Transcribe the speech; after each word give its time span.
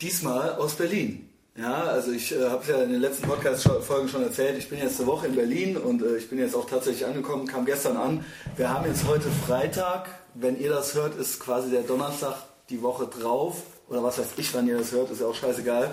diesmal 0.00 0.54
aus 0.54 0.74
Berlin. 0.74 1.26
Ja, 1.56 1.82
also 1.82 2.12
ich 2.12 2.32
äh, 2.32 2.48
habe 2.48 2.62
es 2.62 2.68
ja 2.68 2.82
in 2.82 2.90
den 2.90 3.00
letzten 3.00 3.26
Podcast-Folgen 3.28 4.08
schon 4.08 4.22
erzählt, 4.22 4.56
ich 4.56 4.68
bin 4.68 4.78
jetzt 4.78 4.98
eine 4.98 5.08
Woche 5.08 5.26
in 5.26 5.34
Berlin 5.34 5.76
und 5.76 6.02
äh, 6.02 6.16
ich 6.16 6.30
bin 6.30 6.38
jetzt 6.38 6.54
auch 6.54 6.64
tatsächlich 6.64 7.04
angekommen, 7.04 7.46
kam 7.46 7.66
gestern 7.66 7.96
an. 7.96 8.24
Wir 8.56 8.70
haben 8.70 8.86
jetzt 8.86 9.06
heute 9.06 9.28
Freitag, 9.46 10.08
wenn 10.34 10.58
ihr 10.58 10.70
das 10.70 10.94
hört, 10.94 11.16
ist 11.16 11.40
quasi 11.40 11.70
der 11.70 11.82
Donnerstag 11.82 12.36
die 12.70 12.80
Woche 12.82 13.06
drauf. 13.06 13.62
Oder 13.88 14.02
was 14.02 14.18
weiß 14.18 14.28
ich, 14.36 14.54
wann 14.54 14.68
ihr 14.68 14.78
das 14.78 14.92
hört, 14.92 15.10
ist 15.10 15.20
ja 15.20 15.26
auch 15.26 15.34
scheißegal. 15.34 15.92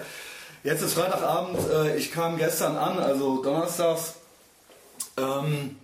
Jetzt 0.63 0.83
ist 0.83 0.93
Freitagabend, 0.93 1.57
äh, 1.71 1.97
ich 1.97 2.11
kam 2.11 2.37
gestern 2.37 2.77
an, 2.77 2.99
also 2.99 3.41
donnerstags. 3.41 4.13
Ähm, 5.17 5.75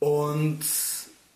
und 0.00 0.60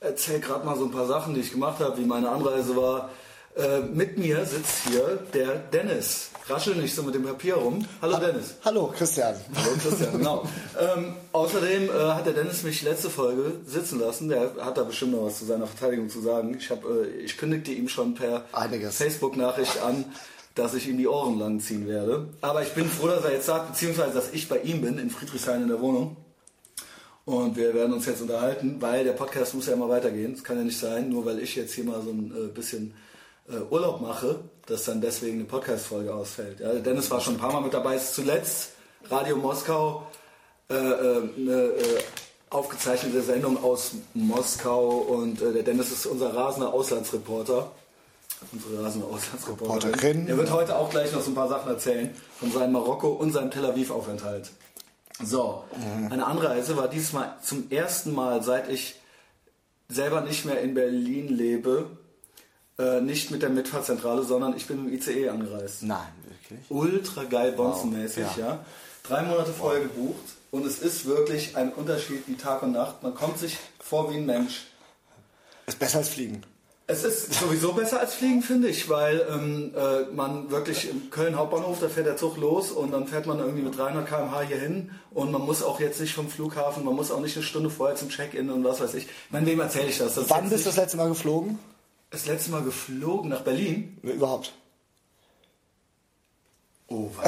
erzähle 0.01 0.41
gerade 0.41 0.67
mal 0.67 0.77
so 0.77 0.87
ein 0.87 0.91
paar 0.91 1.07
Sachen, 1.07 1.35
die 1.35 1.41
ich 1.41 1.53
gemacht 1.53 1.79
habe, 1.79 1.97
wie 1.99 2.05
meine 2.05 2.29
Anreise 2.29 2.77
war. 2.77 3.11
Äh, 3.57 3.83
mit 3.83 4.19
mir 4.19 4.45
sitzt 4.45 4.89
hier 4.89 5.21
der 5.33 5.55
Dennis. 5.73 6.31
Raschel 6.49 6.75
nicht 6.75 6.93
so 6.93 7.05
mit 7.05 7.15
dem 7.15 7.23
Papier 7.23 7.55
rum. 7.55 7.87
Hallo 8.03 8.19
Dennis. 8.19 8.57
Hallo 8.65 8.93
Christian. 8.97 9.37
Hallo 9.55 9.77
Christian, 9.81 10.19
genau. 10.19 10.49
ähm, 10.79 11.15
außerdem 11.31 11.89
äh, 11.89 11.93
hat 11.93 12.27
der 12.27 12.33
Dennis 12.33 12.65
mich 12.65 12.83
letzte 12.83 13.11
Folge 13.11 13.53
sitzen 13.65 14.01
lassen. 14.01 14.29
Der 14.29 14.57
hat 14.61 14.77
da 14.77 14.83
bestimmt 14.83 15.13
noch 15.13 15.27
was 15.27 15.39
zu 15.39 15.45
seiner 15.45 15.69
Verteidigung 15.69 16.11
zu 16.11 16.21
sagen. 16.21 16.57
Ich, 16.59 16.69
hab, 16.69 16.85
äh, 16.85 17.07
ich 17.25 17.39
kündigte 17.39 17.71
ihm 17.71 17.89
schon 17.89 18.15
per 18.15 18.45
Facebook-Nachricht 18.91 19.81
an, 19.83 20.05
dass 20.57 20.75
ich 20.75 20.89
ihm 20.89 20.99
die 20.99 21.07
Ohren 21.07 21.39
lang 21.39 21.61
ziehen 21.61 21.87
werde. 21.87 22.27
Aber 22.41 22.61
ich 22.63 22.73
bin 22.73 22.87
froh, 22.87 23.07
dass 23.07 23.25
er 23.25 23.35
jetzt 23.35 23.47
sagt, 23.47 23.69
beziehungsweise 23.69 24.15
dass 24.15 24.33
ich 24.33 24.49
bei 24.49 24.59
ihm 24.59 24.81
bin, 24.81 24.99
in 24.99 25.11
Friedrichshain 25.11 25.63
in 25.63 25.69
der 25.69 25.81
Wohnung. 25.81 26.17
Und 27.25 27.57
wir 27.57 27.73
werden 27.73 27.93
uns 27.93 28.05
jetzt 28.07 28.21
unterhalten, 28.21 28.79
weil 28.81 29.05
der 29.05 29.13
Podcast 29.13 29.55
muss 29.55 29.69
ja 29.69 29.75
immer 29.75 29.89
weitergehen. 29.89 30.33
Es 30.33 30.43
kann 30.43 30.59
ja 30.59 30.65
nicht 30.65 30.79
sein, 30.79 31.09
nur 31.09 31.25
weil 31.25 31.39
ich 31.39 31.55
jetzt 31.55 31.73
hier 31.75 31.85
mal 31.85 32.03
so 32.03 32.11
ein 32.11 32.33
äh, 32.37 32.49
bisschen 32.49 32.95
äh, 33.49 33.57
Urlaub 33.71 34.01
mache, 34.01 34.41
dass 34.67 34.85
dann 34.85 35.01
deswegen 35.01 35.39
eine 35.39 35.45
Podcast-Folge 35.45 36.15
ausfällt. 36.15 36.61
Ja, 36.61 36.73
Dennis 36.75 37.11
war 37.11 37.21
schon 37.21 37.35
ein 37.35 37.41
paar 37.41 37.53
Mal 37.53 37.61
mit 37.61 37.75
dabei. 37.75 37.97
Ist 37.97 38.15
zuletzt 38.15 38.71
Radio 39.11 39.37
Moskau 39.37 40.07
äh, 40.71 40.75
äh, 40.75 41.23
eine 41.37 41.53
äh, 41.53 42.03
aufgezeichnete 42.49 43.23
Sendung 43.23 43.63
aus 43.63 43.93
Moskau 44.15 44.99
und 44.99 45.43
äh, 45.43 45.53
der 45.53 45.63
Dennis 45.63 45.91
ist 45.93 46.07
unser 46.07 46.35
rasender 46.35 46.73
Auslandsreporter. 46.73 47.71
Unsere 48.53 48.83
rasende 48.83 49.07
Auslandsreporterin. 49.07 50.29
Er 50.29 50.37
wird 50.37 50.51
heute 50.51 50.77
auch 50.77 50.91
gleich 50.91 51.13
noch 51.13 51.21
so 51.21 51.31
ein 51.31 51.35
paar 51.35 51.49
Sachen 51.49 51.71
erzählen 51.71 52.11
von 52.39 52.51
seinem 52.51 52.73
Marokko 52.73 53.09
und 53.09 53.33
seinem 53.33 53.51
Tel 53.51 53.65
Aviv-Aufenthalt. 53.65 54.51
So, 55.23 55.65
eine 56.11 56.27
Anreise 56.27 56.77
war 56.77 56.89
diesmal 56.89 57.37
zum 57.41 57.71
ersten 57.71 58.13
Mal, 58.13 58.43
seit 58.43 58.69
ich 58.69 58.97
selber 59.89 60.23
nicht 60.23 60.45
mehr 60.45 60.61
in 60.61 60.75
Berlin 60.75 61.29
lebe, 61.29 61.87
äh, 62.79 63.01
nicht 63.01 63.31
mit 63.31 63.43
der 63.43 63.51
Mitfahrzentrale, 63.51 64.23
sondern 64.25 64.57
ich 64.57 64.67
bin 64.67 64.85
dem 64.85 64.93
ICE 64.93 65.29
angereist. 65.29 65.83
Nein, 65.83 66.01
wirklich? 66.25 66.61
Ultra 66.71 67.25
geil, 67.25 67.53
bonzenmäßig, 67.53 68.25
wow. 68.25 68.37
ja. 68.37 68.47
ja. 68.47 68.65
Drei 69.05 69.23
Monate 69.23 69.53
vorher 69.53 69.83
wow. 69.83 69.89
gebucht 69.89 70.25
und 70.51 70.67
es 70.67 70.79
ist 70.79 71.07
wirklich 71.07 71.57
ein 71.57 71.73
Unterschied 71.73 72.27
wie 72.27 72.37
Tag 72.37 72.63
und 72.63 72.73
Nacht. 72.73 73.03
Man 73.03 73.15
kommt 73.15 73.39
sich 73.39 73.59
vor 73.79 74.11
wie 74.13 74.17
ein 74.17 74.27
Mensch. 74.27 74.67
Ist 75.67 75.79
besser 75.79 75.99
als 75.99 76.09
Fliegen. 76.09 76.43
Es 76.87 77.03
ist 77.03 77.33
sowieso 77.33 77.73
besser 77.73 78.01
als 78.01 78.15
Fliegen, 78.15 78.43
finde 78.43 78.69
ich, 78.69 78.91
weil 78.91 79.27
ähm, 79.31 79.73
äh, 79.75 80.13
man 80.15 80.51
wirklich 80.51 80.91
im 80.91 81.09
Köln 81.11 81.35
Hauptbahnhof, 81.35 81.81
da 81.81 81.89
fährt 81.89 82.07
der 82.07 82.19
Zug 82.19 82.37
los 82.37 82.73
und 82.73 82.93
dann 82.93 83.07
fährt 83.07 83.25
man 83.27 83.39
irgendwie 83.39 83.63
mit 83.63 83.79
300 83.79 84.07
km/h 84.07 84.43
hier 84.43 84.59
hin 84.59 84.91
und 85.11 85.33
man 85.33 85.41
muss 85.41 85.63
auch 85.63 85.81
jetzt 85.81 85.99
nicht 85.99 86.13
vom 86.13 86.29
Flughafen, 86.29 86.85
man 86.85 86.95
muss 86.95 87.11
auch 87.11 87.21
nicht 87.21 87.37
eine 87.37 87.45
Stunde 87.45 87.71
vorher 87.71 87.97
zum 87.97 88.11
Check-in 88.11 88.51
und 88.51 88.65
was 88.65 88.81
weiß 88.81 88.93
ich. 88.95 89.05
Ich 89.05 89.31
meine, 89.31 89.47
wem 89.47 89.61
erzähle 89.61 89.87
ich 89.87 89.97
das? 89.97 90.17
das 90.17 90.29
Wann 90.29 90.51
bist 90.51 90.67
du 90.67 90.69
das 90.69 90.77
letzte 90.77 90.99
Mal 90.99 91.09
geflogen? 91.09 91.59
Das 92.15 92.27
letzte 92.27 92.53
Mal 92.53 92.63
geflogen 92.63 93.29
nach 93.29 93.41
Berlin? 93.41 93.99
Überhaupt. 94.01 94.53
Oh? 96.87 97.11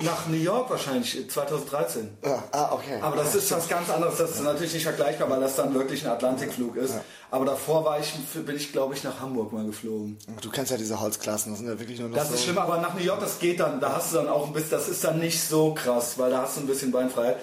Nach 0.00 0.28
New 0.28 0.36
York 0.36 0.70
wahrscheinlich, 0.70 1.28
2013. 1.28 2.18
Ja, 2.22 2.44
ah, 2.52 2.70
okay. 2.72 3.00
Aber 3.00 3.16
das 3.16 3.34
ist 3.34 3.50
was 3.50 3.66
ganz 3.66 3.90
anderes. 3.90 4.18
Das 4.18 4.32
ist 4.32 4.42
natürlich 4.44 4.74
nicht 4.74 4.84
vergleichbar, 4.84 5.28
weil 5.30 5.40
das 5.40 5.56
dann 5.56 5.74
wirklich 5.74 6.04
ein 6.04 6.12
Atlantikflug 6.12 6.76
ist. 6.76 6.94
Ja. 6.94 7.04
Aber 7.30 7.44
davor 7.46 7.84
war 7.84 7.98
ich, 7.98 8.14
bin 8.34 8.54
ich, 8.54 8.70
glaube 8.70 8.94
ich, 8.94 9.02
nach 9.02 9.18
Hamburg 9.18 9.52
mal 9.52 9.66
geflogen. 9.66 10.16
Du 10.42 10.50
kennst 10.50 10.70
ja 10.70 10.76
diese 10.76 11.00
Holzklassen, 11.00 11.52
das 11.52 11.58
sind 11.58 11.68
ja 11.68 11.80
wirklich 11.80 11.98
nur 11.98 12.10
noch 12.10 12.16
Das 12.16 12.28
so 12.28 12.34
ist 12.34 12.44
schlimm, 12.44 12.58
aber 12.58 12.78
nach 12.78 12.94
New 12.94 13.02
York, 13.02 13.18
das 13.18 13.40
geht 13.40 13.58
dann. 13.58 13.80
Da 13.80 13.96
hast 13.96 14.12
du 14.12 14.18
dann 14.18 14.28
auch 14.28 14.46
ein 14.46 14.52
bisschen, 14.52 14.70
das 14.70 14.88
ist 14.88 15.02
dann 15.02 15.18
nicht 15.18 15.42
so 15.42 15.74
krass, 15.74 16.18
weil 16.18 16.30
da 16.30 16.42
hast 16.42 16.58
du 16.58 16.60
ein 16.60 16.66
bisschen 16.68 16.92
Beinfreiheit. 16.92 17.38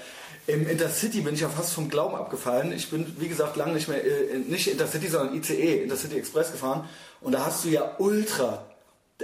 Im 0.45 0.67
Intercity 0.67 1.21
bin 1.21 1.35
ich 1.35 1.41
ja 1.41 1.49
fast 1.49 1.73
vom 1.73 1.89
Glauben 1.89 2.15
abgefallen. 2.15 2.73
Ich 2.73 2.89
bin, 2.89 3.15
wie 3.19 3.29
gesagt, 3.29 3.55
lange 3.55 3.73
nicht 3.73 3.87
mehr, 3.87 4.03
äh, 4.03 4.37
nicht 4.37 4.67
Intercity, 4.67 5.07
sondern 5.07 5.35
ICE, 5.35 5.83
Intercity 5.83 6.17
Express 6.17 6.51
gefahren. 6.51 6.89
Und 7.21 7.31
da 7.31 7.45
hast 7.45 7.63
du 7.63 7.69
ja 7.69 7.95
ultra 7.97 8.65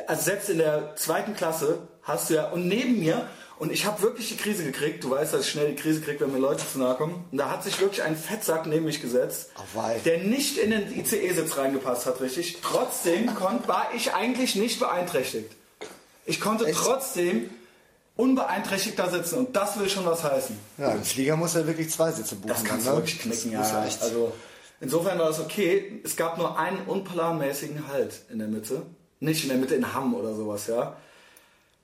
also 0.07 0.21
selbst 0.23 0.49
in 0.49 0.57
der 0.59 0.95
zweiten 0.95 1.35
Klasse 1.35 1.79
hast 2.03 2.29
du 2.29 2.35
ja, 2.35 2.49
und 2.49 2.67
neben 2.67 2.99
mir, 2.99 3.27
und 3.57 3.71
ich 3.71 3.85
habe 3.85 4.01
wirklich 4.01 4.29
die 4.29 4.37
Krise 4.37 4.63
gekriegt, 4.63 5.03
du 5.03 5.09
weißt, 5.09 5.33
dass 5.33 5.41
ich 5.41 5.51
schnell 5.51 5.69
die 5.69 5.75
Krise 5.75 6.01
kriege, 6.01 6.21
wenn 6.21 6.31
mir 6.31 6.39
Leute 6.39 6.63
zu 6.65 6.79
nahe 6.79 6.95
kommen, 6.95 7.25
und 7.31 7.37
da 7.37 7.49
hat 7.49 7.63
sich 7.63 7.79
wirklich 7.79 8.03
ein 8.03 8.15
Fettsack 8.15 8.65
neben 8.65 8.85
mich 8.85 9.01
gesetzt, 9.01 9.51
oh, 9.57 9.81
der 10.05 10.19
nicht 10.19 10.57
in 10.57 10.71
den 10.71 10.97
ICE-Sitz 10.97 11.57
reingepasst 11.57 12.05
hat, 12.05 12.21
richtig. 12.21 12.59
Trotzdem 12.61 13.33
konnt, 13.35 13.67
war 13.67 13.89
ich 13.95 14.13
eigentlich 14.13 14.55
nicht 14.55 14.79
beeinträchtigt. 14.79 15.51
Ich 16.25 16.39
konnte 16.39 16.65
Echt? 16.65 16.79
trotzdem 16.79 17.49
unbeeinträchtigt 18.19 18.99
da 18.99 19.09
sitzen 19.09 19.37
und 19.39 19.55
das 19.55 19.79
will 19.79 19.89
schon 19.89 20.05
was 20.05 20.25
heißen. 20.25 20.57
Ja, 20.77 20.91
im 20.91 21.03
Flieger 21.03 21.37
muss 21.37 21.55
er 21.55 21.65
wirklich 21.65 21.89
zwei 21.89 22.11
Sitze 22.11 22.35
buchen. 22.35 22.49
Das 22.49 22.65
kannst 22.65 22.85
du 22.85 22.91
ne? 22.91 22.97
wirklich 22.97 23.19
knicken, 23.19 23.53
ja. 23.53 23.61
Also, 23.61 24.33
insofern 24.81 25.17
war 25.17 25.27
das 25.27 25.39
okay. 25.39 26.01
Es 26.03 26.17
gab 26.17 26.37
nur 26.37 26.59
einen 26.59 26.81
unplanmäßigen 26.85 27.87
Halt 27.87 28.19
in 28.29 28.39
der 28.39 28.49
Mitte. 28.49 28.81
Nicht 29.21 29.43
in 29.43 29.49
der 29.49 29.57
Mitte 29.57 29.75
in 29.75 29.93
Hamm 29.93 30.13
oder 30.13 30.35
sowas, 30.35 30.67
ja. 30.67 30.97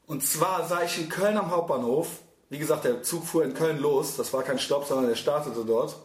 Und 0.08 0.28
zwar 0.28 0.68
sah 0.68 0.84
ich 0.84 1.00
in 1.00 1.08
Köln 1.08 1.38
am 1.38 1.52
Hauptbahnhof, 1.52 2.08
wie 2.50 2.60
gesagt, 2.60 2.84
der 2.84 3.02
Zug 3.02 3.26
fuhr 3.26 3.46
in 3.46 3.54
Köln 3.54 3.80
los, 3.80 4.18
das 4.18 4.34
war 4.34 4.44
kein 4.44 4.60
Stopp, 4.60 4.86
sondern 4.86 5.08
der 5.08 5.16
startete 5.16 5.64
dort. 5.66 5.96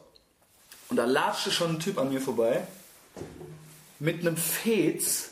Und 0.88 0.96
da 0.96 1.06
latschte 1.06 1.50
schon 1.50 1.70
ein 1.70 1.80
Typ 1.80 1.98
an 1.98 2.08
mir 2.08 2.20
vorbei 2.20 2.62
mit 3.98 4.20
einem 4.20 4.36
Fez, 4.36 5.30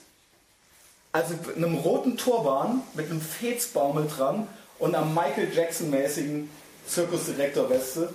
also 1.13 1.35
einem 1.57 1.77
roten 1.77 2.17
Turban 2.17 2.83
mit 2.95 3.11
einem 3.11 3.21
Fezbaumel 3.21 4.09
dran 4.09 4.49
und 4.79 4.95
einer 4.95 5.05
Michael 5.05 5.53
Jackson-mäßigen 5.53 6.51
Zirkusdirektor-Weste. 6.87 8.15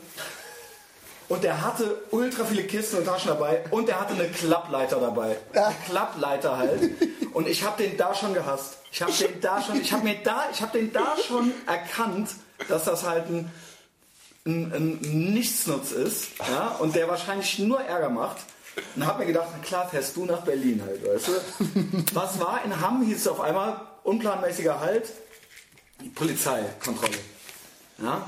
Und 1.29 1.43
der 1.43 1.61
hatte 1.61 2.01
ultra 2.11 2.43
viele 2.43 2.63
Kisten 2.63 2.97
und 2.97 3.05
Taschen 3.05 3.29
dabei 3.29 3.63
und 3.71 3.87
der 3.87 3.99
hatte 3.99 4.13
eine 4.13 4.27
Klappleiter 4.27 4.99
dabei. 4.99 5.37
Eine 5.53 5.75
Klappleiter 5.89 6.57
halt. 6.57 6.91
Und 7.33 7.47
ich 7.47 7.63
habe 7.63 7.81
den 7.81 7.97
da 7.97 8.13
schon 8.13 8.33
gehasst. 8.33 8.77
Ich 8.91 9.01
habe 9.01 9.11
den 9.13 9.41
da 9.41 9.61
schon, 9.61 9.81
ich 9.81 9.91
habe 9.91 10.03
mir 10.03 10.15
da, 10.23 10.43
ich 10.51 10.61
habe 10.61 10.77
den 10.77 10.91
da 10.91 11.15
schon 11.27 11.51
erkannt, 11.65 12.29
dass 12.67 12.85
das 12.85 13.03
halt 13.03 13.29
ein, 13.29 13.51
ein, 14.45 14.71
ein 14.73 15.33
Nichtsnutz 15.33 15.91
ist, 15.91 16.27
ja, 16.47 16.75
und 16.79 16.95
der 16.95 17.07
wahrscheinlich 17.07 17.57
nur 17.59 17.81
Ärger 17.81 18.09
macht. 18.09 18.37
Und 18.95 19.05
habe 19.05 19.19
mir 19.19 19.27
gedacht, 19.27 19.47
na 19.51 19.59
klar, 19.63 19.87
fährst 19.87 20.15
du 20.15 20.25
nach 20.25 20.41
Berlin 20.41 20.81
halt, 20.85 21.07
weißt 21.07 21.27
du? 21.27 21.31
Was 22.13 22.39
war 22.39 22.61
in 22.65 22.81
Hamm? 22.81 23.03
Hieß 23.03 23.17
es 23.17 23.27
auf 23.27 23.39
einmal 23.39 23.79
unplanmäßiger 24.03 24.79
Halt, 24.79 25.09
Polizeikontrolle. 26.09 27.17
Ja? 28.01 28.27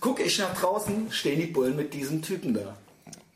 Gucke 0.00 0.22
ich 0.22 0.38
nach 0.38 0.54
draußen, 0.54 1.10
stehen 1.12 1.40
die 1.40 1.46
Bullen 1.46 1.76
mit 1.76 1.94
diesem 1.94 2.22
Typen 2.22 2.54
da. 2.54 2.76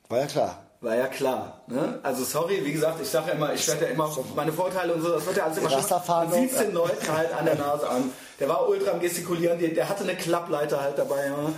War 0.08 0.20
ja 0.20 0.26
klar. 0.26 0.62
War 0.80 0.94
ja 0.94 1.06
klar. 1.06 1.62
Ne? 1.68 1.98
Also 2.02 2.24
sorry, 2.24 2.64
wie 2.64 2.72
gesagt, 2.72 3.00
ich 3.00 3.08
sage 3.08 3.28
ja 3.28 3.34
immer, 3.34 3.52
ich 3.54 3.66
werde 3.66 3.86
ja 3.86 3.90
immer 3.90 4.14
meine 4.34 4.52
Vorteile 4.52 4.94
und 4.94 5.02
so, 5.02 5.10
das 5.10 5.24
wird 5.26 5.36
ja 5.38 5.44
alles 5.44 5.58
immer 5.58 5.70
schon. 5.70 5.82
Man 6.06 6.32
sieht 6.32 6.60
den 6.60 6.72
Leuten 6.74 7.08
halt 7.08 7.32
an 7.32 7.44
der 7.44 7.56
Nase 7.56 7.88
an. 7.88 8.12
Der 8.38 8.48
war 8.48 8.68
ultra 8.68 8.92
am 8.92 9.00
Gestikulieren, 9.00 9.58
der 9.58 9.88
hatte 9.88 10.04
eine 10.04 10.14
Klappleiter 10.14 10.80
halt 10.80 10.98
dabei. 10.98 11.26
Ja? 11.26 11.52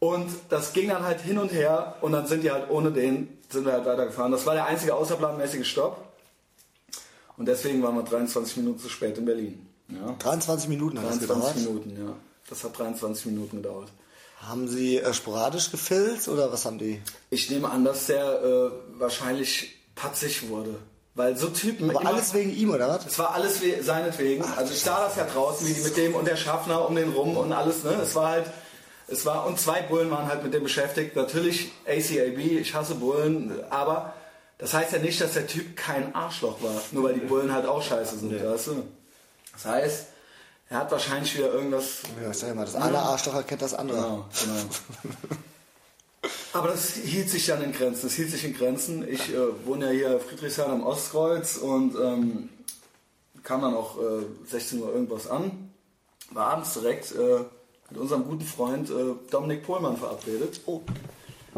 Und 0.00 0.30
das 0.48 0.72
ging 0.72 0.88
dann 0.88 1.04
halt 1.04 1.20
hin 1.20 1.38
und 1.38 1.52
her 1.52 1.94
und 2.00 2.12
dann 2.12 2.26
sind 2.26 2.42
die 2.42 2.50
halt 2.50 2.68
ohne 2.68 2.90
den, 2.90 3.38
sind 3.48 3.64
wir 3.64 3.72
halt 3.72 3.86
weitergefahren. 3.86 4.32
Das 4.32 4.44
war 4.44 4.54
der 4.54 4.66
einzige 4.66 4.94
außerplanmäßige 4.94 5.66
Stopp. 5.66 5.96
Und 7.36 7.46
deswegen 7.46 7.82
waren 7.82 7.94
wir 7.94 8.02
23 8.02 8.56
Minuten 8.58 8.80
zu 8.80 8.88
spät 8.88 9.16
in 9.16 9.24
Berlin. 9.24 9.68
Ja. 9.88 10.16
23 10.18 10.68
Minuten 10.68 10.98
hat 10.98 11.06
23 11.06 11.28
das 11.28 11.54
gedauert? 11.54 11.56
Minuten, 11.86 12.06
ja. 12.06 12.16
Das 12.48 12.64
hat 12.64 12.78
23 12.78 13.26
Minuten 13.26 13.56
gedauert. 13.56 13.88
Haben 14.40 14.68
Sie 14.68 14.98
äh, 14.98 15.14
sporadisch 15.14 15.70
gefilzt 15.70 16.28
oder 16.28 16.52
was 16.52 16.64
haben 16.64 16.78
die? 16.78 17.00
Ich 17.30 17.48
nehme 17.50 17.70
an, 17.70 17.84
dass 17.84 18.06
der 18.06 18.42
äh, 18.42 18.70
wahrscheinlich 18.98 19.76
patzig 19.94 20.48
wurde. 20.48 20.74
Weil 21.14 21.36
so 21.36 21.48
Typen. 21.48 21.90
Aber 21.90 22.06
alles 22.06 22.32
wegen 22.32 22.54
ihm, 22.54 22.70
oder 22.70 22.88
was? 22.88 23.06
Es 23.06 23.18
war 23.18 23.34
alles 23.34 23.60
seinetwegen. 23.82 24.44
Ach, 24.46 24.56
also 24.56 24.72
ich 24.72 24.80
sah 24.80 25.04
das 25.04 25.16
ja 25.16 25.24
draußen, 25.24 25.66
wie 25.66 25.74
die 25.74 25.82
mit 25.82 25.96
dem 25.96 26.14
und 26.14 26.26
der 26.26 26.36
Schaffner 26.36 26.88
um 26.88 26.96
den 26.96 27.12
rum 27.12 27.36
und 27.36 27.52
alles, 27.52 27.84
ne? 27.84 27.92
Es 28.02 28.14
war 28.14 28.30
halt. 28.30 28.46
Es 29.08 29.26
war, 29.26 29.46
und 29.46 29.60
zwei 29.60 29.82
Bullen 29.82 30.10
waren 30.10 30.26
halt 30.26 30.42
mit 30.42 30.54
dem 30.54 30.62
beschäftigt. 30.62 31.16
Natürlich 31.16 31.70
ACAB, 31.86 32.38
ich 32.38 32.72
hasse 32.74 32.94
Bullen, 32.94 33.52
aber 33.68 34.14
das 34.56 34.72
heißt 34.72 34.92
ja 34.92 35.00
nicht, 35.00 35.20
dass 35.20 35.34
der 35.34 35.46
Typ 35.46 35.76
kein 35.76 36.14
Arschloch 36.14 36.62
war. 36.62 36.80
Nur 36.92 37.04
weil 37.04 37.14
die 37.14 37.26
Bullen 37.26 37.52
halt 37.52 37.66
auch 37.66 37.82
scheiße 37.82 38.18
sind, 38.18 38.32
nee. 38.32 38.42
weißt 38.42 38.68
du? 38.68 38.84
Das 39.52 39.64
heißt, 39.64 40.06
er 40.68 40.78
hat 40.78 40.90
wahrscheinlich 40.90 41.36
wieder 41.36 41.52
irgendwas. 41.52 42.02
Ja, 42.22 42.30
ich 42.30 42.38
sag 42.38 42.50
immer, 42.50 42.64
das 42.64 42.74
eine 42.74 42.98
Arschloch 42.98 43.34
erkennt 43.34 43.62
das 43.62 43.74
andere. 43.74 43.98
Genau, 43.98 44.26
genau. 44.40 45.34
Aber 46.54 46.68
das 46.68 46.92
hielt 46.94 47.30
sich 47.30 47.46
dann 47.46 47.62
in 47.62 47.72
Grenzen. 47.72 48.02
Das 48.02 48.14
hielt 48.14 48.30
sich 48.30 48.44
in 48.44 48.54
Grenzen. 48.54 49.06
Ich 49.08 49.32
äh, 49.32 49.66
wohne 49.66 49.86
ja 49.86 49.90
hier 49.90 50.20
Friedrichshain 50.20 50.70
am 50.70 50.86
Ostkreuz 50.86 51.56
und 51.56 51.94
ähm, 51.96 52.48
kam 53.42 53.62
dann 53.62 53.74
auch 53.74 53.98
äh, 53.98 54.24
16 54.46 54.80
Uhr 54.82 54.92
irgendwas 54.92 55.28
an, 55.28 55.72
war 56.30 56.48
abends 56.48 56.74
direkt 56.74 57.12
äh, 57.12 57.44
mit 57.90 58.00
unserem 58.00 58.24
guten 58.24 58.44
Freund 58.44 58.90
äh, 58.90 59.14
Dominik 59.30 59.64
Pohlmann 59.64 59.96
verabredet. 59.96 60.60
Oh. 60.66 60.80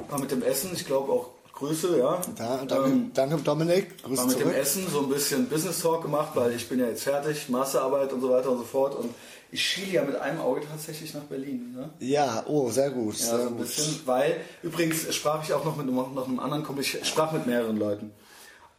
War 0.09 0.19
mit 0.19 0.31
dem 0.31 0.43
Essen, 0.43 0.73
ich 0.75 0.87
glaube 0.87 1.13
auch 1.13 1.31
Grüße, 1.55 1.99
ja. 1.99 2.21
Da, 2.37 2.65
danke, 2.67 2.91
ähm, 2.91 3.11
danke 3.15 3.37
Dominik. 3.37 4.03
Grüße 4.03 4.19
war 4.19 4.27
mit 4.27 4.39
zurück. 4.39 4.53
dem 4.53 4.61
Essen 4.61 4.89
so 4.91 5.01
ein 5.01 5.09
bisschen 5.09 5.49
Business 5.49 5.81
Talk 5.81 6.03
gemacht, 6.03 6.31
weil 6.35 6.53
ich 6.53 6.69
bin 6.69 6.81
ja 6.81 6.87
jetzt 6.87 7.05
fertig, 7.05 7.49
Masterarbeit 7.49 8.13
und 8.13 8.21
so 8.21 8.31
weiter 8.31 8.51
und 8.51 8.59
so 8.59 8.65
fort. 8.65 8.97
Und 8.97 9.15
ich 9.53 9.65
schiele 9.65 9.93
ja 9.93 10.03
mit 10.03 10.17
einem 10.17 10.41
Auge 10.41 10.63
tatsächlich 10.69 11.15
nach 11.15 11.23
Berlin. 11.23 11.73
Ne? 11.77 11.91
Ja, 12.01 12.43
oh, 12.49 12.71
sehr 12.71 12.91
gut. 12.91 13.17
Ja, 13.21 13.27
sehr 13.27 13.39
so 13.39 13.43
ein 13.43 13.49
gut. 13.51 13.59
bisschen, 13.59 14.01
weil 14.05 14.41
übrigens 14.65 15.15
sprach 15.15 15.45
ich 15.45 15.53
auch 15.53 15.65
noch 15.65 15.77
mit 15.77 15.87
noch 15.87 16.27
einem 16.27 16.41
anderen 16.41 16.65
Kumpel, 16.65 16.83
ich 16.83 17.07
sprach 17.07 17.31
mit 17.31 17.47
mehreren 17.47 17.77
Leuten. 17.77 18.11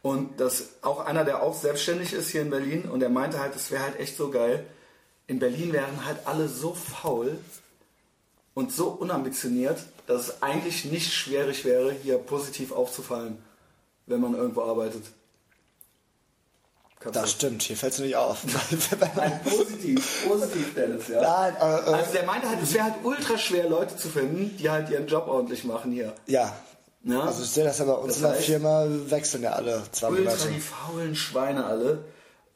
Und 0.02 0.38
das 0.38 0.74
auch 0.82 1.00
einer, 1.00 1.24
der 1.24 1.42
auch 1.42 1.54
selbstständig 1.54 2.12
ist 2.12 2.28
hier 2.28 2.42
in 2.42 2.50
Berlin 2.50 2.82
und 2.82 3.00
der 3.00 3.08
meinte 3.08 3.40
halt, 3.40 3.56
es 3.56 3.70
wäre 3.70 3.82
halt 3.84 3.98
echt 3.98 4.16
so 4.16 4.30
geil. 4.30 4.66
In 5.26 5.38
Berlin 5.38 5.72
wären 5.72 6.04
halt 6.04 6.18
alle 6.26 6.46
so 6.46 6.74
faul 6.74 7.38
und 8.56 8.72
so 8.72 8.88
unambitioniert, 8.88 9.78
dass 10.06 10.28
es 10.28 10.42
eigentlich 10.42 10.86
nicht 10.86 11.12
schwierig 11.12 11.66
wäre, 11.66 11.92
hier 11.92 12.16
positiv 12.16 12.72
aufzufallen, 12.72 13.36
wenn 14.06 14.20
man 14.20 14.34
irgendwo 14.34 14.62
arbeitet. 14.62 15.04
Kannst 16.98 17.20
das 17.20 17.30
stimmt, 17.32 17.62
hier 17.62 17.76
fällt 17.76 17.92
es 17.92 17.98
nicht 17.98 18.16
auf. 18.16 18.44
Nein, 19.16 19.40
positiv, 19.44 20.26
positiv, 20.26 20.74
Dennis, 20.74 21.08
ja. 21.08 21.20
Nein, 21.20 21.54
äh, 21.54 21.58
äh, 21.58 21.94
also 21.94 22.12
der 22.12 22.24
meinte 22.24 22.48
halt, 22.48 22.62
es 22.62 22.72
wäre 22.72 22.84
halt 22.84 22.94
ultra 23.04 23.36
schwer, 23.36 23.68
Leute 23.68 23.94
zu 23.94 24.08
finden, 24.08 24.56
die 24.56 24.70
halt 24.70 24.88
ihren 24.88 25.06
Job 25.06 25.28
ordentlich 25.28 25.64
machen 25.64 25.92
hier. 25.92 26.14
Ja. 26.26 26.56
ja? 27.04 27.20
Also 27.20 27.42
ich 27.42 27.50
sehe 27.50 27.64
das 27.64 27.78
ja 27.78 27.84
bei 27.84 27.92
uns 27.92 28.14
das 28.14 28.22
in 28.22 28.22
der 28.22 28.42
Firma, 28.42 28.86
wechseln 29.10 29.42
ja 29.42 29.52
alle 29.52 29.82
zwei 29.92 30.08
Ultra 30.08 30.30
Monate. 30.30 30.48
die 30.48 30.60
faulen 30.60 31.14
Schweine 31.14 31.66
alle. 31.66 32.04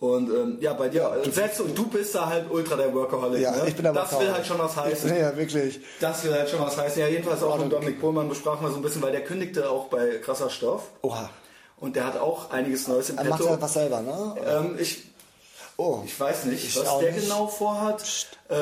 Und 0.01 0.31
ähm, 0.31 0.57
ja, 0.61 0.73
bei 0.73 0.89
dir, 0.89 1.21
du, 1.23 1.31
selbst 1.31 1.61
und 1.61 1.77
du 1.77 1.87
bist 1.87 2.15
da 2.15 2.27
halt 2.27 2.51
ultra 2.51 2.75
der 2.75 2.93
Workaholic. 2.95 3.43
Ja, 3.43 3.51
ne? 3.51 3.69
ich 3.69 3.75
bin 3.75 3.83
der 3.83 3.93
Das 3.93 4.19
will 4.19 4.33
halt 4.33 4.47
schon 4.47 4.59
was 4.59 4.75
heißen. 4.75 5.15
Ja, 5.21 5.37
wirklich. 5.37 5.79
Das 6.01 6.25
will 6.25 6.33
halt 6.33 6.49
schon 6.49 6.61
was 6.61 6.79
heißen. 6.79 7.03
Ja, 7.03 7.07
jedenfalls 7.07 7.43
auch 7.43 7.59
mit 7.59 7.71
Dominik 7.71 8.01
Pohlmann 8.01 8.27
besprachen 8.27 8.65
wir 8.65 8.71
so 8.71 8.77
ein 8.77 8.83
bisschen, 8.83 9.03
weil 9.03 9.13
der 9.13 9.25
kündigte 9.25 9.69
auch 9.69 9.89
bei 9.89 10.17
Krasser 10.25 10.49
Stoff. 10.49 10.85
Oha. 11.03 11.29
Und 11.77 11.97
der 11.97 12.07
hat 12.07 12.19
auch 12.19 12.51
einiges 12.51 12.89
Neues 12.89 13.11
im 13.11 13.19
er 13.19 13.25
Petto. 13.25 13.37
macht 13.37 13.49
halt 13.51 13.61
was 13.61 13.73
selber, 13.75 14.01
ne? 14.01 14.35
Ähm, 14.47 14.77
ich, 14.79 15.03
oh. 15.77 16.01
ich 16.07 16.19
weiß 16.19 16.45
nicht, 16.47 16.65
ich 16.65 16.77
was 16.77 16.99
der 16.99 17.13
nicht. 17.13 17.29
genau 17.29 17.47
vorhat. 17.47 18.03
Äh, 18.49 18.55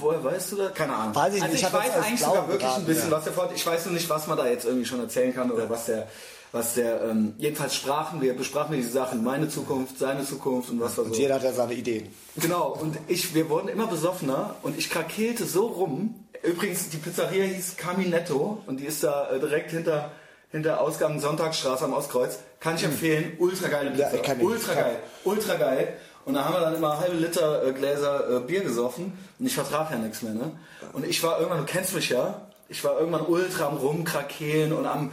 woher 0.00 0.24
weißt 0.24 0.52
du 0.52 0.56
das? 0.56 0.72
Keine 0.72 0.94
Ahnung. 0.94 1.14
Weiß 1.14 1.34
ich 1.34 1.42
also 1.42 1.52
nicht. 1.52 1.62
ich, 1.62 1.68
ich 1.68 1.74
weiß 1.74 1.90
eigentlich 1.96 2.20
sogar 2.20 2.48
wirklich 2.48 2.70
ein 2.70 2.84
bisschen, 2.86 3.10
ja. 3.10 3.16
was 3.16 3.26
er 3.26 3.32
vorhat. 3.34 3.52
Ich 3.54 3.66
weiß 3.66 3.84
nur 3.84 3.94
nicht, 3.94 4.08
was 4.08 4.26
man 4.26 4.38
da 4.38 4.46
jetzt 4.46 4.64
irgendwie 4.64 4.86
schon 4.86 5.00
erzählen 5.00 5.34
kann 5.34 5.50
oder 5.50 5.64
ja. 5.64 5.70
was 5.70 5.84
der 5.84 6.08
was 6.52 6.74
der, 6.74 7.02
ähm, 7.02 7.34
jedenfalls 7.38 7.74
sprachen 7.74 8.20
wir, 8.20 8.34
besprachen 8.34 8.72
wir 8.72 8.78
diese 8.78 8.92
Sachen, 8.92 9.22
meine 9.22 9.48
Zukunft, 9.48 9.98
seine 9.98 10.24
Zukunft 10.24 10.70
und 10.70 10.80
was 10.80 10.96
war 10.96 11.04
so. 11.04 11.10
Und 11.10 11.18
jeder 11.18 11.34
hat 11.34 11.42
ja 11.42 11.52
seine 11.52 11.74
Ideen. 11.74 12.08
Genau, 12.36 12.68
und 12.68 12.96
ich, 13.06 13.34
wir 13.34 13.50
wurden 13.50 13.68
immer 13.68 13.86
besoffener 13.86 14.56
und 14.62 14.78
ich 14.78 14.90
krakeelte 14.90 15.44
so 15.44 15.66
rum. 15.66 16.14
Übrigens, 16.42 16.88
die 16.88 16.96
Pizzeria 16.96 17.44
hieß 17.44 17.76
Caminetto 17.76 18.62
und 18.66 18.80
die 18.80 18.86
ist 18.86 19.04
da 19.04 19.30
äh, 19.30 19.40
direkt 19.40 19.72
hinter, 19.72 20.12
hinter 20.50 20.80
Ausgang 20.80 21.20
Sonntagsstraße 21.20 21.84
am 21.84 21.92
Ostkreuz. 21.92 22.38
Kann 22.60 22.76
ich 22.76 22.82
hm. 22.82 22.92
empfehlen, 22.92 23.32
ultra 23.38 23.68
geile 23.68 23.90
Pizza. 23.90 24.16
Ja, 24.16 24.22
kann 24.22 24.40
ultra 24.40 24.74
geil, 24.74 24.96
ultra 25.24 25.54
geil. 25.56 25.94
Und 26.24 26.34
da 26.34 26.44
haben 26.44 26.54
wir 26.54 26.60
dann 26.60 26.74
immer 26.74 26.98
halbe 27.00 27.16
Liter 27.16 27.66
äh, 27.66 27.72
Gläser 27.72 28.36
äh, 28.36 28.40
Bier 28.40 28.62
gesoffen 28.62 29.12
und 29.38 29.46
ich 29.46 29.54
vertrag 29.54 29.90
ja 29.90 29.96
nichts 29.96 30.22
mehr. 30.22 30.34
Ne? 30.34 30.52
Und 30.92 31.06
ich 31.06 31.22
war 31.22 31.38
irgendwann, 31.38 31.60
du 31.60 31.64
kennst 31.64 31.94
mich 31.94 32.10
ja, 32.10 32.48
ich 32.68 32.84
war 32.84 32.98
irgendwann 32.98 33.26
ultra 33.26 33.66
am 33.68 33.78
Rumkrakehlen 33.78 34.74
und 34.74 34.86
am 34.86 35.10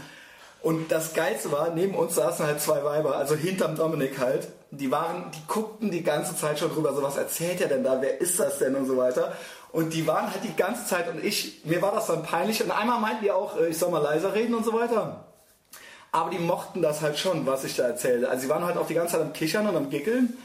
und 0.66 0.92
das 0.92 1.14
Geilste 1.14 1.52
war, 1.52 1.70
neben 1.70 1.94
uns 1.94 2.16
saßen 2.16 2.44
halt 2.44 2.60
zwei 2.60 2.84
Weiber, 2.84 3.18
also 3.18 3.36
hinterm 3.36 3.76
Dominik 3.76 4.18
halt. 4.18 4.48
Die 4.72 4.90
waren, 4.90 5.30
die 5.30 5.46
guckten 5.48 5.92
die 5.92 6.02
ganze 6.02 6.36
Zeit 6.36 6.58
schon 6.58 6.74
drüber, 6.74 6.92
so 6.96 7.04
was 7.04 7.18
erzählt 7.18 7.62
er 7.62 7.68
denn 7.68 7.84
da, 7.84 8.02
wer 8.02 8.20
ist 8.20 8.40
das 8.40 8.58
denn 8.58 8.74
und 8.76 8.88
so 8.88 8.98
weiter. 8.98 9.34
Und 9.72 9.94
die 9.94 10.08
waren 10.08 10.32
halt 10.32 10.44
die 10.44 10.56
ganze 10.56 10.88
Zeit 10.88 11.08
und 11.08 11.24
ich, 11.24 11.62
mir 11.66 11.84
war 11.84 11.92
das 11.92 12.08
dann 12.08 12.24
peinlich. 12.24 12.64
Und 12.64 12.72
einmal 12.72 13.00
meinten 13.00 13.24
die 13.24 13.30
auch, 13.30 13.60
äh, 13.60 13.68
ich 13.68 13.78
soll 13.78 13.92
mal 13.92 14.02
leiser 14.02 14.34
reden 14.34 14.56
und 14.56 14.66
so 14.66 14.74
weiter. 14.74 15.26
Aber 16.12 16.32
die 16.32 16.40
mochten 16.40 16.82
das 16.82 17.04
halt 17.04 17.20
schon, 17.20 17.46
was 17.46 17.64
ich 17.64 17.76
da 17.76 17.84
erzählte. 17.84 18.28
Also 18.28 18.42
sie 18.42 18.50
waren 18.50 18.66
halt 18.66 18.78
auch 18.78 18.88
die 18.88 18.96
ganze 18.96 19.12
Zeit 19.14 19.22
am 19.22 19.34
Kichern 19.34 19.68
und 19.68 19.76
am 19.76 19.92
Gickeln. 19.92 20.36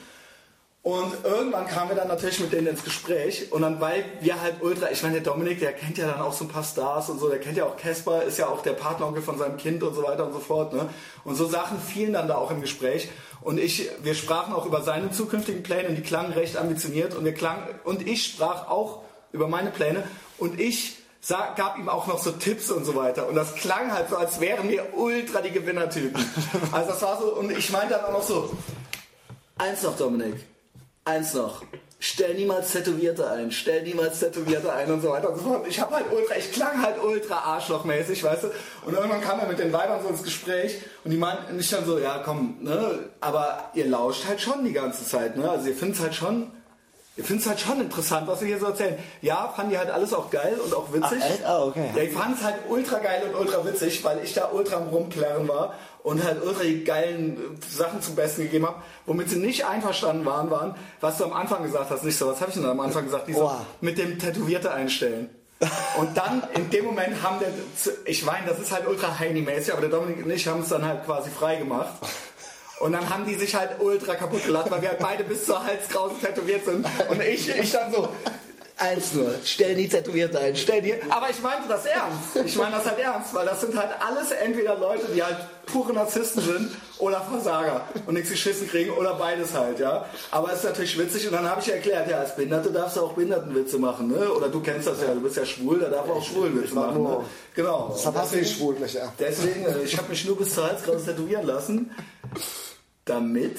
Und 0.83 1.13
irgendwann 1.25 1.67
kamen 1.67 1.91
wir 1.91 1.97
dann 1.97 2.09
natürlich 2.09 2.41
mit 2.41 2.55
denen 2.55 2.69
ins 2.69 2.83
Gespräch 2.83 3.53
und 3.53 3.61
dann, 3.61 3.83
weil 3.83 4.03
wir 4.23 4.41
halt 4.41 4.63
ultra, 4.63 4.91
ich 4.91 5.03
meine, 5.03 5.21
der 5.21 5.23
Dominik, 5.23 5.61
der 5.61 5.75
kennt 5.75 5.99
ja 5.99 6.07
dann 6.07 6.23
auch 6.23 6.33
so 6.33 6.47
ein 6.47 6.49
paar 6.49 6.65
Stars 6.65 7.11
und 7.11 7.19
so, 7.19 7.29
der 7.29 7.39
kennt 7.39 7.59
ja 7.59 7.67
auch 7.67 7.77
Casper, 7.77 8.23
ist 8.23 8.39
ja 8.39 8.49
auch 8.49 8.63
der 8.63 8.73
Partneronkel 8.73 9.23
von 9.23 9.37
seinem 9.37 9.59
Kind 9.59 9.83
und 9.83 9.95
so 9.95 10.03
weiter 10.03 10.25
und 10.25 10.33
so 10.33 10.39
fort, 10.39 10.73
ne? 10.73 10.89
Und 11.25 11.35
so 11.35 11.47
Sachen 11.47 11.79
fielen 11.79 12.15
dann 12.15 12.29
da 12.29 12.37
auch 12.37 12.51
im 12.51 12.63
Gespräch 12.63 13.11
und 13.43 13.61
ich, 13.61 13.91
wir 14.03 14.15
sprachen 14.15 14.55
auch 14.55 14.65
über 14.65 14.81
seine 14.81 15.11
zukünftigen 15.11 15.63
Pläne 15.63 15.91
und 15.91 15.97
die 15.97 16.03
klangen 16.03 16.33
recht 16.33 16.57
ambitioniert 16.57 17.15
und 17.15 17.27
wir 17.27 17.35
klangen, 17.35 17.63
und 17.85 18.09
ich 18.09 18.25
sprach 18.25 18.69
auch 18.69 19.03
über 19.33 19.49
meine 19.49 19.71
Pläne 19.71 20.03
und 20.39 20.59
ich 20.59 20.97
sag, 21.21 21.57
gab 21.57 21.77
ihm 21.77 21.91
auch 21.91 22.07
noch 22.07 22.19
so 22.19 22.33
Tipps 22.33 22.71
und 22.71 22.87
so 22.87 22.97
weiter. 22.97 23.29
Und 23.29 23.35
das 23.35 23.55
klang 23.55 23.93
halt 23.93 24.09
so, 24.09 24.17
als 24.17 24.41
wären 24.41 24.71
wir 24.71 24.95
ultra 24.97 25.43
die 25.43 25.51
Gewinnertypen. 25.51 26.25
Also 26.73 26.91
das 26.91 27.03
war 27.03 27.21
so, 27.21 27.35
und 27.35 27.51
ich 27.51 27.71
meinte 27.71 27.95
dann 27.95 28.07
auch 28.07 28.13
noch 28.13 28.23
so, 28.23 28.51
eins 29.59 29.83
noch, 29.83 29.99
Dominik, 29.99 30.37
eins 31.05 31.35
noch. 31.35 31.63
Stell 32.03 32.35
niemals 32.35 32.73
Tätowierte 32.73 33.31
ein, 33.31 33.51
stell 33.51 33.83
niemals 33.83 34.21
Tätowierte 34.21 34.73
ein 34.73 34.91
und 34.91 35.03
so 35.03 35.11
weiter 35.11 35.31
und 35.31 35.37
so 35.37 35.43
fort. 35.43 35.67
Ich 35.69 35.79
habe 35.81 35.97
halt 35.97 36.07
ultra, 36.11 36.37
ich 36.37 36.51
klang 36.51 36.83
halt 36.83 37.03
ultra 37.03 37.37
arschlochmäßig, 37.37 38.25
weißt 38.25 38.45
du. 38.45 38.49
Und 38.87 38.95
irgendwann 38.95 39.21
kam 39.21 39.39
er 39.39 39.47
mit 39.47 39.59
den 39.59 39.73
Weibern 39.73 40.03
so 40.03 40.09
ins 40.09 40.23
Gespräch 40.23 40.79
und 41.05 41.11
die 41.11 41.19
meinten 41.19 41.57
nicht 41.57 41.71
dann 41.73 41.85
so, 41.85 41.99
ja 41.99 42.23
komm, 42.25 42.57
ne, 42.63 43.11
aber 43.21 43.71
ihr 43.75 43.87
lauscht 43.87 44.27
halt 44.27 44.41
schon 44.41 44.65
die 44.65 44.73
ganze 44.73 45.07
Zeit, 45.07 45.37
ne. 45.37 45.51
Also 45.51 45.69
ihr 45.69 45.77
findet 45.77 46.01
halt 46.01 46.15
schon, 46.15 46.51
ihr 47.17 47.25
findet 47.25 47.45
es 47.45 47.49
halt 47.49 47.61
schon 47.61 47.81
interessant, 47.81 48.27
was 48.27 48.41
wir 48.41 48.49
hier 48.49 48.59
so 48.59 48.67
erzählen. 48.67 48.99
Ja, 49.21 49.53
fanden 49.55 49.73
die 49.73 49.79
halt 49.79 49.91
alles 49.91 50.13
auch 50.13 50.31
geil 50.31 50.59
und 50.65 50.75
auch 50.75 50.93
witzig. 50.93 51.23
Ah, 51.45 51.65
okay. 51.65 51.91
Ja, 51.95 52.03
ich 52.03 52.13
fand 52.13 52.39
es 52.39 52.45
halt 52.45 52.57
ultra 52.69 52.99
geil 52.99 53.23
und 53.29 53.39
ultra 53.39 53.65
witzig, 53.65 54.03
weil 54.05 54.25
ich 54.25 54.33
da 54.33 54.51
ultra 54.53 54.77
am 54.77 54.89
Rumklären 54.89 55.47
war 55.49 55.75
und 56.03 56.25
halt 56.25 56.43
ultra 56.43 56.63
die 56.63 56.85
geilen 56.85 57.37
äh, 57.37 57.77
Sachen 57.77 58.01
zum 58.01 58.15
Besten 58.15 58.43
gegeben 58.43 58.67
habe, 58.67 58.83
womit 59.07 59.29
sie 59.29 59.39
nicht 59.39 59.67
einverstanden 59.67 60.25
waren, 60.25 60.51
waren, 60.51 60.75
was 61.01 61.19
du 61.19 61.25
am 61.25 61.33
Anfang 61.33 61.63
gesagt 61.63 61.91
hast. 61.91 62.05
Nicht 62.05 62.17
so, 62.17 62.29
was 62.29 62.41
habe 62.41 62.51
ich 62.51 62.57
denn 62.57 62.67
am 62.67 62.81
Anfang 62.81 63.05
gesagt? 63.05 63.29
Die 63.29 63.35
so, 63.35 63.51
mit 63.81 63.99
dem 63.99 64.19
Tätowierte 64.19 64.73
einstellen. 64.73 65.31
Und 65.99 66.17
dann 66.17 66.43
in 66.55 66.71
dem 66.71 66.87
Moment 66.87 67.23
haben 67.23 67.39
der, 67.39 67.51
ich 68.07 68.25
meine, 68.25 68.47
das 68.47 68.59
ist 68.59 68.73
halt 68.73 68.89
ultra 68.89 69.19
heini-mäßig, 69.19 69.73
aber 69.73 69.83
der 69.83 69.91
Dominik 69.91 70.25
und 70.25 70.31
ich 70.31 70.49
haben 70.49 70.63
es 70.63 70.71
dann 70.71 70.87
halt 70.87 71.05
quasi 71.05 71.29
frei 71.29 71.57
gemacht. 71.57 71.93
Und 72.81 72.93
dann 72.93 73.09
haben 73.09 73.27
die 73.27 73.35
sich 73.35 73.55
halt 73.55 73.79
ultra 73.79 74.15
kaputt 74.15 74.45
gelacht, 74.45 74.71
weil 74.71 74.83
wir 74.83 74.89
halt 74.89 74.99
beide 74.99 75.23
bis 75.25 75.45
zur 75.45 75.63
Halskrause 75.63 76.15
tätowiert 76.21 76.65
sind. 76.65 76.87
Und 77.09 77.23
ich, 77.23 77.49
ich 77.49 77.71
dann 77.73 77.93
so, 77.93 78.09
Eins 78.81 79.13
nur, 79.13 79.35
stell 79.45 79.75
die 79.75 79.87
Tätowierte 79.87 80.39
ein, 80.39 80.57
stell 80.57 80.81
die. 80.81 80.95
Aber 81.11 81.29
ich 81.29 81.43
meinte 81.43 81.69
das 81.69 81.85
ernst. 81.85 82.35
Ich 82.47 82.57
meine 82.57 82.77
das 82.77 82.87
halt 82.87 82.99
ernst, 82.99 83.35
weil 83.35 83.45
das 83.45 83.61
sind 83.61 83.79
halt 83.79 83.91
alles 84.01 84.31
entweder 84.31 84.75
Leute, 84.79 85.07
die 85.15 85.23
halt 85.23 85.37
pure 85.67 85.93
Narzissten 85.93 86.43
sind 86.43 86.71
oder 86.97 87.21
Versager 87.21 87.83
und 88.07 88.15
nichts 88.15 88.31
geschissen 88.31 88.67
kriegen 88.69 88.91
oder 88.93 89.17
beides 89.17 89.53
halt, 89.53 89.81
ja. 89.81 90.07
Aber 90.31 90.49
es 90.49 90.61
ist 90.61 90.65
natürlich 90.65 90.99
witzig 90.99 91.27
und 91.27 91.35
dann 91.35 91.45
habe 91.47 91.61
ich 91.61 91.71
erklärt, 91.71 92.09
ja, 92.09 92.21
als 92.21 92.35
Behinderte 92.35 92.73
darfst 92.73 92.97
du 92.97 93.03
auch 93.03 93.13
Behindertenwitze 93.13 93.79
machen, 93.79 94.09
ne? 94.09 94.33
Oder 94.33 94.49
du 94.49 94.61
kennst 94.61 94.87
das 94.87 95.03
ja, 95.03 95.13
du 95.13 95.21
bist 95.21 95.37
ja 95.37 95.45
schwul, 95.45 95.81
da 95.81 95.91
darf 95.91 96.07
man 96.07 96.17
auch 96.17 96.25
Schwulenwitze 96.25 96.75
machen. 96.75 97.03
Ne? 97.03 97.19
Genau. 97.55 97.91
Das 97.93 98.01
verpasst 98.01 98.35
ich 98.35 98.51
schwul, 98.51 98.77
ja. 98.87 99.13
Deswegen, 99.19 99.67
äh, 99.67 99.83
ich 99.85 99.95
habe 99.99 100.09
mich 100.09 100.25
nur 100.25 100.39
bis 100.39 100.55
zur 100.55 100.67
Halskrause 100.67 101.05
tätowieren 101.05 101.47
lassen, 101.47 101.91
damit 103.05 103.59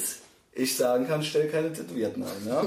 ich 0.53 0.75
sagen 0.75 1.07
kann, 1.07 1.23
stell 1.23 1.47
keine 1.49 1.71
Tätowierten 1.71 2.23
ein. 2.23 2.47
Ja? 2.47 2.63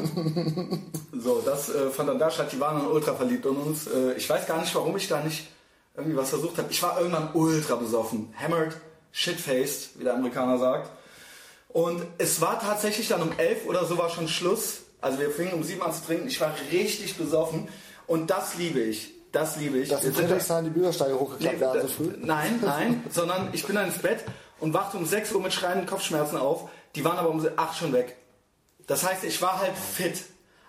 so, 1.21 1.43
das 1.45 1.69
äh, 1.69 1.91
fand 1.91 2.09
dann 2.09 2.19
da 2.19 2.31
statt. 2.31 2.51
Die 2.53 2.61
waren 2.61 2.79
dann 2.79 2.91
ultra 2.91 3.15
verliebt 3.15 3.45
in 3.45 3.57
uns. 3.57 3.87
Äh, 3.87 4.15
ich 4.15 4.29
weiß 4.29 4.47
gar 4.47 4.61
nicht, 4.61 4.75
warum 4.75 4.97
ich 4.97 5.09
da 5.09 5.21
nicht 5.23 5.49
irgendwie 5.97 6.17
was 6.17 6.31
versucht 6.31 6.59
habe. 6.59 6.69
Ich 6.71 6.83
war 6.83 6.99
irgendwann 6.99 7.31
ultra 7.35 7.77
besoffen. 7.77 8.33
Hammered, 8.41 8.75
shitfaced, 9.13 9.99
wie 9.99 10.05
der 10.05 10.15
Amerikaner 10.15 10.59
sagt. 10.59 10.91
Und 11.69 12.03
es 12.19 12.41
war 12.41 12.61
tatsächlich 12.61 13.09
dann 13.09 13.23
um 13.23 13.33
elf 13.37 13.67
oder 13.67 13.85
so 13.85 13.99
war 13.99 14.09
schon 14.09 14.29
Schluss. 14.29 14.83
Also 15.01 15.19
wir 15.19 15.31
fingen 15.31 15.53
um 15.53 15.63
sieben 15.63 15.83
an 15.83 15.93
zu 15.93 16.05
trinken. 16.05 16.29
Ich 16.29 16.41
war 16.41 16.55
richtig 16.73 17.17
besoffen. 17.17 17.69
Und 18.07 18.31
das 18.31 18.57
liebe 18.57 18.81
ich. 18.81 19.13
Das 19.33 19.57
liebe 19.57 19.79
ich. 19.79 19.89
Dass 19.89 20.05
in 20.05 20.15
Friedrichshain 20.15 20.65
die 20.65 20.71
Bürgersteige 20.71 21.19
hochgeklappt 21.19 21.61
werden 21.61 21.83
so 21.83 21.89
früh? 21.89 22.13
Nein, 22.19 22.61
nein, 22.63 23.03
sondern 23.11 23.49
ich 23.53 23.67
bin 23.67 23.75
dann 23.75 23.89
ins 23.89 23.99
Bett 23.99 24.25
und 24.65 24.73
wachte 24.73 24.97
um 24.97 25.05
6 25.05 25.33
Uhr 25.33 25.43
mit 25.43 25.53
schreienden 25.53 25.87
Kopfschmerzen 25.87 26.39
auf. 26.39 26.71
Die 26.95 27.05
waren 27.05 27.19
aber 27.19 27.29
um 27.29 27.47
8 27.55 27.79
schon 27.79 27.93
weg. 27.93 28.17
Das 28.87 29.07
heißt, 29.07 29.23
ich 29.25 29.43
war 29.43 29.61
halt 29.61 29.77
fit. 29.77 30.25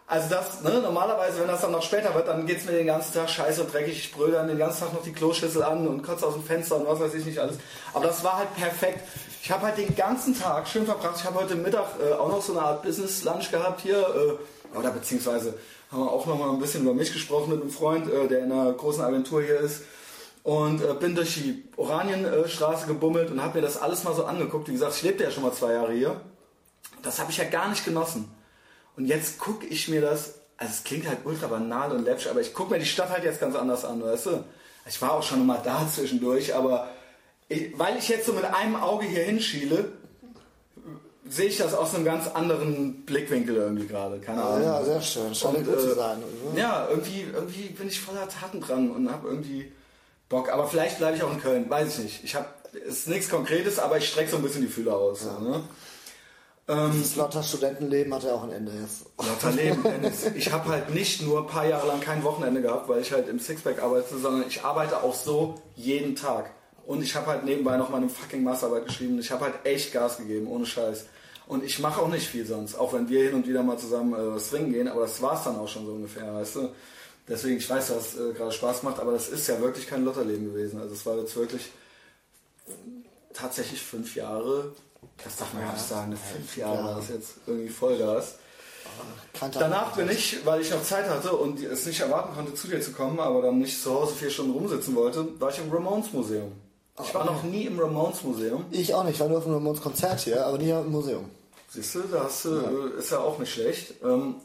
Also 0.06 0.30
das, 0.30 0.62
ne, 0.62 0.82
normalerweise, 0.82 1.40
wenn 1.40 1.48
das 1.48 1.62
dann 1.62 1.72
noch 1.72 1.82
später 1.82 2.14
wird, 2.14 2.28
dann 2.28 2.46
geht 2.46 2.58
es 2.58 2.66
mir 2.66 2.74
den 2.74 2.88
ganzen 2.88 3.14
Tag 3.14 3.30
scheiße 3.30 3.62
und 3.62 3.74
dreckig. 3.74 3.98
Ich 3.98 4.12
brülle 4.12 4.34
dann 4.34 4.50
den 4.50 4.58
ganzen 4.58 4.82
Tag 4.82 4.94
noch 4.94 5.02
die 5.02 5.14
Kloschüssel 5.14 5.64
an 5.64 5.88
und 5.88 6.04
kotze 6.04 6.28
aus 6.28 6.34
dem 6.34 6.44
Fenster 6.44 6.76
und 6.76 6.88
was 6.88 7.00
weiß 7.00 7.14
ich 7.14 7.26
nicht 7.26 7.40
alles. 7.40 7.56
Aber 7.94 8.06
das 8.06 8.22
war 8.22 8.38
halt 8.40 8.54
perfekt. 8.56 9.00
Ich 9.42 9.50
habe 9.50 9.66
halt 9.66 9.78
den 9.78 9.96
ganzen 9.96 10.38
Tag 10.38 10.68
schön 10.68 10.86
verbracht. 10.86 11.16
Ich 11.18 11.24
habe 11.24 11.40
heute 11.40 11.56
Mittag 11.56 11.86
äh, 12.06 12.14
auch 12.14 12.30
noch 12.30 12.42
so 12.42 12.52
eine 12.52 12.64
Art 12.64 12.84
Business 12.84 13.24
Lunch 13.24 13.50
gehabt 13.50 13.80
hier. 13.80 13.98
Äh, 13.98 14.78
oder 14.78 14.92
beziehungsweise 14.92 15.58
haben 15.90 16.04
wir 16.04 16.12
auch 16.12 16.26
noch 16.26 16.38
mal 16.38 16.50
ein 16.50 16.60
bisschen 16.60 16.82
über 16.82 16.94
mich 16.94 17.14
gesprochen 17.14 17.52
mit 17.52 17.62
einem 17.62 17.72
Freund, 17.72 18.12
äh, 18.12 18.28
der 18.28 18.40
in 18.40 18.52
einer 18.52 18.74
großen 18.74 19.02
Agentur 19.02 19.42
hier 19.42 19.62
ist 19.62 19.84
und 20.46 20.80
äh, 20.80 20.94
bin 20.94 21.16
durch 21.16 21.34
die 21.34 21.64
Oranienstraße 21.76 22.86
gebummelt 22.86 23.32
und 23.32 23.42
habe 23.42 23.58
mir 23.58 23.66
das 23.66 23.82
alles 23.82 24.04
mal 24.04 24.14
so 24.14 24.26
angeguckt. 24.26 24.68
Wie 24.68 24.74
gesagt, 24.74 24.96
ich 24.96 25.02
lebte 25.02 25.24
ja 25.24 25.32
schon 25.32 25.42
mal 25.42 25.52
zwei 25.52 25.74
Jahre 25.74 25.92
hier. 25.92 26.22
Das 27.02 27.20
habe 27.20 27.32
ich 27.32 27.38
ja 27.38 27.46
gar 27.46 27.68
nicht 27.68 27.84
genossen. 27.84 28.30
Und 28.96 29.08
jetzt 29.08 29.40
gucke 29.40 29.66
ich 29.66 29.88
mir 29.88 30.02
das, 30.02 30.36
also 30.58 30.72
es 30.72 30.84
klingt 30.84 31.08
halt 31.08 31.26
ultra 31.26 31.48
banal 31.48 31.92
und 31.92 32.06
läppisch, 32.06 32.28
aber 32.28 32.42
ich 32.42 32.54
gucke 32.54 32.74
mir 32.74 32.80
die 32.80 32.86
Stadt 32.86 33.10
halt 33.10 33.24
jetzt 33.24 33.40
ganz 33.40 33.56
anders 33.56 33.86
an, 33.86 34.04
weißt 34.04 34.28
du? 34.28 34.44
Ich 34.88 35.02
war 35.02 35.14
auch 35.14 35.24
schon 35.24 35.44
mal 35.48 35.60
da 35.64 35.88
zwischendurch, 35.92 36.54
aber 36.54 36.90
ich, 37.50 37.78
weil 37.80 37.98
ich 37.98 38.08
jetzt 38.08 38.28
so 38.28 38.34
mit 38.34 38.46
einem 38.46 38.76
Auge 38.76 39.08
hier 39.08 39.24
hinschiele, 39.24 39.94
sehe 41.28 41.48
ich 41.48 41.58
das 41.58 41.74
aus 41.74 41.96
einem 41.96 42.06
ganz 42.06 42.28
anderen 42.28 43.04
Blickwinkel 43.04 43.56
irgendwie 43.56 43.88
gerade. 43.88 44.20
Keine 44.20 44.44
Ahnung. 44.44 44.62
Ja, 44.62 44.84
sehr 44.84 45.02
schön. 45.02 45.34
Scheint 45.34 45.66
gut 45.66 45.82
zu 45.82 45.96
sein. 45.96 46.20
Ja, 46.56 46.88
irgendwie, 46.88 47.26
irgendwie 47.34 47.70
bin 47.70 47.88
ich 47.88 48.00
voller 48.00 48.30
Taten 48.30 48.62
dran 48.62 48.92
und 48.92 49.12
habe 49.12 49.28
irgendwie 49.28 49.72
Bock. 50.30 50.50
Aber 50.50 50.68
vielleicht 50.68 50.98
bleibe 50.98 51.18
ich 51.18 51.24
auch 51.24 51.32
in 51.32 51.42
Köln, 51.42 51.70
weiß 51.70 51.98
ich 51.98 52.04
nicht. 52.04 52.24
Ich 52.24 52.36
habe 52.36 52.48
ist 52.76 53.08
nichts 53.08 53.30
Konkretes, 53.30 53.80
aber 53.80 53.98
ich 53.98 54.10
strecke 54.10 54.32
so 54.32 54.38
ein 54.38 54.44
bisschen 54.44 54.62
die 54.62 54.68
Fühler 54.68 54.98
aus. 54.98 55.26
Ja. 55.26 55.40
Ne? 55.40 55.64
Ähm, 56.68 57.00
das 57.00 57.16
Lotter 57.16 57.44
Studentenleben 57.44 58.14
hat 58.14 58.24
ja 58.24 58.34
auch 58.34 58.44
ein 58.44 58.52
Ende 58.52 58.72
jetzt. 58.82 59.06
Lotter 59.18 59.52
Leben, 59.52 59.84
Dennis. 59.84 60.26
Ich 60.36 60.52
habe 60.52 60.70
halt 60.70 60.90
nicht 60.94 61.22
nur 61.22 61.42
ein 61.42 61.48
paar 61.48 61.66
Jahre 61.66 61.88
lang 61.88 62.02
kein 62.02 62.24
Wochenende 62.24 62.62
gehabt, 62.62 62.90
weil 62.90 63.02
ich 63.02 63.12
halt 63.12 63.30
im 63.30 63.40
Sixpack 63.40 63.82
arbeite, 63.82 64.18
sondern 64.18 64.48
ich 64.48 64.64
arbeite 64.64 65.04
auch 65.04 65.14
so 65.14 65.56
jeden 65.76 66.16
Tag. 66.16 66.52
Und 66.86 67.02
ich 67.02 67.16
habe 67.16 67.28
halt 67.28 67.46
nebenbei 67.46 67.78
noch 67.78 67.90
meine 67.90 68.10
fucking 68.10 68.44
Masterarbeit 68.44 68.86
geschrieben. 68.86 69.20
Ich 69.20 69.32
habe 69.32 69.46
halt 69.46 69.56
echt 69.64 69.94
Gas 69.94 70.18
gegeben, 70.18 70.48
ohne 70.48 70.66
Scheiß. 70.66 71.06
Und 71.48 71.64
ich 71.64 71.80
mache 71.80 72.02
auch 72.02 72.08
nicht 72.08 72.28
viel 72.28 72.46
sonst, 72.46 72.76
auch 72.76 72.94
wenn 72.94 73.08
wir 73.10 73.24
hin 73.24 73.36
und 73.36 73.48
wieder 73.48 73.62
mal 73.62 73.78
zusammen 73.78 74.14
äh, 74.14 74.40
swingen 74.40 74.74
gehen, 74.74 74.88
aber 74.88 75.02
das 75.02 75.22
war 75.22 75.38
es 75.38 75.44
dann 75.44 75.58
auch 75.58 75.68
schon 75.68 75.86
so 75.86 75.92
ungefähr, 75.92 76.34
weißt 76.34 76.56
du. 76.56 76.70
Deswegen, 77.28 77.58
ich 77.58 77.70
weiß, 77.70 77.88
dass 77.88 78.14
es 78.14 78.20
äh, 78.20 78.34
gerade 78.34 78.52
Spaß 78.52 78.84
macht, 78.84 79.00
aber 79.00 79.12
das 79.12 79.30
ist 79.30 79.48
ja 79.48 79.60
wirklich 79.60 79.88
kein 79.88 80.06
Lotterleben 80.06 80.46
gewesen. 80.46 80.80
Also 80.80 80.94
es 80.94 81.06
war 81.06 81.18
jetzt 81.18 81.36
wirklich 81.36 81.72
tatsächlich 83.34 83.82
fünf 83.82 84.16
Jahre, 84.16 84.72
das 85.24 85.36
darf 85.38 85.54
man 85.54 85.64
ja 85.64 85.72
nicht 85.72 85.88
sagen, 85.88 86.16
fünf 86.16 86.58
Jahre 86.58 86.84
war 86.84 86.96
das 86.96 87.10
jetzt 87.10 87.32
irgendwie 87.48 87.70
Vollgas. 87.70 88.36
Danach 89.54 89.96
bin 89.96 90.10
ich, 90.10 90.46
weil 90.46 90.62
ich 90.62 90.70
noch 90.70 90.84
Zeit 90.84 91.10
hatte 91.10 91.34
und 91.34 91.62
es 91.62 91.86
nicht 91.86 92.00
erwarten 92.00 92.34
konnte, 92.36 92.54
zu 92.54 92.68
dir 92.68 92.80
zu 92.80 92.92
kommen, 92.92 93.20
aber 93.20 93.42
dann 93.42 93.60
nicht 93.60 93.82
zu 93.82 93.94
Hause 93.94 94.14
vier 94.14 94.30
Stunden 94.30 94.54
rumsitzen 94.54 94.96
wollte, 94.96 95.28
war 95.40 95.50
ich 95.50 95.60
im 95.60 95.72
Ramones 95.72 96.14
Museum. 96.14 96.52
Ich 97.04 97.14
war 97.14 97.26
noch 97.26 97.44
nie 97.44 97.66
im 97.66 97.78
Ramones 97.78 98.24
Museum. 98.24 98.66
Ich 98.72 98.94
auch 98.94 99.04
nicht, 99.04 99.16
ich 99.16 99.20
war 99.20 99.28
nur 99.28 99.40
auf 99.40 99.46
einem 99.46 99.56
Ramones 99.56 99.82
Konzert 99.82 100.22
hier, 100.22 100.46
aber 100.46 100.58
nie 100.58 100.70
im 100.70 100.92
Museum. 100.92 101.30
Siehst 101.70 101.96
du, 101.96 102.04
da 102.04 102.24
hast 102.24 102.46
du, 102.46 102.56
ja. 102.56 103.00
ist 103.00 103.12
ja 103.12 103.20
auch 103.20 103.38
nicht 103.38 103.52
schlecht. 103.52 103.96
Ähm, 104.02 104.36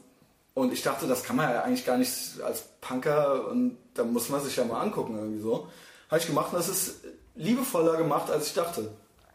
und 0.60 0.72
ich 0.72 0.82
dachte, 0.82 1.06
das 1.06 1.24
kann 1.24 1.36
man 1.36 1.50
ja 1.50 1.62
eigentlich 1.62 1.86
gar 1.86 1.96
nicht 1.96 2.40
als 2.44 2.62
Punker 2.80 3.48
und 3.48 3.78
da 3.94 4.04
muss 4.04 4.28
man 4.28 4.42
sich 4.42 4.56
ja 4.56 4.64
mal 4.64 4.80
angucken 4.80 5.16
irgendwie 5.16 5.40
so. 5.40 5.68
Habe 6.08 6.20
ich 6.20 6.26
gemacht 6.26 6.52
und 6.52 6.58
das 6.58 6.68
ist 6.68 6.96
liebevoller 7.34 7.96
gemacht, 7.96 8.30
als 8.30 8.48
ich 8.48 8.54
dachte. 8.54 8.90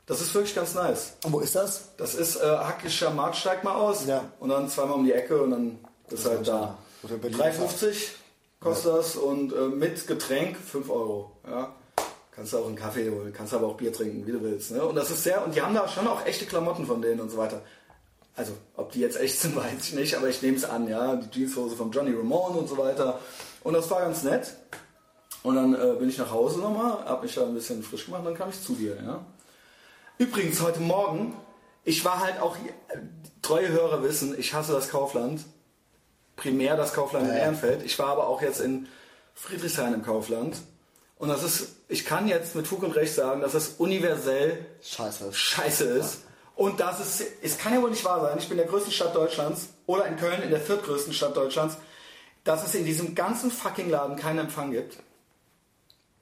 Das 0.06 0.22
ist 0.22 0.34
wirklich 0.36 0.54
ganz 0.54 0.76
nice. 0.76 1.14
Und 1.24 1.34
wo 1.34 1.40
ist 1.40 1.56
das? 1.56 1.96
Das 1.98 2.14
ist 2.14 2.36
äh, 2.36 2.46
Hackischer 2.46 3.10
Markt, 3.10 3.38
steigt 3.38 3.64
mal 3.64 3.74
aus. 3.74 4.06
Ja. 4.06 4.26
Und 4.40 4.50
dann 4.50 4.70
zweimal 4.70 4.96
um 4.96 5.06
die 5.06 5.14
Ecke 5.14 5.42
und 5.42 5.52
dann 5.52 5.80
ist 6.10 6.26
halt 6.26 6.48
da. 6.48 6.78
3,50 7.04 7.96
kostet 8.60 8.92
ja. 8.92 8.98
das 8.98 9.16
und 9.16 9.54
äh, 9.54 9.68
mit 9.68 10.06
Getränk 10.06 10.58
5 10.58 10.90
Euro. 10.90 11.32
Ja. 11.48 11.76
Kannst 12.32 12.54
du 12.54 12.58
auch 12.58 12.68
einen 12.68 12.76
Kaffee 12.76 13.10
holen, 13.10 13.32
kannst 13.32 13.54
aber 13.54 13.68
auch 13.68 13.78
Bier 13.78 13.94
trinken, 13.94 14.28
wie 14.28 14.32
du 14.32 14.44
willst. 14.44 14.72
Ne? 14.72 14.84
Und 14.84 14.96
das 14.96 15.10
ist 15.10 15.24
sehr, 15.24 15.44
und 15.44 15.56
die 15.56 15.62
haben 15.62 15.74
da 15.74 15.88
schon 15.88 16.06
auch 16.06 16.26
echte 16.26 16.46
Klamotten 16.46 16.86
von 16.86 17.02
denen 17.02 17.22
und 17.22 17.30
so 17.30 17.38
weiter. 17.38 17.62
Also, 18.36 18.54
ob 18.76 18.92
die 18.92 19.00
jetzt 19.00 19.20
echt 19.20 19.40
sind, 19.42 19.56
weiß 19.56 19.74
ich 19.80 19.94
nicht, 19.94 20.16
aber 20.16 20.30
ich 20.30 20.42
nehme 20.42 20.58
es 20.58 20.66
an, 20.66 20.88
ja. 20.88 21.16
Die 21.16 21.30
Jeanshose 21.30 21.76
von 21.76 21.92
Johnny 21.92 22.12
Ramone 22.12 22.58
und 22.58 22.68
so 22.68 22.78
weiter. 22.78 23.20
Und 23.64 23.74
das 23.74 23.90
war 23.90 24.02
ganz 24.02 24.24
nett. 24.24 24.56
Und 25.44 25.56
dann 25.56 25.76
äh, 25.76 25.96
bin 26.00 26.10
ich 26.10 26.18
nach 26.18 26.32
Hause 26.32 26.60
nochmal, 26.60 27.06
habe 27.06 27.24
mich 27.24 27.36
da 27.36 27.44
ein 27.44 27.54
bisschen 27.54 27.84
frisch 27.84 28.06
gemacht 28.06 28.22
und 28.22 28.26
dann 28.26 28.36
kam 28.36 28.50
ich 28.50 28.62
zu 28.62 28.74
dir, 28.74 28.96
ja. 28.96 29.24
Übrigens, 30.18 30.62
heute 30.62 30.80
Morgen, 30.80 31.36
ich 31.84 32.04
war 32.04 32.20
halt 32.22 32.40
auch, 32.40 32.58
treue 33.42 33.68
Hörer 33.70 34.02
wissen, 34.02 34.36
ich 34.40 34.54
hasse 34.54 34.72
das 34.72 34.90
Kaufland. 34.90 35.42
Primär 36.36 36.76
das 36.76 36.94
Kaufland 36.94 37.28
ja. 37.28 37.34
in 37.34 37.40
Ehrenfeld. 37.40 37.84
Ich 37.84 38.00
war 38.00 38.08
aber 38.08 38.28
auch 38.28 38.42
jetzt 38.42 38.60
in 38.60 38.88
Friedrichshain 39.36 39.94
im 39.94 40.04
Kaufland. 40.04 40.58
Und 41.18 41.30
das 41.30 41.44
ist, 41.44 41.76
ich 41.88 42.06
kann 42.06 42.28
jetzt 42.28 42.56
mit 42.56 42.68
Fug 42.68 42.84
und 42.84 42.96
Recht 42.96 43.14
sagen, 43.14 43.42
dass 43.42 43.54
das 43.54 43.76
universell 43.78 44.66
scheiße, 44.82 45.32
scheiße 45.32 45.84
ist. 45.86 46.14
Ja. 46.16 46.25
Und 46.56 46.80
das 46.80 47.00
ist, 47.00 47.28
es 47.42 47.58
kann 47.58 47.74
ja 47.74 47.82
wohl 47.82 47.90
nicht 47.90 48.06
wahr 48.06 48.22
sein. 48.22 48.38
Ich 48.38 48.48
bin 48.48 48.58
in 48.58 48.64
der 48.64 48.72
größten 48.72 48.94
Stadt 48.94 49.16
Deutschlands 49.16 49.70
oder 49.86 50.06
in 50.06 50.16
Köln 50.16 50.42
in 50.42 50.50
der 50.50 50.62
viertgrößten 50.62 51.14
Stadt 51.14 51.36
Deutschlands, 51.36 51.78
dass 52.46 52.66
es 52.66 52.76
in 52.76 52.86
diesem 52.86 53.14
ganzen 53.14 53.52
fucking 53.52 53.90
Laden 53.90 54.16
keinen 54.16 54.40
Empfang 54.40 54.72
gibt. 54.72 54.98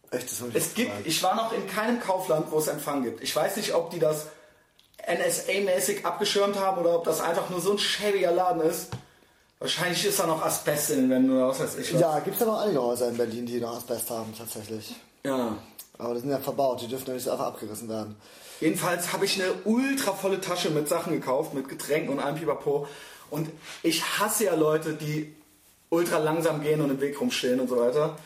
Echt, 0.10 0.32
das 0.32 0.42
ich 0.42 0.56
es 0.56 0.74
gibt, 0.74 0.92
ich 1.06 1.22
war 1.24 1.36
noch 1.36 1.54
in 1.54 1.68
keinem 1.68 2.00
Kaufland, 2.00 2.52
wo 2.52 2.60
es 2.60 2.68
Empfang 2.68 3.04
gibt. 3.04 3.22
Ich 3.22 3.36
weiß 3.36 3.58
nicht, 3.58 3.74
ob 3.74 3.92
die 3.92 4.00
das 4.00 4.28
NSA-mäßig 5.08 6.06
abgeschirmt 6.06 6.58
haben 6.58 6.82
oder 6.82 6.96
ob 6.96 7.04
das 7.04 7.22
einfach 7.22 7.50
nur 7.50 7.62
so 7.62 7.74
ein 7.74 7.80
schäbiger 7.80 8.32
Laden 8.32 8.62
ist. 8.62 8.90
Wahrscheinlich 9.60 10.06
ist 10.06 10.20
da 10.20 10.28
noch 10.28 10.44
Asbest 10.44 10.92
in 10.92 11.02
den 11.02 11.10
Wänden 11.10 11.32
oder 11.36 11.48
was 11.50 11.60
weiß 11.60 11.78
ich. 11.78 11.94
Was. 11.94 12.02
Ja, 12.02 12.20
gibt 12.20 12.36
es 12.36 12.42
ja 12.42 12.48
noch 12.48 12.60
einige 12.60 12.82
Häuser 12.82 13.10
in 13.10 13.18
Berlin, 13.18 13.46
die 13.46 13.60
noch 13.60 13.78
Asbest 13.78 14.10
haben, 14.10 14.34
tatsächlich. 14.38 14.96
Ja. 15.25 15.58
Aber 15.98 16.14
die 16.14 16.22
sind 16.22 16.32
ja 16.32 16.40
verbaut, 16.40 16.82
die 16.82 16.88
dürfen 16.88 17.08
ja 17.08 17.14
nicht 17.14 17.24
so 17.24 17.32
einfach 17.32 17.48
abgerissen 17.48 17.88
werden. 17.90 18.16
Jedenfalls 18.60 19.14
habe 19.14 19.26
ich 19.26 19.42
eine 19.42 19.54
ultra 19.66 20.14
volle 20.14 20.42
Tasche 20.42 20.70
mit 20.70 20.88
Sachen 20.88 21.14
gekauft, 21.14 21.54
mit 21.54 21.68
Getränken 21.68 22.10
und 22.10 22.20
allem 22.20 22.36
Pipapo. 22.36 22.88
Und 23.30 23.50
ich 23.82 24.04
hasse 24.20 24.46
ja 24.46 24.56
Leute, 24.56 24.94
die 24.94 25.36
ultra 25.90 26.18
langsam 26.18 26.62
gehen 26.62 26.82
und 26.82 26.90
im 26.90 27.02
Weg 27.02 27.20
rumstehen 27.20 27.60
und 27.60 27.68
so 27.68 27.80
weiter. 27.80 28.18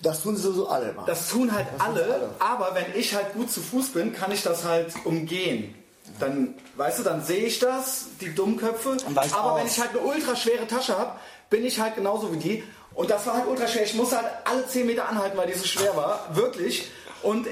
Das 0.00 0.22
tun 0.22 0.36
sie 0.36 0.42
sowieso 0.42 0.68
alle 0.68 0.92
mal. 0.92 1.04
Das 1.06 1.28
tun 1.28 1.52
halt 1.52 1.66
das 1.72 1.80
alle, 1.80 2.04
alle, 2.04 2.30
aber 2.38 2.74
wenn 2.74 2.98
ich 2.98 3.14
halt 3.14 3.32
gut 3.34 3.50
zu 3.50 3.60
Fuß 3.60 3.88
bin, 3.90 4.12
kann 4.12 4.30
ich 4.30 4.42
das 4.42 4.64
halt 4.64 4.94
umgehen. 5.04 5.74
Dann, 6.20 6.54
weißt 6.76 7.00
du, 7.00 7.02
dann 7.02 7.24
sehe 7.24 7.44
ich 7.44 7.58
das, 7.58 8.06
die 8.20 8.34
Dummköpfe. 8.34 8.96
Aber 9.32 9.56
wenn 9.56 9.66
ich 9.66 9.78
halt 9.78 9.90
eine 9.90 10.00
ultra 10.00 10.36
schwere 10.36 10.66
Tasche 10.66 10.96
habe, 10.96 11.12
bin 11.50 11.64
ich 11.64 11.80
halt 11.80 11.96
genauso 11.96 12.32
wie 12.32 12.38
die. 12.38 12.64
Und 12.94 13.10
das 13.10 13.26
war 13.26 13.34
halt 13.34 13.46
ultra 13.46 13.66
schwer. 13.66 13.84
Ich 13.84 13.94
musste 13.94 14.16
halt 14.16 14.28
alle 14.44 14.66
10 14.66 14.86
Meter 14.86 15.08
anhalten, 15.08 15.36
weil 15.36 15.48
die 15.48 15.58
so 15.58 15.66
schwer 15.66 15.96
war. 15.96 16.28
Wirklich. 16.34 16.90
Und 17.22 17.46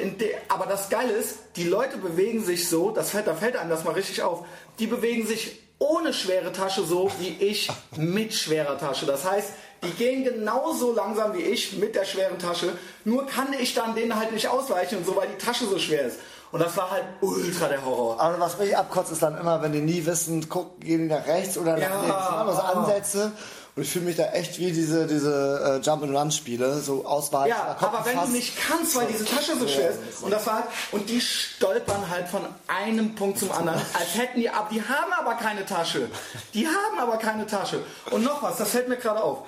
aber 0.49 0.67
das 0.67 0.89
Geile 0.89 1.13
ist, 1.13 1.39
die 1.57 1.65
Leute 1.65 1.97
bewegen 1.99 2.45
sich 2.45 2.69
so, 2.69 2.91
das 2.91 3.11
fällt, 3.11 3.27
da 3.27 3.35
fällt 3.35 3.57
einem 3.57 3.71
das 3.71 3.85
mal 3.85 3.95
richtig 3.95 4.23
auf, 4.23 4.45
die 4.79 4.87
bewegen 4.87 5.27
sich 5.27 5.61
ohne 5.79 6.13
schwere 6.13 6.53
Tasche 6.53 6.85
so 6.85 7.11
wie 7.19 7.37
ich 7.45 7.71
mit 7.97 8.33
schwerer 8.33 8.79
Tasche. 8.79 9.07
Das 9.07 9.29
heißt, 9.29 9.51
die 9.83 9.91
gehen 9.91 10.25
genauso 10.25 10.93
langsam 10.93 11.35
wie 11.35 11.43
ich 11.43 11.77
mit 11.77 11.95
der 11.95 12.05
schweren 12.05 12.39
Tasche, 12.39 12.73
nur 13.05 13.27
kann 13.27 13.49
ich 13.59 13.75
dann 13.75 13.95
denen 13.95 14.17
halt 14.17 14.33
nicht 14.33 14.49
ausweichen 14.49 14.99
und 14.99 15.07
so, 15.07 15.17
weil 15.17 15.29
die 15.29 15.45
Tasche 15.45 15.67
so 15.67 15.79
schwer 15.79 16.07
ist. 16.07 16.19
Und 16.53 16.61
das 16.61 16.77
war 16.77 16.91
halt 16.91 17.05
ultra 17.21 17.69
der 17.69 17.85
Horror. 17.85 18.21
Aber 18.21 18.39
was 18.41 18.59
mich 18.59 18.75
abkotzt, 18.77 19.13
ist 19.13 19.23
dann 19.23 19.37
immer, 19.37 19.61
wenn 19.63 19.73
die 19.73 19.81
nie 19.81 20.07
wissen, 20.07 20.49
gucken, 20.49 20.81
gehen 20.81 21.01
die 21.01 21.15
nach 21.15 21.27
rechts 21.27 21.59
oder 21.59 21.73
nach 21.73 21.81
ja. 21.81 22.01
links. 22.01 22.15
Also 22.15 22.61
Ansätze. 22.63 23.33
Und 23.77 23.83
ich 23.83 23.91
fühle 23.91 24.07
mich 24.07 24.17
da 24.17 24.31
echt 24.31 24.59
wie 24.59 24.73
diese, 24.73 25.07
diese 25.07 25.81
äh, 25.83 25.85
Jump-and-Run-Spiele, 25.85 26.81
so 26.81 27.05
ausweichen. 27.05 27.51
Ja, 27.51 27.77
aber 27.79 28.07
wenn 28.07 28.17
du 28.17 28.29
nicht 28.29 28.55
kannst, 28.57 28.97
weil 28.97 29.07
diese 29.07 29.27
Tasche 29.27 29.55
so 29.55 29.69
schwer 29.69 29.91
ist, 29.91 30.23
und 30.23 30.31
das 30.31 30.47
war 30.47 30.55
halt, 30.55 30.65
und 30.93 31.11
die 31.11 31.21
stolpern 31.21 32.09
halt 32.09 32.27
von 32.27 32.41
einem 32.69 33.15
Punkt 33.15 33.39
zum 33.39 33.53
anderen, 33.53 33.79
als 33.93 34.15
hätten 34.17 34.41
die, 34.41 34.49
aber 34.49 34.71
die 34.71 34.81
haben 34.81 35.13
aber 35.13 35.35
keine 35.35 35.67
Tasche. 35.67 36.09
Die 36.55 36.67
haben 36.67 36.99
aber 36.99 37.19
keine 37.19 37.47
Tasche. 37.47 37.85
Und 38.11 38.25
noch 38.25 38.43
was, 38.43 38.57
das 38.57 38.71
fällt 38.71 38.89
mir 38.89 38.97
gerade 38.97 39.23
auf. 39.23 39.41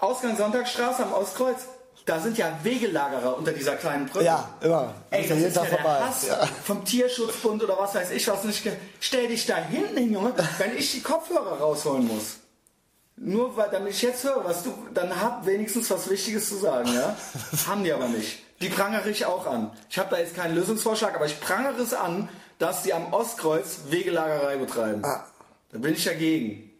Ausgang 0.00 0.36
Sonntagsstraße 0.36 1.04
am 1.04 1.12
Ostkreuz, 1.12 1.60
da 2.06 2.18
sind 2.18 2.36
ja 2.38 2.58
Wegelagerer 2.64 3.36
unter 3.38 3.52
dieser 3.52 3.76
kleinen 3.76 4.06
Brücke. 4.06 4.24
Ja, 4.24 4.48
immer. 4.60 4.94
Ey, 5.10 5.28
das 5.28 5.38
ist 5.38 5.54
ja 5.54 5.62
der 5.62 5.78
vorbei. 5.78 6.00
Hass 6.00 6.26
ja. 6.26 6.44
vom 6.64 6.84
Tierschutzbund 6.84 7.62
oder 7.62 7.78
was 7.78 7.94
weiß 7.94 8.10
ich 8.10 8.26
was 8.26 8.42
nicht. 8.42 8.68
Stell 8.98 9.28
dich 9.28 9.46
da 9.46 9.58
hinten 9.58 9.96
hin, 9.96 10.12
Junge, 10.12 10.34
wenn 10.58 10.76
ich 10.76 10.90
die 10.90 11.02
Kopfhörer 11.02 11.60
rausholen 11.60 12.08
muss. 12.08 12.38
Nur 13.16 13.56
weil, 13.56 13.70
damit 13.70 13.92
ich 13.92 14.02
jetzt 14.02 14.24
höre, 14.24 14.44
was 14.44 14.64
du, 14.64 14.72
dann 14.94 15.20
hab 15.20 15.46
wenigstens 15.46 15.90
was 15.90 16.08
Wichtiges 16.10 16.48
zu 16.48 16.56
sagen, 16.56 16.92
ja? 16.92 17.16
Haben 17.66 17.84
die 17.84 17.92
aber 17.92 18.08
nicht. 18.08 18.38
Die 18.60 18.68
prangere 18.68 19.10
ich 19.10 19.26
auch 19.26 19.46
an. 19.46 19.70
Ich 19.90 19.98
habe 19.98 20.10
da 20.10 20.18
jetzt 20.18 20.34
keinen 20.34 20.54
Lösungsvorschlag, 20.54 21.14
aber 21.14 21.26
ich 21.26 21.40
prangere 21.40 21.80
es 21.82 21.94
an, 21.94 22.28
dass 22.58 22.82
die 22.82 22.94
am 22.94 23.12
Ostkreuz 23.12 23.80
Wegelagerei 23.90 24.56
betreiben. 24.56 25.04
Ah. 25.04 25.24
Da 25.72 25.78
bin 25.78 25.94
ich 25.94 26.04
dagegen. 26.04 26.70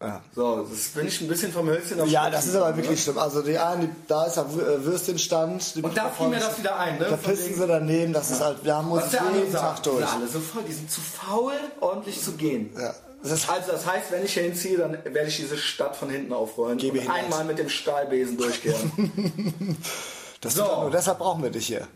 Ja. 0.00 0.22
So, 0.34 0.66
das 0.68 0.88
bin 0.88 1.06
ich 1.06 1.20
ein 1.20 1.28
bisschen 1.28 1.52
vom 1.52 1.68
Hölzchen 1.68 2.00
auf 2.00 2.08
Ja, 2.08 2.28
das 2.28 2.46
ist 2.46 2.54
aber 2.54 2.76
wirklich 2.76 3.02
schlimm. 3.02 3.18
Also 3.18 3.42
die 3.42 3.58
einen, 3.58 3.94
da 4.06 4.26
ist 4.26 4.36
ja 4.36 4.42
äh, 4.42 4.84
Würstchenstand. 4.84 5.74
Und 5.82 5.96
da 5.96 6.10
fiel 6.10 6.28
mir 6.28 6.40
das 6.40 6.58
wieder 6.58 6.78
ein, 6.78 6.98
ne? 6.98 7.06
Da 7.08 7.16
pissen 7.16 7.54
sie 7.54 7.66
daneben, 7.66 8.12
das 8.12 8.30
ja. 8.30 8.36
ist 8.36 8.42
halt, 8.42 8.64
wir 8.64 8.74
haben 8.74 8.90
uns 8.90 9.12
jeden 9.12 9.52
Tag 9.52 9.82
durch. 9.82 10.06
Alle 10.06 10.26
so 10.26 10.40
voll, 10.40 10.62
die 10.68 10.72
sind 10.72 10.90
zu 10.90 11.00
faul, 11.00 11.54
ordentlich 11.80 12.22
zu 12.22 12.32
gehen. 12.32 12.70
Ja. 12.78 12.94
Das 13.24 13.48
also 13.48 13.72
das 13.72 13.86
heißt, 13.86 14.12
wenn 14.12 14.22
ich 14.22 14.34
hier 14.34 14.42
hinziehe, 14.42 14.76
dann 14.76 14.92
werde 15.02 15.28
ich 15.28 15.36
diese 15.36 15.56
Stadt 15.56 15.96
von 15.96 16.10
hinten 16.10 16.34
aufrollen 16.34 16.76
Gebe 16.76 17.00
und 17.00 17.10
einmal 17.10 17.44
mit 17.44 17.58
dem 17.58 17.70
Stahlbesen 17.70 18.36
durchgehen. 18.36 19.78
das 20.42 20.54
so. 20.54 20.64
Nur, 20.64 20.90
deshalb 20.90 21.18
brauchen 21.18 21.42
wir 21.42 21.48
dich 21.48 21.66
hier. 21.66 21.88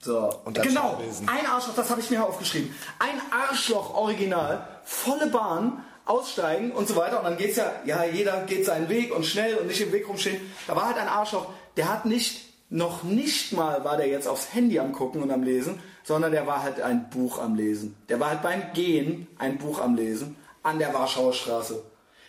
So. 0.00 0.30
genau, 0.52 1.00
ein 1.26 1.46
Arschloch, 1.46 1.74
das 1.74 1.88
habe 1.90 2.02
ich 2.02 2.10
mir 2.10 2.22
aufgeschrieben. 2.22 2.72
Ein 2.98 3.20
Arschloch 3.32 3.94
original, 3.94 4.68
volle 4.84 5.28
Bahn, 5.28 5.82
aussteigen 6.04 6.72
und 6.72 6.86
so 6.86 6.96
weiter. 6.96 7.18
Und 7.18 7.24
dann 7.24 7.36
geht 7.36 7.50
es 7.50 7.56
ja, 7.56 7.72
ja, 7.84 8.04
jeder 8.04 8.42
geht 8.44 8.64
seinen 8.64 8.88
Weg 8.88 9.14
und 9.14 9.24
schnell 9.24 9.56
und 9.56 9.66
nicht 9.68 9.80
im 9.80 9.92
Weg 9.92 10.06
rumstehen. 10.06 10.40
Da 10.66 10.76
war 10.76 10.86
halt 10.86 10.98
ein 10.98 11.08
Arschloch, 11.08 11.48
der 11.76 11.90
hat 11.90 12.06
nicht, 12.06 12.46
noch 12.70 13.02
nicht 13.02 13.52
mal 13.52 13.84
war 13.84 13.96
der 13.96 14.08
jetzt 14.08 14.28
aufs 14.28 14.52
Handy 14.52 14.78
am 14.78 14.92
gucken 14.92 15.22
und 15.22 15.30
am 15.30 15.42
Lesen, 15.42 15.80
sondern 16.08 16.32
der 16.32 16.46
war 16.46 16.62
halt 16.62 16.80
ein 16.80 17.10
Buch 17.10 17.38
am 17.38 17.54
Lesen. 17.54 17.94
Der 18.08 18.18
war 18.18 18.30
halt 18.30 18.42
beim 18.42 18.62
Gehen 18.72 19.26
ein 19.38 19.58
Buch 19.58 19.78
am 19.80 19.94
Lesen. 19.94 20.36
an 20.62 20.78
der 20.78 20.92
Warschauer 20.92 21.32
Straße. 21.34 21.82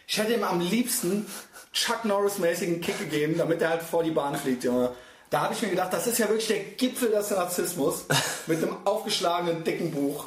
Ich 0.05 0.17
hätte 0.17 0.33
ihm 0.33 0.43
am 0.43 0.59
liebsten 0.59 1.25
Chuck 1.73 2.03
Norris-mäßigen 2.05 2.81
Kick 2.81 2.99
gegeben, 2.99 3.35
damit 3.37 3.61
er 3.61 3.69
halt 3.69 3.81
vor 3.81 4.03
die 4.03 4.11
Bahn 4.11 4.35
fliegt, 4.35 4.63
Junge. 4.63 4.91
Da 5.29 5.41
habe 5.41 5.53
ich 5.53 5.61
mir 5.61 5.69
gedacht, 5.69 5.93
das 5.93 6.07
ist 6.07 6.17
ja 6.17 6.27
wirklich 6.27 6.47
der 6.47 6.59
Gipfel 6.59 7.09
des 7.11 7.31
Narzissmus 7.31 8.05
mit 8.47 8.61
einem 8.61 8.75
aufgeschlagenen, 8.85 9.63
dicken 9.63 9.91
Buch. 9.91 10.25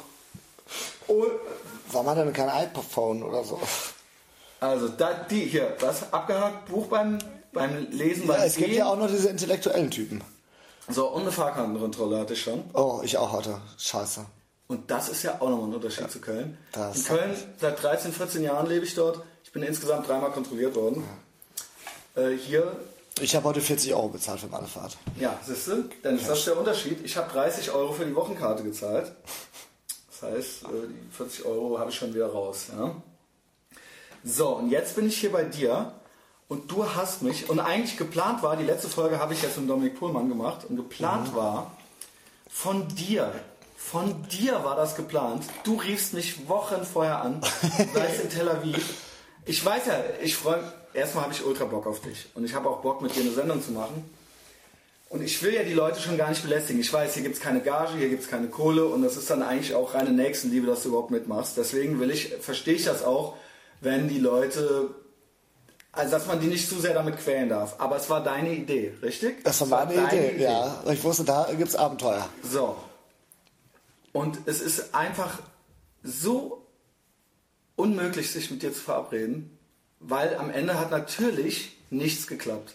Oh, 1.07 1.25
Warum 1.91 2.07
hat 2.09 2.17
er 2.17 2.25
denn 2.25 2.33
kein 2.33 2.49
iPhone 2.49 3.21
oder 3.23 3.43
so? 3.43 3.59
Also, 4.59 4.87
da, 4.87 5.13
die 5.29 5.41
hier, 5.45 5.75
was? 5.79 6.11
Abgehakt, 6.11 6.65
Buch 6.67 6.87
beim, 6.87 7.19
beim 7.51 7.87
Lesen, 7.91 8.25
beim 8.27 8.39
ja, 8.39 8.45
Es 8.45 8.55
Gehen. 8.55 8.65
gibt 8.65 8.77
ja 8.77 8.85
auch 8.87 8.97
noch 8.97 9.07
diese 9.09 9.29
intellektuellen 9.29 9.91
Typen. 9.91 10.23
So, 10.89 11.07
und 11.09 11.21
eine 11.21 11.31
Fahrkartenkontrolle 11.31 12.19
hatte 12.19 12.33
ich 12.33 12.41
schon. 12.41 12.63
Oh, 12.73 13.01
ich 13.03 13.17
auch 13.17 13.31
hatte. 13.31 13.61
Scheiße. 13.77 14.25
Und 14.67 14.89
das 14.89 15.09
ist 15.09 15.23
ja 15.23 15.35
auch 15.39 15.49
nochmal 15.49 15.69
ein 15.69 15.75
Unterschied 15.75 16.05
ja. 16.05 16.09
zu 16.09 16.19
Köln. 16.19 16.57
Das 16.71 16.97
In 16.97 17.03
Köln, 17.05 17.35
seit 17.59 17.81
13, 17.81 18.11
14 18.11 18.43
Jahren 18.43 18.67
lebe 18.67 18.85
ich 18.85 18.95
dort. 18.95 19.21
Ich 19.43 19.51
bin 19.51 19.63
insgesamt 19.63 20.07
dreimal 20.07 20.31
kontrolliert 20.31 20.75
worden. 20.75 21.03
Ja. 22.15 22.23
Äh, 22.23 22.37
hier. 22.37 22.75
Ich 23.21 23.35
habe 23.35 23.45
heute 23.47 23.61
40 23.61 23.93
Euro 23.93 24.09
bezahlt 24.09 24.39
für 24.39 24.47
meine 24.47 24.67
Fahrt. 24.67 24.97
Ja, 25.19 25.39
siehst 25.45 25.67
du? 25.67 25.83
Denn 26.03 26.17
das 26.17 26.39
ist 26.39 26.47
der 26.47 26.57
Unterschied. 26.57 27.05
Ich 27.05 27.15
habe 27.15 27.31
30 27.31 27.71
Euro 27.71 27.93
für 27.93 28.05
die 28.05 28.15
Wochenkarte 28.15 28.63
gezahlt. 28.63 29.11
Das 30.09 30.31
heißt, 30.31 30.63
äh, 30.63 30.87
die 30.87 31.15
40 31.15 31.45
Euro 31.45 31.77
habe 31.77 31.91
ich 31.91 31.95
schon 31.95 32.13
wieder 32.13 32.27
raus. 32.27 32.67
Ja? 32.75 32.95
So, 34.23 34.55
und 34.55 34.69
jetzt 34.69 34.95
bin 34.95 35.07
ich 35.07 35.17
hier 35.17 35.31
bei 35.31 35.43
dir 35.43 35.93
und 36.53 36.71
du 36.71 36.85
hast 36.85 37.23
mich, 37.23 37.49
und 37.49 37.59
eigentlich 37.59 37.97
geplant 37.97 38.43
war, 38.43 38.55
die 38.55 38.63
letzte 38.63 38.87
Folge 38.87 39.17
habe 39.17 39.33
ich 39.33 39.41
jetzt 39.41 39.57
mit 39.57 39.67
Dominik 39.67 39.97
Pohlmann 39.97 40.29
gemacht, 40.29 40.65
und 40.69 40.75
geplant 40.75 41.31
mhm. 41.31 41.35
war, 41.35 41.77
von 42.47 42.87
dir, 42.89 43.33
von 43.75 44.27
dir 44.27 44.63
war 44.63 44.75
das 44.75 44.95
geplant. 44.95 45.45
Du 45.63 45.77
riefst 45.77 46.13
mich 46.13 46.47
Wochen 46.47 46.85
vorher 46.85 47.23
an, 47.23 47.41
seist 47.93 48.21
in 48.21 48.29
Tel 48.29 48.47
Aviv. 48.47 48.93
Ich 49.45 49.65
weiß 49.65 49.87
ja, 49.87 49.95
ich 50.21 50.35
freue 50.35 50.63
erstmal 50.93 51.23
habe 51.23 51.33
ich 51.33 51.43
ultra 51.43 51.65
Bock 51.65 51.87
auf 51.87 52.01
dich 52.01 52.27
und 52.35 52.45
ich 52.45 52.53
habe 52.53 52.69
auch 52.69 52.81
Bock 52.81 53.01
mit 53.01 53.15
dir 53.15 53.21
eine 53.21 53.31
Sendung 53.31 53.63
zu 53.63 53.71
machen. 53.71 54.07
Und 55.09 55.23
ich 55.23 55.41
will 55.41 55.55
ja 55.55 55.63
die 55.63 55.73
Leute 55.73 55.99
schon 55.99 56.17
gar 56.17 56.29
nicht 56.29 56.43
belästigen. 56.43 56.79
Ich 56.79 56.93
weiß, 56.93 57.15
hier 57.15 57.23
gibt 57.23 57.35
es 57.35 57.41
keine 57.41 57.61
Gage, 57.61 57.97
hier 57.97 58.09
gibt 58.09 58.21
es 58.21 58.29
keine 58.29 58.47
Kohle 58.47 58.85
und 58.85 59.01
das 59.01 59.17
ist 59.17 59.27
dann 59.29 59.41
eigentlich 59.41 59.73
auch 59.73 59.95
reine 59.95 60.11
Nächstenliebe, 60.11 60.67
dass 60.67 60.83
du 60.83 60.89
überhaupt 60.89 61.09
mitmachst. 61.09 61.57
Deswegen 61.57 61.99
will 61.99 62.11
ich, 62.11 62.35
verstehe 62.41 62.75
ich 62.75 62.85
das 62.85 63.03
auch, 63.03 63.35
wenn 63.81 64.07
die 64.07 64.19
Leute, 64.19 64.93
also 65.93 66.11
dass 66.11 66.25
man 66.25 66.39
die 66.39 66.47
nicht 66.47 66.67
zu 66.67 66.79
sehr 66.79 66.93
damit 66.93 67.17
quälen 67.17 67.49
darf. 67.49 67.75
Aber 67.77 67.95
es 67.95 68.09
war 68.09 68.23
deine 68.23 68.51
Idee, 68.53 68.93
richtig? 69.01 69.43
Das 69.43 69.61
war 69.61 69.85
meine 69.85 70.01
war 70.01 70.11
Idee, 70.11 70.31
Idee, 70.31 70.43
ja. 70.43 70.83
Ich 70.91 71.03
wusste, 71.03 71.23
da 71.23 71.47
gibt 71.55 71.69
es 71.69 71.75
Abenteuer. 71.75 72.27
So. 72.43 72.75
Und 74.11 74.39
es 74.45 74.59
ist 74.59 74.95
einfach 74.95 75.39
so 76.03 76.65
unmöglich, 77.75 78.31
sich 78.31 78.49
mit 78.49 78.63
dir 78.63 78.73
zu 78.73 78.81
verabreden, 78.81 79.57
weil 79.99 80.35
am 80.35 80.49
Ende 80.49 80.79
hat 80.79 80.91
natürlich 80.91 81.77
nichts 81.89 82.27
geklappt. 82.27 82.73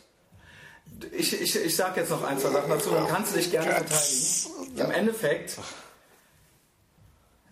Ich, 1.13 1.39
ich, 1.39 1.57
ich 1.57 1.77
sage 1.77 2.01
jetzt 2.01 2.11
noch 2.11 2.23
ein, 2.23 2.39
zwei 2.39 2.51
Sachen 2.51 2.71
dazu, 2.71 2.91
dann 2.91 3.09
kannst 3.09 3.33
du 3.33 3.37
dich 3.37 3.51
gerne 3.51 3.71
verteidigen. 3.71 4.79
Im 4.79 4.91
Endeffekt 4.91 5.59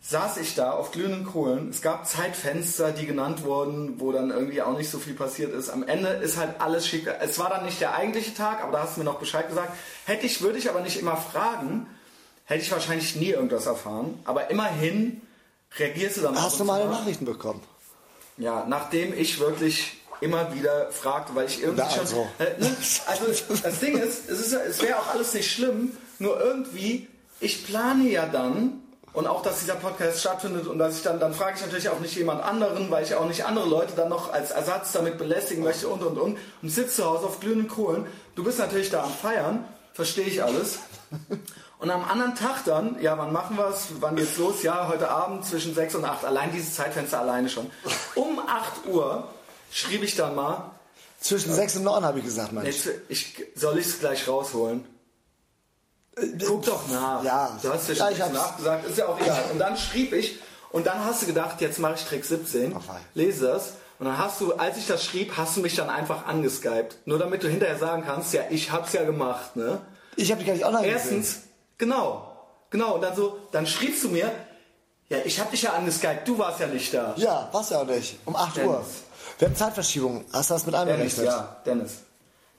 saß 0.08 0.36
ich 0.36 0.54
da 0.54 0.70
auf 0.70 0.92
glühenden 0.92 1.26
Kohlen. 1.26 1.70
Es 1.70 1.82
gab 1.82 2.06
Zeitfenster, 2.06 2.92
die 2.92 3.06
genannt 3.06 3.42
wurden, 3.42 3.98
wo 3.98 4.12
dann 4.12 4.30
irgendwie 4.30 4.62
auch 4.62 4.76
nicht 4.76 4.88
so 4.88 4.98
viel 4.98 5.14
passiert 5.14 5.52
ist. 5.52 5.68
Am 5.68 5.82
Ende 5.82 6.08
ist 6.08 6.36
halt 6.36 6.60
alles 6.60 6.86
schick. 6.86 7.08
Es 7.20 7.38
war 7.40 7.50
dann 7.50 7.64
nicht 7.64 7.80
der 7.80 7.94
eigentliche 7.94 8.32
Tag, 8.32 8.62
aber 8.62 8.72
da 8.72 8.82
hast 8.84 8.96
du 8.96 9.00
mir 9.00 9.04
noch 9.04 9.18
Bescheid 9.18 9.48
gesagt. 9.48 9.72
Hätte 10.04 10.26
ich, 10.26 10.42
würde 10.42 10.58
ich 10.58 10.70
aber 10.70 10.80
nicht 10.80 11.00
immer 11.00 11.16
fragen, 11.16 11.88
hätte 12.44 12.62
ich 12.62 12.70
wahrscheinlich 12.70 13.16
nie 13.16 13.30
irgendwas 13.30 13.66
erfahren. 13.66 14.20
Aber 14.24 14.48
immerhin 14.50 15.22
reagierst 15.76 16.18
du 16.18 16.20
dann. 16.20 16.40
Hast 16.40 16.60
du 16.60 16.64
mal 16.64 16.86
Nachrichten 16.88 17.24
bekommen? 17.24 17.62
Ja, 18.36 18.64
nachdem 18.68 19.12
ich 19.12 19.40
wirklich 19.40 19.96
immer 20.20 20.54
wieder 20.54 20.92
fragte, 20.92 21.34
weil 21.34 21.46
ich 21.46 21.62
irgendwie 21.62 21.90
schon. 21.90 22.00
Also. 22.00 22.28
Äh, 22.38 22.60
ne? 22.60 22.76
also 23.06 23.26
das 23.60 23.80
Ding 23.80 23.98
ist, 23.98 24.30
es, 24.30 24.40
ist, 24.40 24.52
es 24.52 24.82
wäre 24.82 25.00
auch 25.00 25.08
alles 25.08 25.34
nicht 25.34 25.50
schlimm, 25.50 25.96
nur 26.20 26.40
irgendwie, 26.40 27.08
ich 27.40 27.66
plane 27.66 28.08
ja 28.08 28.26
dann 28.26 28.82
und 29.16 29.26
auch, 29.26 29.42
dass 29.42 29.60
dieser 29.60 29.76
Podcast 29.76 30.20
stattfindet 30.20 30.66
und 30.66 30.78
dass 30.78 30.98
ich 30.98 31.02
dann, 31.02 31.18
dann 31.18 31.32
frage 31.32 31.56
ich 31.56 31.62
natürlich 31.62 31.88
auch 31.88 32.00
nicht 32.00 32.14
jemand 32.16 32.44
anderen, 32.44 32.90
weil 32.90 33.02
ich 33.02 33.14
auch 33.14 33.26
nicht 33.26 33.46
andere 33.46 33.66
Leute 33.66 33.94
dann 33.96 34.10
noch 34.10 34.30
als 34.30 34.50
Ersatz 34.50 34.92
damit 34.92 35.16
belästigen 35.16 35.64
möchte 35.64 35.88
und 35.88 36.02
und 36.02 36.18
und 36.18 36.36
und 36.60 36.68
sitze 36.68 36.96
zu 36.96 37.06
Hause 37.06 37.24
auf 37.24 37.40
glühenden 37.40 37.66
Kohlen. 37.66 38.06
Du 38.34 38.44
bist 38.44 38.58
natürlich 38.58 38.90
da 38.90 39.04
am 39.04 39.10
Feiern, 39.10 39.64
verstehe 39.94 40.26
ich 40.26 40.42
alles. 40.42 40.80
Und 41.78 41.90
am 41.90 42.04
anderen 42.04 42.34
Tag 42.34 42.64
dann, 42.66 43.00
ja, 43.00 43.16
wann 43.16 43.32
machen 43.32 43.56
wir 43.56 43.68
es? 43.68 43.88
Wann 44.00 44.16
geht's 44.16 44.36
los? 44.36 44.62
Ja, 44.62 44.88
heute 44.88 45.10
Abend 45.10 45.44
zwischen 45.46 45.74
6 45.74 45.94
und 45.94 46.04
8. 46.04 46.24
Allein 46.24 46.50
dieses 46.52 46.74
Zeitfenster 46.74 47.20
alleine 47.20 47.48
schon. 47.48 47.70
Um 48.14 48.38
8 48.38 48.86
Uhr 48.86 49.28
schrieb 49.70 50.02
ich 50.02 50.14
dann 50.16 50.34
mal. 50.34 50.70
Zwischen 51.20 51.54
6 51.54 51.76
und 51.76 51.84
9 51.84 52.04
habe 52.04 52.18
ich 52.18 52.24
gesagt, 52.24 52.52
meinst 52.52 52.88
ich, 53.08 53.42
Soll 53.54 53.78
ich 53.78 53.86
es 53.86 53.98
gleich 53.98 54.26
rausholen? 54.28 54.84
Guck 56.46 56.64
doch 56.64 56.88
nach. 56.88 57.22
Ja. 57.22 57.58
Du 57.60 57.72
hast 57.72 57.88
ja 57.88 57.94
schon 57.94 58.32
nachgesagt, 58.32 58.88
ist 58.88 58.98
ja 58.98 59.06
auch 59.06 59.20
egal. 59.20 59.44
Und 59.52 59.58
dann 59.58 59.76
schrieb 59.76 60.12
ich, 60.12 60.38
und 60.70 60.86
dann 60.86 61.04
hast 61.04 61.22
du 61.22 61.26
gedacht, 61.26 61.60
jetzt 61.60 61.78
mache 61.78 61.94
ich 61.94 62.04
Trick 62.04 62.24
17, 62.24 62.74
Ach, 62.76 62.94
lese 63.14 63.46
das. 63.46 63.72
Und 63.98 64.06
dann 64.06 64.18
hast 64.18 64.40
du, 64.40 64.54
als 64.54 64.76
ich 64.76 64.86
das 64.86 65.04
schrieb, 65.04 65.36
hast 65.36 65.56
du 65.56 65.60
mich 65.60 65.74
dann 65.74 65.88
einfach 65.88 66.26
angeskypt. 66.26 66.96
Nur 67.06 67.18
damit 67.18 67.42
du 67.42 67.48
hinterher 67.48 67.78
sagen 67.78 68.02
kannst, 68.04 68.34
ja, 68.34 68.42
ich 68.50 68.70
hab's 68.70 68.92
ja 68.92 69.04
gemacht, 69.04 69.56
ne? 69.56 69.80
Ich 70.16 70.30
hab 70.30 70.38
dich 70.38 70.46
gar 70.46 70.54
nicht 70.54 70.66
online 70.66 70.86
Erstens, 70.86 71.34
gesehen. 71.34 71.42
genau, 71.78 72.32
genau. 72.70 72.94
Und 72.94 73.02
dann 73.02 73.14
so, 73.14 73.38
dann 73.52 73.66
schriebst 73.66 74.04
du 74.04 74.08
mir, 74.08 74.30
ja, 75.08 75.18
ich 75.24 75.38
hab 75.40 75.50
dich 75.50 75.62
ja 75.62 75.72
angeskypt, 75.72 76.26
du 76.26 76.38
warst 76.38 76.60
ja 76.60 76.66
nicht 76.66 76.92
da. 76.92 77.14
Ja, 77.16 77.48
warst 77.52 77.70
ja 77.70 77.80
auch 77.80 77.86
nicht. 77.86 78.18
Um 78.24 78.36
8 78.36 78.58
Uhr. 78.58 78.84
Wir 79.38 79.48
haben 79.48 79.56
Zeitverschiebung. 79.56 80.24
Hast 80.32 80.50
du 80.50 80.54
das 80.54 80.66
mit 80.66 80.74
einberechnet? 80.74 81.26
Ja, 81.26 81.56
Dennis. 81.64 81.92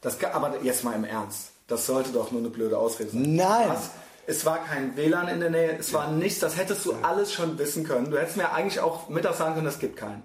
Das, 0.01 0.23
aber 0.23 0.61
jetzt 0.61 0.83
mal 0.83 0.93
im 0.93 1.03
Ernst. 1.03 1.49
Das 1.67 1.86
sollte 1.86 2.12
doch 2.12 2.32
nur 2.32 2.41
eine 2.41 2.49
blöde 2.49 2.77
Ausrede 2.77 3.12
sein. 3.12 3.36
Nein. 3.36 3.69
Was? 3.69 3.89
Es 4.25 4.45
war 4.45 4.58
kein 4.63 4.95
WLAN 4.97 5.30
in 5.30 5.39
der 5.39 5.49
Nähe, 5.49 5.77
es 5.80 5.93
war 5.93 6.12
nichts, 6.12 6.39
das 6.39 6.58
hättest 6.58 6.86
du 6.86 6.93
alles 7.01 7.32
schon 7.32 7.58
wissen 7.58 7.86
können. 7.86 8.12
Du 8.12 8.17
hättest 8.17 8.36
mir 8.36 8.51
eigentlich 8.51 8.82
auch 8.82 9.08
mittags 9.08 9.38
sagen 9.38 9.56
können, 9.56 9.67
es 9.67 9.80
gibt 9.80 9.95
keinen. 9.95 10.21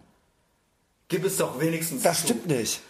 Gib 1.08 1.24
es 1.24 1.36
doch 1.36 1.60
wenigstens 1.60 2.02
Das 2.02 2.20
zu. 2.20 2.28
stimmt 2.28 2.46
nicht. 2.48 2.80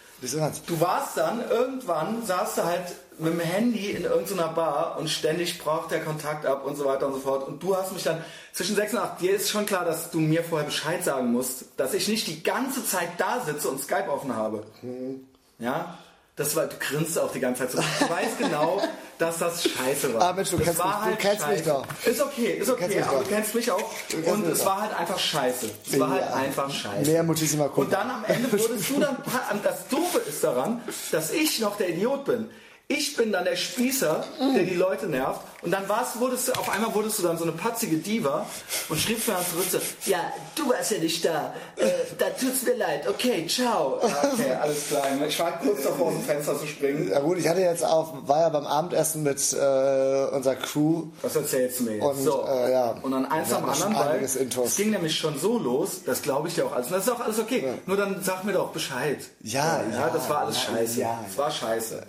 Du 0.67 0.81
warst 0.81 1.17
dann, 1.17 1.43
irgendwann 1.51 2.25
saß 2.25 2.55
du 2.55 2.65
halt 2.65 2.95
mit 3.19 3.33
dem 3.33 3.41
Handy 3.41 3.91
in 3.91 4.05
irgendeiner 4.05 4.49
Bar 4.49 4.97
und 4.99 5.11
ständig 5.11 5.59
braucht 5.59 5.91
der 5.91 6.03
Kontakt 6.05 6.47
ab 6.47 6.65
und 6.65 6.77
so 6.77 6.85
weiter 6.85 7.09
und 7.09 7.15
so 7.15 7.19
fort. 7.19 7.47
Und 7.49 7.61
du 7.61 7.77
hast 7.77 7.93
mich 7.93 8.05
dann 8.05 8.25
zwischen 8.53 8.77
6 8.77 8.93
und 8.95 8.99
8, 9.01 9.21
dir 9.21 9.35
ist 9.35 9.51
schon 9.51 9.67
klar, 9.67 9.85
dass 9.85 10.13
du 10.13 10.21
mir 10.21 10.45
vorher 10.45 10.65
Bescheid 10.67 11.03
sagen 11.03 11.33
musst, 11.33 11.65
dass 11.77 11.93
ich 11.93 12.07
nicht 12.07 12.29
die 12.29 12.43
ganze 12.45 12.87
Zeit 12.87 13.09
da 13.19 13.41
sitze 13.45 13.69
und 13.69 13.81
Skype 13.83 14.09
offen 14.09 14.37
habe. 14.37 14.63
Mhm. 14.81 15.27
Ja? 15.59 15.99
Das 16.35 16.57
war, 16.57 16.67
du 16.67 16.77
grinst 16.79 17.19
auch 17.19 17.31
die 17.31 17.41
ganze 17.41 17.69
Zeit 17.69 17.73
so. 17.73 17.79
Du 17.79 18.11
weißt 18.11 18.39
genau, 18.39 18.81
dass 19.19 19.39
das 19.39 19.65
scheiße 19.69 20.15
war. 20.15 20.23
Ah, 20.23 20.33
Mensch, 20.33 20.49
du 20.49 20.57
das 20.57 20.65
kennst, 20.65 20.83
mich, 20.83 20.95
halt 20.95 21.13
du 21.13 21.17
kennst 21.19 21.49
mich 21.49 21.63
doch. 21.63 21.87
Ist 22.07 22.23
okay, 22.23 22.53
ist 22.59 22.71
okay, 22.71 22.89
du 22.89 23.07
aber 23.07 23.19
du 23.19 23.29
kennst 23.29 23.55
mich 23.55 23.71
auch. 23.71 23.91
Und 24.25 24.47
es 24.47 24.65
war 24.65 24.81
halt 24.81 24.99
einfach 24.99 25.19
scheiße. 25.19 25.71
Es 25.87 26.01
war 26.01 26.11
halt 26.11 26.33
einfach 26.33 26.71
scheiße. 26.71 27.11
Mehr 27.11 27.23
Muttissima 27.23 27.67
Und 27.67 27.93
dann 27.93 28.11
am 28.11 28.25
Ende 28.25 28.51
wurdest 28.51 28.89
du 28.89 28.99
dann, 28.99 29.19
das 29.63 29.89
Doofe 29.89 30.19
ist 30.19 30.43
daran, 30.43 30.81
dass 31.11 31.33
ich 31.33 31.61
noch 31.61 31.77
der 31.77 31.91
Idiot 31.91 32.25
bin. 32.25 32.49
Ich 32.93 33.17
bin 33.17 33.33
dann 33.33 33.45
der 33.45 33.57
Spießer, 33.57 34.25
der 34.39 34.65
die 34.65 34.75
Leute 34.75 35.07
nervt. 35.07 35.41
Und 35.63 35.71
dann 35.71 35.89
warst, 35.89 36.19
wurdest 36.19 36.49
du, 36.49 36.53
auf 36.53 36.69
einmal 36.69 36.93
wurdest 36.95 37.21
du 37.21 37.23
dann 37.23 37.39
so 37.39 37.45
eine 37.45 37.53
patzige 37.53 37.97
Diva 37.97 38.45
und 38.89 38.99
schriebst 38.99 39.29
mir 39.29 39.35
dann 39.35 39.47
zurück, 39.47 39.67
so, 39.71 40.11
ja, 40.11 40.19
du 40.57 40.69
warst 40.69 40.91
ja 40.91 40.99
nicht 40.99 41.25
da. 41.25 41.55
Äh, 41.77 41.89
da 42.19 42.27
tut's 42.31 42.65
mir 42.65 42.75
leid. 42.75 43.09
Okay, 43.09 43.47
ciao. 43.47 44.01
Okay, 44.33 44.53
alles 44.53 44.89
klar. 44.89 45.05
Ich 45.27 45.39
war 45.39 45.59
kurz 45.59 45.83
davor, 45.83 46.09
aus 46.09 46.15
dem 46.15 46.25
Fenster 46.25 46.59
zu 46.59 46.67
springen. 46.67 47.09
Ja 47.11 47.21
gut, 47.21 47.39
ich 47.39 47.49
hatte 47.49 47.61
jetzt 47.61 47.85
auch, 47.85 48.15
war 48.27 48.41
ja 48.41 48.49
beim 48.49 48.67
Abendessen 48.67 49.23
mit 49.23 49.39
äh, 49.53 50.35
unserer 50.35 50.57
Crew. 50.57 51.05
Was 51.23 51.37
erzählst 51.37 51.81
du 51.81 51.85
mir 51.85 51.97
jetzt? 51.97 52.05
Und, 52.05 52.23
so. 52.23 52.45
Äh, 52.47 52.73
ja, 52.73 52.91
und 53.03 53.11
dann 53.11 53.27
eins 53.27 53.53
am 53.53 53.69
anderen, 53.69 53.95
weil 53.95 54.23
es 54.23 54.77
ging 54.77 54.91
nämlich 54.91 55.17
schon 55.17 55.39
so 55.39 55.59
los, 55.59 56.03
das 56.05 56.23
glaube 56.23 56.49
ich 56.49 56.55
dir 56.55 56.67
auch 56.67 56.73
alles. 56.73 56.87
Und 56.87 56.95
das 56.95 57.07
ist 57.07 57.13
auch 57.13 57.21
alles 57.21 57.39
okay. 57.39 57.63
Ja. 57.65 57.75
Nur 57.87 57.97
dann 57.97 58.23
sag 58.23 58.45
mir 58.45 58.53
doch 58.53 58.71
Bescheid. 58.73 59.19
Ja, 59.43 59.83
ja. 59.91 59.99
ja 59.99 60.11
das 60.11 60.29
war 60.29 60.39
alles 60.39 60.61
scheiße. 60.61 61.01
Ja, 61.01 61.21
das 61.27 61.39
war 61.39 61.51
scheiße. 61.51 62.03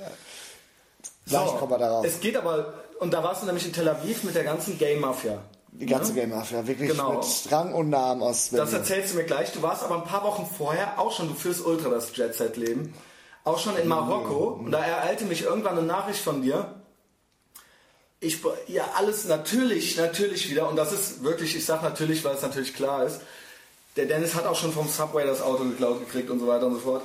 Gleich 1.27 1.49
so, 1.49 1.55
kommen 1.55 1.71
wir 1.71 1.77
darauf. 1.77 2.05
Es 2.05 2.19
geht 2.19 2.35
aber, 2.35 2.73
und 2.99 3.13
da 3.13 3.23
warst 3.23 3.41
du 3.41 3.45
nämlich 3.45 3.65
in 3.65 3.73
Tel 3.73 3.87
Aviv 3.87 4.23
mit 4.23 4.35
der 4.35 4.43
ganzen 4.43 4.77
Game 4.77 4.99
Mafia. 4.99 5.39
Die 5.71 5.85
ganze 5.85 6.13
ja? 6.13 6.21
Game 6.21 6.29
Mafia, 6.29 6.67
wirklich 6.67 6.91
genau. 6.91 7.13
mit 7.13 7.51
Rang 7.51 7.73
und 7.73 7.89
Namen 7.89 8.21
aus 8.21 8.49
Berlin. 8.49 8.65
Das 8.65 8.73
erzählst 8.73 9.13
du 9.13 9.17
mir 9.17 9.23
gleich. 9.23 9.51
Du 9.51 9.61
warst 9.61 9.83
aber 9.83 9.95
ein 9.95 10.03
paar 10.03 10.23
Wochen 10.23 10.47
vorher 10.57 10.99
auch 10.99 11.11
schon, 11.11 11.27
du 11.27 11.33
führst 11.33 11.65
ultra 11.65 11.89
das 11.89 12.15
Jet-Set-Leben, 12.15 12.93
auch 13.43 13.57
schon 13.57 13.75
in 13.77 13.87
Marokko. 13.87 14.57
Mhm. 14.57 14.65
Und 14.65 14.71
da 14.71 14.83
ereilte 14.83 15.25
mich 15.25 15.43
irgendwann 15.43 15.77
eine 15.77 15.87
Nachricht 15.87 16.19
von 16.19 16.41
dir. 16.41 16.75
Ich, 18.19 18.39
ja, 18.67 18.85
alles 18.95 19.25
natürlich, 19.25 19.97
natürlich 19.97 20.49
wieder. 20.49 20.69
Und 20.69 20.75
das 20.75 20.93
ist 20.93 21.23
wirklich, 21.23 21.55
ich 21.55 21.65
sag 21.65 21.81
natürlich, 21.81 22.23
weil 22.23 22.35
es 22.35 22.41
natürlich 22.41 22.73
klar 22.73 23.03
ist. 23.05 23.21
Der 23.95 24.05
Dennis 24.05 24.35
hat 24.35 24.45
auch 24.45 24.55
schon 24.55 24.71
vom 24.71 24.87
Subway 24.87 25.25
das 25.25 25.41
Auto 25.41 25.63
geklaut 25.63 25.99
gekriegt 25.99 26.29
und 26.29 26.39
so 26.39 26.47
weiter 26.47 26.67
und 26.67 26.75
so 26.75 26.79
fort. 26.79 27.01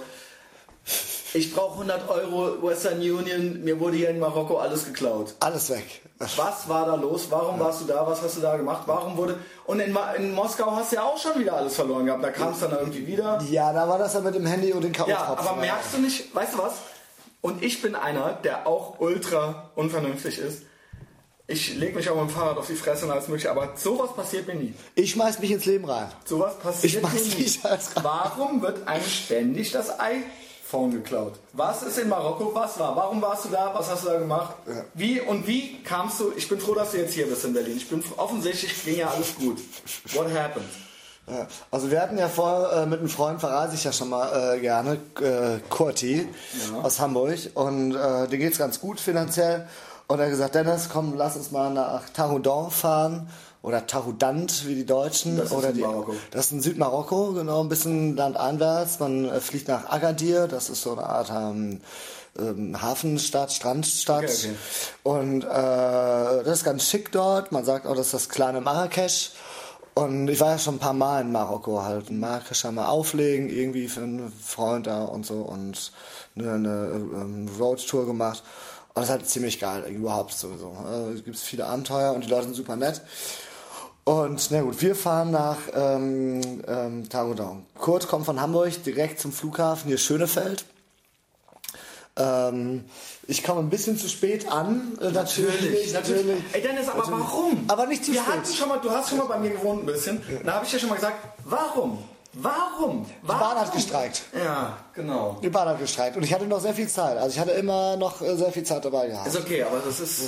Ich 1.35 1.55
brauche 1.55 1.75
100 1.75 2.09
Euro 2.09 2.63
Western 2.63 2.99
Union, 2.99 3.63
mir 3.63 3.79
wurde 3.79 3.97
hier 3.97 4.11
in 4.11 4.19
Marokko 4.19 4.59
alles 4.59 4.87
geklaut. 4.87 5.35
Alles 5.41 5.69
weg. 5.69 6.01
Was 6.19 6.69
war 6.69 6.87
da 6.87 6.95
los? 6.95 7.27
Warum 7.31 7.59
ja. 7.59 7.67
warst 7.67 7.83
du 7.83 7.85
da? 7.85 8.07
Was 8.07 8.23
hast 8.23 8.39
du 8.39 8.41
da 8.41 8.57
gemacht? 8.57 8.83
Warum 8.87 9.17
wurde... 9.17 9.39
Und 9.67 9.81
in, 9.81 9.97
in 10.17 10.35
Moskau 10.35 10.75
hast 10.75 10.93
du 10.93 10.97
ja 10.97 11.03
auch 11.05 11.19
schon 11.19 11.39
wieder 11.39 11.55
alles 11.55 11.75
verloren 11.77 12.07
gehabt. 12.07 12.25
Da 12.25 12.31
kam 12.31 12.53
es 12.53 12.61
dann 12.61 12.73
irgendwie 12.73 13.07
wieder. 13.07 13.41
Ja, 13.51 13.73
da 13.73 13.89
war 13.89 13.99
das 13.99 14.15
ja 14.15 14.21
mit 14.21 14.35
dem 14.35 14.47
Handy 14.47 14.73
und 14.73 14.83
den 14.83 14.93
K.O. 14.93 15.09
Ja, 15.09 15.37
aber 15.37 15.57
merkst 15.57 15.95
du 15.95 15.99
nicht, 15.99 16.35
weißt 16.35 16.55
du 16.55 16.59
was? 16.59 16.73
Und 17.41 17.63
ich 17.63 17.83
bin 17.83 17.95
einer, 17.95 18.33
der 18.33 18.67
auch 18.67 18.99
ultra 18.99 19.71
unvernünftig 19.77 20.39
ist. 20.39 20.63
Ich 21.47 21.77
lege 21.77 21.97
mich 21.97 22.11
auch 22.11 22.17
mit 22.17 22.25
dem 22.25 22.31
Fahrrad 22.31 22.59
auf 22.59 22.67
die 22.67 22.75
Fresse 22.75 23.07
und 23.07 23.11
alles 23.11 23.29
mögliche, 23.29 23.51
aber 23.51 23.73
sowas 23.75 24.15
passiert 24.15 24.47
mir 24.47 24.55
nie. 24.55 24.75
Ich 24.95 25.13
schmeiß 25.13 25.39
mich 25.39 25.51
ins 25.51 25.65
Leben 25.65 25.87
rein. 25.87 26.09
Sowas 26.27 26.59
passiert 26.59 26.95
ich 26.95 27.03
mir 27.03 27.21
nie. 27.21 27.79
Warum 28.03 28.61
wird 28.61 28.87
einem 28.87 29.05
ständig 29.05 29.73
das 29.73 29.99
iPhone 30.69 30.93
geklaut? 30.93 31.35
Was 31.53 31.83
ist 31.83 31.99
in 31.99 32.09
Marokko? 32.09 32.55
Was 32.55 32.79
war? 32.79 32.95
Warum 32.95 33.23
warst 33.23 33.47
du 33.47 33.49
da? 33.49 33.73
Was 33.75 33.91
hast 33.91 34.05
du 34.05 34.09
da 34.09 34.19
gemacht? 34.19 34.55
Ja. 34.67 34.85
Wie 34.95 35.21
und 35.21 35.47
wie 35.47 35.83
kamst 35.83 36.21
du? 36.21 36.33
Ich 36.37 36.49
bin 36.49 36.61
froh, 36.61 36.75
dass 36.75 36.91
du 36.93 36.99
jetzt 36.99 37.15
hier 37.15 37.27
bist 37.27 37.45
in 37.45 37.55
Berlin. 37.55 37.77
Ich 37.77 37.89
bin 37.89 38.03
offensichtlich 38.17 38.85
ging 38.85 38.99
ja 38.99 39.09
alles 39.09 39.35
gut. 39.37 39.59
What 40.15 40.27
happened? 40.35 40.67
Ja, 41.27 41.47
also 41.71 41.91
wir 41.91 42.01
hatten 42.01 42.17
ja 42.17 42.29
vor, 42.29 42.73
äh, 42.73 42.87
mit 42.87 43.01
einem 43.01 43.09
Freund 43.09 43.41
verreise 43.41 43.75
ich 43.75 43.85
ja 43.85 43.93
schon 43.93 44.09
mal 44.09 44.57
äh, 44.57 44.61
gerne, 44.61 44.99
äh, 45.21 45.59
Kurti 45.69 46.27
ja. 46.73 46.81
aus 46.81 47.01
Hamburg 47.01 47.39
und 47.53 47.95
äh, 47.95 48.29
dir 48.29 48.39
geht 48.39 48.53
es 48.53 48.59
ganz 48.59 48.81
gut 48.81 48.99
finanziell 48.99 49.67
und 50.07 50.21
er 50.21 50.25
hat 50.25 50.31
gesagt, 50.31 50.55
Dennis, 50.55 50.89
komm, 50.91 51.15
lass 51.19 51.37
uns 51.37 51.51
mal 51.51 51.71
nach 51.71 52.09
Tahudan 52.09 52.71
fahren 52.71 53.29
oder 53.69 53.87
Tahudant 53.87 54.67
wie 54.67 54.75
die 54.75 54.87
Deutschen. 54.87 55.37
Das 55.37 55.53
oder 55.53 55.69
ist 55.69 55.77
in 55.77 55.83
Marokko. 55.83 56.15
Das 56.31 56.47
ist 56.47 56.53
in 56.53 56.63
Südmarokko, 56.63 57.35
genau, 57.35 57.61
ein 57.61 57.69
bisschen 57.69 58.17
landeinwärts. 58.17 58.99
Man 58.99 59.27
äh, 59.27 59.41
fliegt 59.41 59.69
nach 59.69 59.91
Agadir, 59.91 60.49
das 60.49 60.71
ist 60.71 60.81
so 60.81 60.93
eine 60.93 61.05
Art 61.05 61.31
ähm, 61.31 61.83
ähm, 62.39 62.81
Hafenstadt, 62.81 63.53
Strandstadt. 63.53 64.25
Okay, 64.25 64.33
okay. 64.33 64.55
Und 65.03 65.45
äh, 65.45 66.45
das 66.45 66.59
ist 66.59 66.65
ganz 66.65 66.85
schick 66.85 67.13
dort. 67.13 67.53
Man 67.53 67.67
sagt 67.67 67.87
auch, 67.87 67.95
das 67.95 68.07
ist 68.07 68.15
das 68.15 68.29
kleine 68.31 68.63
Marrakesch. 68.63 69.33
Und 69.93 70.29
ich 70.29 70.41
war 70.41 70.53
ja 70.53 70.59
schon 70.59 70.77
ein 70.77 70.79
paar 70.79 70.95
Mal 70.95 71.21
in 71.21 71.33
Marokko 71.33 71.83
halt. 71.83 72.09
In 72.09 72.21
Marrakesch 72.21 72.65
wir 72.65 72.89
auflegen, 72.89 73.51
irgendwie 73.51 73.89
für 73.89 74.01
einen 74.01 74.33
Freund 74.33 74.87
da 74.87 75.05
und 75.05 75.27
so 75.27 75.41
und 75.41 75.93
eine, 76.37 76.53
eine 76.53 76.71
ähm, 76.95 77.51
Roadtour 77.59 78.07
gemacht. 78.07 78.43
Und 78.95 79.03
das 79.03 79.05
ist 79.05 79.11
halt 79.11 79.29
ziemlich 79.29 79.61
geil, 79.61 79.85
überhaupt 79.91 80.33
sowieso. 80.33 80.75
Also, 80.87 81.11
es 81.11 81.23
gibt 81.23 81.37
viele 81.37 81.67
Abenteuer 81.67 82.15
und 82.15 82.25
die 82.25 82.31
Leute 82.31 82.45
sind 82.45 82.55
super 82.55 82.77
nett. 82.77 83.03
Und 84.09 84.51
na 84.53 84.63
gut, 84.63 84.81
wir 84.81 84.95
fahren 84.95 85.33
nach 85.33 85.59
ähm, 85.75 86.63
ähm, 86.67 87.11
Tagodong. 87.11 87.67
Kurt 87.79 88.09
kommt 88.09 88.25
von 88.25 88.41
Hamburg 88.41 88.83
direkt 88.83 89.21
zum 89.21 89.33
Flughafen 89.33 89.89
hier 89.89 89.99
Schönefeld. 89.99 90.65
Ähm, 92.17 92.87
ich 93.27 93.45
komme 93.45 93.61
ein 93.61 93.69
bisschen 93.69 93.99
zu 93.99 94.09
spät 94.09 94.51
an, 94.51 94.97
äh, 95.03 95.11
natürlich. 95.11 95.61
Natürlich, 95.61 95.93
natürlich. 95.93 96.43
Ey 96.55 96.63
Dennis, 96.63 96.89
aber 96.89 97.01
natürlich. 97.01 97.21
warum? 97.21 97.65
Aber 97.69 97.85
nicht 97.85 98.03
zu 98.03 98.15
Wir 98.15 98.23
spät. 98.23 98.33
Hatten 98.33 98.55
schon 98.55 98.69
mal, 98.71 98.79
du 98.79 98.91
hast 98.91 99.11
schon 99.11 99.19
mal 99.19 99.27
bei 99.27 99.39
mir 99.41 99.51
gewohnt 99.51 99.83
ein 99.83 99.87
bisschen. 99.87 100.23
Da 100.43 100.55
habe 100.55 100.65
ich 100.65 100.71
dir 100.71 100.79
schon 100.79 100.89
mal 100.89 100.95
gesagt, 100.95 101.19
warum? 101.45 102.03
Warum? 102.41 103.05
Die 103.23 103.27
Bahn 103.27 103.59
hat 103.59 103.73
gestreikt. 103.73 104.23
Ja, 104.33 104.77
genau. 104.95 105.39
Die 105.43 105.49
Bahn 105.49 105.69
hat 105.69 105.81
gestreikt. 105.81 106.17
Und 106.17 106.23
ich 106.23 106.33
hatte 106.33 106.47
noch 106.47 106.61
sehr 106.61 106.75
viel 106.75 106.89
Zeit. 106.89 107.17
Also 107.17 107.31
ich 107.31 107.39
hatte 107.39 107.51
immer 107.51 107.97
noch 107.97 108.23
äh, 108.23 108.37
sehr 108.37 108.53
viel 108.53 108.63
Zeit 108.63 108.85
dabei 108.85 109.09
gehabt. 109.09 109.27
Ist 109.27 109.37
okay, 109.37 109.65
aber 109.65 109.81
das 109.85 109.99
ist... 109.99 110.21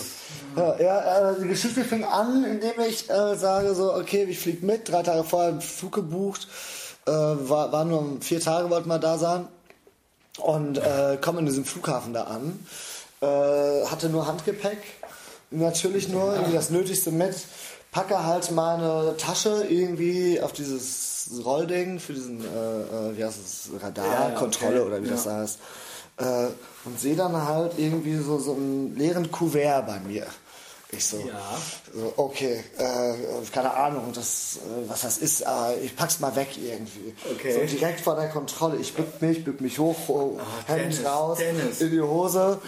Ja, 0.56 0.80
ja 0.80 1.30
äh, 1.30 1.40
die 1.40 1.48
Geschichte 1.48 1.84
fing 1.84 2.04
an, 2.04 2.44
indem 2.44 2.80
ich 2.88 3.08
äh, 3.08 3.36
sage 3.36 3.74
so, 3.74 3.94
okay, 3.94 4.24
ich 4.24 4.40
fliege 4.40 4.66
mit. 4.66 4.90
Drei 4.90 5.02
Tage 5.04 5.22
vorher 5.22 5.50
einen 5.50 5.60
Flug 5.60 5.92
gebucht. 5.92 6.48
Äh, 7.06 7.10
war, 7.12 7.70
war 7.70 7.84
nur 7.84 8.20
vier 8.20 8.40
Tage, 8.40 8.70
wollten 8.70 8.88
wir 8.88 8.98
da 8.98 9.16
sein 9.16 9.46
und 10.38 10.78
äh, 10.78 11.16
komme 11.20 11.40
in 11.40 11.46
diesem 11.46 11.64
Flughafen 11.64 12.12
da 12.12 12.24
an. 12.24 12.66
Äh, 13.20 13.86
hatte 13.86 14.08
nur 14.08 14.26
Handgepäck, 14.26 14.78
natürlich 15.50 16.08
nur 16.08 16.34
das 16.52 16.70
Nötigste 16.70 17.10
mit. 17.10 17.36
Packe 17.92 18.24
halt 18.24 18.50
meine 18.52 19.16
Tasche 19.16 19.64
irgendwie 19.68 20.40
auf 20.40 20.52
dieses 20.52 21.09
Rollding 21.44 21.98
für 21.98 22.12
diesen, 22.12 22.40
äh, 22.40 22.44
äh 22.44 23.16
wie 23.16 23.24
heißt 23.24 23.38
es, 23.38 23.82
Radarkontrolle 23.82 24.76
ja, 24.76 24.80
okay. 24.82 24.90
oder 24.90 25.02
wie 25.02 25.08
ja. 25.08 25.12
das 25.12 25.26
heißt. 25.26 25.58
Äh, 26.18 26.48
und 26.84 26.98
sehe 26.98 27.16
dann 27.16 27.36
halt 27.36 27.72
irgendwie 27.78 28.16
so, 28.16 28.38
so 28.38 28.52
einen 28.52 28.96
leeren 28.96 29.30
Kuvert 29.30 29.86
bei 29.86 30.00
mir. 30.00 30.26
Ich 30.92 31.06
so, 31.06 31.18
ja. 31.18 31.40
so 31.94 32.12
okay, 32.16 32.64
äh, 32.76 33.14
keine 33.52 33.72
Ahnung, 33.72 34.10
das, 34.12 34.56
äh, 34.56 34.88
was 34.88 35.02
das 35.02 35.18
ist, 35.18 35.46
aber 35.46 35.76
ich 35.80 35.94
pack's 35.94 36.18
mal 36.18 36.34
weg 36.34 36.48
irgendwie. 36.56 37.14
Okay. 37.32 37.52
So 37.52 37.76
direkt 37.76 38.00
vor 38.00 38.16
der 38.16 38.28
Kontrolle. 38.28 38.76
Ich 38.76 38.92
bück 38.94 39.22
mich, 39.22 39.44
bück 39.44 39.60
mich 39.60 39.78
hoch, 39.78 39.96
oh, 40.08 40.40
ah, 40.40 40.72
Hemd 40.72 41.04
raus, 41.04 41.38
Dennis. 41.38 41.80
in 41.80 41.92
die 41.92 42.00
Hose, 42.00 42.60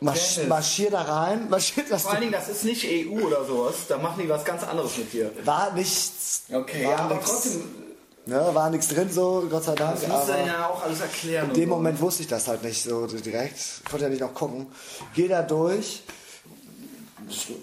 marsch, 0.00 0.40
marschier 0.48 0.90
da 0.90 1.02
rein. 1.02 1.48
Marschier, 1.48 1.84
Vor 1.84 2.10
allen 2.10 2.22
Dingen, 2.22 2.32
das 2.32 2.48
ist 2.48 2.64
nicht 2.64 2.84
EU 2.84 3.24
oder 3.24 3.44
sowas, 3.44 3.74
da 3.88 3.98
machen 3.98 4.22
die 4.22 4.28
was 4.28 4.44
ganz 4.44 4.64
anderes 4.64 4.96
mit 4.98 5.12
dir. 5.12 5.30
War 5.44 5.72
nichts. 5.72 6.42
Okay, 6.52 6.84
war 6.84 6.90
ja, 6.90 6.98
aber 6.98 7.20
trotzdem. 7.20 7.87
Ne, 8.28 8.50
war 8.52 8.68
nichts 8.68 8.88
drin 8.88 9.10
so, 9.10 9.46
Gott 9.48 9.64
sei 9.64 9.74
Dank. 9.74 9.98
Das 9.98 10.06
musst 10.06 10.28
du 10.28 10.32
ja 10.32 10.68
auch 10.68 10.82
alles 10.82 11.00
erklären. 11.00 11.48
In 11.48 11.54
dem 11.54 11.70
so. 11.70 11.74
Moment 11.76 11.98
wusste 11.98 12.22
ich 12.22 12.28
das 12.28 12.46
halt 12.46 12.62
nicht 12.62 12.82
so 12.82 13.06
direkt. 13.06 13.56
Ich 13.56 13.84
konnte 13.88 14.04
ja 14.04 14.10
nicht 14.10 14.20
noch 14.20 14.34
gucken. 14.34 14.66
Geh 15.14 15.28
da 15.28 15.40
durch 15.40 16.02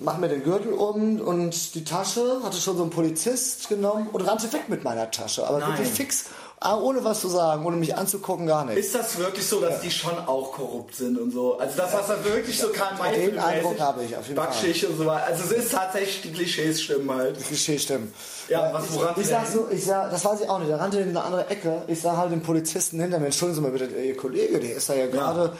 mach 0.02 0.18
mir 0.18 0.28
den 0.28 0.44
Gürtel 0.44 0.74
um 0.74 1.20
und 1.20 1.76
die 1.76 1.84
Tasche 1.84 2.42
hatte 2.44 2.58
schon 2.58 2.78
so 2.78 2.84
ein 2.84 2.90
Polizist 2.90 3.70
genommen 3.70 4.08
und 4.12 4.22
rannte 4.22 4.52
weg 4.54 4.70
mit 4.70 4.84
meiner 4.84 5.10
Tasche. 5.12 5.48
Aber 5.48 5.60
Nein. 5.60 5.70
wirklich 5.70 5.90
fix, 5.90 6.26
ah, 6.66 6.78
ohne 6.78 7.04
was 7.04 7.22
zu 7.22 7.28
sagen, 7.28 7.66
ohne 7.66 7.78
mich 7.78 7.96
anzugucken, 7.96 8.48
gar 8.48 8.66
nicht. 8.66 8.78
Ist 8.78 8.96
das 8.96 9.18
wirklich 9.18 9.46
so, 9.46 9.62
dass 9.62 9.76
ja. 9.76 9.80
die 9.84 9.92
schon 9.92 10.18
auch 10.28 10.52
korrupt 10.52 10.96
sind 10.96 11.20
und 11.20 11.32
so? 11.32 11.58
Also 11.58 11.78
das, 11.78 11.94
was 11.94 12.08
da 12.08 12.26
wirklich 12.26 12.58
so 12.58 12.70
kann, 12.70 12.98
Den 13.14 13.38
Eindruck 13.38 13.80
habe 13.80 14.04
ich 14.04 14.16
auf 14.16 14.24
jeden 14.26 14.36
Backschicht 14.36 14.82
Fall. 14.82 14.90
und 14.92 14.98
so 14.98 15.06
weiter. 15.06 15.26
Also 15.28 15.44
es 15.44 15.52
ist 15.52 15.72
tatsächlich, 15.72 16.22
die 16.22 16.32
Klischees 16.32 16.82
stimmen 16.82 17.10
halt. 17.12 17.40
Die 17.40 17.44
Klischees 17.44 17.84
stimmen. 17.84 18.14
Ja, 18.50 18.74
was, 18.74 18.94
woran 18.94 19.14
ich, 19.16 19.24
ich 19.24 19.28
sag 19.28 19.48
so, 19.48 19.68
ich 19.72 19.86
sag, 19.86 20.12
das 20.12 20.26
weiß 20.26 20.42
ich 20.42 20.50
auch 20.50 20.60
nicht. 20.60 20.70
Der 20.70 20.80
rannte 20.80 21.00
in 21.00 21.10
eine 21.10 21.24
andere 21.24 21.48
Ecke. 21.48 21.84
Ich 21.88 22.02
sah 22.02 22.18
halt 22.18 22.32
den 22.32 22.42
Polizisten 22.42 23.00
hinter 23.00 23.20
mir, 23.20 23.26
entschuldigen 23.28 23.56
Sie 23.56 23.62
mal 23.62 23.72
bitte, 23.72 23.86
Ihr 23.86 24.18
Kollege, 24.18 24.60
der 24.60 24.76
ist 24.76 24.90
da 24.90 24.94
ja 24.94 25.08
gerade... 25.08 25.42
Ja 25.46 25.54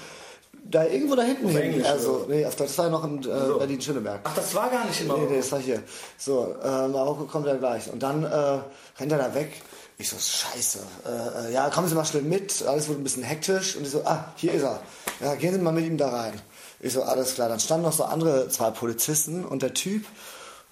da 0.70 0.84
irgendwo 0.86 1.16
da 1.16 1.22
hinten 1.22 1.48
hin. 1.50 1.62
Englisch, 1.62 1.88
also, 1.88 2.26
nee, 2.28 2.44
das 2.44 2.78
war 2.78 2.86
ja 2.86 2.92
noch 2.92 3.04
in 3.04 3.20
äh, 3.20 3.24
so. 3.24 3.58
Berlin-Schöneberg. 3.60 4.22
Ach, 4.24 4.36
das 4.36 4.56
war 4.56 4.70
gar 4.70 4.86
nicht 4.86 5.00
in 5.00 5.08
Marokko? 5.08 5.26
Nee, 5.26 5.34
nee, 5.34 5.38
das 5.38 5.52
war 5.52 5.60
hier. 5.60 5.84
So, 6.18 6.56
äh, 6.64 6.88
Marokko 6.88 7.26
kommt 7.26 7.46
ja 7.46 7.56
gleich. 7.56 7.92
Und 7.92 8.02
dann 8.02 8.24
äh, 8.24 8.28
rennt 9.00 9.12
er 9.12 9.18
da 9.18 9.36
weg. 9.36 9.62
Ich 9.98 10.10
so, 10.10 10.18
scheiße. 10.18 10.80
Äh, 11.06 11.48
äh, 11.48 11.54
ja, 11.54 11.70
kommen 11.70 11.88
Sie 11.88 11.96
mal 11.96 12.06
schnell 12.06 12.24
mit. 12.24 12.64
Alles 12.68 12.90
wurde 12.90 13.00
ein 13.00 13.04
bisschen 13.04 13.24
hektisch. 13.24 13.78
Und 13.78 13.84
ich 13.84 13.92
so, 13.92 14.04
ah, 14.06 14.34
hier 14.36 14.54
ist 14.54 14.64
er. 14.64 14.82
Ja, 15.22 15.36
gehen 15.36 15.54
Sie 15.54 15.60
mal 15.60 15.72
mit 15.72 15.86
ihm 15.86 15.98
da 15.98 16.10
rein. 16.10 16.42
Ich 16.82 16.94
so, 16.94 17.04
alles 17.04 17.36
klar. 17.36 17.48
Dann 17.48 17.60
standen 17.62 17.86
noch 17.86 17.94
so 17.94 18.04
andere 18.04 18.50
zwei 18.50 18.72
Polizisten 18.72 19.46
und 19.46 19.62
der 19.62 19.74
Typ. 19.74 20.06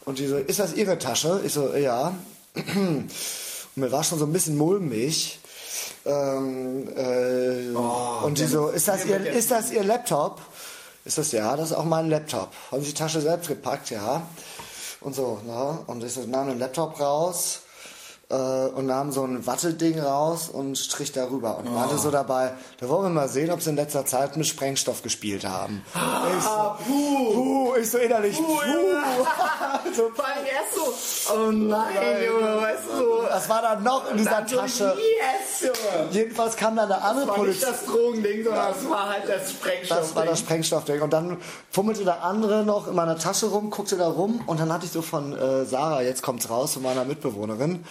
Und 0.04 0.20
die 0.20 0.28
so, 0.28 0.38
ist 0.38 0.60
das 0.60 0.74
Ihre 0.74 1.00
Tasche? 1.00 1.42
Ich 1.46 1.54
so, 1.54 1.74
ja. 1.74 2.14
Und 2.56 3.10
mir 3.76 3.92
war 3.92 4.04
schon 4.04 4.20
so 4.20 4.26
ein 4.26 4.34
bisschen 4.34 4.58
mulmig. 4.58 5.40
Ähm, 6.06 6.90
äh, 6.96 7.74
oh, 7.76 8.26
und 8.26 8.38
die 8.38 8.46
so, 8.46 8.68
ist 8.68 8.90
das, 8.90 9.06
ihr, 9.06 9.26
ist 9.26 9.52
das 9.52 9.72
Ihr 9.72 9.86
Laptop? 9.86 10.42
Ist 11.06 11.18
das 11.18 11.32
ja, 11.32 11.56
das 11.56 11.72
ist 11.72 11.78
auch 11.78 11.86
mein 11.86 12.10
Laptop. 12.10 12.50
Haben 12.72 12.82
Sie 12.82 12.90
die 12.90 12.94
Tasche 12.94 13.22
selbst 13.22 13.48
gepackt, 13.48 13.90
ja. 13.90 14.28
Und 15.00 15.16
so, 15.16 15.40
ne? 15.46 15.80
Und 15.88 16.04
ich 16.04 16.14
so, 16.14 16.22
nahm 16.26 16.50
den 16.50 16.60
Laptop 16.60 17.00
raus 17.00 17.62
äh, 18.34 18.70
und 18.74 18.88
nahm 18.88 19.12
so 19.12 19.24
ein 19.24 19.46
Wattelding 19.46 20.00
raus 20.00 20.50
und 20.50 20.78
strich 20.78 21.12
darüber. 21.12 21.60
Und 21.60 21.68
oh. 21.68 21.72
meinte 21.72 21.98
so 21.98 22.10
dabei, 22.10 22.54
da 22.80 22.90
wollen 22.90 23.04
wir 23.04 23.10
mal 23.10 23.30
sehen, 23.30 23.52
ob 23.52 23.62
sie 23.62 23.70
in 23.70 23.76
letzter 23.76 24.06
Zeit 24.06 24.36
mit 24.36 24.48
Sprengstoff 24.48 25.04
gespielt 25.04 25.46
haben. 25.46 25.86
Ah, 25.94 26.24
ich 26.36 26.44
so, 26.44 26.84
puh. 26.86 27.34
puh, 27.34 27.76
ich 27.76 27.90
so 27.90 27.98
innerlich, 28.00 28.36
puh. 28.38 28.44
puh. 28.44 29.94
so, 29.96 30.10
Vor 30.16 30.26
allem 30.26 30.46
erst 30.46 31.28
so, 31.28 31.34
oh 31.34 31.52
nein, 31.52 32.24
Junge, 32.26 32.62
weißt 32.62 32.84
du. 32.98 33.28
Das 33.28 33.50
war 33.50 33.62
dann 33.62 33.84
noch 33.84 34.10
in 34.10 34.18
dieser 34.18 34.46
Tasche. 34.46 34.96
yes, 34.98 35.62
Junge. 35.62 36.10
Jedenfalls 36.12 36.56
kam 36.56 36.76
dann 36.76 36.92
eine 36.92 37.02
andere 37.02 37.28
Polizei. 37.28 37.68
Das 37.68 37.88
war 37.88 37.88
nicht 37.88 37.88
das 37.88 37.94
Drogending, 37.94 38.44
sondern 38.44 38.74
das 38.74 38.90
war 38.90 39.10
halt 39.10 39.24
das 39.28 39.52
Sprengstoffding. 39.52 40.08
Das 40.08 40.16
war 40.16 40.26
das 40.26 40.40
Sprengstoffding. 40.40 41.02
Und 41.02 41.14
dann 41.14 41.38
fummelte 41.72 42.04
der 42.04 42.24
andere 42.24 42.64
noch 42.64 42.88
in 42.88 42.96
meiner 42.96 43.18
Tasche 43.18 43.48
rum, 43.48 43.70
guckte 43.70 43.98
da 43.98 44.08
rum 44.08 44.42
und 44.46 44.60
dann 44.60 44.72
hatte 44.72 44.86
ich 44.86 44.92
so 44.92 45.02
von 45.02 45.34
äh, 45.34 45.66
Sarah, 45.66 46.02
jetzt 46.02 46.22
kommt's 46.22 46.50
raus, 46.50 46.74
von 46.74 46.84
meiner 46.84 47.06
Mitbewohnerin, 47.06 47.84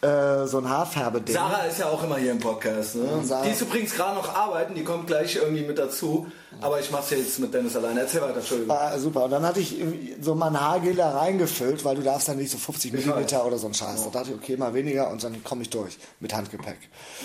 äh, 0.00 0.46
so 0.46 0.58
ein 0.58 0.68
Haarfärbeding. 0.68 1.34
Sarah 1.34 1.64
ist 1.64 1.78
ja 1.78 1.86
auch 1.86 2.02
immer 2.02 2.16
hier 2.16 2.32
im 2.32 2.38
Podcast. 2.38 2.96
Ne? 2.96 3.06
Die 3.44 3.50
ist 3.50 3.60
übrigens 3.62 3.94
gerade 3.94 4.16
noch 4.16 4.34
arbeiten, 4.34 4.74
die 4.74 4.84
kommt 4.84 5.06
gleich 5.06 5.36
irgendwie 5.36 5.62
mit 5.62 5.78
dazu. 5.78 6.26
Aber 6.60 6.80
ich 6.80 6.90
mach's 6.90 7.10
jetzt 7.10 7.38
mit 7.38 7.54
Dennis 7.54 7.76
alleine. 7.76 8.00
Erzähl 8.00 8.20
weiter, 8.20 8.36
Entschuldigung. 8.36 8.76
Ah, 8.76 8.98
super. 8.98 9.24
Und 9.24 9.30
dann 9.30 9.44
hatte 9.44 9.60
ich 9.60 9.76
so 10.20 10.34
mein 10.34 10.58
Haargel 10.58 10.94
da 10.94 11.10
reingefüllt, 11.10 11.84
weil 11.84 11.96
du 11.96 12.02
darfst 12.02 12.28
dann 12.28 12.36
nicht 12.36 12.50
so 12.50 12.58
50 12.58 12.92
ich 12.92 13.06
Millimeter 13.06 13.44
oder 13.44 13.58
so 13.58 13.68
ein 13.68 13.74
Scheiß. 13.74 14.00
Ja. 14.00 14.10
Da 14.10 14.18
dachte 14.18 14.30
ich, 14.32 14.36
okay, 14.36 14.56
mal 14.56 14.74
weniger 14.74 15.10
und 15.10 15.22
dann 15.22 15.44
komme 15.44 15.62
ich 15.62 15.70
durch 15.70 15.98
mit 16.20 16.34
Handgepäck. 16.34 16.78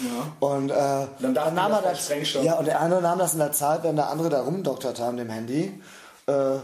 Ja. 0.04 0.48
Und 0.48 0.70
äh, 0.70 0.74
dann, 1.20 1.34
dann 1.34 1.56
nahm 1.56 1.72
er 1.72 1.82
das. 1.82 2.12
Ja, 2.44 2.56
und 2.56 2.66
der 2.66 2.82
eine 2.82 3.02
nahm 3.02 3.18
das 3.18 3.34
in 3.34 3.40
der 3.40 3.52
Zeit, 3.52 3.84
wenn 3.84 3.96
der 3.96 4.10
andere 4.10 4.30
da 4.30 4.42
rumdoktert 4.42 5.00
haben, 5.00 5.18
dem 5.18 5.30
Handy. 5.30 5.80
Äh, 6.28 6.58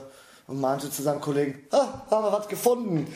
und 0.49 0.59
meinte 0.59 0.89
zu 0.89 1.03
seinem 1.03 1.21
Kollegen, 1.21 1.59
ah, 1.71 1.85
haben 2.09 2.25
wir 2.25 2.31
was 2.31 2.47
gefunden. 2.47 3.07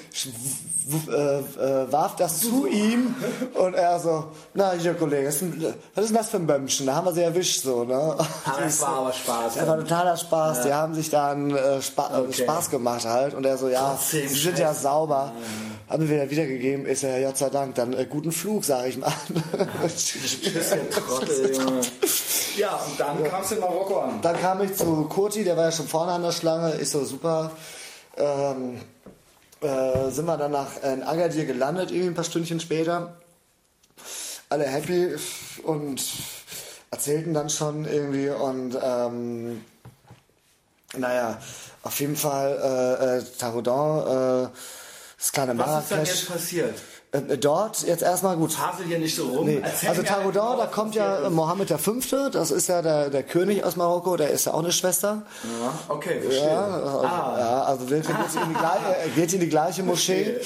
Äh, 1.10 1.40
äh, 1.40 1.92
warf 1.92 2.16
das 2.18 2.42
zu 2.42 2.68
ihm 2.68 3.16
und 3.54 3.74
er 3.74 4.00
so, 4.00 4.26
na 4.54 4.74
hier 4.74 4.94
Kollege, 4.94 5.28
was 5.28 5.36
ist 5.36 5.42
denn 5.42 6.16
das 6.16 6.30
für 6.30 6.38
ein 6.38 6.46
Bömmchen? 6.46 6.86
Da 6.86 6.96
haben 6.96 7.06
wir 7.06 7.14
sie 7.14 7.22
erwischt 7.22 7.64
so, 7.64 7.86
ne? 7.86 7.96
Aber 7.96 8.62
das 8.62 8.82
war 8.82 8.98
aber 8.98 9.14
Spaß. 9.14 9.56
Das 9.56 9.68
war 9.68 9.80
totaler 9.80 10.18
Spaß. 10.18 10.58
Ja. 10.58 10.64
Die 10.64 10.74
haben 10.74 10.94
sich 10.94 11.10
dann 11.10 11.52
äh, 11.52 11.82
Spa 11.82 12.20
okay. 12.20 12.44
Spaß 12.44 12.70
gemacht 12.70 13.06
halt 13.06 13.34
und 13.34 13.46
er 13.46 13.58
so, 13.58 13.70
ja, 13.70 13.98
sie 13.98 14.28
sind 14.28 14.60
ja 14.60 14.74
sauber. 14.74 15.32
Mhm. 15.36 15.73
Haben 15.94 16.10
wir 16.10 16.16
wieder 16.16 16.32
wiedergegeben, 16.32 16.88
ist 16.88 17.04
ja 17.04 17.22
Gott 17.22 17.38
sei 17.38 17.52
Dank 17.52 17.76
dann 17.76 17.94
äh, 17.94 18.08
guten 18.10 18.32
Flug, 18.32 18.66
sage 18.66 18.88
ich 18.88 18.98
mal. 18.98 19.14
Tschüss, 19.96 20.40
Trottel, 20.90 21.56
Junge. 21.56 21.82
Ja, 22.58 22.78
und 22.78 23.00
dann 23.00 23.24
ja. 23.24 23.30
kamst 23.30 23.52
du 23.52 23.56
in 23.56 23.62
Marokko 23.62 24.00
an. 24.00 24.20
Dann 24.24 24.36
kam 24.42 24.62
ich 24.62 24.74
zu 24.74 25.04
Kurti, 25.04 25.44
der 25.44 25.56
war 25.56 25.66
ja 25.66 25.72
schon 25.72 25.88
vorne 25.88 26.14
an 26.14 26.24
der 26.24 26.32
Schlange, 26.32 26.72
ist 26.72 26.94
so 26.94 27.06
super. 27.06 27.52
Ähm, 28.18 28.82
äh, 29.62 30.10
sind 30.10 30.26
wir 30.26 30.36
dann 30.36 30.54
nach 30.54 30.82
äh, 30.82 30.94
in 30.94 31.04
Agadir 31.04 31.46
gelandet, 31.46 31.92
irgendwie 31.92 32.10
ein 32.10 32.16
paar 32.16 32.24
Stündchen 32.24 32.60
später. 32.60 33.14
Alle 34.50 34.66
happy 34.66 35.14
und 35.62 36.04
erzählten 36.90 37.36
dann 37.36 37.52
schon 37.52 37.86
irgendwie 37.86 38.30
und 38.30 38.80
ähm, 38.82 39.64
naja, 40.98 41.38
auf 41.84 42.00
jeden 42.00 42.16
Fall 42.16 42.58
äh, 43.00 43.18
äh, 43.20 43.24
Taroudant, 43.38 44.50
äh, 44.50 44.58
Marrakesch. 45.58 45.76
Was 45.76 45.84
ist 45.84 45.92
dann 45.92 46.06
jetzt 46.06 46.28
passiert? 46.28 46.80
Äh, 47.14 47.38
dort 47.38 47.84
jetzt 47.84 48.02
erstmal 48.02 48.36
gut. 48.36 48.58
Hasel 48.58 48.88
hier 48.88 48.98
nicht 48.98 49.16
so 49.16 49.28
rum. 49.28 49.46
Nee. 49.46 49.62
Also 49.88 50.02
Taroudant, 50.02 50.60
da 50.60 50.66
kommt 50.66 50.96
ja 50.96 51.30
Mohammed 51.30 51.70
V., 51.70 52.30
das 52.32 52.50
ist 52.50 52.68
ja 52.68 52.82
der, 52.82 53.12
der 53.12 53.22
König 53.22 53.64
aus 53.64 53.76
Marokko, 53.76 54.18
der 54.18 54.32
ist 54.32 54.46
ja 54.46 54.54
auch 54.56 54.64
eine 54.64 54.72
Schwester. 54.72 55.22
Ja, 55.44 55.80
okay, 55.90 56.20
verstehe. 56.22 56.48
Ja, 56.48 56.66
also, 56.66 57.00
ah. 57.02 57.36
ja, 57.38 57.64
also 57.66 57.86
geht, 57.86 58.04
in 58.10 58.50
die 58.50 58.54
gleiche, 58.56 59.10
geht 59.16 59.34
in 59.34 59.40
die 59.42 59.50
gleiche 59.50 59.84
Moschee. 59.84 60.40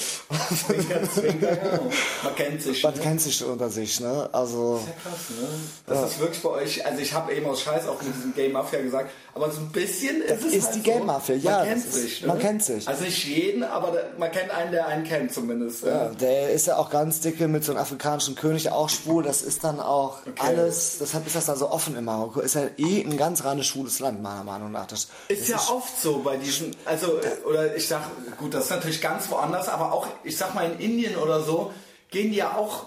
Zwinker, 0.66 1.10
zwinker, 1.10 1.52
ja. 1.52 1.80
Man 2.22 2.34
kennt 2.36 2.62
sich. 2.62 2.82
Man 2.82 2.94
ne? 2.94 3.00
kennt 3.00 3.20
sich 3.22 3.44
unter 3.44 3.70
sich, 3.70 4.00
ne? 4.00 4.28
Also, 4.30 4.74
das 4.74 4.82
ist 4.82 4.88
ja 4.88 5.10
krass, 5.10 5.30
ne? 5.30 5.48
Das 5.86 5.98
ja. 5.98 6.06
ist 6.06 6.20
wirklich 6.20 6.42
bei 6.42 6.50
euch, 6.50 6.84
also 6.84 7.00
ich 7.00 7.14
habe 7.14 7.32
eben 7.32 7.46
aus 7.46 7.62
Scheiß 7.62 7.88
auch 7.88 8.02
mit 8.02 8.14
diesem 8.14 8.34
Game 8.34 8.52
Mafia 8.52 8.82
gesagt, 8.82 9.10
aber 9.34 9.50
so 9.50 9.60
ein 9.60 9.70
bisschen 9.70 10.20
ist 10.20 10.30
das 10.30 10.44
es 10.44 10.52
ist 10.54 10.66
halt 10.66 10.76
die 10.76 10.82
Game 10.82 11.06
Mafia, 11.06 11.38
so, 11.38 11.48
ja. 11.48 11.58
Man 11.58 11.68
kennt 11.68 11.92
sich. 11.92 12.20
Ne? 12.20 12.28
Man 12.28 12.38
kennt 12.38 12.62
sich. 12.62 12.88
Also 12.88 13.04
nicht 13.04 13.24
jeden, 13.24 13.64
aber 13.64 13.92
man 14.18 14.30
kennt 14.30 14.50
einen, 14.50 14.72
der 14.72 14.86
einen 14.86 15.04
kennt 15.04 15.32
zumindest. 15.32 15.84
Ja, 15.84 16.10
der 16.10 16.57
ist 16.58 16.66
ja 16.66 16.76
auch 16.76 16.90
ganz 16.90 17.20
dicke 17.20 17.46
mit 17.46 17.64
so 17.64 17.70
einem 17.70 17.80
afrikanischen 17.80 18.34
König, 18.34 18.72
auch 18.72 18.88
schwul. 18.88 19.22
Das 19.22 19.42
ist 19.42 19.62
dann 19.62 19.78
auch 19.78 20.26
okay. 20.26 20.32
alles, 20.38 20.98
deshalb 20.98 21.24
ist 21.24 21.36
das 21.36 21.46
da 21.46 21.54
so 21.54 21.70
offen 21.70 21.96
in 21.96 22.04
Marokko. 22.04 22.40
Ist 22.40 22.56
ja 22.56 22.62
eh 22.76 23.00
ein 23.02 23.16
ganz 23.16 23.44
reines 23.44 23.66
schwules 23.66 24.00
Land, 24.00 24.20
meiner 24.20 24.42
Meinung 24.42 24.72
nach. 24.72 24.86
Das, 24.86 25.06
ist 25.28 25.42
das 25.42 25.48
ja 25.48 25.56
ist 25.56 25.70
oft 25.70 26.02
so 26.02 26.18
bei 26.18 26.36
diesen, 26.36 26.74
also, 26.84 27.20
oder 27.48 27.76
ich 27.76 27.86
sag, 27.86 28.02
gut, 28.38 28.54
das 28.54 28.64
ist 28.64 28.70
natürlich 28.70 29.00
ganz 29.00 29.30
woanders, 29.30 29.68
aber 29.68 29.92
auch, 29.92 30.08
ich 30.24 30.36
sag 30.36 30.54
mal 30.56 30.68
in 30.68 30.80
Indien 30.80 31.16
oder 31.16 31.42
so, 31.42 31.72
gehen 32.10 32.32
die 32.32 32.38
ja 32.38 32.56
auch, 32.56 32.86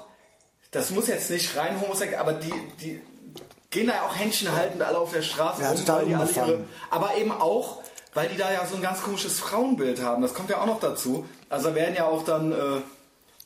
das 0.72 0.92
muss 0.92 1.08
jetzt 1.08 1.30
nicht 1.32 1.56
rein 1.56 1.80
homosexuell, 1.80 2.20
aber 2.20 2.34
die, 2.34 2.54
die 2.82 3.02
gehen 3.70 3.88
da 3.88 3.94
ja 3.94 4.02
auch 4.06 4.16
Händchen 4.18 4.54
haltend 4.54 4.82
alle 4.82 4.98
auf 4.98 5.14
der 5.14 5.22
Straße 5.22 5.62
ja, 5.62 5.74
total 5.74 6.06
ihre, 6.08 6.28
aber 6.90 7.16
eben 7.16 7.32
auch, 7.32 7.78
weil 8.14 8.28
die 8.28 8.38
da 8.38 8.52
ja 8.52 8.66
so 8.66 8.76
ein 8.76 8.82
ganz 8.82 9.02
komisches 9.02 9.40
Frauenbild 9.40 10.02
haben. 10.02 10.22
Das 10.22 10.34
kommt 10.34 10.50
ja 10.50 10.60
auch 10.60 10.66
noch 10.66 10.82
dazu. 10.82 11.26
Also 11.48 11.74
werden 11.74 11.96
ja 11.96 12.06
auch 12.08 12.26
dann 12.26 12.52
äh, 12.52 12.82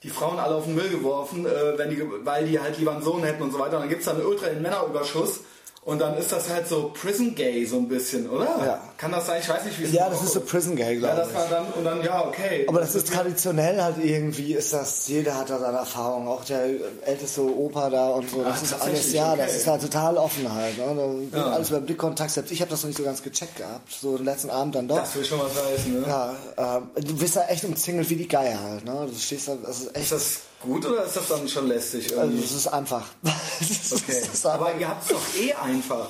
die 0.06 0.12
Frauen 0.12 0.38
alle 0.38 0.54
auf 0.54 0.66
den 0.66 0.76
Müll 0.76 0.90
geworfen, 0.90 1.48
äh, 1.48 1.78
wenn 1.78 1.90
die, 1.90 2.00
weil 2.24 2.46
die 2.46 2.60
halt 2.60 2.78
lieber 2.78 2.92
einen 2.92 3.02
Sohn 3.02 3.24
hätten 3.24 3.42
und 3.42 3.52
so 3.52 3.58
weiter. 3.58 3.78
Und 3.78 3.84
dann 3.84 3.90
gibt 3.90 4.02
es 4.02 4.06
dann 4.06 4.24
ultra 4.24 4.48
den 4.48 4.62
Männerüberschuss. 4.62 5.40
Und 5.86 6.00
dann 6.00 6.18
ist 6.18 6.32
das 6.32 6.50
halt 6.50 6.68
so 6.68 6.92
Prison 7.00 7.36
Gay 7.36 7.64
so 7.64 7.78
ein 7.78 7.88
bisschen, 7.88 8.28
oder? 8.28 8.46
Ja. 8.66 8.82
Kann 8.98 9.12
das 9.12 9.28
sein? 9.28 9.40
Ich 9.40 9.48
weiß 9.48 9.66
nicht, 9.66 9.80
wie 9.80 9.84
es 9.84 9.92
Ja, 9.92 10.10
das 10.10 10.24
ist 10.24 10.34
so 10.34 10.42
Prison 10.42 10.76
Gay, 10.76 10.98
glaube 10.98 11.14
ich. 11.14 11.20
Ja, 11.20 11.26
das 11.26 11.34
war 11.36 11.48
dann, 11.48 11.74
und 11.74 11.84
dann, 11.84 12.04
ja, 12.04 12.26
okay. 12.26 12.66
Aber 12.68 12.80
das 12.80 12.96
ist 12.96 13.08
traditionell 13.08 13.80
halt 13.80 13.98
irgendwie, 14.04 14.54
ist 14.54 14.74
das, 14.74 15.08
jeder 15.08 15.38
hat 15.38 15.52
da 15.52 15.60
seine 15.60 15.78
Erfahrung, 15.78 16.28
auch 16.28 16.44
der 16.44 16.70
älteste 17.04 17.44
Opa 17.44 17.92
da 17.92 18.08
und 18.10 18.28
so. 18.28 18.42
Das 18.42 18.58
Ach, 18.58 18.64
ist 18.64 18.82
alles, 18.82 19.14
ja, 19.14 19.34
okay. 19.34 19.44
das 19.44 19.56
ist 19.58 19.68
halt 19.68 19.84
total 19.84 20.18
offen 20.18 20.52
halt. 20.52 20.76
Ne? 20.76 21.28
Ja. 21.32 21.52
Alles 21.52 21.70
über 21.70 21.82
Blickkontakt, 21.82 22.32
selbst 22.32 22.52
ich 22.52 22.62
habe 22.62 22.72
das 22.72 22.82
noch 22.82 22.88
nicht 22.88 22.98
so 22.98 23.04
ganz 23.04 23.22
gecheckt 23.22 23.58
gehabt, 23.58 23.92
so 23.92 24.18
den 24.18 24.26
letzten 24.26 24.50
Abend 24.50 24.74
dann 24.74 24.88
doch. 24.88 24.98
Das 24.98 25.16
will 25.16 25.24
schon 25.24 25.40
was 25.40 25.52
heißen, 25.52 26.02
ne? 26.02 26.08
Ja, 26.08 26.36
äh, 26.80 27.02
du 27.02 27.16
bist 27.16 27.36
da 27.36 27.46
echt 27.46 27.64
umzingelt 27.64 28.10
wie 28.10 28.16
die 28.16 28.28
Geier 28.28 28.60
halt, 28.60 28.86
ne? 28.86 29.08
Du 29.08 29.16
stehst 29.20 29.50
da, 29.50 29.56
das 29.64 29.82
ist 29.82 29.96
echt... 29.96 30.06
Ist 30.06 30.12
das 30.14 30.40
gut 30.66 30.86
oder 30.86 31.06
ist 31.06 31.16
das 31.16 31.28
dann 31.28 31.48
schon 31.48 31.68
lästig? 31.68 32.12
Irgendwie? 32.12 32.42
Also, 32.42 32.44
es 32.44 32.52
ist 32.52 32.68
einfach. 32.68 33.06
okay. 33.24 34.22
Ist 34.34 34.46
aber 34.46 34.74
ihr 34.76 34.88
habt 34.88 35.04
es 35.04 35.10
doch 35.10 35.36
eh 35.40 35.54
einfach. 35.54 36.10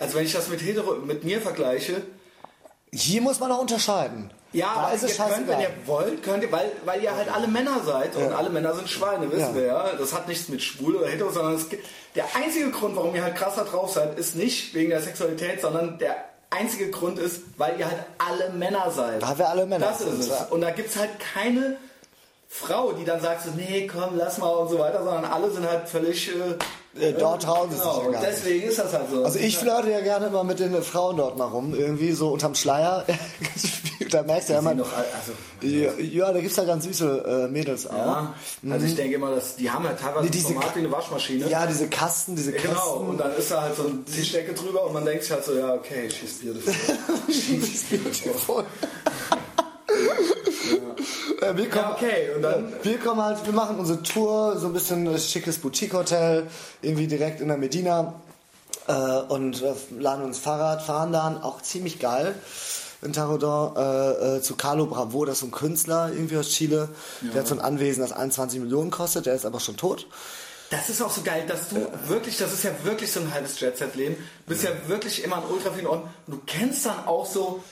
Also 0.00 0.14
wenn 0.16 0.24
ich 0.24 0.32
das 0.32 0.48
mit, 0.48 0.60
Hetero, 0.62 0.94
mit 0.96 1.24
mir 1.24 1.40
vergleiche. 1.40 2.02
Hier 2.92 3.20
muss 3.20 3.40
man 3.40 3.52
auch 3.52 3.60
unterscheiden. 3.60 4.30
Ja, 4.52 4.72
da 4.74 4.80
aber 4.80 4.94
ist 4.94 5.02
es 5.02 5.18
ihr 5.18 5.24
könnt, 5.26 5.48
wenn 5.48 5.60
ihr 5.60 5.70
wollt, 5.84 6.22
könnt 6.22 6.42
ihr, 6.42 6.50
weil, 6.50 6.72
weil 6.86 7.02
ihr 7.02 7.14
halt 7.14 7.30
alle 7.30 7.46
Männer 7.46 7.82
seid 7.84 8.16
und 8.16 8.32
alle 8.32 8.48
Männer 8.48 8.74
sind 8.74 8.88
Schweine, 8.88 9.30
wissen 9.30 9.40
ja. 9.40 9.54
wir 9.54 9.62
ja. 9.64 9.92
Das 9.98 10.14
hat 10.14 10.26
nichts 10.26 10.48
mit 10.48 10.62
schwul 10.62 10.96
oder 10.96 11.08
hetero, 11.08 11.30
sondern 11.30 11.54
es 11.54 11.66
der 12.14 12.24
einzige 12.34 12.70
Grund, 12.70 12.96
warum 12.96 13.14
ihr 13.14 13.22
halt 13.22 13.36
krasser 13.36 13.64
drauf 13.64 13.92
seid, 13.92 14.18
ist 14.18 14.36
nicht 14.36 14.72
wegen 14.74 14.88
der 14.88 15.02
Sexualität, 15.02 15.60
sondern 15.60 15.98
der 15.98 16.16
einzige 16.48 16.90
Grund 16.90 17.18
ist, 17.18 17.42
weil 17.58 17.78
ihr 17.78 17.86
halt 17.86 17.98
alle 18.16 18.50
Männer 18.50 18.90
seid. 18.90 19.20
Weil 19.20 19.38
wir 19.38 19.48
alle 19.50 19.66
Männer 19.66 19.86
Das 19.86 20.00
ist 20.00 20.30
es. 20.30 20.50
Und 20.50 20.62
da 20.62 20.70
gibt 20.70 20.88
es 20.88 20.96
halt 20.96 21.10
keine 21.34 21.76
Frau, 22.50 22.92
die 22.92 23.04
dann 23.04 23.20
sagt 23.20 23.44
so, 23.44 23.50
nee, 23.50 23.86
komm, 23.86 24.16
lass 24.16 24.38
mal 24.38 24.48
und 24.48 24.70
so 24.70 24.78
weiter, 24.78 25.04
sondern 25.04 25.26
alle 25.26 25.50
sind 25.50 25.68
halt 25.68 25.88
völlig... 25.88 26.28
Äh, 26.28 26.56
äh, 26.98 27.12
dort 27.12 27.46
hauen 27.46 27.70
genau, 27.70 27.94
sich 27.94 28.04
ja 28.04 28.10
gar 28.10 28.22
deswegen 28.22 28.68
ist 28.68 28.78
das 28.78 28.92
halt 28.92 29.10
so. 29.10 29.24
Also 29.24 29.38
ich 29.38 29.58
flirte 29.58 29.90
ja 29.90 30.00
gerne 30.00 30.26
immer 30.26 30.42
mit 30.42 30.58
den 30.58 30.82
Frauen 30.82 31.18
dort 31.18 31.36
mal 31.36 31.44
rum, 31.44 31.74
irgendwie 31.74 32.12
so 32.12 32.30
unterm 32.30 32.54
Schleier. 32.54 33.04
da 34.10 34.22
merkst 34.22 34.48
du 34.48 34.54
ja 34.54 34.58
immer. 34.60 34.74
Noch, 34.74 34.90
also, 34.96 35.32
ja, 35.60 35.92
ja, 35.98 36.32
da 36.32 36.40
gibt 36.40 36.50
es 36.50 36.56
ja 36.56 36.64
ganz 36.64 36.84
süße 36.84 37.46
äh, 37.46 37.52
Mädels 37.52 37.86
auch. 37.86 37.94
Ja, 37.94 38.34
also 38.70 38.86
ich 38.86 38.92
mhm. 38.92 38.96
denke 38.96 39.14
immer, 39.16 39.34
dass 39.34 39.56
die 39.56 39.70
haben 39.70 39.84
ja 39.84 39.92
teilweise 39.92 40.24
nee, 40.24 40.30
diese, 40.30 40.48
Format 40.48 40.74
wie 40.74 40.80
eine 40.80 40.90
Waschmaschine. 40.90 41.48
Ja, 41.48 41.66
diese 41.66 41.88
Kasten, 41.88 42.34
diese 42.34 42.52
ja, 42.52 42.62
genau. 42.62 42.74
Kasten. 42.74 42.98
Genau, 42.98 43.10
und 43.10 43.18
dann 43.18 43.36
ist 43.36 43.50
da 43.50 43.62
halt 43.62 43.76
so 43.76 43.84
ein 43.84 44.04
Tischdecke 44.04 44.54
drüber 44.54 44.86
und 44.86 44.94
man 44.94 45.04
denkt 45.04 45.22
sich 45.22 45.32
halt 45.32 45.44
so, 45.44 45.56
ja, 45.56 45.74
okay, 45.74 46.10
she's 46.10 46.40
beautiful. 46.40 46.74
she's 47.28 47.84
beautiful. 47.84 48.64
Äh, 51.40 51.56
wir 51.56 51.70
kommen, 51.70 51.84
ja, 51.84 51.92
okay, 51.92 52.30
und 52.34 52.42
dann? 52.42 52.72
Wir 52.82 52.98
kommen 52.98 53.22
halt, 53.22 53.44
wir 53.46 53.52
machen 53.52 53.78
unsere 53.78 54.02
Tour, 54.02 54.58
so 54.58 54.66
ein 54.66 54.72
bisschen 54.72 55.06
ein 55.06 55.18
schickes 55.18 55.58
Boutique-Hotel, 55.58 56.46
irgendwie 56.82 57.06
direkt 57.06 57.40
in 57.40 57.48
der 57.48 57.56
Medina 57.56 58.20
äh, 58.88 58.92
und 58.92 59.62
äh, 59.62 59.74
laden 59.98 60.24
uns 60.24 60.38
Fahrrad, 60.38 60.82
fahren 60.82 61.12
dann, 61.12 61.40
auch 61.42 61.62
ziemlich 61.62 62.00
geil 62.00 62.34
in 63.02 63.12
Tarodon 63.12 63.76
äh, 63.76 64.36
äh, 64.36 64.42
zu 64.42 64.56
Carlo 64.56 64.86
Bravo, 64.86 65.24
das 65.24 65.34
ist 65.34 65.40
so 65.40 65.46
ein 65.46 65.52
Künstler 65.52 66.10
irgendwie 66.12 66.36
aus 66.36 66.48
Chile, 66.48 66.88
ja. 67.22 67.30
der 67.30 67.40
hat 67.42 67.48
so 67.48 67.54
ein 67.54 67.60
Anwesen, 67.60 68.00
das 68.00 68.12
21 68.12 68.60
Millionen 68.60 68.90
kostet, 68.90 69.26
der 69.26 69.34
ist 69.34 69.46
aber 69.46 69.60
schon 69.60 69.76
tot. 69.76 70.06
Das 70.70 70.90
ist 70.90 71.00
auch 71.00 71.10
so 71.10 71.22
geil, 71.22 71.44
dass 71.46 71.70
du 71.70 71.76
wirklich, 72.08 72.36
das 72.36 72.52
ist 72.52 72.64
ja 72.64 72.72
wirklich 72.82 73.10
so 73.10 73.20
ein 73.20 73.32
halbes 73.32 73.58
Jet-Set-Leben, 73.58 74.16
bist 74.46 74.64
ja. 74.64 74.70
ja 74.70 74.88
wirklich 74.88 75.24
immer 75.24 75.36
an 75.36 75.44
ultra 75.50 75.70
vielen 75.70 75.86
Orten 75.86 76.08
und 76.26 76.34
du 76.34 76.40
kennst 76.44 76.84
dann 76.84 77.06
auch 77.06 77.24
so 77.24 77.62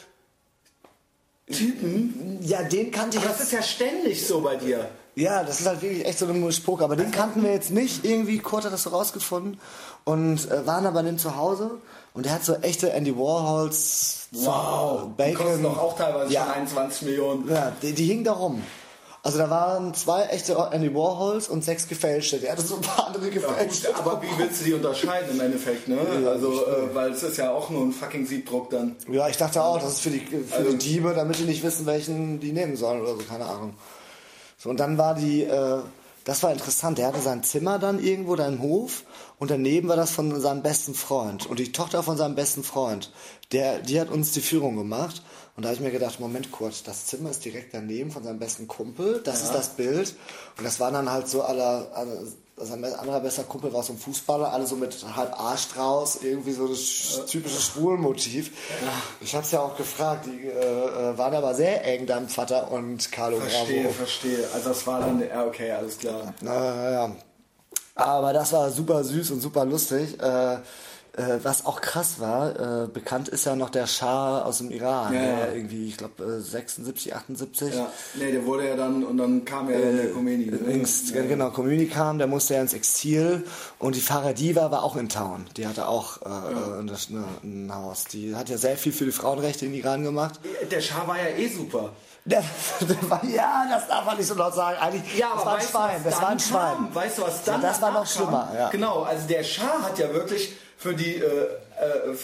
Typen. 1.51 2.39
Ja, 2.43 2.63
den 2.63 2.91
kannte 2.91 3.19
ich. 3.19 3.25
Aber 3.25 3.33
das 3.33 3.43
ist 3.43 3.53
ja 3.53 3.63
ständig 3.63 4.27
so 4.27 4.41
bei 4.41 4.57
dir. 4.57 4.89
Ja, 5.15 5.43
das 5.43 5.61
ist 5.61 5.67
halt 5.67 5.81
wirklich 5.81 6.05
echt 6.05 6.19
so 6.19 6.27
ein 6.27 6.53
Spruch. 6.53 6.81
Aber 6.81 6.97
den 6.97 7.11
kannten 7.11 7.43
wir 7.43 7.53
jetzt 7.53 7.71
nicht. 7.71 8.05
Irgendwie, 8.05 8.39
Kurt 8.39 8.65
hat 8.65 8.73
das 8.73 8.83
so 8.83 8.91
rausgefunden 8.91 9.59
und 10.05 10.51
äh, 10.51 10.67
waren 10.67 10.87
aber 10.87 11.03
dem 11.03 11.19
zu 11.19 11.37
Hause. 11.37 11.79
Und 12.15 12.27
der 12.27 12.33
hat 12.33 12.45
so 12.45 12.55
echte 12.57 12.93
Andy 12.93 13.17
Warhols. 13.17 14.29
Wow. 14.33 15.09
Bacon. 15.17 15.31
Die 15.31 15.35
kosten 15.35 15.63
doch 15.63 15.79
auch 15.79 15.97
teilweise 15.97 16.33
ja. 16.33 16.45
schon 16.45 16.55
21 16.55 17.03
Millionen. 17.03 17.49
Ja, 17.49 17.73
die, 17.81 17.93
die 17.93 18.05
hingen 18.05 18.25
da 18.25 18.33
rum. 18.33 18.63
Also 19.27 19.39
da 19.39 19.51
waren 19.51 19.93
zwei 19.93 20.23
echte 20.27 20.57
Andy 20.71 20.95
Warhols 20.95 21.49
und 21.49 21.65
sechs 21.65 21.89
gefälschte. 21.89 22.39
Der 22.39 22.53
hatte 22.53 22.63
so 22.63 22.77
ein 22.77 22.81
paar 22.81 23.09
andere 23.09 23.29
gefälschte. 23.29 23.89
Ja, 23.89 23.97
aber 23.99 24.23
wie 24.23 24.29
willst 24.39 24.61
du 24.61 24.67
die 24.67 24.73
unterscheiden 24.73 25.33
im 25.33 25.41
Endeffekt, 25.41 25.89
ne? 25.89 25.99
Ja, 26.23 26.31
also, 26.31 26.65
äh, 26.65 26.95
weil 26.95 27.11
es 27.11 27.25
ist 27.25 27.37
ja 27.37 27.51
auch 27.51 27.69
nur 27.69 27.83
ein 27.87 27.91
fucking 27.91 28.25
Siebdruck 28.25 28.71
dann. 28.71 28.95
Ja, 29.11 29.29
ich 29.29 29.37
dachte 29.37 29.65
auch, 29.65 29.81
das 29.81 29.95
ist 29.95 30.01
für 30.03 30.11
die, 30.11 30.21
für 30.21 30.55
also, 30.55 30.71
die 30.71 30.79
Diebe, 30.79 31.13
damit 31.13 31.41
die 31.41 31.43
nicht 31.43 31.65
wissen, 31.65 31.87
welchen 31.87 32.39
die 32.39 32.53
nehmen 32.53 32.77
sollen 32.77 33.01
oder 33.01 33.17
so, 33.17 33.23
keine 33.29 33.47
Ahnung. 33.47 33.75
So, 34.59 34.71
und 34.71 34.79
dann 34.79 34.97
war 34.97 35.17
die, 35.17 35.43
äh, 35.43 35.79
das 36.27 36.43
war 36.43 36.51
interessant, 36.51 36.99
der 36.99 37.07
hatte 37.07 37.21
sein 37.21 37.45
Zimmer 37.45 37.79
dann 37.79 38.03
irgendwo 38.03 38.35
da 38.35 38.49
im 38.49 38.61
Hof 38.61 39.05
und 39.39 39.53
daneben 39.53 39.89
war 39.89 39.95
das 39.95 40.11
von 40.11 40.41
seinem 40.41 40.61
besten 40.61 40.93
Freund. 40.93 41.47
Und 41.47 41.61
die 41.61 41.71
Tochter 41.71 42.03
von 42.03 42.17
seinem 42.17 42.35
besten 42.35 42.65
Freund, 42.65 43.13
der, 43.53 43.79
die 43.79 44.01
hat 44.01 44.11
uns 44.11 44.33
die 44.33 44.41
Führung 44.41 44.77
gemacht. 44.77 45.23
Und 45.57 45.63
da 45.63 45.69
habe 45.69 45.77
ich 45.77 45.83
mir 45.83 45.93
gedacht, 45.93 46.19
Moment 46.19 46.51
kurz, 46.51 46.83
das 46.83 47.07
Zimmer 47.07 47.31
ist 47.31 47.45
direkt 47.45 47.73
daneben 47.73 48.11
von 48.11 48.25
seinem 48.25 48.41
besten 48.41 48.67
Kumpel, 48.67 49.23
das 49.23 49.43
ja. 49.43 49.47
ist 49.47 49.55
das 49.55 49.69
Bild. 49.77 50.17
Und 50.59 50.65
das 50.65 50.81
war 50.81 50.91
dann 50.91 51.13
halt 51.13 51.29
so 51.29 51.43
aller, 51.43 51.93
aller 51.95 52.25
sein 52.59 52.83
anderer 52.85 53.21
bester 53.21 53.45
Kumpel 53.45 53.73
war 53.73 53.83
so 53.83 53.93
ein 53.93 53.99
Fußballer, 53.99 54.51
alle 54.51 54.67
so 54.67 54.77
mit 54.77 54.97
halb 55.15 55.39
Arsch 55.39 55.69
draus, 55.69 56.21
irgendwie 56.23 56.53
so 56.53 56.67
das 56.67 57.27
typische 57.27 57.61
Schwulmotiv. 57.61 58.51
Ja. 58.83 58.93
Ich 59.21 59.35
habe 59.35 59.45
es 59.45 59.51
ja 59.51 59.61
auch 59.61 59.77
gefragt, 59.77 60.27
die 60.27 60.47
äh, 60.47 60.51
äh, 60.51 61.19
waren 61.19 61.35
aber 61.35 61.55
sehr 61.55 61.85
eng, 61.85 62.07
dein 62.07 62.29
Vater 62.29 62.71
und 62.71 63.13
Carlo 63.13 63.39
verstehe, 63.39 63.83
Bravo. 63.83 63.95
Verstehe, 63.95 64.39
verstehe. 64.39 64.55
Also 64.55 64.69
das 64.71 64.87
war 64.87 65.01
dann, 65.01 65.21
ja 65.21 65.45
okay, 65.45 65.71
alles 65.73 65.99
klar. 65.99 66.33
Na, 66.41 66.91
ja. 66.91 67.17
Aber 67.95 68.33
das 68.33 68.53
war 68.53 68.71
super 68.71 69.05
süß 69.05 69.33
und 69.33 69.41
super 69.41 69.65
lustig. 69.65 70.19
Äh, 70.21 70.59
Äh, 71.17 71.39
was 71.43 71.65
auch 71.65 71.81
krass 71.81 72.21
war, 72.21 72.85
äh, 72.85 72.89
bekannt 72.89 73.29
ist 73.29 73.47
ja 73.47 73.57
noch 73.57 73.71
der 73.71 73.87
Schah 73.87 74.43
aus 74.43 74.59
dem 74.59 74.71
Iran, 74.71 75.15
ja, 75.15 75.21
der 75.21 75.55
irgendwie, 75.55 75.89
ich 75.89 75.97
glaube, 75.97 76.43
76, 76.43 77.17
78. 77.17 77.75
Ja, 77.75 77.91
nee, 78.17 78.33
der 78.33 78.45
wurde 78.45 78.69
ja 78.69 78.77
dann, 78.77 79.03
und 79.03 79.17
dann 79.17 79.47
kam 79.47 79.71
ja 79.71 79.79
äh, 79.79 79.97
der 79.97 80.13
Khomeini. 80.13 80.51
Ne? 80.51 80.85
Ja. 81.15 81.23
Genau, 81.23 81.51
Khomeini 81.53 81.87
kam, 81.87 82.19
der 82.19 82.27
musste 82.27 82.53
ja 82.53 82.61
ins 82.61 82.75
Exil 82.75 83.47
und 83.79 83.97
die 83.97 84.03
Farah 84.03 84.35
Diva 84.35 84.71
war 84.71 84.83
auch 84.83 84.95
in 84.97 85.09
Town. 85.09 85.47
Die 85.57 85.67
hatte 85.67 85.89
auch 85.89 86.21
äh, 86.21 86.29
ja. 86.29 86.81
ein, 86.81 86.91
ein 87.45 87.75
Haus. 87.75 88.05
Die 88.05 88.35
hat 88.35 88.51
ja 88.51 88.59
sehr 88.59 88.77
viel 88.77 88.93
für 88.93 89.07
die 89.07 89.13
Frauenrechte 89.13 89.65
in 89.65 89.73
Iran 89.73 90.05
gemacht. 90.05 90.39
Der 90.71 90.83
Schah 90.83 91.09
war 91.09 91.17
ja 91.17 91.35
eh 91.35 91.49
super. 91.49 91.93
Der, 92.27 92.45
der 92.81 93.11
war, 93.11 93.25
ja, 93.25 93.65
das 93.71 93.89
darf 93.89 94.05
man 94.05 94.19
nicht 94.19 94.27
so 94.27 94.35
laut 94.35 94.55
sagen. 94.55 94.77
Eigentlich, 94.79 95.17
ja, 95.17 95.31
das 95.35 95.47
war 95.47 95.55
ein 95.55 95.63
Schwein. 95.63 96.01
Das 96.05 96.21
war 96.21 96.29
ein 96.29 96.41
Schwein. 96.41 96.75
Kam, 96.75 96.95
weißt 96.95 97.19
du, 97.19 97.23
was 97.23 97.43
dann 97.45 97.63
ja, 97.63 97.69
Das 97.69 97.81
war 97.81 97.93
noch 97.93 98.07
schlimmer. 98.07 98.53
Ja. 98.55 98.69
Genau, 98.69 99.03
also 99.05 99.27
der 99.27 99.45
Schah 99.45 99.83
hat 99.83 99.99
ja 99.99 100.13
wirklich 100.13 100.55
für 100.77 100.95
die, 100.95 101.17
äh, 101.17 101.25
äh, 101.25 102.11
äh, 102.11 102.17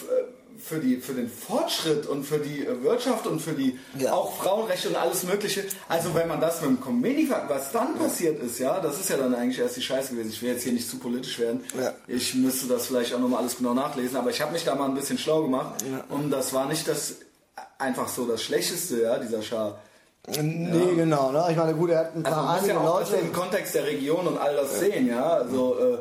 für 0.59 0.79
die, 0.79 0.99
für 0.99 1.15
den 1.15 1.29
Fortschritt 1.29 2.07
und 2.07 2.25
für 2.25 2.39
die 2.39 2.65
äh, 2.65 2.83
Wirtschaft 2.83 3.27
und 3.27 3.41
für 3.41 3.53
die 3.53 3.79
ja. 3.99 4.13
auch 4.13 4.37
Frauenrechte 4.37 4.89
und 4.89 4.97
alles 4.97 5.25
Mögliche. 5.25 5.65
Also 5.89 6.15
wenn 6.15 6.29
man 6.29 6.41
das 6.41 6.61
mit 6.61 6.71
dem 6.71 6.81
Comedy, 6.81 7.29
was 7.49 7.73
dann 7.73 7.99
passiert 7.99 8.43
ist, 8.43 8.59
ja, 8.59 8.79
das 8.81 9.01
ist 9.01 9.11
ja 9.11 9.17
dann 9.17 9.35
eigentlich 9.35 9.59
erst 9.59 9.77
die 9.77 9.83
Scheiße 9.83 10.15
gewesen. 10.15 10.31
Ich 10.31 10.43
will 10.43 10.51
jetzt 10.51 10.63
hier 10.63 10.73
nicht 10.73 10.89
zu 10.89 10.99
politisch 10.99 11.39
werden. 11.39 11.65
Ja. 11.79 11.95
Ich 12.07 12.35
müsste 12.35 12.69
das 12.69 12.87
vielleicht 12.87 13.15
auch 13.15 13.19
nochmal 13.19 13.41
alles 13.41 13.57
genau 13.57 13.75
nachlesen, 13.75 14.17
aber 14.17 14.31
ich 14.31 14.41
habe 14.41 14.53
mich 14.53 14.65
da 14.65 14.75
mal 14.75 14.89
ein 14.89 14.95
bisschen 14.95 15.19
schlau 15.19 15.43
gemacht 15.43 15.83
und 16.09 16.31
das 16.31 16.53
war 16.53 16.69
nicht 16.69 16.87
das 16.87 17.17
einfach 17.79 18.09
so 18.09 18.27
das 18.27 18.43
Schlechteste, 18.43 19.03
ja, 19.03 19.19
dieser 19.19 19.43
Schah. 19.43 19.79
Nee, 20.41 20.79
ja. 20.79 20.95
genau. 20.95 21.33
Ne? 21.33 21.45
Ich 21.51 21.57
meine, 21.57 21.75
gut, 21.75 21.91
er 21.91 21.99
hat 22.01 22.15
ein 22.15 22.23
paar 22.23 22.51
also, 22.51 22.69
ja 22.69 22.83
Leute. 22.83 23.17
im 23.17 23.33
Kontext 23.33 23.75
der 23.75 23.87
Region 23.87 24.27
und 24.29 24.39
all 24.39 24.55
das 24.55 24.79
sehen, 24.79 25.09
ja. 25.09 25.25
Also, 25.25 25.77
äh, 25.79 25.99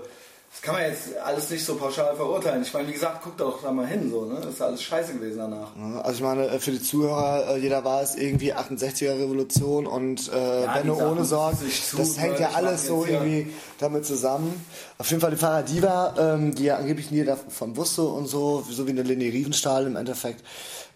das 0.52 0.62
kann 0.62 0.76
man 0.76 0.84
jetzt 0.84 1.18
alles 1.24 1.50
nicht 1.50 1.64
so 1.64 1.76
pauschal 1.76 2.14
verurteilen. 2.14 2.62
Ich 2.62 2.74
meine, 2.74 2.88
wie 2.90 2.92
gesagt, 2.92 3.22
guck 3.24 3.38
doch 3.38 3.64
da 3.64 3.72
mal 3.72 3.88
hin, 3.88 4.12
so, 4.12 4.26
ne? 4.26 4.36
Das 4.42 4.54
ist 4.54 4.62
alles 4.62 4.84
scheiße 4.84 5.14
gewesen 5.14 5.38
danach. 5.38 5.70
Also 6.04 6.18
ich 6.18 6.22
meine, 6.22 6.48
äh, 6.48 6.60
für 6.60 6.72
die 6.72 6.82
Zuhörer, 6.82 7.56
äh, 7.56 7.58
jeder 7.58 7.86
war 7.86 8.02
es 8.02 8.16
irgendwie 8.16 8.54
68er 8.54 9.18
Revolution 9.18 9.88
und 9.88 10.30
äh, 10.32 10.64
ja, 10.64 10.74
Benno 10.74 11.10
ohne 11.10 11.24
Sorgen, 11.24 11.58
das 11.98 12.20
hängt 12.20 12.40
ja 12.40 12.52
alles 12.52 12.86
so 12.86 13.06
irgendwie 13.06 13.54
damit 13.80 14.06
zusammen. 14.06 14.66
Auf 14.98 15.10
jeden 15.10 15.22
Fall 15.22 15.32
die 15.32 15.38
Fahrer 15.38 15.64
Diva, 15.64 16.16
ähm, 16.18 16.54
die 16.54 16.66
ja 16.66 16.76
angeblich 16.76 17.12
nie 17.12 17.24
davon 17.24 17.78
wusste 17.78 18.04
und 18.04 18.28
so, 18.28 18.66
so 18.70 18.86
wie 18.88 18.92
eine 18.92 19.04
Leni 19.04 19.30
Riefenstahl 19.30 19.88
im 19.88 19.96
Endeffekt. 19.96 20.44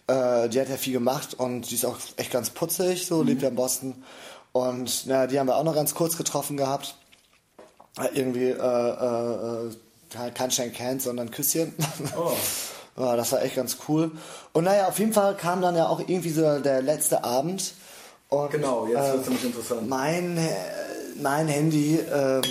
Äh, 0.06 0.50
die 0.50 0.60
hat 0.60 0.68
ja 0.68 0.76
viel 0.76 0.92
gemacht 0.92 1.32
und 1.32 1.70
die 1.70 1.76
ist 1.76 1.86
auch 1.86 1.96
echt 2.16 2.30
ganz 2.30 2.50
putzig, 2.50 3.06
so, 3.06 3.22
mhm. 3.22 3.28
lebt 3.28 3.42
ja 3.42 3.48
in 3.48 3.54
Boston. 3.54 3.94
Und 4.52 5.04
na, 5.06 5.26
die 5.26 5.40
haben 5.40 5.46
wir 5.46 5.56
auch 5.56 5.64
noch 5.64 5.74
ganz 5.74 5.94
kurz 5.94 6.16
getroffen 6.18 6.58
gehabt. 6.58 6.94
Irgendwie, 8.14 8.50
äh, 8.50 8.54
äh, 8.54 9.70
halt 10.16 10.34
kein 10.34 10.50
Shake 10.50 10.78
Hands, 10.78 11.02
sondern 11.02 11.30
Küsschen. 11.30 11.74
Oh. 12.16 12.32
ja, 13.00 13.16
das 13.16 13.32
war 13.32 13.42
echt 13.42 13.56
ganz 13.56 13.78
cool. 13.88 14.10
Und 14.52 14.64
naja, 14.64 14.88
auf 14.88 14.98
jeden 14.98 15.12
Fall 15.12 15.34
kam 15.36 15.62
dann 15.62 15.76
ja 15.76 15.88
auch 15.88 16.00
irgendwie 16.00 16.30
so 16.30 16.58
der 16.58 16.82
letzte 16.82 17.24
Abend. 17.24 17.74
Und, 18.28 18.50
genau, 18.50 18.86
jetzt 18.86 19.12
wird 19.12 19.20
es 19.20 19.26
nämlich 19.26 19.44
interessant. 19.44 19.88
Mein, 19.88 20.38
mein 21.20 21.48
Handy, 21.48 21.98
ähm, 21.98 22.42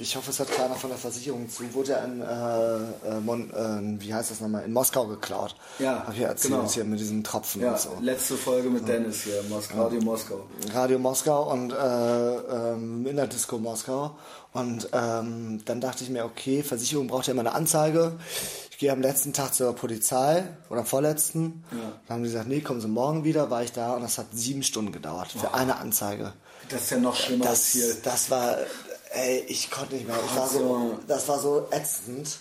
ich 0.00 0.16
hoffe, 0.16 0.30
es 0.30 0.40
hat 0.40 0.50
keiner 0.50 0.74
von 0.74 0.90
der 0.90 0.98
Versicherung 0.98 1.48
zu, 1.48 1.62
wurde 1.74 1.92
ja 1.92 1.98
in, 2.04 2.20
äh, 2.20 3.16
äh, 3.16 3.20
Mon, 3.20 3.50
äh, 3.50 4.00
wie 4.00 4.12
heißt 4.12 4.30
das 4.30 4.40
nochmal, 4.40 4.64
in 4.64 4.72
Moskau 4.72 5.06
geklaut. 5.06 5.56
Ja, 5.78 6.04
Hab 6.06 6.12
ich 6.12 6.20
ja 6.20 6.28
erzählt, 6.28 6.54
genau. 6.54 6.70
hier 6.70 6.84
mit 6.84 7.00
diesen 7.00 7.24
Tropfen 7.24 7.62
ja, 7.62 7.72
und 7.72 7.80
so. 7.80 7.90
letzte 8.00 8.34
Folge 8.34 8.70
mit 8.70 8.86
Dennis 8.86 9.22
hier, 9.22 9.42
Moskau, 9.48 9.84
Radio 9.84 10.00
Moskau. 10.00 10.46
Radio 10.72 10.98
Moskau 10.98 11.52
und 11.52 11.72
äh, 11.72 11.76
ähm, 11.76 13.06
in 13.06 13.16
der 13.16 13.26
Disco 13.26 13.58
Moskau. 13.58 14.16
Und 14.52 14.88
ähm, 14.92 15.60
dann 15.66 15.80
dachte 15.80 16.02
ich 16.02 16.08
mir, 16.08 16.24
okay, 16.24 16.62
Versicherung 16.62 17.08
braucht 17.08 17.26
ja 17.26 17.32
immer 17.32 17.42
eine 17.42 17.54
Anzeige. 17.54 18.16
Ich 18.70 18.78
gehe 18.78 18.92
am 18.92 19.02
letzten 19.02 19.32
Tag 19.32 19.54
zur 19.54 19.74
Polizei 19.74 20.44
oder 20.70 20.80
am 20.80 20.86
vorletzten. 20.86 21.64
Ja. 21.70 21.78
Dann 22.06 22.16
haben 22.16 22.22
die 22.22 22.30
gesagt, 22.30 22.48
nee, 22.48 22.60
kommen 22.60 22.80
Sie 22.80 22.88
morgen 22.88 23.24
wieder, 23.24 23.50
war 23.50 23.62
ich 23.62 23.72
da 23.72 23.94
und 23.94 24.02
das 24.02 24.18
hat 24.18 24.26
sieben 24.32 24.62
Stunden 24.62 24.92
gedauert 24.92 25.28
für 25.32 25.48
oh. 25.48 25.54
eine 25.54 25.76
Anzeige. 25.76 26.32
Das 26.68 26.82
ist 26.82 26.90
ja 26.90 26.98
noch 26.98 27.16
schlimmer 27.16 27.44
das, 27.44 27.52
als 27.52 27.66
hier. 27.68 27.94
Das 28.02 28.30
war, 28.30 28.56
ey, 29.12 29.44
ich 29.48 29.70
konnte 29.70 29.94
nicht 29.94 30.06
mehr. 30.06 30.16
Ich 30.24 30.36
war 30.36 30.48
so, 30.48 30.98
das 31.06 31.28
war 31.28 31.38
so 31.38 31.68
ätzend. 31.70 32.38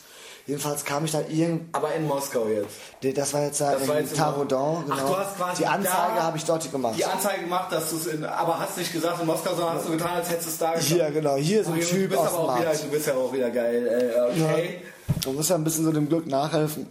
Jedenfalls 0.47 0.85
kam 0.85 1.05
ich 1.05 1.11
da 1.11 1.21
irgend. 1.27 1.75
Aber 1.75 1.91
in 1.95 2.05
Moskau 2.05 2.47
jetzt. 2.47 2.75
Nee, 3.01 3.13
das 3.13 3.33
war 3.33 3.41
jetzt 3.41 3.61
das 3.61 3.81
in, 3.81 4.13
Tarodon. 4.13 4.83
Genau. 4.83 4.95
Ach, 4.95 5.07
du 5.07 5.17
hast 5.17 5.38
quasi 5.38 5.63
die 5.63 5.67
Anzeige 5.67 6.21
habe 6.21 6.38
ich 6.38 6.45
dort 6.45 6.71
gemacht. 6.71 6.93
Die 6.97 7.05
Anzeige 7.05 7.41
gemacht, 7.41 7.71
dass 7.71 7.89
du 7.89 7.95
es 7.95 8.05
in. 8.07 8.23
Aber 8.23 8.59
hast 8.59 8.77
nicht 8.77 8.93
gesagt 8.93 9.19
in 9.19 9.25
Moskau, 9.25 9.55
sondern 9.55 9.77
hast 9.77 9.88
du 9.88 9.93
getan, 9.93 10.17
als 10.17 10.29
hättest 10.29 10.45
du 10.45 10.51
es 10.51 10.57
da 10.59 10.73
gemacht. 10.73 10.89
Ja, 10.89 11.09
genau. 11.09 11.35
Hier 11.38 11.61
ist 11.61 11.67
ein 11.67 11.79
Typ 11.79 11.89
du 11.89 12.07
bist 12.09 12.19
aber 12.19 12.39
auch 12.39 12.59
wieder, 12.59 12.73
Du 12.75 12.88
bist 12.89 13.07
ja 13.07 13.15
auch 13.15 13.33
wieder 13.33 13.49
geil. 13.49 13.88
Äh, 13.88 14.43
okay. 14.43 14.79
Ja. 15.07 15.13
Du 15.21 15.31
musst 15.31 15.49
ja 15.49 15.55
ein 15.55 15.63
bisschen 15.63 15.85
so 15.85 15.91
dem 15.91 16.07
Glück 16.07 16.27
nachhelfen 16.27 16.88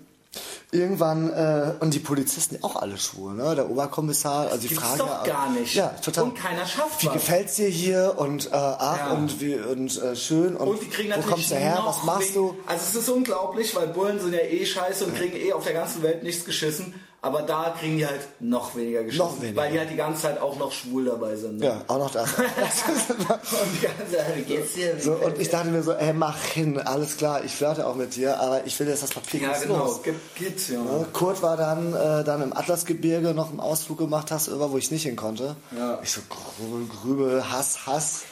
irgendwann 0.75 1.31
äh, 1.33 1.73
und 1.81 1.95
die 1.95 2.01
Polizisten 2.01 2.59
auch 2.63 2.77
alle 2.77 2.99
schwul, 2.99 3.35
ne? 3.35 3.55
Der 3.55 3.71
Oberkommissar, 3.71 4.51
also 4.51 4.69
die 4.69 4.75
Frage 4.75 4.99
doch 4.99 5.25
gar 5.25 5.51
nicht. 5.51 5.75
Ja, 5.75 5.89
total. 5.89 6.25
Und 6.25 6.35
keiner 6.35 6.67
schafft 6.67 7.03
Wie 7.03 7.09
gefällt's 7.09 7.57
dir 7.57 7.69
hier 7.69 8.15
und 8.17 8.47
äh, 8.47 8.51
ach 8.53 8.99
ja. 8.99 9.11
und 9.13 9.41
wie 9.41 9.55
und 9.55 10.03
äh, 10.03 10.17
schön 10.17 10.57
und, 10.57 10.69
und 10.69 10.83
die 10.83 10.89
kriegen 10.89 11.13
wo 11.17 11.21
kommst 11.23 11.51
du 11.51 11.55
her? 11.55 11.81
Was 11.85 12.03
machst 12.05 12.35
wegen, 12.35 12.35
du? 12.35 12.57
Also 12.67 12.85
es 12.85 12.95
ist 12.95 13.09
unglaublich, 13.09 13.75
weil 13.75 13.87
Bullen 13.89 14.21
sind 14.21 14.35
ja 14.35 14.41
eh 14.41 14.67
scheiße 14.67 15.07
und 15.07 15.17
kriegen 15.17 15.37
eh 15.37 15.53
auf 15.53 15.65
der 15.65 15.75
ganzen 15.75 16.03
Welt 16.03 16.23
nichts 16.23 16.45
geschissen. 16.45 16.95
Aber 17.25 17.41
da 17.41 17.75
kriegen 17.81 17.97
die 17.97 18.07
halt 18.07 18.21
noch 18.39 18.77
weniger 18.77 19.03
geschissen. 19.03 19.25
Noch 19.25 19.41
weniger. 19.41 19.57
Weil 19.57 19.73
die 19.73 19.79
halt 19.79 19.91
die 19.91 19.97
ganze 19.97 20.23
Zeit 20.23 20.39
auch 20.43 20.59
noch 20.59 20.71
schwul 20.71 21.07
dabei 21.07 21.35
sind. 21.37 21.59
Ne? 21.59 21.67
Ja, 21.67 21.81
auch 21.87 21.97
noch 21.97 22.11
das. 22.11 22.29
und 22.39 22.49
die 22.49 23.87
ganze 23.87 24.15
Zeit, 24.15 24.37
wie 24.37 24.43
geht's 24.43 24.75
dir? 24.75 25.01
So, 25.01 25.13
und 25.13 25.39
ich 25.39 25.49
dachte 25.49 25.69
mir 25.69 25.83
so, 25.83 25.93
ey, 25.93 26.13
mach 26.13 26.39
hin, 26.39 26.79
alles 26.79 27.17
klar, 27.17 27.43
ich 27.43 27.53
flirte 27.53 27.87
auch 27.87 27.95
mit 27.95 28.15
dir, 28.15 28.39
aber 28.39 28.67
ich 28.67 28.79
will 28.79 28.89
jetzt 28.89 29.05
das 29.05 29.11
Papier 29.11 29.41
Ja, 29.41 29.59
genau, 29.59 29.79
los. 29.79 30.01
Geht's, 30.35 30.69
ja. 30.69 30.75
ja. 30.75 31.07
Kurt 31.15 31.41
war 31.41 31.57
dann, 31.57 31.95
äh, 31.95 32.25
dann 32.25 32.43
im 32.43 32.55
Atlasgebirge 32.55 33.33
noch 33.33 33.49
einen 33.49 33.61
Ausflug 33.61 33.97
gemacht, 33.97 34.31
hast 34.31 34.49
du, 34.49 34.61
wo 34.61 34.77
ich 34.77 34.91
nicht 34.91 35.05
hin 35.05 35.17
konnte. 35.17 35.57
Ja. 35.75 36.01
Ich 36.03 36.13
so, 36.13 36.21
grübel, 36.29 36.87
grübel, 36.89 37.51
Hass, 37.51 37.87
Hass. 37.87 38.25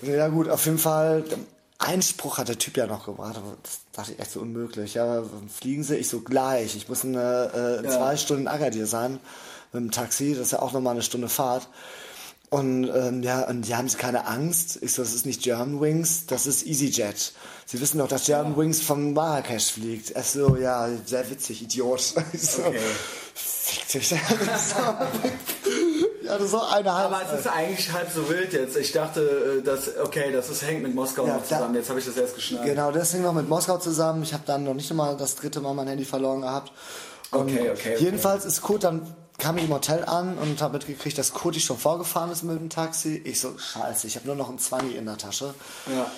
Ja. 0.00 0.14
ja 0.14 0.28
gut, 0.28 0.48
auf 0.48 0.64
jeden 0.64 0.78
Fall, 0.78 1.22
Einspruch 1.78 2.38
hat 2.38 2.48
der 2.48 2.58
Typ 2.58 2.76
ja 2.76 2.86
noch 2.86 3.06
gebracht, 3.06 3.36
aber 3.36 3.56
das 3.62 3.80
dachte 3.92 4.12
ich 4.12 4.18
echt 4.18 4.30
so 4.30 4.40
unmöglich. 4.40 4.94
Ja, 4.94 5.22
fliegen 5.54 5.84
sie? 5.84 5.96
Ich 5.96 6.08
so 6.08 6.20
gleich. 6.20 6.74
Ich 6.76 6.88
muss 6.88 7.04
in, 7.04 7.14
äh, 7.14 7.76
in 7.78 7.84
ja. 7.84 7.90
zwei 7.90 8.16
Stunden 8.16 8.48
Agadir 8.48 8.86
sein 8.86 9.20
mit 9.72 9.82
dem 9.82 9.90
Taxi. 9.90 10.30
Das 10.32 10.46
ist 10.46 10.52
ja 10.52 10.60
auch 10.60 10.72
nochmal 10.72 10.92
eine 10.92 11.02
Stunde 11.02 11.28
Fahrt. 11.28 11.68
Und 12.48 12.88
ähm, 12.88 13.22
ja, 13.22 13.42
und 13.48 13.62
die 13.62 13.74
haben 13.74 13.88
sie 13.88 13.96
keine 13.96 14.26
Angst. 14.26 14.78
Ich 14.80 14.92
so, 14.92 15.02
das 15.02 15.12
ist 15.12 15.26
nicht 15.26 15.42
German 15.42 15.80
Wings, 15.80 16.26
das 16.26 16.46
ist 16.46 16.64
EasyJet. 16.66 17.32
Sie 17.66 17.80
wissen 17.80 17.98
doch, 17.98 18.08
dass 18.08 18.26
German 18.26 18.52
ja. 18.52 18.58
Wings 18.58 18.80
von 18.80 19.12
Marrakesch 19.12 19.72
fliegt. 19.72 20.12
Er 20.12 20.22
so, 20.22 20.56
ja, 20.56 20.88
sehr 21.04 21.28
witzig, 21.28 21.62
Idiot. 21.62 22.14
Ich 22.32 22.42
so, 22.42 22.64
okay. 22.64 22.78
fick 23.34 23.88
dich. 23.88 24.14
Ja, 26.26 26.34
das 26.34 26.42
ist 26.42 26.50
so 26.50 26.62
eine 26.62 26.68
halbe. 26.72 26.90
Aber 26.90 27.20
es 27.22 27.40
ist 27.40 27.46
eigentlich 27.46 27.92
halb 27.92 28.10
so 28.10 28.28
wild 28.28 28.52
jetzt. 28.52 28.76
Ich 28.76 28.92
dachte, 28.92 29.58
äh, 29.60 29.62
dass, 29.62 29.96
okay, 29.98 30.32
das 30.32 30.50
ist, 30.50 30.62
hängt 30.62 30.82
mit 30.82 30.94
Moskau 30.94 31.26
ja, 31.26 31.42
zusammen. 31.42 31.72
Da, 31.72 31.78
jetzt 31.78 31.88
habe 31.88 32.00
ich 32.00 32.06
das 32.06 32.16
erst 32.16 32.34
geschnallt. 32.34 32.66
Genau, 32.66 32.90
das 32.90 33.12
hängt 33.12 33.22
noch 33.22 33.32
mit 33.32 33.48
Moskau 33.48 33.78
zusammen. 33.78 34.22
Ich 34.22 34.32
habe 34.32 34.42
dann 34.46 34.64
noch 34.64 34.74
nicht 34.74 34.90
einmal 34.90 35.16
das 35.16 35.36
dritte 35.36 35.60
Mal 35.60 35.74
mein 35.74 35.88
Handy 35.88 36.04
verloren 36.04 36.42
gehabt. 36.42 36.72
Und 37.30 37.50
okay, 37.50 37.70
okay. 37.70 37.96
Jedenfalls 37.98 38.44
ist 38.44 38.62
Kurt 38.62 38.84
dann 38.84 39.14
kam 39.38 39.58
ich 39.58 39.64
im 39.64 39.72
Hotel 39.72 40.04
an 40.04 40.38
und 40.38 40.62
habe 40.62 40.78
mitgekriegt, 40.78 41.18
dass 41.18 41.32
Kurt 41.32 41.56
schon 41.56 41.78
vorgefahren 41.78 42.30
ist 42.30 42.42
mit 42.42 42.58
dem 42.58 42.70
Taxi. 42.70 43.20
Ich 43.24 43.40
so, 43.40 43.56
scheiße, 43.58 44.06
ich 44.06 44.16
habe 44.16 44.26
nur 44.26 44.36
noch 44.36 44.48
ein 44.48 44.58
20 44.58 44.96
in 44.96 45.04
der 45.04 45.18
Tasche. 45.18 45.54
Ja. 45.86 46.10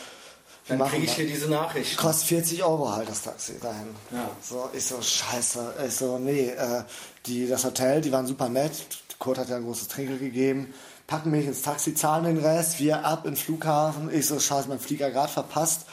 Dann 0.68 0.86
kriege 0.88 1.04
ich 1.04 1.12
hier 1.14 1.26
diese 1.26 1.48
Nachricht. 1.48 1.96
Kostet 1.96 2.28
40 2.28 2.62
Euro 2.62 2.94
halt 2.94 3.08
das 3.08 3.22
Taxi 3.22 3.58
dahin. 3.58 3.88
Ja. 4.10 4.28
So, 4.42 4.68
ich 4.72 4.84
so, 4.84 5.00
scheiße. 5.00 5.74
Ich 5.86 5.94
so, 5.94 6.18
nee, 6.18 6.50
äh, 6.50 6.82
die, 7.26 7.48
das 7.48 7.64
Hotel, 7.64 8.02
die 8.02 8.12
waren 8.12 8.26
super 8.26 8.48
nett. 8.48 8.72
Kurt 9.18 9.38
hat 9.38 9.48
ja 9.48 9.56
ein 9.56 9.64
großes 9.64 9.88
Trinkgeld 9.88 10.20
gegeben. 10.20 10.72
Packen 11.06 11.30
mich 11.30 11.46
ins 11.46 11.62
Taxi, 11.62 11.94
zahlen 11.94 12.24
den 12.24 12.38
Rest, 12.38 12.78
wir 12.80 13.04
ab 13.04 13.24
in 13.24 13.32
den 13.32 13.36
Flughafen. 13.36 14.12
Ich 14.12 14.26
so, 14.26 14.38
scheiße, 14.38 14.68
mein 14.68 14.78
Flieger 14.78 15.10
gerade 15.10 15.32
verpasst. 15.32 15.86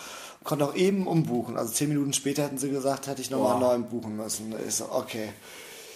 Konnte 0.43 0.65
auch 0.65 0.75
eben 0.75 1.07
umbuchen. 1.07 1.57
Also 1.57 1.73
zehn 1.73 1.89
Minuten 1.89 2.13
später 2.13 2.43
hätten 2.43 2.57
sie 2.57 2.69
gesagt, 2.69 3.07
hätte 3.07 3.21
ich 3.21 3.31
nochmal 3.31 3.59
neuen 3.59 3.85
buchen 3.85 4.15
müssen. 4.15 4.53
Ich 4.67 4.75
so, 4.75 4.91
okay. 4.91 5.29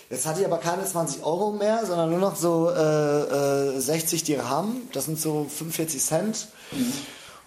Jetzt 0.09 0.25
hatte 0.25 0.39
ich 0.39 0.45
aber 0.45 0.57
keine 0.57 0.83
20 0.83 1.23
Euro 1.23 1.51
mehr, 1.51 1.85
sondern 1.85 2.09
nur 2.09 2.19
noch 2.19 2.35
so 2.35 2.71
äh, 2.71 3.75
äh, 3.75 3.79
60 3.79 4.23
Dirham. 4.23 4.77
Das 4.91 5.05
sind 5.05 5.19
so 5.19 5.45
45 5.47 6.01
Cent. 6.01 6.47
Mhm. 6.71 6.93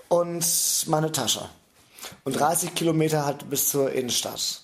Und 0.08 0.84
meine 0.86 1.10
Tasche. 1.10 1.48
Und 2.24 2.38
30 2.38 2.74
Kilometer 2.74 3.26
halt 3.26 3.50
bis 3.50 3.68
zur 3.70 3.90
Innenstadt. 3.90 4.62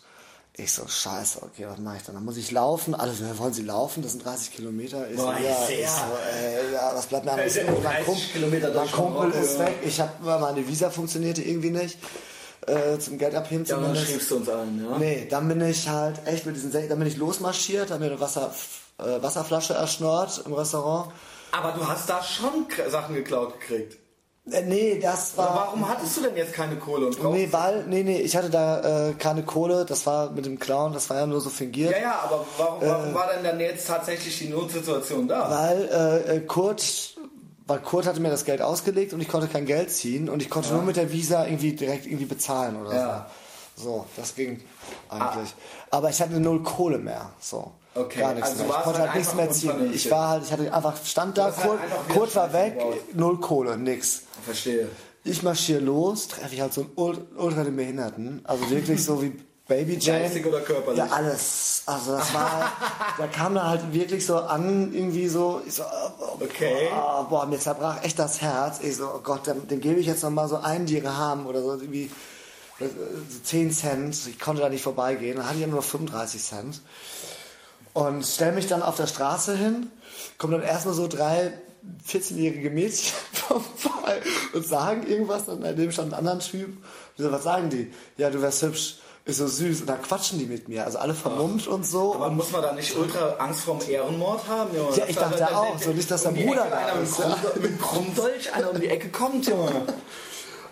Ich 0.60 0.72
so, 0.72 0.88
scheiße, 0.88 1.40
okay, 1.42 1.66
was 1.68 1.78
mache 1.78 1.98
ich 1.98 2.02
dann? 2.02 2.16
Dann 2.16 2.24
muss 2.24 2.36
ich 2.36 2.50
laufen. 2.50 2.92
Alle 2.92 3.12
so, 3.12 3.24
wollen 3.38 3.52
Sie 3.52 3.62
laufen? 3.62 4.02
Das 4.02 4.12
sind 4.12 4.24
30 4.24 4.52
Kilometer. 4.52 5.08
Ich 5.08 5.16
Boah, 5.16 5.36
so, 5.36 5.44
ja, 5.44 5.68
ich 5.68 5.88
so, 5.88 6.02
äh, 6.34 6.72
ja, 6.72 6.90
was 6.92 7.06
bleibt 7.06 7.26
mir 7.26 7.30
anderes? 7.30 7.56
Mein, 7.84 8.04
Kumpel, 8.04 8.72
mein 8.74 8.90
Kumpel 8.90 9.30
ist 9.40 9.56
weg. 9.60 9.76
Ich 9.84 10.00
habe 10.00 10.10
meine 10.20 10.66
Visa 10.66 10.90
funktionierte 10.90 11.42
irgendwie 11.42 11.70
nicht. 11.70 11.96
Äh, 12.66 12.98
zum 12.98 13.18
Geld 13.18 13.36
abheben 13.36 13.64
ja, 13.66 13.76
zumindest. 13.76 14.02
Ja, 14.02 14.10
dann 14.10 14.12
schiebst 14.12 14.30
du 14.32 14.36
uns 14.36 14.48
ein, 14.48 14.84
ja? 14.84 14.98
Nee, 14.98 15.28
dann 15.30 15.46
bin 15.46 15.60
ich 15.60 15.88
halt 15.88 16.26
echt 16.26 16.44
mit 16.44 16.56
diesen, 16.56 16.72
dann 16.72 16.98
bin 16.98 17.06
ich 17.06 17.16
losmarschiert, 17.16 17.92
habe 17.92 18.00
mir 18.00 18.10
eine 18.10 18.20
Wasser, 18.20 18.52
äh, 18.98 19.22
Wasserflasche 19.22 19.74
erschnort 19.74 20.42
im 20.44 20.52
Restaurant. 20.54 21.12
Aber 21.52 21.70
du 21.70 21.86
hast 21.86 22.10
da 22.10 22.20
schon 22.20 22.66
Sachen 22.90 23.14
geklaut 23.14 23.60
gekriegt. 23.60 23.96
Äh, 24.50 24.62
nee, 24.62 24.98
das 25.00 25.36
war. 25.36 25.50
Aber 25.50 25.60
warum 25.66 25.88
hattest 25.88 26.16
du 26.16 26.22
denn 26.22 26.36
jetzt 26.36 26.52
keine 26.52 26.76
Kohle? 26.76 27.06
Und 27.06 27.32
nee, 27.32 27.48
weil, 27.50 27.84
nee, 27.86 28.02
nee, 28.02 28.20
ich 28.20 28.36
hatte 28.36 28.50
da 28.50 29.08
äh, 29.08 29.14
keine 29.14 29.42
Kohle, 29.42 29.84
das 29.84 30.06
war 30.06 30.30
mit 30.30 30.46
dem 30.46 30.58
Clown, 30.58 30.92
das 30.92 31.10
war 31.10 31.18
ja 31.18 31.26
nur 31.26 31.40
so 31.40 31.50
fingiert. 31.50 31.92
Ja, 31.92 31.98
ja, 31.98 32.20
aber 32.24 32.46
warum, 32.56 32.80
warum 32.80 33.10
äh, 33.10 33.14
war 33.14 33.30
denn 33.34 33.44
dann 33.44 33.60
jetzt 33.60 33.86
tatsächlich 33.86 34.38
die 34.38 34.48
Notsituation 34.48 35.28
da? 35.28 35.50
Weil 35.50 35.88
äh, 35.88 36.36
äh, 36.36 36.40
Kurt, 36.40 37.16
weil 37.66 37.78
Kurt 37.80 38.06
hatte 38.06 38.20
mir 38.20 38.30
das 38.30 38.44
Geld 38.44 38.62
ausgelegt 38.62 39.12
und 39.12 39.20
ich 39.20 39.28
konnte 39.28 39.48
kein 39.48 39.66
Geld 39.66 39.90
ziehen 39.90 40.28
und 40.28 40.42
ich 40.42 40.50
konnte 40.50 40.70
ja. 40.70 40.76
nur 40.76 40.84
mit 40.84 40.96
der 40.96 41.12
Visa 41.12 41.44
irgendwie 41.44 41.74
direkt 41.74 42.06
irgendwie 42.06 42.26
bezahlen 42.26 42.80
oder 42.80 42.94
ja. 42.94 43.26
so. 43.26 43.32
So, 43.78 44.06
das 44.16 44.34
ging 44.34 44.60
eigentlich. 45.08 45.50
Ah. 45.90 45.96
Aber 45.98 46.10
ich 46.10 46.20
hatte 46.20 46.40
null 46.40 46.64
Kohle 46.64 46.98
mehr. 46.98 47.30
So. 47.38 47.70
Okay, 47.94 48.20
gar 48.20 48.34
nichts 48.34 48.50
also 48.50 48.64
mehr. 48.64 48.76
Ich 48.76 48.82
konnte 48.82 48.98
halt, 49.00 49.10
halt 49.10 49.18
nichts 49.18 49.34
mehr 49.34 49.50
ziehen. 49.50 49.92
Ich 49.92 50.10
war 50.10 50.28
halt, 50.28 50.44
ich 50.44 50.52
hatte 50.52 50.72
einfach, 50.72 50.94
stand 51.04 51.38
da, 51.38 51.50
Kurt, 51.50 51.80
halt 51.80 52.08
Kurt 52.08 52.36
war 52.36 52.52
weg, 52.52 52.80
null 53.14 53.40
Kohle, 53.40 53.76
nix. 53.76 54.22
Verstehe. 54.44 54.88
Ich 55.24 55.42
marschiere 55.42 55.80
los, 55.80 56.28
treffe 56.28 56.54
ich 56.54 56.60
halt 56.60 56.72
so 56.72 56.82
einen 56.82 57.26
ultra 57.36 57.64
den 57.64 57.76
Behinderten, 57.76 58.40
also 58.44 58.70
wirklich 58.70 59.04
so 59.04 59.20
wie 59.22 59.32
Baby 59.68 59.98
Jane. 60.00 60.20
Geistig 60.20 60.46
oder 60.46 60.60
körperlich? 60.60 60.98
Ja, 60.98 61.06
alles. 61.08 61.82
Also 61.84 62.16
das 62.16 62.32
war, 62.32 62.72
da 63.18 63.26
kam 63.26 63.54
da 63.54 63.68
halt 63.68 63.92
wirklich 63.92 64.24
so 64.24 64.38
an, 64.38 64.94
irgendwie 64.94 65.28
so, 65.28 65.60
ich 65.66 65.74
so, 65.74 65.82
oh, 65.82 66.42
okay. 66.42 66.88
Oh, 66.90 67.24
boah, 67.24 67.44
mir 67.44 67.58
zerbrach 67.58 68.02
echt 68.02 68.18
das 68.18 68.40
Herz. 68.40 68.80
Ich 68.82 68.96
so, 68.96 69.06
oh 69.06 69.20
Gott, 69.22 69.46
dem, 69.46 69.68
dem 69.68 69.80
gebe 69.80 70.00
ich 70.00 70.06
jetzt 70.06 70.22
nochmal 70.22 70.48
so 70.48 70.56
ein 70.56 70.86
Dirham 70.86 71.46
oder 71.46 71.60
so, 71.60 71.72
irgendwie 71.72 72.10
so 72.78 72.86
10 73.44 73.70
Cent. 73.72 74.18
Ich 74.26 74.38
konnte 74.38 74.62
da 74.62 74.70
nicht 74.70 74.82
vorbeigehen. 74.82 75.36
Dann 75.36 75.46
hatte 75.46 75.58
ich 75.58 75.66
nur 75.66 75.76
noch 75.76 75.84
35 75.84 76.42
Cent. 76.42 76.80
Und 77.98 78.24
stelle 78.24 78.52
mich 78.52 78.68
dann 78.68 78.82
auf 78.82 78.94
der 78.94 79.08
Straße 79.08 79.56
hin, 79.56 79.90
kommen 80.38 80.52
dann 80.52 80.62
erstmal 80.62 80.94
so 80.94 81.08
drei 81.08 81.52
14-jährige 82.08 82.70
Mädchen 82.70 83.12
vorbei 83.32 84.22
und 84.52 84.64
sagen 84.64 85.04
irgendwas, 85.04 85.46
dann 85.46 85.62
daneben 85.62 85.90
stand 85.90 86.12
ein 86.12 86.18
anderer 86.20 86.38
Typ. 86.38 86.68
Und 86.68 87.24
so, 87.24 87.32
was 87.32 87.42
sagen 87.42 87.70
die? 87.70 87.92
Ja, 88.16 88.30
du 88.30 88.40
wärst 88.40 88.62
hübsch 88.62 88.98
ist 89.24 89.38
so 89.38 89.48
süß. 89.48 89.80
Und 89.80 89.88
dann 89.88 90.00
quatschen 90.00 90.38
die 90.38 90.46
mit 90.46 90.68
mir. 90.68 90.84
Also 90.84 90.98
alle 90.98 91.12
vermummt 91.12 91.64
Ach. 91.66 91.72
und 91.72 91.84
so. 91.84 92.14
Aber 92.14 92.28
und 92.28 92.36
muss 92.36 92.52
man 92.52 92.62
da 92.62 92.72
nicht 92.72 92.96
ultra 92.96 93.34
Angst 93.40 93.62
vorm 93.62 93.80
Ehrenmord 93.86 94.46
haben, 94.46 94.74
Junge? 94.76 94.96
Ja, 94.96 95.04
ich 95.08 95.16
dachte 95.16 95.56
auch. 95.56 95.76
So 95.78 95.90
nicht, 95.90 96.08
dass 96.08 96.22
der 96.22 96.30
Bruder 96.30 96.68
da 96.70 97.00
ist. 97.00 97.18
Mit 97.60 97.82
Krummdolch 97.82 98.54
einer 98.54 98.70
um 98.70 98.80
die 98.80 98.88
Ecke 98.88 99.08
kommt, 99.08 99.44
Junge. 99.46 99.70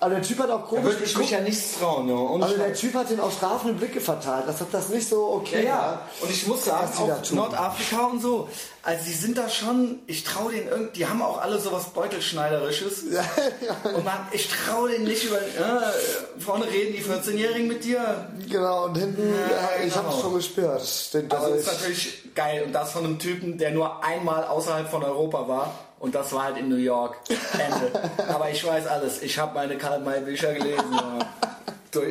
Aber 0.00 0.14
der 0.14 0.22
Typ 0.22 0.38
hat 0.38 0.50
auch 0.50 0.66
komisch. 0.66 0.84
Da 0.84 0.90
würde 0.90 1.04
ich 1.04 1.18
mich 1.18 1.30
ja 1.30 1.40
nichts 1.40 1.78
trauen, 1.78 2.08
ja. 2.08 2.14
Und 2.14 2.42
also 2.42 2.56
der 2.56 2.74
Typ 2.74 2.94
hat 2.94 3.10
den 3.10 3.20
auch 3.20 3.32
strafende 3.32 3.74
Blicke 3.74 4.00
verteilt. 4.00 4.44
Das 4.46 4.60
hat 4.60 4.68
das 4.72 4.88
nicht 4.90 5.08
so 5.08 5.32
okay. 5.32 5.64
Ja, 5.64 5.68
ja. 5.68 6.02
Und 6.20 6.30
ich 6.30 6.46
muss 6.46 6.64
sagen, 6.64 6.90
auch 6.98 7.32
Nordafrika 7.32 8.06
und 8.06 8.20
so. 8.20 8.48
Also 8.82 9.04
die 9.04 9.12
sind 9.12 9.36
da 9.36 9.48
schon, 9.48 10.00
ich 10.06 10.22
traue 10.22 10.52
denen 10.52 10.68
irgendwie, 10.68 10.92
die 10.92 11.06
haben 11.06 11.20
auch 11.20 11.40
alle 11.40 11.58
sowas 11.58 11.86
Beutelschneiderisches. 11.86 13.04
Ja, 13.10 13.24
ja. 13.66 13.90
Und 13.90 14.04
man, 14.04 14.28
ich 14.32 14.48
traue 14.48 14.90
denen 14.90 15.04
nicht 15.04 15.24
über, 15.24 15.38
äh, 15.38 16.38
vorne 16.38 16.66
reden 16.66 16.94
die 16.94 17.02
14-Jährigen 17.02 17.66
mit 17.66 17.84
dir. 17.84 18.28
Genau, 18.48 18.84
und 18.84 18.96
hinten, 18.96 19.22
ja, 19.28 19.84
ich 19.84 19.92
genau. 19.92 20.04
habe 20.04 20.14
es 20.14 20.20
schon 20.20 20.34
gespürt. 20.34 20.80
also 20.80 21.18
das 21.28 21.60
ist 21.60 21.66
natürlich 21.66 22.34
geil. 22.34 22.64
Und 22.66 22.72
das 22.72 22.92
von 22.92 23.04
einem 23.04 23.18
Typen, 23.18 23.58
der 23.58 23.72
nur 23.72 24.04
einmal 24.04 24.44
außerhalb 24.44 24.88
von 24.88 25.02
Europa 25.02 25.48
war. 25.48 25.85
Und 26.06 26.14
das 26.14 26.32
war 26.32 26.44
halt 26.44 26.56
in 26.56 26.68
New 26.68 26.76
York. 26.76 27.16
Ende. 27.58 28.10
Aber 28.28 28.48
ich 28.48 28.64
weiß 28.64 28.86
alles. 28.86 29.22
Ich 29.22 29.36
habe 29.40 29.52
meine 29.54 29.76
Karl 29.76 29.98
May 29.98 30.20
Bücher 30.20 30.54
gelesen. 30.54 30.84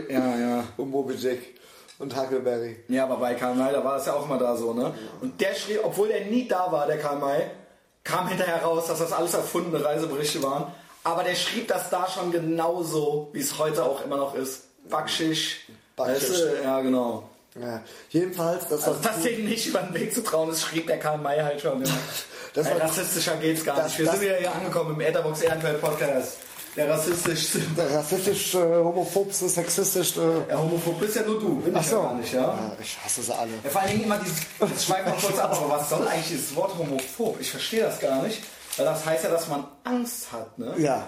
Ja, 0.09 0.37
ja. 0.37 0.63
Und 0.75 0.91
Moby 0.91 1.15
Dick. 1.15 1.55
Und 1.97 2.13
Huckleberry. 2.13 2.83
Ja, 2.89 3.05
aber 3.05 3.15
bei 3.15 3.35
Karl 3.35 3.55
May, 3.55 3.71
da 3.71 3.81
war 3.85 3.95
es 3.95 4.05
ja 4.05 4.11
auch 4.11 4.25
immer 4.25 4.37
da 4.37 4.57
so, 4.57 4.73
ne? 4.73 4.93
Und 5.21 5.39
der 5.39 5.55
schrieb, 5.55 5.79
obwohl 5.81 6.09
er 6.09 6.25
nie 6.25 6.45
da 6.45 6.69
war, 6.69 6.87
der 6.87 6.97
Karl 6.97 7.19
May, 7.19 7.43
kam 8.03 8.27
hinterher 8.27 8.63
raus, 8.63 8.87
dass 8.87 8.99
das 8.99 9.13
alles 9.13 9.33
erfundene 9.33 9.81
Reiseberichte 9.81 10.43
waren. 10.43 10.73
Aber 11.05 11.23
der 11.23 11.35
schrieb 11.35 11.69
das 11.69 11.89
da 11.89 12.05
schon 12.09 12.33
genauso, 12.33 13.29
wie 13.31 13.39
es 13.39 13.57
heute 13.57 13.85
auch 13.85 14.03
immer 14.03 14.17
noch 14.17 14.35
ist. 14.35 14.63
Backschisch. 14.89 15.67
Backschisch. 15.95 16.31
Weißt 16.31 16.41
du? 16.41 16.63
Ja, 16.65 16.81
genau. 16.81 17.29
Ja, 17.57 17.81
jedenfalls, 18.09 18.67
das 18.67 18.85
also, 18.85 18.99
dass 19.01 19.21
denen 19.21 19.45
nicht 19.45 19.67
über 19.67 19.79
den 19.79 19.93
Weg 19.93 20.13
zu 20.13 20.21
trauen 20.21 20.49
ist, 20.49 20.63
schrieb 20.63 20.87
der 20.87 20.99
Karl 20.99 21.19
May 21.19 21.39
halt 21.39 21.61
schon. 21.61 21.81
Das 22.55 22.67
Ey, 22.67 22.77
rassistischer 22.77 23.35
geht's 23.35 23.65
gar 23.65 23.75
das, 23.75 23.87
nicht. 23.87 23.99
Wir 23.99 24.11
sind 24.11 24.21
wieder 24.21 24.37
hier 24.37 24.55
angekommen 24.55 24.95
im 24.95 25.01
Etherbox 25.01 25.41
Ehrenfeld 25.41 25.81
Podcast. 25.81 26.37
Der 26.77 26.89
rassistischste. 26.89 27.59
Der 27.77 27.93
rassistisch, 27.93 28.55
äh, 28.55 28.57
homophobste, 28.57 29.49
sexistischste. 29.49 30.45
Ja, 30.49 30.57
homophob 30.57 30.99
bist 30.99 31.17
ja 31.17 31.23
nur 31.23 31.39
du. 31.39 31.55
Bin 31.61 31.75
Ach 31.75 31.81
ich 31.81 31.87
so. 31.87 31.97
ja 31.97 32.01
gar 32.03 32.13
nicht, 32.15 32.33
ja? 32.33 32.41
ja? 32.41 32.71
Ich 32.81 32.97
hasse 33.03 33.21
sie 33.21 33.33
alle. 33.33 33.51
Ja, 33.61 33.69
vor 33.69 33.81
allen 33.81 33.91
Dingen 33.91 34.03
immer 34.05 34.17
dieses. 34.19 34.37
Das 34.59 34.85
schweift 34.85 35.05
mal 35.05 35.15
kurz 35.15 35.37
ab, 35.37 35.51
aber 35.51 35.69
was 35.69 35.89
soll 35.89 36.07
eigentlich 36.07 36.27
dieses 36.27 36.55
Wort 36.55 36.77
homophob? 36.77 37.39
Ich 37.41 37.51
verstehe 37.51 37.81
das 37.81 37.99
gar 37.99 38.23
nicht. 38.23 38.41
Weil 38.77 38.85
das 38.85 39.05
heißt 39.05 39.23
ja, 39.25 39.29
dass 39.31 39.47
man 39.49 39.65
Angst 39.83 40.31
hat, 40.31 40.57
ne? 40.57 40.73
Ja. 40.77 41.07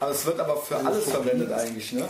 Aber 0.00 0.10
es 0.10 0.24
wird 0.26 0.38
aber 0.40 0.56
für 0.56 0.76
alles 0.76 1.04
verwendet 1.04 1.52
eigentlich, 1.52 1.92
ne? 1.92 2.08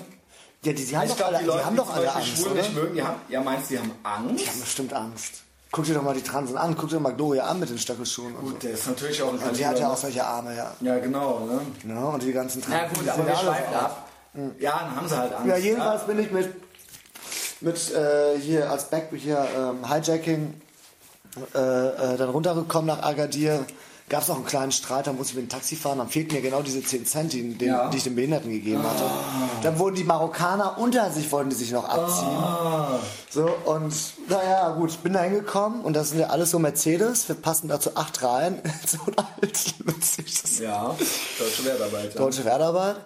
Ja, 0.65 0.73
die, 0.73 0.85
die 0.85 0.97
haben, 0.97 1.09
doch, 1.09 1.17
glaub, 1.17 1.29
alle, 1.29 1.39
die 1.39 1.45
Leute, 1.45 1.59
die 1.59 1.65
haben 1.67 1.77
doch 1.77 1.95
alle 1.95 2.15
Angst. 2.15 2.39
Schwulen 2.39 2.57
nicht 2.57 2.75
mögen, 2.75 2.95
die 2.95 3.03
haben, 3.03 3.21
ja, 3.29 3.41
meinst 3.41 3.71
du, 3.71 3.75
die 3.75 3.81
haben 3.81 3.93
Angst? 4.03 4.45
Die 4.45 4.49
haben 4.49 4.61
bestimmt 4.61 4.93
Angst. 4.93 5.43
Guck 5.71 5.85
dir 5.85 5.95
doch 5.95 6.03
mal 6.03 6.15
die 6.15 6.23
Transen 6.23 6.57
an, 6.57 6.77
guck 6.77 6.89
dir 6.89 6.99
mal 6.99 7.13
Gloria 7.13 7.45
an 7.45 7.61
mit 7.61 7.69
den 7.69 7.79
Stöckelschuhen. 7.79 8.35
Gut, 8.37 8.53
so. 8.53 8.59
der 8.59 8.71
ist 8.73 8.87
natürlich 8.87 9.23
auch 9.23 9.33
ein 9.33 9.39
Und 9.39 9.59
die 9.59 9.67
hat 9.67 9.79
ja 9.79 9.91
auch 9.91 9.97
solche 9.97 10.25
Arme, 10.25 10.57
ja. 10.57 10.73
Ja, 10.81 10.99
genau, 10.99 11.41
ne? 11.41 11.61
Ja, 11.87 12.05
und 12.05 12.23
die 12.23 12.33
ganzen 12.33 12.63
Transen. 12.63 12.81
Ja, 12.81 12.89
gut, 12.89 13.09
aber 13.09 13.27
wir 13.27 13.37
schweifen 13.37 13.75
ab. 13.75 14.09
Mhm. 14.33 14.55
Ja, 14.59 14.79
dann 14.81 14.97
haben 14.97 15.09
sie 15.09 15.19
halt 15.19 15.33
Angst. 15.35 15.47
Ja, 15.47 15.57
jedenfalls 15.57 16.01
ja. 16.03 16.07
bin 16.07 16.19
ich 16.21 16.31
mit, 16.31 16.55
mit 17.61 17.95
äh, 17.95 18.39
hier 18.39 18.71
als 18.71 18.85
Back, 18.85 19.11
hier 19.15 19.47
ähm, 19.57 19.89
Hijacking 19.89 20.55
äh, 21.55 21.59
äh, 21.59 22.17
dann 22.17 22.31
runtergekommen 22.31 22.87
nach 22.87 23.03
Agadir 23.03 23.65
gab 24.09 24.23
es 24.23 24.31
auch 24.31 24.37
einen 24.37 24.47
kleinen 24.47 24.73
Streit, 24.73 25.07
da 25.07 25.13
musste 25.13 25.33
ich 25.33 25.37
mit 25.37 25.47
dem 25.47 25.49
Taxi 25.51 25.77
fahren, 25.77 25.99
dann 25.99 26.09
fehlten 26.09 26.35
mir 26.35 26.43
genau 26.43 26.63
diese 26.63 26.83
10 26.83 27.07
Cent, 27.07 27.33
die, 27.33 27.55
den, 27.55 27.69
ja. 27.69 27.89
die 27.89 27.99
ich 27.99 28.05
den 28.05 28.15
Behinderten 28.15 28.51
gegeben 28.51 28.83
hatte. 28.83 29.05
Ah. 29.05 29.49
Dann 29.63 29.79
wurden 29.79 29.97
die 29.97 30.05
Marokkaner 30.05 30.79
unter 30.79 31.11
sich, 31.11 31.31
wollten 31.31 31.51
die 31.51 31.57
sich 31.57 31.73
noch 31.73 31.89
abziehen. 31.89 32.29
Ah. 32.29 32.99
So, 33.31 33.49
und 33.65 33.95
naja, 34.29 34.71
gut, 34.71 35.03
bin 35.03 35.13
da 35.13 35.23
hingekommen 35.23 35.83
und 35.83 35.95
das 35.95 36.11
sind 36.11 36.21
ja 36.21 36.29
alles 36.29 36.51
so 36.51 36.59
Mercedes, 36.59 37.29
wir 37.29 37.37
passen 37.37 37.69
dazu 37.69 37.97
acht 37.97 38.23
Reihen, 38.23 38.61
so 38.87 38.99
alt, 39.17 39.75
lustig. 39.85 40.61
Ja, 40.61 40.95
deutsche 41.39 41.65
Wertarbeit. 41.65 42.15
Ja. 42.15 42.21
Deutsche 42.21 42.45
Wertarbeit. 42.45 42.97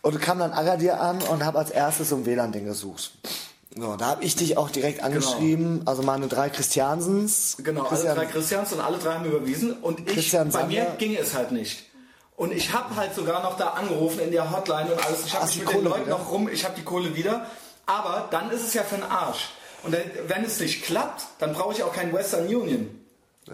Und 0.00 0.20
kam 0.20 0.38
dann 0.38 0.52
Agadir 0.52 1.00
an 1.00 1.20
und 1.22 1.44
habe 1.44 1.58
als 1.58 1.70
erstes 1.70 2.10
so 2.10 2.16
ein 2.16 2.24
WLAN-Ding 2.24 2.64
gesucht. 2.64 3.12
So, 3.76 3.96
da 3.96 4.06
habe 4.06 4.24
ich 4.24 4.34
dich 4.34 4.56
auch 4.56 4.70
direkt 4.70 4.96
genau. 4.96 5.06
angeschrieben, 5.06 5.78
genau. 5.80 5.90
also 5.90 6.02
meine 6.02 6.26
drei 6.26 6.48
Christiansens. 6.48 7.56
Genau, 7.62 7.84
Christian, 7.84 8.16
alle 8.16 8.26
drei 8.26 8.32
Christians 8.32 8.72
und 8.72 8.80
alle 8.80 8.98
drei 8.98 9.14
haben 9.14 9.24
überwiesen 9.26 9.72
und 9.74 10.00
ich, 10.00 10.06
Christian 10.06 10.50
bei 10.50 10.64
mir 10.64 10.94
ging 10.98 11.14
es 11.16 11.34
halt 11.34 11.52
nicht. 11.52 11.84
Und 12.36 12.52
ich 12.52 12.72
habe 12.72 12.94
halt 12.94 13.14
sogar 13.14 13.42
noch 13.42 13.56
da 13.56 13.70
angerufen 13.70 14.20
in 14.20 14.30
der 14.30 14.50
Hotline 14.52 14.92
und 14.92 15.04
alles. 15.04 15.26
Ich 15.26 15.34
habe 15.34 15.46
mich 15.46 15.58
mit 15.58 15.66
Kohle 15.66 15.82
den 15.82 15.88
Leuten 15.90 16.06
wieder? 16.06 16.18
noch 16.18 16.30
rum, 16.30 16.48
ich 16.48 16.64
habe 16.64 16.74
die 16.76 16.84
Kohle 16.84 17.16
wieder. 17.16 17.46
Aber 17.84 18.28
dann 18.30 18.50
ist 18.50 18.62
es 18.62 18.74
ja 18.74 18.84
für 18.84 18.94
den 18.94 19.04
Arsch. 19.04 19.48
Und 19.82 19.96
wenn 20.26 20.44
es 20.44 20.60
nicht 20.60 20.84
klappt, 20.84 21.22
dann 21.40 21.52
brauche 21.52 21.72
ich 21.72 21.82
auch 21.82 21.92
kein 21.92 22.12
Western 22.12 22.46
Union. 22.46 22.88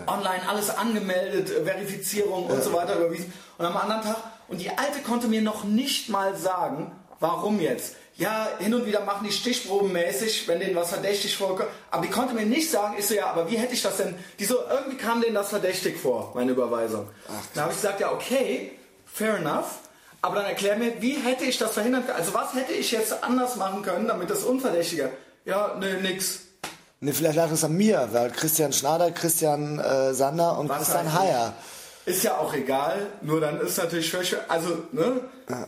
Online 0.06 0.48
alles 0.48 0.70
angemeldet, 0.70 1.50
Verifizierung 1.64 2.46
und 2.46 2.56
ja. 2.56 2.60
so 2.60 2.72
weiter 2.72 2.96
überwiesen. 2.96 3.32
Und 3.58 3.64
am 3.64 3.76
anderen 3.76 4.02
Tag, 4.02 4.16
und 4.48 4.60
die 4.60 4.70
Alte 4.70 5.00
konnte 5.00 5.28
mir 5.28 5.40
noch 5.40 5.64
nicht 5.64 6.08
mal 6.08 6.36
sagen, 6.36 6.92
warum 7.20 7.60
jetzt 7.60 7.94
ja, 8.16 8.48
hin 8.58 8.72
und 8.72 8.86
wieder 8.86 9.00
machen 9.00 9.26
die 9.26 9.32
stichprobenmäßig, 9.32 10.46
wenn 10.46 10.60
denen 10.60 10.76
was 10.76 10.90
verdächtig 10.90 11.36
vorkommt. 11.36 11.68
Aber 11.90 12.02
die 12.02 12.10
konnte 12.10 12.34
mir 12.34 12.46
nicht 12.46 12.70
sagen, 12.70 12.94
ich 12.96 13.06
so, 13.06 13.14
ja, 13.14 13.26
aber 13.26 13.50
wie 13.50 13.56
hätte 13.56 13.74
ich 13.74 13.82
das 13.82 13.96
denn? 13.96 14.14
Die 14.38 14.44
so, 14.44 14.56
irgendwie 14.70 14.96
kam 14.96 15.20
denen 15.20 15.34
das 15.34 15.48
verdächtig 15.48 15.98
vor, 15.98 16.32
meine 16.34 16.52
Überweisung. 16.52 17.08
Ach, 17.28 17.46
da 17.54 17.62
habe 17.62 17.72
ich 17.72 17.78
gesagt, 17.78 18.00
ja, 18.00 18.12
okay, 18.12 18.72
fair 19.04 19.38
enough. 19.38 19.78
Aber 20.22 20.36
dann 20.36 20.46
erklär 20.46 20.76
mir, 20.76 21.02
wie 21.02 21.16
hätte 21.16 21.44
ich 21.44 21.58
das 21.58 21.72
verhindern 21.72 22.06
können? 22.06 22.16
Also 22.16 22.32
was 22.32 22.54
hätte 22.54 22.72
ich 22.72 22.92
jetzt 22.92 23.22
anders 23.22 23.56
machen 23.56 23.82
können, 23.82 24.06
damit 24.06 24.30
das 24.30 24.44
unverdächtiger? 24.44 25.10
Ja, 25.44 25.74
ne, 25.78 25.94
nix. 26.00 26.40
Ne, 27.00 27.12
vielleicht 27.12 27.36
lag 27.36 27.50
es 27.50 27.64
an 27.64 27.76
mir, 27.76 28.08
weil 28.12 28.30
Christian 28.30 28.72
Schnader, 28.72 29.10
Christian 29.10 29.78
äh, 29.80 30.14
Sander 30.14 30.58
und 30.58 30.68
was 30.68 30.78
Christian 30.78 31.12
Heyer. 31.12 31.52
Ist 32.06 32.22
ja 32.22 32.38
auch 32.38 32.54
egal, 32.54 33.06
nur 33.22 33.40
dann 33.40 33.60
ist 33.60 33.76
natürlich 33.76 34.14
also, 34.48 34.84
ne? 34.92 35.20
Ja 35.50 35.66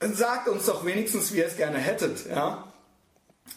sagt 0.00 0.48
uns 0.48 0.66
doch 0.66 0.84
wenigstens, 0.84 1.32
wie 1.32 1.38
ihr 1.38 1.46
es 1.46 1.56
gerne 1.56 1.78
hättet, 1.78 2.26
ja. 2.28 2.64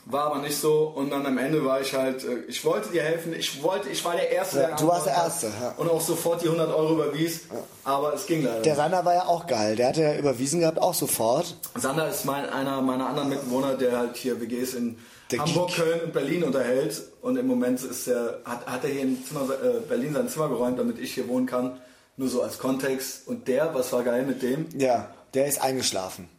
War 0.05 0.27
aber 0.27 0.39
nicht 0.39 0.55
so 0.55 0.83
und 0.95 1.09
dann 1.09 1.25
am 1.25 1.37
Ende 1.39 1.65
war 1.65 1.81
ich 1.81 1.95
halt, 1.95 2.23
äh, 2.23 2.43
ich 2.47 2.63
wollte 2.63 2.89
dir 2.89 3.01
helfen, 3.01 3.33
ich 3.33 3.61
wollte, 3.63 3.89
ich 3.89 4.05
war 4.05 4.15
der 4.15 4.31
Erste, 4.31 4.61
ja, 4.61 4.67
der 4.67 4.75
Du 4.77 4.87
warst 4.87 5.07
der 5.07 5.13
Erste, 5.13 5.47
ja. 5.47 5.73
Und 5.77 5.89
auch 5.89 6.01
sofort 6.01 6.41
die 6.41 6.45
100 6.45 6.69
Euro 6.73 6.93
überwies, 6.93 7.41
ja. 7.51 7.57
aber 7.85 8.13
es 8.13 8.27
ging 8.27 8.43
leider 8.43 8.61
Der 8.61 8.75
Sander 8.75 9.03
war 9.03 9.15
ja 9.15 9.25
auch 9.25 9.47
geil, 9.47 9.75
der 9.75 9.89
hatte 9.89 10.03
ja 10.03 10.15
überwiesen 10.15 10.59
gehabt, 10.59 10.79
auch 10.79 10.93
sofort. 10.93 11.55
Sander 11.75 12.07
ist 12.07 12.25
mein, 12.25 12.47
einer 12.47 12.81
meiner 12.81 13.07
anderen 13.07 13.29
Mitbewohner, 13.29 13.75
der 13.75 13.97
halt 13.97 14.15
hier 14.15 14.39
WGs 14.39 14.75
in 14.75 14.99
der 15.31 15.39
Hamburg, 15.39 15.69
Geek. 15.69 15.77
Köln 15.77 16.01
und 16.01 16.13
Berlin 16.13 16.43
unterhält 16.43 17.01
und 17.21 17.37
im 17.37 17.47
Moment 17.47 17.81
ist 17.81 18.07
er, 18.07 18.41
hat, 18.45 18.65
hat 18.67 18.83
er 18.83 18.89
hier 18.91 19.01
in 19.01 19.23
Zimmer, 19.25 19.47
äh, 19.51 19.79
Berlin 19.87 20.13
sein 20.13 20.29
Zimmer 20.29 20.49
geräumt, 20.49 20.79
damit 20.79 20.99
ich 20.99 21.13
hier 21.13 21.27
wohnen 21.27 21.45
kann, 21.45 21.79
nur 22.15 22.29
so 22.29 22.41
als 22.41 22.57
Kontext. 22.57 23.27
Und 23.27 23.47
der, 23.47 23.73
was 23.73 23.91
war 23.91 24.03
geil 24.03 24.23
mit 24.23 24.41
dem? 24.41 24.67
Ja, 24.77 25.09
der 25.34 25.47
ist 25.47 25.61
eingeschlafen. 25.61 26.30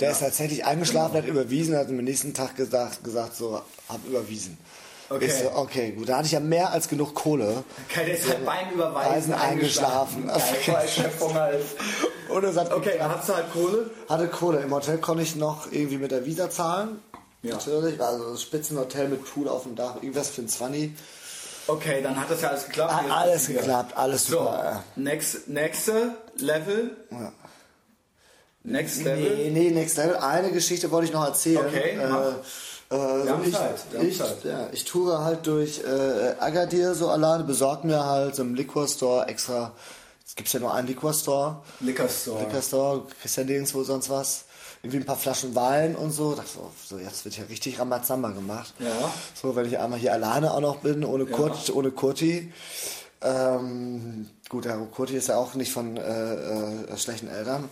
Der 0.00 0.08
ja. 0.08 0.12
ist 0.12 0.20
tatsächlich 0.20 0.64
eingeschlafen, 0.64 1.16
hat 1.16 1.26
überwiesen, 1.26 1.76
hat 1.76 1.88
am 1.88 1.96
nächsten 1.96 2.32
Tag 2.34 2.56
gesagt, 2.56 3.04
gesagt 3.04 3.36
so, 3.36 3.60
hab 3.88 4.04
überwiesen. 4.06 4.58
Okay. 5.10 5.28
So, 5.28 5.50
okay, 5.56 5.90
gut, 5.90 6.08
da 6.08 6.18
hatte 6.18 6.26
ich 6.26 6.32
ja 6.32 6.40
mehr 6.40 6.70
als 6.70 6.88
genug 6.88 7.14
Kohle. 7.14 7.64
Okay, 7.88 8.06
der 8.06 8.16
ist 8.16 8.28
halt 8.28 8.46
beim 8.46 8.70
Überweisen 8.70 9.34
eingeschlafen. 9.34 10.30
eingeschlafen. 10.30 11.34
Geil. 11.34 11.60
Und 12.28 12.44
es 12.44 12.56
hat 12.56 12.72
okay, 12.72 12.92
dann 12.96 13.10
hast 13.10 13.28
du 13.28 13.34
halt 13.34 13.52
Kohle? 13.52 13.90
Hatte 14.08 14.28
Kohle. 14.28 14.60
Im 14.60 14.72
Hotel 14.72 14.98
konnte 14.98 15.24
ich 15.24 15.34
noch 15.34 15.70
irgendwie 15.72 15.98
mit 15.98 16.12
der 16.12 16.24
Visa 16.26 16.48
zahlen. 16.48 17.00
Ja. 17.42 17.54
Natürlich. 17.54 18.00
Also 18.00 18.30
das 18.30 18.42
Spitzenhotel 18.42 19.08
mit 19.08 19.24
Pool 19.24 19.48
auf 19.48 19.64
dem 19.64 19.74
Dach. 19.74 19.96
Irgendwas 19.96 20.30
für 20.30 20.42
ein 20.42 20.48
20. 20.48 20.92
Okay, 21.66 22.02
dann 22.02 22.20
hat 22.20 22.30
das 22.30 22.42
ja 22.42 22.50
alles 22.50 22.66
geklappt. 22.66 22.92
Hat 22.92 23.10
alles 23.10 23.46
geklappt, 23.46 23.96
alles 23.96 24.26
super. 24.26 24.84
So, 24.94 25.02
next, 25.02 25.48
nächste 25.48 26.14
Level. 26.36 26.96
Ja. 27.10 27.32
Next 28.62 29.02
Level? 29.02 29.36
Nee, 29.36 29.50
nee, 29.50 29.70
Next 29.70 29.96
Level. 29.96 30.16
Eine 30.16 30.50
Geschichte 30.50 30.90
wollte 30.90 31.06
ich 31.06 31.12
noch 31.12 31.24
erzählen. 31.24 31.64
Okay, 31.66 31.98
äh, 31.98 32.94
äh, 32.94 33.26
so 33.26 33.40
ich, 33.44 33.52
Zeit, 33.52 33.76
ich, 34.02 34.18
ja, 34.44 34.68
ich 34.72 34.84
toure 34.84 35.24
halt 35.24 35.46
durch 35.46 35.80
äh, 35.84 36.34
Agadir 36.40 36.94
so 36.94 37.08
alleine, 37.08 37.44
besorge 37.44 37.86
mir 37.86 38.04
halt 38.04 38.34
so 38.34 38.42
im 38.42 38.54
Liquor 38.54 38.88
Store 38.88 39.26
extra. 39.28 39.72
Es 40.26 40.34
gibt 40.34 40.52
ja 40.52 40.60
nur 40.60 40.74
einen 40.74 40.88
Liquor 40.88 41.14
Store. 41.14 41.62
Liquor 41.80 42.08
Store. 42.08 42.44
Liquor 42.44 42.62
Store, 42.62 43.02
kriegst 43.20 43.36
ja 43.36 43.44
nirgendwo 43.44 43.82
sonst 43.82 44.10
was. 44.10 44.44
Irgendwie 44.82 44.98
ein 44.98 45.04
paar 45.04 45.16
Flaschen 45.16 45.54
Wein 45.54 45.94
und 45.94 46.10
so. 46.10 46.34
Dachte 46.34 46.48
so, 46.88 46.98
jetzt 46.98 47.24
wird 47.24 47.36
ja 47.36 47.44
richtig 47.44 47.78
Ramazamba 47.78 48.30
gemacht. 48.30 48.72
Ja. 48.78 49.12
So, 49.34 49.54
wenn 49.54 49.66
ich 49.66 49.78
einmal 49.78 49.98
hier 49.98 50.12
alleine 50.12 50.52
auch 50.52 50.60
noch 50.60 50.76
bin, 50.78 51.04
ohne, 51.04 51.24
ja. 51.24 51.36
Kurt, 51.36 51.70
ohne 51.74 51.90
Kurti. 51.90 52.52
Ähm, 53.22 54.30
gut, 54.48 54.64
der 54.64 54.78
Kurti 54.78 55.16
ist 55.16 55.28
ja 55.28 55.36
auch 55.36 55.54
nicht 55.54 55.72
von 55.72 55.96
äh, 55.96 56.34
äh, 56.34 56.96
schlechten 56.96 57.28
Eltern. 57.28 57.68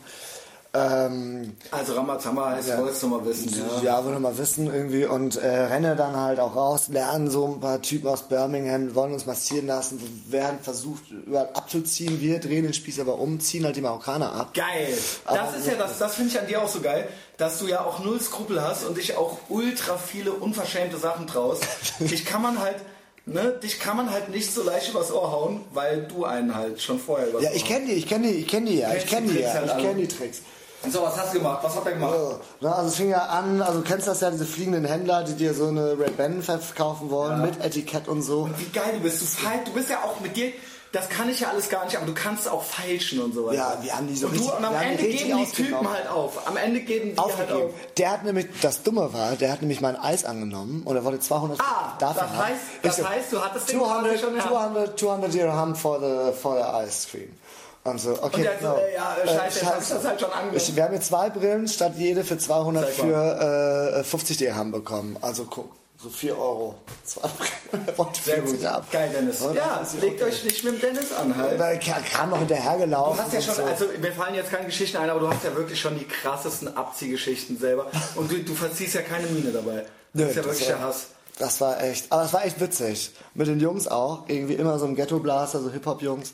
Ähm, 0.74 1.56
also 1.70 1.94
Ramazamba 1.94 2.50
heißt, 2.50 2.68
ja, 2.68 2.78
wolltest 2.78 3.02
du 3.02 3.06
mal 3.06 3.24
wissen. 3.24 3.54
Ja, 3.82 3.82
ja 3.82 4.04
wollte 4.04 4.20
mal 4.20 4.36
wissen 4.36 4.66
irgendwie 4.66 5.06
und 5.06 5.36
äh, 5.36 5.46
renne 5.46 5.96
dann 5.96 6.14
halt 6.14 6.38
auch 6.40 6.54
raus, 6.54 6.88
lernen 6.88 7.30
so 7.30 7.46
ein 7.46 7.60
paar 7.60 7.80
Typen 7.80 8.08
aus 8.08 8.24
Birmingham, 8.24 8.94
wollen 8.94 9.14
uns 9.14 9.24
massieren 9.24 9.66
lassen, 9.66 9.98
werden 10.28 10.58
versucht 10.60 11.10
überall 11.10 11.48
abzuziehen, 11.54 12.20
wir 12.20 12.38
drehen 12.38 12.64
den 12.64 12.74
Spieß 12.74 13.00
aber 13.00 13.18
um, 13.18 13.40
ziehen 13.40 13.64
halt 13.64 13.76
die 13.76 13.80
Marokkaner 13.80 14.32
ab. 14.32 14.52
Geil! 14.52 14.96
Aber 15.24 15.38
das 15.38 15.56
ist 15.56 15.68
ja 15.68 15.74
das, 15.74 15.98
das 15.98 16.14
finde 16.14 16.32
ich 16.32 16.40
an 16.40 16.46
dir 16.46 16.62
auch 16.62 16.68
so 16.68 16.80
geil, 16.80 17.08
dass 17.38 17.58
du 17.58 17.66
ja 17.66 17.84
auch 17.84 18.04
null 18.04 18.20
Skrupel 18.20 18.62
hast 18.62 18.84
und 18.84 18.98
dich 18.98 19.16
auch 19.16 19.38
ultra 19.48 19.96
viele 19.96 20.32
unverschämte 20.32 20.98
Sachen 20.98 21.26
traust. 21.26 21.64
dich 22.00 22.26
kann 22.26 22.42
man 22.42 22.60
halt 22.60 22.76
Ne, 23.30 23.52
dich 23.62 23.78
kann 23.78 23.98
man 23.98 24.10
halt 24.10 24.30
nicht 24.30 24.50
so 24.50 24.62
leicht 24.62 24.88
übers 24.88 25.12
Ohr 25.12 25.30
hauen, 25.30 25.60
weil 25.74 26.06
du 26.06 26.24
einen 26.24 26.54
halt 26.54 26.80
schon 26.80 26.98
vorher 26.98 27.28
übers 27.28 27.42
Ja, 27.42 27.50
ich 27.52 27.66
kenne 27.66 27.84
die, 27.84 27.92
ich 27.92 28.06
kenne 28.06 28.28
die, 28.28 28.38
ich 28.38 28.48
kenne 28.48 28.70
die 28.70 28.78
ja, 28.78 28.94
ich 28.94 29.04
kenne 29.04 29.30
die 29.30 29.40
ja, 29.40 29.52
halt 29.52 29.66
ich 29.66 29.76
kenne 29.76 30.00
die 30.00 30.08
Tricks. 30.08 30.40
So, 30.86 31.02
was 31.02 31.16
hast 31.16 31.34
du 31.34 31.38
gemacht? 31.38 31.58
Was 31.62 31.74
hat 31.74 31.86
er 31.86 31.92
gemacht? 31.92 32.14
Ja, 32.60 32.72
also 32.72 32.88
es 32.88 32.96
fing 32.96 33.10
ja 33.10 33.26
an, 33.26 33.60
also 33.60 33.80
du 33.80 33.84
kennst 33.84 34.06
das 34.06 34.20
ja, 34.20 34.30
diese 34.30 34.46
fliegenden 34.46 34.84
Händler, 34.84 35.24
die 35.24 35.34
dir 35.34 35.52
so 35.52 35.66
eine 35.66 35.98
Red 35.98 36.16
Band 36.16 36.44
verkaufen 36.44 37.10
wollen, 37.10 37.40
ja. 37.40 37.46
mit 37.46 37.64
Etikett 37.64 38.06
und 38.06 38.22
so. 38.22 38.42
Und 38.42 38.58
wie 38.60 38.70
geil 38.70 38.92
du 38.94 39.00
bist. 39.00 39.20
Du, 39.20 39.26
feil, 39.26 39.60
du 39.64 39.72
bist 39.72 39.90
ja 39.90 39.98
auch 40.04 40.20
mit 40.20 40.36
dir, 40.36 40.52
das 40.92 41.08
kann 41.08 41.28
ich 41.28 41.40
ja 41.40 41.48
alles 41.48 41.68
gar 41.68 41.84
nicht, 41.84 41.96
aber 41.96 42.06
du 42.06 42.14
kannst 42.14 42.48
auch 42.48 42.62
feilschen 42.62 43.20
und 43.20 43.34
so 43.34 43.46
weiter. 43.46 43.56
Ja, 43.56 43.78
wir 43.82 43.94
haben 43.94 44.06
die 44.06 44.16
so 44.16 44.28
und, 44.28 44.38
du, 44.38 44.50
und 44.50 44.64
am 44.64 44.74
Ende 44.74 45.02
geben 45.02 45.38
die 45.38 45.52
Typen 45.52 45.90
halt 45.90 46.08
auf. 46.08 46.46
Am 46.46 46.56
Ende 46.56 46.80
geben 46.80 47.12
die 47.12 47.18
Aufgegeben. 47.18 47.52
halt 47.52 47.62
auf. 47.64 47.74
Der 47.98 48.10
hat 48.10 48.24
nämlich, 48.24 48.46
das 48.62 48.82
Dumme 48.82 49.12
war, 49.12 49.36
der 49.36 49.52
hat 49.52 49.60
nämlich 49.60 49.80
mein 49.80 49.96
Eis 49.96 50.24
angenommen 50.24 50.82
und 50.84 50.96
er 50.96 51.04
wollte 51.04 51.20
200 51.20 51.60
ah, 51.60 51.96
dafür 51.98 52.22
das 52.22 52.46
heißt, 52.46 52.60
das 52.82 52.96
so, 52.96 53.08
heißt, 53.08 53.32
du 53.32 53.42
hattest 53.42 53.68
200, 53.68 54.18
200, 54.18 54.98
200 54.98 55.34
Dirham 55.34 55.74
for 55.74 56.00
the, 56.00 56.32
for 56.40 56.56
the 56.56 56.86
ice 56.86 57.08
cream. 57.10 57.28
Und 57.90 58.00
so, 58.00 58.22
okay, 58.22 58.36
und 58.36 58.42
der, 58.42 58.60
no. 58.62 58.76
äh, 58.76 58.94
ja, 58.94 59.16
scheiße, 59.24 59.60
äh, 59.60 59.64
scheiße. 59.64 59.94
das 59.94 60.04
halt 60.04 60.20
schon 60.20 60.30
ich, 60.52 60.76
Wir 60.76 60.84
haben 60.84 60.94
jetzt 60.94 61.08
zwei 61.08 61.30
Brillen 61.30 61.68
statt 61.68 61.92
jede 61.96 62.24
für 62.24 62.38
200 62.38 62.88
für 62.88 63.98
äh, 64.00 64.04
50 64.04 64.36
Dirham 64.36 64.70
bekommen. 64.70 65.16
Also 65.20 65.44
guck, 65.44 65.74
so 65.96 66.08
4 66.08 66.38
Euro. 66.38 66.74
Zwei 67.04 67.28
Brillen. 67.28 68.14
Sehr 68.24 68.40
gut. 68.40 68.64
Ab. 68.64 68.86
Geil, 68.90 69.10
Dennis. 69.12 69.42
Oder? 69.42 69.54
Ja, 69.54 69.86
legt 70.00 70.22
okay. 70.22 70.30
euch 70.30 70.44
nicht 70.44 70.64
mit 70.64 70.74
dem 70.74 70.80
Dennis 70.80 71.12
an 71.12 71.36
halt. 71.36 71.58
Da 71.58 71.76
kam 71.76 72.30
noch 72.30 72.38
hinterhergelaufen. 72.38 73.16
Du 73.16 73.22
hast 73.22 73.32
ja 73.32 73.40
schon, 73.40 73.54
so. 73.54 73.64
also 73.64 73.84
mir 74.00 74.12
fallen 74.12 74.34
jetzt 74.34 74.50
keine 74.50 74.66
Geschichten 74.66 74.96
ein, 74.98 75.10
aber 75.10 75.20
du 75.20 75.28
hast 75.28 75.44
ja 75.44 75.54
wirklich 75.56 75.80
schon 75.80 75.98
die 75.98 76.06
krassesten 76.06 76.76
Abziehgeschichten 76.76 77.58
selber. 77.58 77.86
Und 78.16 78.30
du, 78.30 78.38
du 78.42 78.54
verziehst 78.54 78.94
ja 78.94 79.02
keine 79.02 79.26
Miene 79.28 79.50
dabei. 79.50 79.86
Das 80.12 80.22
Nö, 80.22 80.24
ist 80.28 80.36
ja 80.36 80.44
wirklich 80.44 80.66
der 80.66 80.80
Hass. 80.80 81.06
Das 81.38 81.60
war 81.60 81.82
echt, 81.82 82.10
aber 82.10 82.24
es 82.24 82.32
war 82.32 82.44
echt 82.44 82.60
witzig. 82.60 83.12
Mit 83.34 83.46
den 83.46 83.60
Jungs 83.60 83.86
auch. 83.86 84.24
Irgendwie 84.28 84.54
immer 84.54 84.78
so 84.78 84.86
ein 84.86 84.96
Ghetto-Blaster, 84.96 85.60
so 85.60 85.70
Hip-Hop-Jungs. 85.70 86.32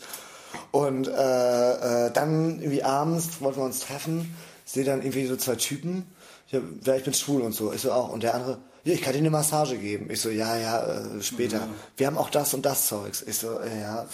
Und 0.70 1.08
äh, 1.08 2.06
äh, 2.06 2.10
dann 2.12 2.60
irgendwie 2.60 2.82
abends 2.82 3.40
wollten 3.40 3.58
wir 3.58 3.64
uns 3.64 3.80
treffen, 3.80 4.34
sehe 4.64 4.84
dann 4.84 5.02
irgendwie 5.02 5.26
so 5.26 5.36
zwei 5.36 5.56
Typen. 5.56 6.06
Ja, 6.48 6.94
ich 6.94 7.04
bin 7.04 7.14
schwul 7.14 7.42
und 7.42 7.52
so. 7.52 7.72
Ich 7.72 7.82
so 7.82 7.92
auch. 7.92 8.10
Und 8.10 8.22
der 8.22 8.34
andere, 8.34 8.58
ja, 8.84 8.92
ich 8.92 9.02
kann 9.02 9.12
dir 9.12 9.20
eine 9.20 9.30
Massage 9.30 9.76
geben. 9.76 10.10
Ich 10.10 10.20
so, 10.20 10.30
ja, 10.30 10.56
ja, 10.56 10.82
äh, 10.84 11.22
später. 11.22 11.66
Mhm. 11.66 11.74
Wir 11.96 12.06
haben 12.06 12.18
auch 12.18 12.30
das 12.30 12.54
und 12.54 12.64
das 12.64 12.86
Zeugs. 12.86 13.22
Ich 13.22 13.38
so, 13.38 13.58
äh, 13.58 13.80
ja, 13.80 14.06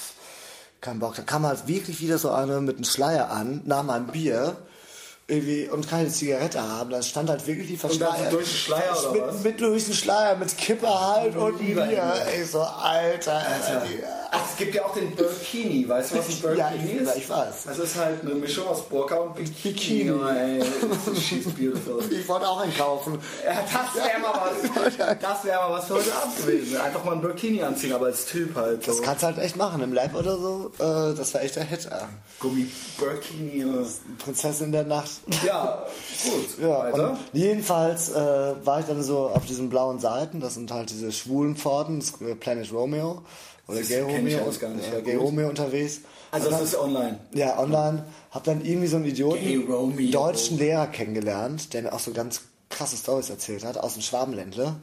kein 0.80 0.98
Bock. 0.98 1.16
Dann 1.16 1.26
kam 1.26 1.44
halt 1.44 1.66
wirklich 1.66 2.00
wieder 2.00 2.18
so 2.18 2.30
eine 2.30 2.60
mit 2.60 2.76
einem 2.76 2.84
Schleier 2.84 3.30
an, 3.30 3.62
nach 3.64 3.82
meinem 3.82 4.06
Bier 4.08 4.56
irgendwie 5.30 5.68
und 5.68 5.88
keine 5.88 6.08
Zigarette 6.08 6.60
haben. 6.60 6.90
Da 6.90 7.02
stand 7.02 7.30
halt 7.30 7.46
wirklich 7.46 7.68
die 7.68 7.76
Verschleier. 7.76 8.30
durch 8.30 8.48
den 8.48 8.56
Schleier 8.56 8.98
oder 9.00 9.12
mit, 9.12 9.22
was? 9.22 9.42
Mit 9.42 9.60
durch 9.60 9.84
den 9.84 9.94
Schleier, 9.94 10.36
mit 10.36 10.56
Kippe 10.56 10.88
halt 10.88 11.36
und 11.36 11.58
Bier. 11.58 12.14
Ey, 12.32 12.44
so, 12.44 12.60
Alter. 12.60 13.32
Alter. 13.32 13.82
Ach, 14.32 14.40
es 14.48 14.56
gibt 14.56 14.74
ja 14.74 14.84
auch 14.84 14.94
den 14.94 15.14
Burkini. 15.16 15.88
Weißt 15.88 16.12
du, 16.12 16.18
was 16.18 16.28
ein 16.28 16.40
Burkini 16.42 16.58
ja, 16.58 17.00
ist? 17.00 17.08
Ja, 17.08 17.14
ich 17.16 17.28
weiß. 17.28 17.54
Das 17.64 17.78
ist 17.78 17.96
halt 17.96 18.20
eine 18.22 18.34
Mischung 18.34 18.68
aus 18.68 18.82
Burka 18.88 19.16
und 19.16 19.34
Bikini. 19.34 19.74
Bikini. 19.74 20.10
Oh, 20.12 20.28
ey, 20.28 20.62
she's 21.20 21.44
beautiful. 21.46 22.02
Ich 22.10 22.28
wollte 22.28 22.48
auch 22.48 22.60
einen 22.60 22.76
kaufen. 22.76 23.18
Ja, 23.44 23.54
das 23.62 24.04
wäre 24.04 24.20
mal 24.20 24.32
was. 24.34 25.18
Das 25.20 25.44
wäre 25.44 25.58
mal 25.58 25.78
was 25.78 25.86
für 25.86 25.94
heute 25.94 26.14
Abend 26.14 26.36
gewesen. 26.36 26.76
Einfach 26.80 27.04
mal 27.04 27.12
ein 27.14 27.20
Burkini 27.20 27.62
anziehen, 27.62 27.92
aber 27.92 28.06
als 28.06 28.26
Typ 28.26 28.54
halt. 28.54 28.84
So. 28.84 28.92
Das 28.92 29.02
kannst 29.02 29.22
du 29.22 29.26
halt 29.26 29.38
echt 29.38 29.56
machen, 29.56 29.82
im 29.82 29.92
Lab 29.92 30.14
oder 30.14 30.36
so. 30.36 30.70
Äh, 30.78 31.14
das 31.14 31.34
wäre 31.34 31.44
echt 31.44 31.56
der 31.56 31.64
Hit. 31.64 31.88
Gummi 32.38 32.66
Burkini. 32.98 33.64
Prinzessin 34.18 34.70
der 34.72 34.84
Nacht. 34.84 35.10
Ja, 35.44 35.86
gut. 36.24 36.60
Ja, 36.60 37.18
jedenfalls 37.32 38.10
äh, 38.10 38.54
war 38.64 38.80
ich 38.80 38.86
dann 38.86 39.02
so 39.02 39.28
auf 39.28 39.46
diesen 39.46 39.70
blauen 39.70 39.98
Seiten. 39.98 40.40
Das 40.40 40.54
sind 40.54 40.72
halt 40.72 40.90
diese 40.90 41.12
schwulen 41.12 41.56
Pforten, 41.56 42.00
das 42.00 42.12
Planet 42.38 42.72
Romeo. 42.72 43.22
Oder 43.68 43.82
Gay 43.82 44.00
Romeo, 44.00 44.38
gar 44.60 44.70
nicht. 44.70 44.92
Ja, 44.92 45.00
Gay 45.00 45.16
Romeo 45.16 45.48
unterwegs. 45.48 46.00
Also 46.32 46.50
das 46.50 46.62
ist 46.62 46.78
online? 46.78 47.18
Ja, 47.32 47.58
online. 47.58 48.04
Hab 48.30 48.44
dann 48.44 48.64
irgendwie 48.64 48.86
so 48.86 48.96
einen 48.96 49.04
Idioten, 49.04 50.10
deutschen 50.10 50.58
Lehrer 50.58 50.86
kennengelernt, 50.86 51.72
der 51.72 51.82
mir 51.82 51.92
auch 51.92 51.98
so 52.00 52.12
ganz 52.12 52.42
krasse 52.68 52.96
Stories 52.96 53.30
erzählt 53.30 53.64
hat, 53.64 53.78
aus 53.78 53.94
dem 53.94 54.02
Schwabenländle. 54.02 54.76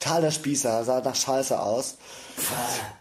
Tal 0.00 0.22
der 0.22 0.30
Spießer, 0.30 0.82
sah 0.84 1.00
nach 1.00 1.14
Scheiße 1.14 1.60
aus. 1.60 1.96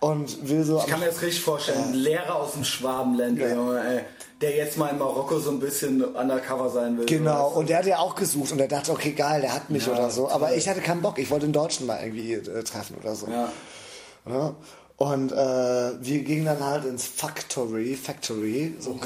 Und 0.01 0.49
will 0.49 0.63
so. 0.63 0.79
Ich 0.79 0.87
kann 0.87 0.99
mir 0.99 1.07
das 1.07 1.21
richtig 1.21 1.41
vorstellen, 1.41 1.81
ein 1.81 1.93
Lehrer 1.93 2.35
aus 2.35 2.53
dem 2.53 2.65
Schwabenländle, 2.65 3.49
ja. 3.49 4.01
Der 4.41 4.55
jetzt 4.55 4.77
mal 4.77 4.87
in 4.89 4.97
Marokko 4.97 5.39
so 5.39 5.51
ein 5.51 5.59
bisschen 5.59 6.03
undercover 6.03 6.69
sein 6.69 6.97
will. 6.97 7.05
Genau, 7.05 7.49
und 7.49 7.69
der 7.69 7.79
hat 7.79 7.85
ja 7.85 7.99
auch 7.99 8.15
gesucht 8.15 8.51
und 8.51 8.59
er 8.59 8.67
dachte, 8.67 8.91
okay, 8.91 9.11
geil, 9.11 9.41
der 9.41 9.53
hat 9.53 9.69
mich 9.69 9.85
ja, 9.85 9.93
oder 9.93 10.09
so. 10.09 10.29
Aber 10.29 10.55
ich 10.55 10.69
hatte 10.69 10.81
keinen 10.81 11.01
Bock, 11.01 11.19
ich 11.19 11.29
wollte 11.29 11.45
den 11.45 11.53
Deutschen 11.53 11.85
mal 11.87 12.01
irgendwie 12.01 12.33
äh, 12.33 12.63
treffen 12.63 12.95
oder 13.01 13.15
so. 13.15 13.27
Ja. 13.27 13.51
ja. 14.27 14.55
Und 14.95 15.31
äh, 15.31 15.35
wir 15.35 16.23
gingen 16.23 16.45
dann 16.45 16.65
halt 16.65 16.83
ins 16.83 17.05
Factory, 17.05 17.95
Factory, 17.95 18.75
so 18.79 18.95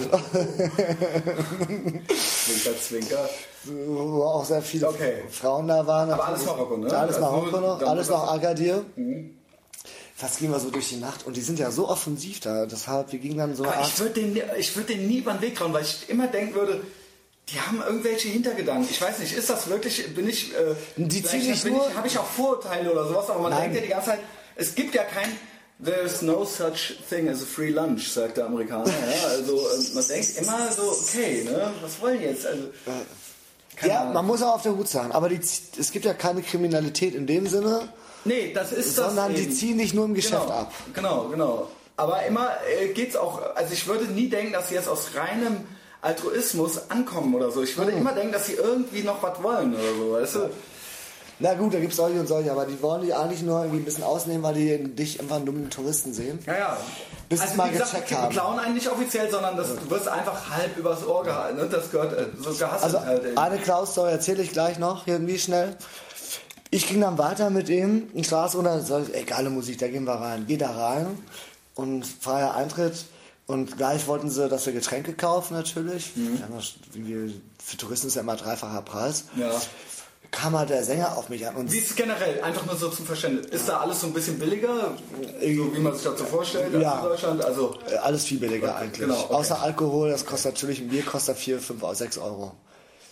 Zwinker, 2.07 2.79
Zwinker. 2.81 3.29
Wo 3.63 4.23
auch 4.23 4.43
sehr 4.43 4.63
viele 4.63 4.89
okay. 4.89 5.23
Frauen 5.29 5.67
da 5.67 5.86
waren. 5.86 6.11
Aber 6.11 6.25
alles 6.29 6.45
Marokko, 6.45 6.77
ne? 6.77 6.91
Alles 6.91 7.17
also 7.17 7.21
Marokko 7.21 7.59
noch, 7.59 7.81
alles 7.84 8.09
noch 8.09 8.34
Agadir. 8.34 8.84
Mhm. 8.95 9.38
Fast 10.24 10.39
gingen 10.39 10.53
wir 10.53 10.59
so 10.61 10.69
durch 10.69 10.88
die 10.88 10.95
Nacht 10.95 11.28
und 11.28 11.36
die 11.36 11.41
sind 11.41 11.59
ja 11.59 11.69
so 11.69 11.89
offensiv 11.89 12.39
da, 12.39 12.65
deshalb, 12.65 13.11
wir 13.11 13.19
gingen 13.19 13.38
dann 13.38 13.57
so... 13.57 13.65
Aber 13.65 13.82
ich 13.82 13.99
würde 13.99 14.21
den, 14.21 14.36
würd 14.36 14.88
den 14.88 15.05
nie 15.05 15.17
über 15.17 15.34
den 15.34 15.41
Weg 15.41 15.57
trauen, 15.57 15.74
weil 15.74 15.84
ich 15.84 16.07
immer 16.07 16.28
denken 16.28 16.55
würde, 16.55 16.80
die 17.49 17.59
haben 17.59 17.82
irgendwelche 17.86 18.30
Hintergedanken. 18.30 18.88
Ich 18.89 19.01
weiß 19.01 19.19
nicht, 19.19 19.34
ist 19.34 19.49
das 19.49 19.67
wirklich, 19.67 20.15
bin 20.15 20.30
ich... 20.30 20.53
Äh, 20.53 20.76
die 20.95 21.21
ziehen 21.21 21.45
nicht 21.45 21.65
nur... 21.65 21.93
Habe 21.93 22.07
ich 22.07 22.17
auch 22.17 22.26
Vorurteile 22.26 22.89
oder 22.89 23.05
sowas, 23.05 23.30
aber 23.30 23.41
man 23.41 23.51
Nein. 23.51 23.63
denkt 23.63 23.76
ja 23.76 23.82
die 23.82 23.89
ganze 23.89 24.11
Zeit, 24.11 24.19
es 24.55 24.74
gibt 24.76 24.95
ja 24.95 25.03
kein 25.03 25.30
There's 25.84 26.21
no 26.21 26.45
such 26.45 26.95
thing 27.09 27.28
as 27.28 27.41
a 27.41 27.45
free 27.45 27.71
lunch, 27.71 28.09
sagt 28.13 28.38
der 28.38 28.45
Amerikaner. 28.45 28.88
Ja, 28.88 29.28
also 29.28 29.57
ähm, 29.57 29.93
man 29.93 30.07
denkt 30.07 30.38
immer 30.38 30.71
so, 30.71 30.84
okay, 30.84 31.43
ne, 31.43 31.74
was 31.82 31.99
wollen 31.99 32.19
die 32.19 32.26
jetzt? 32.28 32.45
Also, 32.45 32.69
ja, 33.86 34.03
Ahnung. 34.03 34.13
man 34.13 34.26
muss 34.28 34.41
auch 34.41 34.55
auf 34.55 34.61
der 34.61 34.78
Hut 34.78 34.88
sein, 34.88 35.11
aber 35.11 35.28
die, 35.28 35.41
es 35.41 35.91
gibt 35.91 36.05
ja 36.05 36.13
keine 36.13 36.43
Kriminalität 36.43 37.13
in 37.13 37.28
dem 37.28 37.45
Sinne. 37.47 37.89
Nee, 38.26 38.53
das 38.53 38.71
ist 38.71 38.95
sondern 38.95 39.15
das. 39.15 39.26
Sondern 39.26 39.36
die 39.36 39.49
ziehen 39.49 39.78
nicht 39.78 39.93
nur 39.93 40.05
im 40.05 40.13
Geschäft 40.13 40.43
genau, 40.43 40.53
ab. 40.53 40.74
Genau, 40.93 41.28
genau. 41.30 41.67
Aber 41.95 42.24
immer 42.24 42.49
äh, 42.82 42.89
geht's 42.89 43.15
auch, 43.15 43.41
also 43.55 43.74
ich 43.74 43.88
würde 43.88 44.05
nie 44.05 44.30
denken, 44.30 44.53
dass 44.53 44.69
sie 44.69 44.76
jetzt 44.76 44.88
aus 44.88 45.09
reinem 45.15 45.57
Altruismus 46.01 46.89
ankommen 46.89 47.36
oder 47.36 47.51
so. 47.51 47.63
Ich 47.63 47.78
würde 47.78 47.91
mhm. 47.91 47.99
immer 47.99 48.13
denken, 48.13 48.34
dass 48.34 48.47
sie 48.47 48.53
irgendwie 48.53 49.03
noch 49.03 49.21
was 49.21 49.41
wollen 49.41 49.74
oder 49.74 49.93
so, 49.97 50.11
weißt 50.13 50.36
du? 50.36 50.49
Na 51.39 51.55
gut, 51.55 51.74
da 51.74 51.80
gibt 51.80 51.91
es 51.91 51.97
solche 51.97 52.19
und 52.19 52.28
solche, 52.28 52.51
aber 52.51 52.65
die 52.65 52.82
wollen 52.82 53.01
die 53.01 53.13
eigentlich 53.13 53.41
nur 53.41 53.59
irgendwie 53.59 53.80
ein 53.80 53.86
bisschen 53.86 54.03
ausnehmen, 54.03 54.43
weil 54.43 54.53
die 54.53 54.95
dich 54.95 55.19
einfach 55.19 55.38
einen 55.38 55.45
dummen 55.45 55.69
Touristen 55.69 56.13
sehen. 56.13 56.39
Ja, 56.45 56.57
ja. 56.57 56.78
Bis 57.28 57.41
also, 57.41 57.55
mal 57.55 57.71
gesagt, 57.71 57.91
gecheckt 57.91 58.11
haben. 58.11 58.30
Die 58.30 58.36
klauen 58.36 58.59
einen 58.59 58.76
nicht 58.76 58.88
offiziell, 58.88 59.30
sondern 59.32 59.57
das, 59.57 59.76
du 59.76 59.89
wirst 59.89 60.07
einfach 60.07 60.49
halb 60.51 60.78
übers 60.78 61.05
Ohr 61.05 61.24
gehalten. 61.24 61.57
Ne? 61.57 61.67
Das 61.69 61.89
gehört 61.89 62.13
äh, 62.13 62.26
so 62.39 62.53
gehasst 62.53 62.84
also, 62.84 62.99
halt. 62.99 63.38
Eine 63.38 63.57
Klaus-Story 63.57 64.11
erzähle 64.11 64.43
ich 64.43 64.51
gleich 64.51 64.78
noch, 64.78 65.07
irgendwie 65.07 65.39
schnell. 65.39 65.76
Ich 66.74 66.88
ging 66.88 67.01
dann 67.01 67.19
weiter 67.19 67.51
mit 67.51 67.69
ihm, 67.69 68.09
in 68.15 68.24
Straße 68.24 68.57
runter, 68.57 68.82
so, 68.82 68.97
ey, 68.97 69.24
geile 69.26 69.51
Musik, 69.51 69.78
da 69.78 69.88
gehen 69.88 70.05
wir 70.05 70.13
rein. 70.15 70.45
Geh 70.47 70.57
da 70.57 70.71
rein 70.71 71.05
und 71.76 72.03
freier 72.03 72.55
Eintritt. 72.55 73.05
Und 73.45 73.78
gleich 73.78 74.07
wollten 74.07 74.32
sie, 74.32 74.49
dass 74.49 74.65
wir 74.65 74.74
Getränke 74.74 75.13
kaufen 75.13 75.53
natürlich. 75.53 76.13
Mhm. 76.15 76.41
Für 77.63 77.78
Touristen 77.78 78.07
ist 78.07 78.15
ja 78.15 78.21
immer 78.21 78.38
dreifacher 78.38 78.82
Preis. 78.82 79.26
Ja. 79.36 79.51
Kam 80.32 80.57
halt 80.57 80.71
der 80.71 80.84
Sänger 80.84 81.15
auf 81.15 81.30
mich 81.30 81.47
an. 81.47 81.55
Und 81.57 81.71
wie 81.71 81.78
ist 81.78 81.91
es 81.91 81.95
generell? 81.95 82.41
Einfach 82.41 82.65
nur 82.65 82.76
so 82.76 82.89
zum 82.89 83.05
Verständnis. 83.05 83.45
Ist 83.51 83.69
da 83.69 83.78
alles 83.78 84.01
so 84.01 84.07
ein 84.07 84.13
bisschen 84.13 84.39
billiger, 84.39 84.97
so 85.39 85.76
wie 85.76 85.80
man 85.80 85.93
sich 85.93 86.03
das 86.03 86.17
so 86.17 86.26
vorstellt 86.26 86.74
ja. 86.74 86.95
in 86.95 87.03
Deutschland? 87.03 87.45
Also 87.45 87.78
äh, 87.88 87.97
alles 87.97 88.24
viel 88.26 88.39
billiger 88.39 88.69
okay. 88.69 88.84
eigentlich. 88.86 89.01
Genau, 89.01 89.26
okay. 89.26 89.34
Außer 89.36 89.61
Alkohol, 89.61 90.09
das 90.09 90.26
kostet 90.26 90.53
natürlich 90.53 90.80
ein 90.80 90.88
Bier 90.88 91.03
kostet 91.03 91.38
4, 91.38 91.59
5, 91.59 91.84
6 91.93 92.17
Euro. 92.17 92.53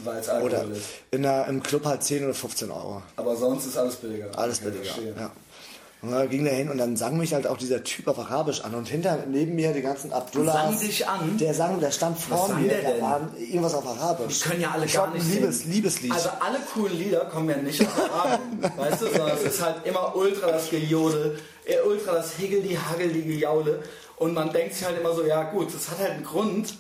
Weil 0.04 0.20
es 0.20 0.30
Alkohol 0.30 0.52
oder 0.52 0.64
ist. 0.76 0.88
In 1.12 1.24
der, 1.24 1.48
im 1.48 1.62
Club 1.62 1.86
halt 1.86 2.04
10 2.04 2.24
oder 2.24 2.34
15 2.34 2.72
Euro. 2.72 3.02
Aber 3.16 3.36
sonst 3.36 3.66
ist 3.66 3.78
alles 3.78 3.96
billiger. 3.96 4.28
Alles 4.38 4.60
billiger. 4.60 4.92
Ja. 5.18 5.32
Und 6.02 6.12
dann 6.12 6.28
ging 6.30 6.44
der 6.44 6.54
hin 6.54 6.70
und 6.70 6.80
dann 6.80 6.98
sang 6.98 7.18
mich 7.18 7.32
halt 7.36 7.46
auch 7.46 7.58
dieser 7.58 7.84
Typ 7.84 8.08
auf 8.08 8.18
Arabisch 8.18 8.62
an. 8.62 8.74
Und 8.74 8.88
hinter 8.88 9.20
neben 9.28 9.54
mir 9.54 9.72
die 9.72 9.84
ganzen 9.84 10.12
Abdullah. 10.12 10.54
Sang 10.54 10.80
dich 10.80 11.08
an? 11.08 11.38
Der 11.38 11.54
sang, 11.54 11.80
der 11.80 11.92
stand 11.92 12.18
vor 12.18 12.50
mir. 12.56 12.70
Der, 12.70 12.82
der 12.82 13.02
war 13.02 13.22
irgendwas 13.38 13.76
auf 13.76 13.86
Arabisch. 13.86 14.40
Die 14.40 14.50
können 14.50 14.62
ja 14.62 14.72
alle 14.72 14.86
ich 14.86 14.94
gar 14.94 15.14
nicht 15.14 15.32
Liebes. 15.32 15.66
Liebeslied. 15.66 16.12
Also 16.12 16.30
alle 16.40 16.58
coolen 16.74 16.98
Lieder 16.98 17.26
kommen 17.26 17.50
ja 17.50 17.58
nicht 17.58 17.82
aus 17.82 18.10
Arabien. 18.12 18.64
weißt 18.78 19.02
du, 19.04 19.06
sondern 19.06 19.38
es 19.38 19.44
ist 19.44 19.62
halt 19.62 19.86
immer 19.86 20.16
ultra 20.16 20.48
das 20.48 20.72
Gejodel, 20.72 21.38
äh, 21.66 21.82
ultra 21.88 22.14
das 22.14 22.36
Higel, 22.36 22.64
die 22.64 22.80
Hagel, 22.80 23.10
die 23.10 23.24
Gejaule. 23.24 23.84
Und 24.16 24.34
man 24.34 24.52
denkt 24.52 24.74
sich 24.74 24.84
halt 24.84 25.00
immer 25.00 25.14
so, 25.14 25.24
ja 25.24 25.44
gut, 25.52 25.72
das 25.72 25.88
hat 25.92 26.00
halt 26.00 26.12
einen 26.12 26.24
Grund, 26.24 26.74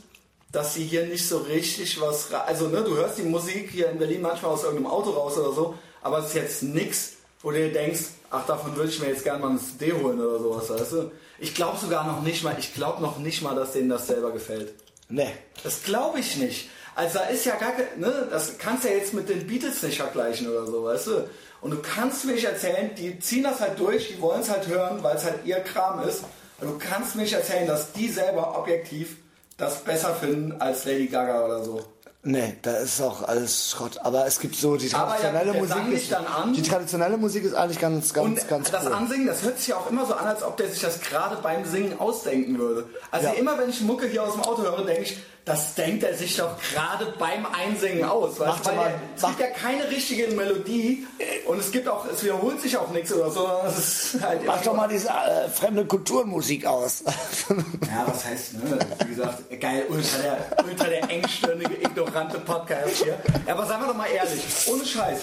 dass 0.51 0.73
sie 0.73 0.83
hier 0.83 1.05
nicht 1.05 1.27
so 1.27 1.37
richtig 1.39 1.99
was. 2.01 2.33
Also, 2.33 2.67
ne, 2.67 2.83
du 2.83 2.95
hörst 2.95 3.17
die 3.17 3.23
Musik 3.23 3.69
hier 3.71 3.89
in 3.89 3.97
Berlin 3.97 4.21
manchmal 4.21 4.51
aus 4.51 4.63
irgendeinem 4.63 4.91
Auto 4.91 5.11
raus 5.11 5.37
oder 5.37 5.53
so, 5.53 5.75
aber 6.01 6.19
es 6.19 6.27
ist 6.27 6.35
jetzt 6.35 6.63
nichts 6.63 7.13
wo 7.43 7.51
du 7.51 7.57
dir 7.57 7.71
denkst, 7.71 8.01
ach, 8.29 8.45
davon 8.45 8.75
würde 8.75 8.89
ich 8.89 8.99
mir 8.99 9.07
jetzt 9.07 9.23
gerne 9.23 9.39
mal 9.39 9.51
ein 9.51 9.59
CD 9.59 9.93
holen 9.93 10.19
oder 10.19 10.39
sowas, 10.39 10.69
weißt 10.69 10.91
du? 10.93 11.11
Ich 11.39 11.55
glaube 11.55 11.77
sogar 11.77 12.05
noch 12.05 12.21
nicht 12.21 12.43
mal, 12.43 12.55
ich 12.59 12.73
glaube 12.73 13.01
noch 13.01 13.17
nicht 13.17 13.41
mal, 13.41 13.55
dass 13.55 13.73
denen 13.73 13.89
das 13.89 14.07
selber 14.07 14.31
gefällt. 14.31 14.73
Nee. 15.09 15.31
Das 15.63 15.83
glaube 15.83 16.19
ich 16.19 16.37
nicht. 16.37 16.69
Also 16.95 17.19
da 17.19 17.25
ist 17.25 17.45
ja 17.45 17.55
gar 17.55 17.73
ne, 17.97 18.27
das 18.29 18.57
kannst 18.57 18.83
du 18.83 18.89
ja 18.89 18.95
jetzt 18.95 19.13
mit 19.13 19.29
den 19.29 19.47
Beatles 19.47 19.81
nicht 19.81 19.97
vergleichen 19.97 20.47
oder 20.49 20.65
so, 20.67 20.83
weißt 20.83 21.07
du? 21.07 21.29
Und 21.61 21.71
du 21.71 21.81
kannst 21.81 22.25
mir 22.25 22.33
nicht 22.33 22.45
erzählen, 22.45 22.91
die 22.95 23.19
ziehen 23.19 23.43
das 23.43 23.59
halt 23.59 23.79
durch, 23.79 24.09
die 24.09 24.21
wollen 24.21 24.41
es 24.41 24.49
halt 24.49 24.67
hören, 24.67 25.01
weil 25.03 25.15
es 25.15 25.23
halt 25.23 25.45
ihr 25.45 25.59
Kram 25.59 26.07
ist. 26.07 26.23
Und 26.59 26.67
du 26.67 26.77
kannst 26.77 27.15
mir 27.15 27.23
nicht 27.23 27.33
erzählen, 27.33 27.67
dass 27.67 27.91
die 27.93 28.07
selber 28.07 28.57
objektiv 28.57 29.17
das 29.57 29.83
besser 29.83 30.15
finden 30.15 30.59
als 30.59 30.85
Lady 30.85 31.07
Gaga 31.07 31.45
oder 31.45 31.63
so. 31.63 31.81
Nee, 32.23 32.55
da 32.61 32.77
ist 32.77 33.01
auch 33.01 33.23
alles 33.23 33.71
Schrott. 33.71 33.97
Aber 34.03 34.27
es 34.27 34.39
gibt 34.39 34.55
so 34.55 34.77
die 34.77 34.89
traditionelle 34.89 35.53
ja, 35.53 35.59
Musik. 35.59 35.91
Ist, 35.91 36.13
an. 36.13 36.53
Die 36.53 36.61
traditionelle 36.61 37.17
Musik 37.17 37.43
ist 37.43 37.55
eigentlich 37.55 37.79
ganz, 37.79 38.13
ganz, 38.13 38.41
und 38.41 38.47
ganz 38.47 38.69
Das 38.69 38.85
cool. 38.85 38.93
Ansingen, 38.93 39.25
das 39.25 39.41
hört 39.41 39.57
sich 39.57 39.69
ja 39.69 39.77
auch 39.77 39.89
immer 39.89 40.05
so 40.05 40.13
an, 40.13 40.27
als 40.27 40.43
ob 40.43 40.55
der 40.57 40.69
sich 40.69 40.81
das 40.81 41.01
gerade 41.01 41.37
beim 41.41 41.65
Singen 41.65 41.99
ausdenken 41.99 42.59
würde. 42.59 42.87
Also 43.09 43.27
ja. 43.27 43.33
immer 43.33 43.57
wenn 43.57 43.71
ich 43.71 43.81
Mucke 43.81 44.07
hier 44.07 44.21
aus 44.21 44.33
dem 44.33 44.43
Auto 44.43 44.61
höre, 44.61 44.85
denke 44.85 45.01
ich, 45.01 45.17
das 45.45 45.73
denkt 45.73 46.03
er 46.03 46.15
sich 46.15 46.37
doch 46.37 46.55
gerade 46.71 47.11
beim 47.17 47.47
Einsingen 47.47 48.03
aus. 48.03 48.39
Weißt? 48.39 48.65
Weil 48.67 48.77
er, 48.77 48.99
es 49.15 49.23
gibt 49.23 49.39
ja 49.39 49.47
keine 49.47 49.89
richtige 49.89 50.27
Melodie 50.35 51.07
und 51.47 51.59
es 51.59 51.71
gibt 51.71 51.87
auch, 51.87 52.05
es 52.05 52.23
wiederholt 52.23 52.61
sich 52.61 52.75
auch 52.77 52.89
nichts 52.91 53.11
oder 53.13 53.29
so. 53.29 53.47
Es 53.67 54.13
ist 54.13 54.21
halt 54.21 54.45
Mach 54.45 54.61
doch 54.61 54.75
mal 54.75 54.87
diese 54.87 55.09
äh, 55.09 55.49
fremde 55.49 55.85
Kulturmusik 55.85 56.65
aus. 56.65 57.03
ja, 57.49 58.05
was 58.05 58.25
heißt, 58.25 58.53
ne? 58.53 58.79
Wie 59.05 59.09
gesagt, 59.15 59.59
geil, 59.59 59.85
ultra 59.89 60.17
der, 60.19 60.65
ultra 60.65 60.85
der 60.85 61.09
engstirnige, 61.09 61.75
ignorante 61.75 62.39
Podcast 62.39 63.03
hier. 63.03 63.17
Ja, 63.47 63.53
aber 63.53 63.65
sagen 63.65 63.83
wir 63.83 63.87
doch 63.87 63.97
mal 63.97 64.09
ehrlich, 64.09 64.41
ohne 64.67 64.85
Scheiß. 64.85 65.19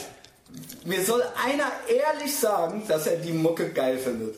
Mir 0.84 1.04
soll 1.04 1.22
einer 1.44 1.70
ehrlich 1.88 2.34
sagen, 2.36 2.82
dass 2.88 3.06
er 3.06 3.16
die 3.16 3.32
Mucke 3.32 3.70
geil 3.70 3.98
findet. 3.98 4.36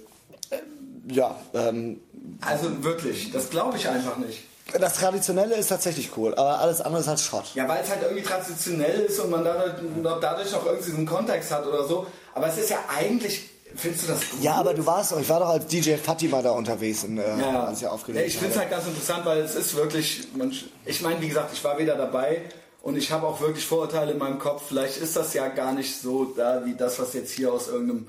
Ja, 1.08 1.36
ähm, 1.54 2.00
Also 2.40 2.82
wirklich, 2.82 3.32
das 3.32 3.50
glaube 3.50 3.76
ich 3.76 3.88
einfach 3.88 4.16
nicht. 4.16 4.44
Das 4.78 4.94
Traditionelle 4.94 5.56
ist 5.56 5.68
tatsächlich 5.68 6.16
cool, 6.16 6.34
aber 6.34 6.58
alles 6.58 6.80
andere 6.80 7.00
ist 7.02 7.08
halt 7.08 7.20
Schrott. 7.20 7.44
Ja, 7.54 7.68
weil 7.68 7.82
es 7.82 7.90
halt 7.90 8.02
irgendwie 8.02 8.22
traditionell 8.22 9.00
ist 9.00 9.18
und 9.18 9.30
man 9.30 9.44
dadurch, 9.44 9.74
dadurch 10.20 10.52
noch 10.52 10.66
irgendwie 10.66 10.90
so 10.90 10.96
einen 10.96 11.06
Kontext 11.06 11.50
hat 11.50 11.66
oder 11.66 11.84
so. 11.84 12.06
Aber 12.34 12.48
es 12.48 12.58
ist 12.58 12.70
ja 12.70 12.78
eigentlich 12.88 13.50
Findest 13.76 14.04
du 14.04 14.12
das 14.12 14.30
gut? 14.30 14.42
Ja, 14.42 14.54
aber 14.54 14.74
du 14.74 14.84
warst, 14.84 15.14
ich 15.18 15.28
war 15.28 15.40
doch 15.40 15.48
als 15.48 15.66
DJ 15.66 15.94
Fatima 15.94 16.42
da 16.42 16.50
unterwegs, 16.50 17.04
in, 17.04 17.18
äh, 17.18 17.38
ja. 17.38 17.66
als 17.66 17.80
ich 17.80 17.86
aufgelegt 17.86 18.20
ja, 18.20 18.26
Ich 18.26 18.36
finde 18.36 18.54
es 18.54 18.58
halt 18.58 18.70
ganz 18.70 18.86
interessant, 18.86 19.24
weil 19.24 19.38
es 19.40 19.54
ist 19.54 19.76
wirklich, 19.76 20.28
man, 20.34 20.52
ich 20.84 21.02
meine, 21.02 21.20
wie 21.20 21.28
gesagt, 21.28 21.50
ich 21.52 21.62
war 21.62 21.78
wieder 21.78 21.94
dabei 21.94 22.42
und 22.82 22.96
ich 22.96 23.12
habe 23.12 23.26
auch 23.26 23.40
wirklich 23.40 23.64
Vorurteile 23.64 24.12
in 24.12 24.18
meinem 24.18 24.38
Kopf. 24.38 24.62
Vielleicht 24.68 24.96
ist 24.96 25.16
das 25.16 25.34
ja 25.34 25.48
gar 25.48 25.72
nicht 25.72 26.00
so 26.00 26.24
da, 26.24 26.64
wie 26.64 26.74
das, 26.74 26.98
was 26.98 27.12
jetzt 27.14 27.32
hier 27.32 27.52
aus 27.52 27.68
irgendeinem 27.68 28.08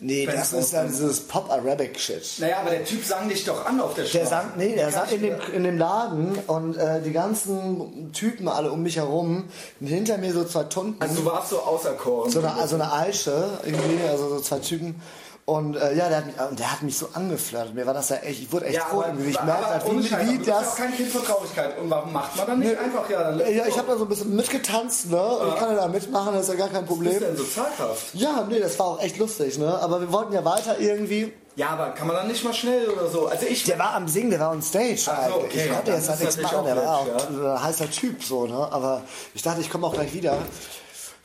Nee, 0.00 0.26
das 0.26 0.52
ist 0.52 0.72
ja 0.72 0.84
dieses 0.84 1.20
Pop-Arabic-Shit. 1.20 2.38
Naja, 2.38 2.58
aber 2.60 2.70
der 2.70 2.84
Typ 2.84 3.04
sang 3.04 3.28
dich 3.28 3.44
doch 3.44 3.66
an 3.66 3.80
auf 3.80 3.94
der 3.94 4.04
Straße. 4.04 4.18
Der 4.18 4.26
sang, 4.28 4.52
nee, 4.56 4.74
der 4.76 4.92
sang 4.92 5.08
in 5.10 5.22
dem, 5.22 5.34
in 5.52 5.64
dem 5.64 5.76
Laden 5.76 6.38
und 6.46 6.76
äh, 6.76 7.02
die 7.02 7.10
ganzen 7.10 8.12
Typen 8.12 8.46
alle 8.46 8.70
um 8.70 8.84
mich 8.84 8.96
herum, 8.96 9.48
hinter 9.80 10.18
mir 10.18 10.32
so 10.32 10.44
zwei 10.44 10.64
Tunden. 10.64 11.02
Also 11.02 11.22
du 11.22 11.24
warst 11.24 11.50
so 11.50 11.58
auserkoren. 11.58 12.30
So 12.30 12.38
eine, 12.38 12.54
also 12.54 12.76
eine 12.76 12.92
Eiche, 12.92 13.58
irgendwie, 13.64 14.08
also 14.08 14.28
so 14.28 14.40
zwei 14.40 14.60
Typen. 14.60 15.00
Und 15.48 15.76
äh, 15.76 15.94
ja, 15.94 16.10
der 16.10 16.18
hat, 16.18 16.26
mich, 16.26 16.34
der 16.58 16.72
hat 16.72 16.82
mich 16.82 16.98
so 16.98 17.08
angeflirtet. 17.14 17.74
Mir 17.74 17.86
war 17.86 17.94
das 17.94 18.10
ja 18.10 18.16
echt, 18.16 18.42
ich 18.42 18.52
wurde 18.52 18.66
echt 18.66 18.74
ja, 18.74 18.82
froh. 18.84 19.00
Aber, 19.00 19.18
ich 19.18 19.42
merke 19.42 19.66
halt, 19.66 19.82
wie, 19.90 20.06
Scheiß, 20.06 20.28
wie 20.28 20.38
das. 20.44 20.76
kein 20.76 20.94
Kind 20.94 21.08
für 21.08 21.24
Traurigkeit. 21.24 21.78
Und 21.78 21.88
warum 21.88 22.12
macht 22.12 22.36
man 22.36 22.46
dann 22.48 22.58
nicht 22.58 22.72
nee, 22.72 22.76
einfach 22.76 23.08
ja? 23.08 23.30
Dann 23.30 23.38
ja, 23.38 23.64
ich 23.66 23.78
habe 23.78 23.88
da 23.90 23.96
so 23.96 24.04
ein 24.04 24.10
bisschen 24.10 24.36
mitgetanzt, 24.36 25.10
ne? 25.10 25.16
Und 25.16 25.48
ja. 25.48 25.54
ich 25.54 25.58
kann 25.58 25.70
ja 25.70 25.76
da 25.76 25.88
mitmachen, 25.88 26.34
das 26.34 26.42
ist 26.42 26.48
ja 26.50 26.54
gar 26.54 26.68
kein 26.68 26.84
Problem. 26.84 27.14
Was 27.14 27.22
ist 27.22 27.26
denn 27.28 27.36
so 27.38 27.44
zaghaft? 27.44 28.08
Ja, 28.12 28.46
nee, 28.46 28.60
das 28.60 28.78
war 28.78 28.86
auch 28.88 29.00
echt 29.00 29.16
lustig, 29.16 29.56
ne? 29.56 29.72
Aber 29.80 30.02
wir 30.02 30.12
wollten 30.12 30.34
ja 30.34 30.44
weiter 30.44 30.78
irgendwie. 30.78 31.32
Ja, 31.56 31.70
aber 31.70 31.92
kann 31.92 32.08
man 32.08 32.16
dann 32.16 32.28
nicht 32.28 32.44
mal 32.44 32.52
schnell 32.52 32.86
oder 32.90 33.08
so? 33.08 33.28
Also 33.28 33.46
ich. 33.46 33.64
Der 33.64 33.78
war 33.78 33.94
am 33.94 34.06
Singen, 34.06 34.28
der 34.28 34.40
war 34.40 34.50
on 34.50 34.60
Stage. 34.60 35.00
Ach 35.06 35.28
so, 35.28 35.34
okay. 35.36 35.64
Ich 35.64 35.72
konnte 35.72 35.92
jetzt 35.92 36.10
halt 36.10 36.20
nichts 36.20 36.36
machen, 36.42 36.66
der 36.66 36.76
war 36.76 36.98
auch 36.98 37.06
ein 37.06 37.62
heißer 37.62 37.90
Typ, 37.90 38.22
so, 38.22 38.46
ne? 38.46 38.68
Aber 38.70 39.00
ich 39.32 39.40
dachte, 39.40 39.62
ich 39.62 39.70
komme 39.70 39.86
auch 39.86 39.94
gleich 39.94 40.12
wieder. 40.12 40.36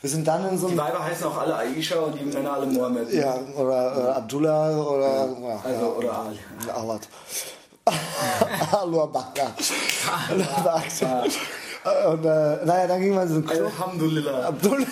Wir 0.04 0.10
sind 0.10 0.28
dann 0.28 0.46
in 0.50 0.58
so 0.58 0.66
einem. 0.66 0.76
Die 0.76 0.82
Weiber 0.82 1.02
heißen 1.02 1.26
auch 1.26 1.38
alle 1.38 1.56
Aisha 1.56 1.98
und 1.98 2.20
die 2.20 2.26
Männer 2.26 2.52
alle 2.52 2.66
Mohammed. 2.66 3.10
Ja, 3.10 3.38
oder 3.56 3.96
äh, 3.96 4.10
Abdullah 4.10 4.78
oder. 4.78 5.28
Ja. 5.40 5.60
also, 5.64 5.80
ja. 5.80 5.86
oder 5.86 6.18
Ali. 6.18 6.38
Ahmad. 6.74 7.08
Alua 8.72 9.06
Bakka. 9.06 9.46
Und 12.06 12.24
äh, 12.24 12.64
naja, 12.64 12.86
dann 12.86 13.00
ging 13.00 13.14
man 13.14 13.28
so 13.28 13.36
ein 13.36 13.46
Club. 13.46 13.72
Alhamdulillah. 13.78 14.48
Abdullah. 14.48 14.86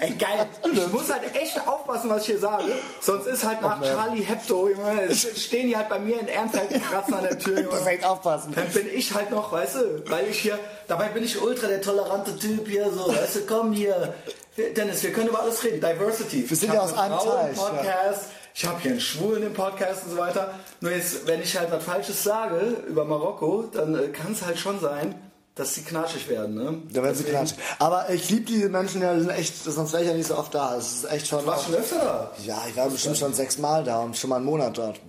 Ey, 0.00 0.10
geil. 0.12 0.46
Ich 0.72 0.92
muss 0.92 1.12
halt 1.12 1.22
echt 1.36 1.68
aufpassen, 1.68 2.10
was 2.10 2.22
ich 2.22 2.26
hier 2.26 2.38
sage. 2.38 2.64
Sonst 3.00 3.26
ist 3.26 3.44
halt 3.44 3.62
nach 3.62 3.80
Charlie 3.80 4.22
Hebdo, 4.22 4.68
stehen 5.12 5.68
die 5.68 5.76
halt 5.76 5.88
bei 5.88 5.98
mir 5.98 6.20
in 6.20 6.28
Ernstheit 6.28 6.68
kratzen 6.88 7.14
an 7.14 7.22
der 7.24 7.38
Tür. 7.38 7.62
Musst 7.62 7.86
echt 7.86 8.04
aufpassen. 8.04 8.52
Dann 8.54 8.68
bin 8.68 8.88
ich 8.92 9.12
halt 9.14 9.30
noch, 9.30 9.52
weißt 9.52 9.76
du, 9.76 10.10
weil 10.10 10.28
ich 10.28 10.40
hier, 10.40 10.58
dabei 10.88 11.08
bin 11.08 11.22
ich 11.22 11.40
ultra 11.40 11.68
der 11.68 11.80
tolerante 11.80 12.36
Typ 12.36 12.68
hier, 12.68 12.90
so, 12.92 13.08
weißt 13.08 13.36
du, 13.36 13.40
komm 13.46 13.72
hier. 13.72 14.14
Dennis, 14.56 15.02
wir 15.02 15.12
können 15.12 15.28
über 15.28 15.40
alles 15.40 15.64
reden. 15.64 15.80
Diversity. 15.80 16.48
Wir 16.48 16.56
sind 16.56 16.74
ja 16.74 16.80
aus 16.80 16.92
einem 16.92 17.18
Teil. 17.18 17.54
Podcast. 17.54 17.86
Ja. 17.86 18.36
Ich 18.54 18.66
habe 18.66 18.80
hier 18.80 18.90
einen 18.90 19.00
Schwulen 19.00 19.42
im 19.44 19.54
Podcast 19.54 20.04
und 20.04 20.10
so 20.10 20.18
weiter. 20.18 20.54
Nur 20.80 20.92
jetzt, 20.92 21.26
wenn 21.26 21.40
ich 21.40 21.56
halt 21.56 21.70
was 21.70 21.82
Falsches 21.82 22.22
sage 22.22 22.76
über 22.86 23.04
Marokko, 23.06 23.64
dann 23.72 23.94
äh, 23.94 24.08
kann 24.08 24.32
es 24.32 24.42
halt 24.42 24.58
schon 24.58 24.78
sein, 24.78 25.14
dass 25.54 25.74
sie 25.74 25.82
knatschig 25.82 26.28
werden, 26.28 26.54
ne? 26.54 26.82
Da 26.92 27.02
werden 27.02 27.14
sie 27.14 27.24
knatschig. 27.24 27.56
Aber 27.78 28.10
ich 28.10 28.28
liebe 28.28 28.44
diese 28.44 28.68
Menschen 28.68 29.00
ja, 29.00 29.14
die 29.14 29.20
sind 29.20 29.30
echt, 29.30 29.64
sonst 29.64 29.92
wäre 29.94 30.02
ich 30.02 30.08
ja 30.10 30.14
nicht 30.14 30.28
so 30.28 30.36
oft 30.36 30.54
da. 30.54 30.76
Es 30.76 30.92
ist 30.92 31.10
echt 31.10 31.28
schon. 31.28 31.40
Du 31.40 31.46
warst 31.46 31.64
schon 31.64 31.74
öfter 31.74 31.98
da? 31.98 32.32
Ja, 32.44 32.62
ich 32.68 32.76
war 32.76 32.90
bestimmt 32.90 33.16
schon 33.16 33.32
sechs 33.32 33.56
Mal 33.56 33.84
da 33.84 34.00
und 34.00 34.18
schon 34.18 34.28
mal 34.28 34.36
einen 34.36 34.44
Monat 34.44 34.76
dort. 34.76 35.00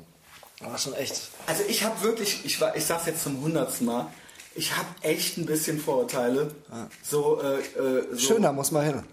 War 0.62 0.78
schon 0.78 0.94
echt. 0.94 1.30
Also 1.48 1.64
ich 1.68 1.84
habe 1.84 2.02
wirklich, 2.02 2.46
ich 2.46 2.62
war, 2.62 2.76
ich 2.78 2.86
sag's 2.86 3.06
jetzt 3.08 3.24
zum 3.24 3.42
hundertsten 3.42 3.88
Mal, 3.88 4.08
ich 4.56 4.76
habe 4.78 4.88
echt 5.02 5.38
ein 5.38 5.46
bisschen 5.46 5.80
Vorurteile. 5.80 6.52
Ja. 6.72 6.88
So, 7.04 7.42
äh, 7.42 7.60
äh, 7.60 8.08
so. 8.12 8.18
Schön, 8.18 8.42
da 8.44 8.54
muss 8.54 8.72
man 8.72 8.86
hin. 8.86 9.04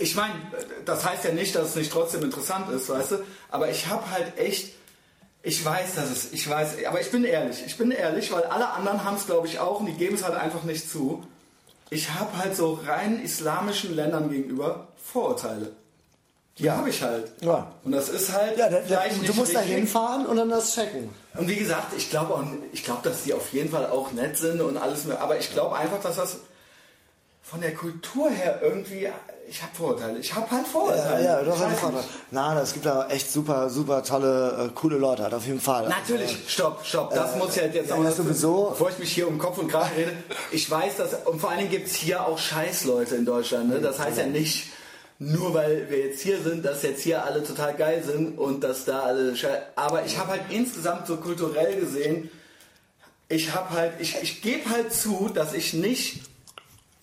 Ich 0.00 0.16
meine, 0.16 0.34
das 0.84 1.04
heißt 1.04 1.24
ja 1.24 1.32
nicht, 1.32 1.54
dass 1.54 1.70
es 1.70 1.76
nicht 1.76 1.92
trotzdem 1.92 2.24
interessant 2.24 2.70
ist, 2.70 2.88
weißt 2.88 3.12
du? 3.12 3.16
Aber 3.50 3.70
ich 3.70 3.86
habe 3.86 4.10
halt 4.10 4.38
echt, 4.38 4.74
ich 5.42 5.64
weiß, 5.64 5.94
dass 5.94 6.10
es, 6.10 6.32
ich 6.32 6.48
weiß, 6.48 6.84
aber 6.86 7.00
ich 7.00 7.10
bin 7.10 7.24
ehrlich, 7.24 7.62
ich 7.64 7.76
bin 7.76 7.90
ehrlich, 7.90 8.32
weil 8.32 8.44
alle 8.44 8.70
anderen 8.70 9.04
haben 9.04 9.16
es, 9.16 9.26
glaube 9.26 9.46
ich, 9.46 9.58
auch 9.58 9.80
und 9.80 9.86
die 9.86 9.92
geben 9.92 10.16
es 10.16 10.24
halt 10.24 10.34
einfach 10.34 10.64
nicht 10.64 10.90
zu. 10.90 11.22
Ich 11.90 12.10
habe 12.14 12.36
halt 12.38 12.56
so 12.56 12.80
rein 12.86 13.22
islamischen 13.22 13.94
Ländern 13.94 14.30
gegenüber 14.30 14.88
Vorurteile. 14.96 15.72
Die 16.58 16.64
ja. 16.64 16.76
habe 16.76 16.90
ich 16.90 17.02
halt. 17.02 17.32
Ja. 17.40 17.72
Und 17.84 17.92
das 17.92 18.08
ist 18.08 18.32
halt. 18.32 18.58
Ja, 18.58 18.68
der, 18.68 18.82
der, 18.82 19.08
du 19.08 19.32
musst 19.32 19.54
da 19.54 19.60
hinfahren 19.60 20.26
und 20.26 20.36
dann 20.36 20.50
das 20.50 20.74
checken. 20.74 21.08
Und 21.34 21.48
wie 21.48 21.56
gesagt, 21.56 21.94
ich 21.96 22.10
glaube, 22.10 22.44
ich 22.72 22.84
glaube, 22.84 23.00
dass 23.02 23.22
die 23.24 23.32
auf 23.32 23.52
jeden 23.52 23.70
Fall 23.70 23.86
auch 23.86 24.12
nett 24.12 24.36
sind 24.36 24.60
und 24.60 24.76
alles 24.76 25.04
mehr. 25.04 25.20
Aber 25.20 25.38
ich 25.38 25.52
glaube 25.52 25.76
einfach, 25.76 26.00
dass 26.02 26.16
das 26.16 26.36
von 27.42 27.60
der 27.60 27.74
Kultur 27.74 28.30
her 28.30 28.60
irgendwie 28.62 29.08
ich 29.50 29.60
habe 29.60 29.74
Vorurteile. 29.74 30.18
Ich 30.20 30.32
habe 30.32 30.48
halt 30.48 30.64
Vorurteile. 30.64 31.24
Ja, 31.24 31.38
ja 31.38 31.42
du 31.42 31.50
hast 31.50 31.60
halt 31.60 31.76
Vorurteile. 31.76 32.04
Nein, 32.30 32.56
es 32.58 32.72
gibt 32.72 32.86
da 32.86 33.08
echt 33.08 33.32
super, 33.32 33.68
super 33.68 34.04
tolle, 34.04 34.66
äh, 34.66 34.74
coole 34.76 34.96
Leute, 34.96 35.24
halt 35.24 35.34
auf 35.34 35.44
jeden 35.44 35.60
Fall. 35.60 35.88
Natürlich, 35.88 36.30
also, 36.30 36.42
stopp, 36.46 36.86
stopp. 36.86 37.12
Das 37.12 37.34
äh, 37.34 37.38
muss 37.38 37.56
ich 37.56 37.62
halt 37.62 37.74
jetzt 37.74 37.90
ja, 37.90 37.96
noch 37.96 38.12
sowieso. 38.12 38.68
Bevor 38.70 38.90
ich 38.90 38.98
mich 39.00 39.12
hier 39.12 39.26
um 39.26 39.38
Kopf 39.38 39.58
und 39.58 39.66
Kragen 39.66 39.90
rede. 39.96 40.12
Ich 40.52 40.70
weiß, 40.70 40.98
dass, 40.98 41.26
und 41.26 41.40
vor 41.40 41.50
allen 41.50 41.58
Dingen 41.58 41.70
gibt 41.72 41.88
es 41.88 41.96
hier 41.96 42.24
auch 42.24 42.38
Scheißleute 42.38 43.16
in 43.16 43.24
Deutschland. 43.24 43.70
Ne? 43.70 43.80
Das 43.80 43.98
heißt 43.98 44.18
ja 44.18 44.26
nicht, 44.26 44.68
nur 45.18 45.52
weil 45.52 45.90
wir 45.90 45.98
jetzt 45.98 46.20
hier 46.20 46.40
sind, 46.40 46.64
dass 46.64 46.84
jetzt 46.84 47.02
hier 47.02 47.24
alle 47.24 47.42
total 47.42 47.74
geil 47.74 48.04
sind 48.04 48.38
und 48.38 48.62
dass 48.62 48.84
da 48.84 49.00
alle. 49.00 49.34
Aber 49.74 50.04
ich 50.04 50.16
habe 50.16 50.30
halt 50.30 50.42
insgesamt 50.50 51.08
so 51.08 51.16
kulturell 51.16 51.74
gesehen, 51.80 52.30
ich 53.28 53.52
habe 53.52 53.70
halt, 53.70 53.94
ich, 53.98 54.16
ich 54.22 54.42
gebe 54.42 54.70
halt 54.70 54.94
zu, 54.94 55.28
dass 55.34 55.54
ich 55.54 55.74
nicht 55.74 56.29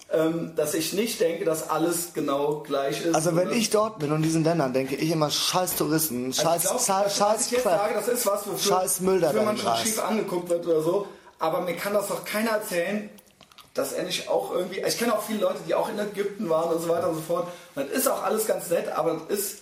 ähm, 0.10 0.54
dass 0.56 0.74
ich 0.74 0.94
nicht 0.94 1.20
denke, 1.20 1.44
dass 1.44 1.70
alles 1.70 2.14
genau 2.14 2.64
gleich 2.66 3.06
ist. 3.06 3.14
Also 3.14 3.36
wenn 3.36 3.52
ich 3.52 3.70
dort 3.70 4.00
bin 4.00 4.12
und 4.12 4.18
in 4.18 4.24
diesen 4.24 4.44
Ländern, 4.44 4.72
denke 4.74 4.96
ich 4.96 5.12
immer 5.12 5.30
scheiß 5.30 5.76
Touristen, 5.76 6.32
scheiß, 6.32 6.68
also 6.68 6.70
glaub, 6.70 6.82
scheiß, 6.82 7.18
scheiß, 7.18 7.46
ich 7.48 7.52
jetzt 7.52 7.64
sage, 7.64 7.94
das 7.94 8.08
ist 8.08 8.26
was, 8.26 8.48
wofür, 8.48 8.78
scheiß 8.78 9.02
Müll 9.02 9.20
da 9.20 9.30
wofür 9.30 9.44
man 9.44 9.58
schon 9.58 9.76
schief 9.78 10.02
angeguckt 10.02 10.50
wird 10.50 10.66
oder 10.66 10.82
so. 10.82 11.08
Aber 11.40 11.62
mir 11.62 11.76
kann 11.76 11.94
das 11.94 12.08
doch 12.08 12.24
keiner 12.24 12.52
erzählen, 12.52 13.10
dass 13.74 13.92
er 13.92 14.04
nicht 14.04 14.30
auch 14.30 14.52
irgendwie. 14.52 14.82
Ich 14.82 14.98
kenne 14.98 15.14
auch 15.14 15.22
viele 15.22 15.42
Leute, 15.42 15.60
die 15.68 15.76
auch 15.76 15.90
in 15.90 16.00
Ägypten 16.00 16.50
waren 16.50 16.74
und 16.74 16.82
so 16.82 16.90
weiter 16.90 17.10
und 17.10 17.16
so 17.16 17.22
fort. 17.22 17.48
Und 17.76 17.90
das 17.90 17.98
ist 17.98 18.08
auch 18.08 18.24
alles 18.24 18.48
ganz 18.48 18.70
nett, 18.70 18.88
aber 18.90 19.22
es 19.28 19.38
ist 19.40 19.62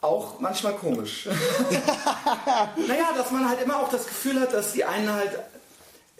auch 0.00 0.38
manchmal 0.38 0.74
komisch. 0.74 1.28
naja, 2.86 3.08
dass 3.16 3.32
man 3.32 3.48
halt 3.48 3.60
immer 3.60 3.80
auch 3.80 3.90
das 3.90 4.06
Gefühl 4.06 4.40
hat, 4.40 4.54
dass 4.54 4.72
die 4.72 4.84
einen 4.84 5.12
halt 5.12 5.32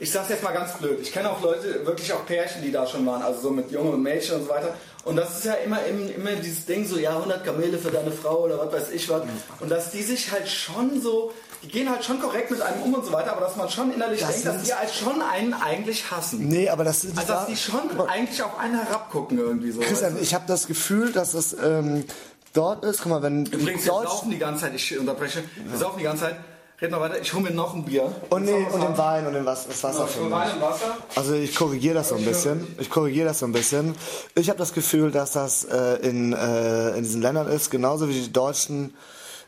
ich 0.01 0.13
sag's 0.13 0.29
jetzt 0.29 0.45
mal 0.45 0.53
ganz 0.53 0.73
blöd, 0.75 1.01
ich 1.03 1.13
kenne 1.13 1.31
auch 1.31 1.43
Leute, 1.43 1.85
wirklich 1.85 2.13
auch 2.13 2.25
Pärchen, 2.25 2.63
die 2.63 2.71
da 2.71 2.87
schon 2.87 3.05
waren, 3.05 3.23
also 3.23 3.41
so 3.41 3.51
mit 3.51 3.71
Jungen 3.71 3.95
und 3.95 4.03
Mädchen 4.03 4.37
und 4.37 4.45
so 4.45 4.49
weiter. 4.49 4.75
Und 5.05 5.17
das 5.17 5.39
ist 5.39 5.45
ja 5.45 5.55
immer, 5.55 5.79
immer 5.87 6.33
dieses 6.33 6.67
Ding, 6.67 6.87
so 6.87 6.99
ja, 6.99 7.17
100 7.17 7.45
Kamele 7.45 7.79
für 7.79 7.91
deine 7.91 8.11
Frau 8.11 8.45
oder 8.45 8.59
was 8.59 8.73
weiß 8.73 8.91
ich 8.93 9.09
was. 9.09 9.23
Und 9.61 9.71
dass 9.71 9.91
die 9.91 10.03
sich 10.03 10.31
halt 10.31 10.49
schon 10.49 11.01
so, 11.01 11.33
die 11.63 11.69
gehen 11.69 11.91
halt 11.91 12.05
schon 12.05 12.21
korrekt 12.21 12.51
mit 12.51 12.61
einem 12.61 12.83
um 12.83 12.95
und 12.95 13.07
so 13.07 13.13
weiter, 13.13 13.33
aber 13.33 13.41
dass 13.41 13.57
man 13.57 13.69
schon 13.71 13.93
innerlich 13.93 14.21
das 14.21 14.43
denkt, 14.43 14.47
dass 14.47 14.63
die 14.63 14.75
halt 14.75 14.91
schon 14.91 15.21
einen 15.23 15.55
eigentlich 15.55 16.11
hassen. 16.11 16.47
Nee, 16.47 16.69
aber 16.69 16.85
das 16.85 17.05
ist 17.05 17.19
Also 17.19 17.33
dass 17.33 17.47
die 17.47 17.57
schon 17.57 17.81
eigentlich 18.09 18.43
auf 18.43 18.57
einen 18.59 18.79
herabgucken 18.79 19.39
irgendwie 19.39 19.73
so. 19.73 19.81
Christian, 19.81 20.13
weißt 20.13 20.21
du? 20.21 20.23
ich 20.23 20.35
habe 20.35 20.45
das 20.47 20.67
Gefühl, 20.67 21.11
dass 21.11 21.33
das 21.33 21.57
ähm, 21.61 22.05
dort 22.53 22.85
ist, 22.85 23.03
guck 23.03 23.11
mal, 23.11 23.23
wenn 23.23 23.47
Übrigens, 23.47 23.85
wir 23.85 23.93
saufen 23.93 24.31
die 24.31 24.39
ganze 24.39 24.65
Zeit, 24.65 24.75
ich 24.75 24.99
unterbreche, 24.99 25.43
wir 25.65 25.79
saufen 25.79 25.99
die 25.99 26.05
ganze 26.05 26.25
Zeit 26.25 26.37
Red 26.81 26.93
noch 26.93 27.01
weiter, 27.01 27.21
ich 27.21 27.33
hole 27.35 27.43
mir 27.43 27.51
noch 27.51 27.75
ein 27.75 27.85
Bier. 27.85 28.13
Und, 28.31 28.45
nee, 28.45 28.65
und 28.73 28.81
den 28.81 28.97
Wein 28.97 29.27
und 29.27 29.33
den 29.33 29.45
Was 29.45 29.67
das 29.67 29.83
Wasser 29.83 30.07
genau, 30.17 30.37
Wein 30.37 30.53
und 30.53 30.61
Wasser. 30.61 30.97
Also 31.17 31.35
ich 31.35 31.53
korrigiere 31.57 31.95
das 31.95 32.11
so 32.11 32.15
ein 32.15 32.25
bisschen. 32.25 32.69
Ich 32.79 32.89
korrigiere 32.89 33.27
das 33.27 33.41
so 33.41 33.47
ein 33.47 33.53
bisschen. 33.53 33.97
Ich 34.37 34.49
habe 34.49 34.61
das 34.61 34.73
Gefühl, 34.73 35.11
dass 35.11 35.33
das 35.33 35.65
äh, 35.65 35.97
in, 36.09 36.33
äh, 36.33 36.91
in 36.91 37.03
diesen 37.03 37.21
Ländern 37.21 37.49
ist, 37.49 37.71
genauso 37.71 38.09
wie 38.09 38.13
die 38.13 38.33
Deutschen 38.33 38.95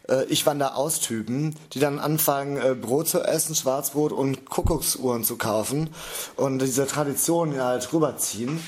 äh, 0.08 0.24
Ich 0.24 0.44
wander 0.44 0.76
aus 0.76 0.98
Typen, 0.98 1.54
die 1.72 1.78
dann 1.78 2.00
anfangen, 2.00 2.56
äh, 2.56 2.74
Brot 2.74 3.06
zu 3.06 3.20
essen, 3.20 3.54
Schwarzbrot 3.54 4.10
und 4.10 4.50
Kuckucksuhren 4.50 5.22
zu 5.22 5.36
kaufen 5.36 5.90
und 6.34 6.60
diese 6.60 6.88
Tradition 6.88 7.62
halt 7.62 7.92
rüberziehen. 7.92 8.60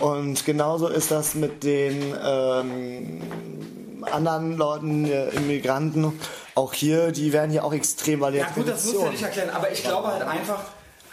Ja. 0.00 0.06
Und 0.08 0.44
genauso 0.44 0.88
ist 0.88 1.12
das 1.12 1.36
mit 1.36 1.62
den 1.62 2.16
ähm, 2.20 3.22
anderen 4.04 4.56
Leuten, 4.56 5.04
äh, 5.04 5.28
Immigranten, 5.30 6.18
auch 6.54 6.72
hier, 6.72 7.12
die 7.12 7.32
werden 7.32 7.50
hier 7.50 7.64
auch 7.64 7.72
extrem, 7.72 8.20
weil 8.20 8.32
die 8.32 8.38
Ja 8.38 8.50
gut, 8.54 8.68
das 8.68 8.84
muss 8.84 9.02
ja 9.02 9.10
nicht 9.10 9.22
erklären, 9.22 9.50
aber 9.50 9.70
ich 9.70 9.82
glaube 9.82 10.08
halt 10.08 10.22
einfach, 10.22 10.60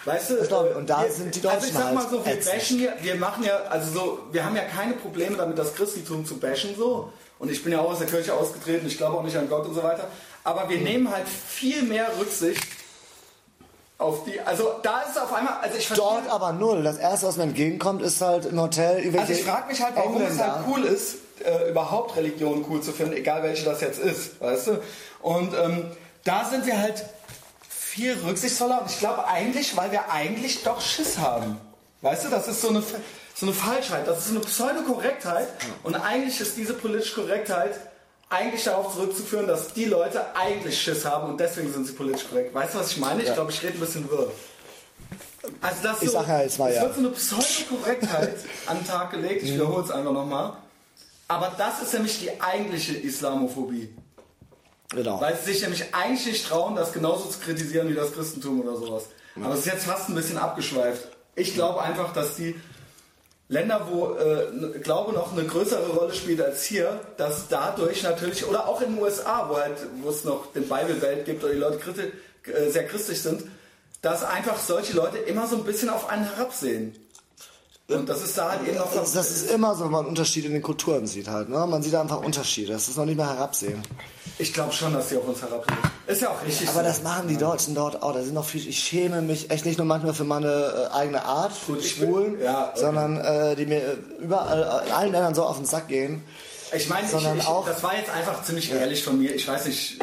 Weißt 0.05 0.29
du, 0.29 0.35
glaube, 0.43 0.75
und 0.75 0.87
da 0.87 1.03
wir, 1.03 1.11
sind 1.11 1.33
die 1.33 1.41
Deutschen 1.41 1.57
Also 1.57 1.67
ich 1.67 1.73
sag 1.73 1.93
mal 1.93 2.07
so, 2.07 2.23
wir 2.23 2.33
halt 2.33 2.45
bashen 2.45 2.77
hier, 2.77 2.93
wir 3.01 3.15
machen 3.15 3.43
ja, 3.43 3.55
also 3.69 3.91
so, 3.91 4.19
wir 4.31 4.45
haben 4.45 4.55
ja 4.55 4.61
keine 4.63 4.93
Probleme 4.93 5.35
damit, 5.35 5.57
das 5.57 5.73
Christentum 5.73 6.23
zu 6.25 6.37
bashen 6.37 6.75
so. 6.77 7.11
Und 7.39 7.51
ich 7.51 7.63
bin 7.63 7.73
ja 7.73 7.79
auch 7.79 7.91
aus 7.91 7.97
der 7.97 8.07
Kirche 8.07 8.33
ausgetreten, 8.33 8.85
ich 8.85 8.97
glaube 8.97 9.17
auch 9.17 9.23
nicht 9.23 9.35
an 9.35 9.49
Gott 9.49 9.65
und 9.65 9.73
so 9.73 9.81
weiter. 9.81 10.07
Aber 10.43 10.69
wir 10.69 10.77
nehmen 10.77 11.09
halt 11.09 11.27
viel 11.27 11.81
mehr 11.81 12.07
Rücksicht 12.19 12.61
auf 13.97 14.25
die, 14.25 14.39
also 14.41 14.79
da 14.83 15.01
ist 15.01 15.11
es 15.11 15.17
auf 15.17 15.33
einmal, 15.33 15.53
also 15.61 15.77
ich 15.77 15.87
verstehe, 15.87 16.05
Dort 16.05 16.29
aber 16.29 16.51
null. 16.51 16.83
Das 16.83 16.97
erste, 16.97 17.27
was 17.27 17.37
mir 17.37 17.43
entgegenkommt, 17.43 18.01
ist 18.01 18.21
halt 18.21 18.45
im 18.45 18.59
Hotel. 18.59 19.17
Also 19.17 19.33
ich 19.33 19.43
frage 19.43 19.67
mich 19.67 19.81
halt, 19.81 19.95
warum 19.95 20.21
es 20.21 20.37
halt 20.37 20.65
cool 20.67 20.83
ist, 20.83 21.15
äh, 21.43 21.69
überhaupt 21.69 22.15
Religion 22.15 22.65
cool 22.69 22.81
zu 22.81 22.91
finden, 22.91 23.13
egal 23.13 23.43
welche 23.43 23.63
das 23.63 23.81
jetzt 23.81 23.99
ist, 23.99 24.41
weißt 24.41 24.67
du? 24.67 24.81
Und 25.21 25.53
ähm, 25.53 25.91
da 26.23 26.45
sind 26.45 26.65
wir 26.65 26.79
halt 26.79 27.05
viel 27.69 28.17
rücksichtsvoller 28.25 28.81
und 28.81 28.89
ich 28.89 28.99
glaube 28.99 29.27
eigentlich, 29.27 29.77
weil 29.77 29.91
wir 29.91 30.11
eigentlich 30.11 30.63
doch 30.63 30.81
Schiss 30.81 31.17
haben. 31.17 31.57
Weißt 32.01 32.25
du, 32.25 32.29
das 32.29 32.47
ist 32.47 32.61
so 32.61 32.69
eine, 32.69 32.83
so 33.33 33.45
eine 33.45 33.53
Falschheit, 33.53 34.07
das 34.07 34.19
ist 34.19 34.27
so 34.27 34.35
eine 34.35 34.41
Pseudokorrektheit 34.41 35.47
und 35.83 35.95
eigentlich 35.95 36.39
ist 36.41 36.57
diese 36.57 36.73
politische 36.73 37.15
Korrektheit 37.15 37.79
eigentlich 38.29 38.63
darauf 38.63 38.93
zurückzuführen, 38.93 39.47
dass 39.47 39.73
die 39.73 39.85
Leute 39.85 40.35
eigentlich 40.35 40.81
Schiss 40.81 41.05
haben 41.05 41.29
und 41.29 41.39
deswegen 41.39 41.71
sind 41.71 41.85
sie 41.85 41.93
politisch 41.93 42.27
korrekt. 42.27 42.53
Weißt 42.53 42.73
du, 42.73 42.79
was 42.79 42.91
ich 42.91 42.97
meine? 42.97 43.23
Ich 43.23 43.33
glaube, 43.33 43.51
ich 43.51 43.61
rede 43.63 43.73
ein 43.73 43.79
bisschen 43.79 44.09
wirr. 44.09 44.31
Also 45.61 45.77
das, 45.83 45.99
so, 45.99 46.09
sag 46.09 46.27
ja, 46.27 46.41
es 46.41 46.57
war, 46.57 46.71
ja. 46.71 46.81
wird 46.81 46.95
so 46.95 46.99
eine 47.01 47.09
Pseudokorrektheit 47.09 48.35
an 48.65 48.77
den 48.77 48.87
Tag 48.87 49.11
gelegt, 49.11 49.43
ich 49.43 49.51
mhm. 49.51 49.55
wiederhole 49.55 49.83
es 49.83 49.91
einfach 49.91 50.11
nochmal. 50.11 50.53
Aber 51.27 51.53
das 51.57 51.81
ist 51.81 51.93
nämlich 51.93 52.19
die 52.19 52.41
eigentliche 52.41 52.93
Islamophobie. 52.93 53.95
Genau. 54.89 55.19
Weil 55.19 55.35
sie 55.37 55.51
sich 55.53 55.61
nämlich 55.61 55.93
eigentlich 55.93 56.25
nicht 56.25 56.47
trauen, 56.47 56.75
das 56.75 56.93
genauso 56.93 57.27
zu 57.29 57.39
kritisieren 57.39 57.89
wie 57.89 57.95
das 57.95 58.13
Christentum 58.13 58.61
oder 58.61 58.77
sowas. 58.77 59.05
Aber 59.35 59.53
es 59.53 59.61
ist 59.61 59.65
jetzt 59.65 59.85
fast 59.85 60.09
ein 60.09 60.15
bisschen 60.15 60.37
abgeschweift. 60.37 61.07
Ich 61.35 61.53
glaube 61.53 61.81
einfach, 61.81 62.13
dass 62.13 62.35
die 62.35 62.55
Länder, 63.47 63.87
wo 63.91 64.15
äh, 64.15 64.79
Glaube 64.79 65.13
noch 65.13 65.31
eine 65.31 65.45
größere 65.45 65.89
Rolle 65.89 66.13
spielt 66.13 66.41
als 66.41 66.63
hier, 66.63 66.99
dass 67.17 67.47
dadurch 67.47 68.01
natürlich, 68.01 68.45
oder 68.47 68.67
auch 68.67 68.81
in 68.81 68.95
den 68.95 69.03
USA, 69.03 69.47
wo, 69.49 69.57
halt, 69.57 69.77
wo 70.01 70.09
es 70.09 70.23
noch 70.23 70.51
den 70.53 70.63
Bible 70.63 70.95
Belt 70.95 71.25
gibt 71.25 71.43
oder 71.43 71.53
die 71.53 71.59
Leute 71.59 71.77
kritisch, 71.77 72.11
äh, 72.47 72.69
sehr 72.69 72.87
christlich 72.87 73.21
sind, 73.21 73.43
dass 74.01 74.23
einfach 74.23 74.57
solche 74.57 74.93
Leute 74.93 75.17
immer 75.17 75.47
so 75.47 75.57
ein 75.57 75.63
bisschen 75.63 75.89
auf 75.89 76.09
einen 76.09 76.23
herabsehen. 76.23 76.95
Und 77.87 78.09
das 78.09 78.23
ist 78.23 78.35
da 78.35 78.49
halt 78.49 78.67
eben 78.67 78.77
noch 78.77 78.91
das, 78.91 79.13
das 79.13 79.29
ist 79.29 79.51
immer 79.51 79.75
so, 79.75 79.85
wenn 79.85 79.91
man 79.91 80.05
Unterschiede 80.07 80.47
in 80.47 80.53
den 80.53 80.63
Kulturen 80.63 81.05
sieht 81.05 81.27
halt. 81.27 81.49
Ne? 81.49 81.67
Man 81.67 81.83
sieht 81.83 81.93
einfach 81.93 82.19
Unterschiede. 82.19 82.73
Das 82.73 82.87
ist 82.87 82.97
noch 82.97 83.05
nicht 83.05 83.17
mehr 83.17 83.27
herabsehen. 83.27 83.83
Ich 84.39 84.53
glaube 84.53 84.73
schon, 84.73 84.91
dass 84.91 85.09
sie 85.09 85.17
auf 85.17 85.27
uns 85.27 85.39
herabsehen. 85.39 85.77
Ist 86.07 86.21
ja 86.23 86.29
auch 86.29 86.43
richtig. 86.43 86.67
Aber 86.67 86.79
so. 86.79 86.85
das 86.85 87.03
machen 87.03 87.27
die 87.27 87.37
Deutschen 87.37 87.75
dort 87.75 88.01
auch. 88.01 88.13
Da 88.13 88.23
sind 88.23 88.33
noch 88.33 88.45
viel. 88.45 88.67
Ich 88.67 88.79
schäme 88.79 89.21
mich 89.21 89.51
echt 89.51 89.67
nicht 89.67 89.77
nur 89.77 89.85
manchmal 89.85 90.15
für 90.15 90.23
meine 90.23 90.89
äh, 90.91 90.95
eigene 90.95 91.23
Art, 91.23 91.51
Gut, 91.67 91.83
Schwulen, 91.83 92.41
ja, 92.41 92.69
okay. 92.69 92.79
sondern 92.79 93.17
äh, 93.17 93.55
die 93.55 93.67
mir 93.67 93.99
überall 94.19 94.83
in 94.87 94.91
allen 94.91 95.11
Ländern 95.11 95.35
so 95.35 95.43
auf 95.43 95.57
den 95.57 95.65
Sack 95.67 95.87
gehen. 95.87 96.23
Ich 96.75 96.89
meine, 96.89 97.07
das 97.07 97.83
war 97.83 97.95
jetzt 97.95 98.09
einfach 98.09 98.43
ziemlich 98.43 98.71
ehrlich 98.71 99.03
von 99.03 99.19
mir. 99.19 99.35
Ich 99.35 99.47
weiß 99.47 99.67
nicht, 99.67 99.99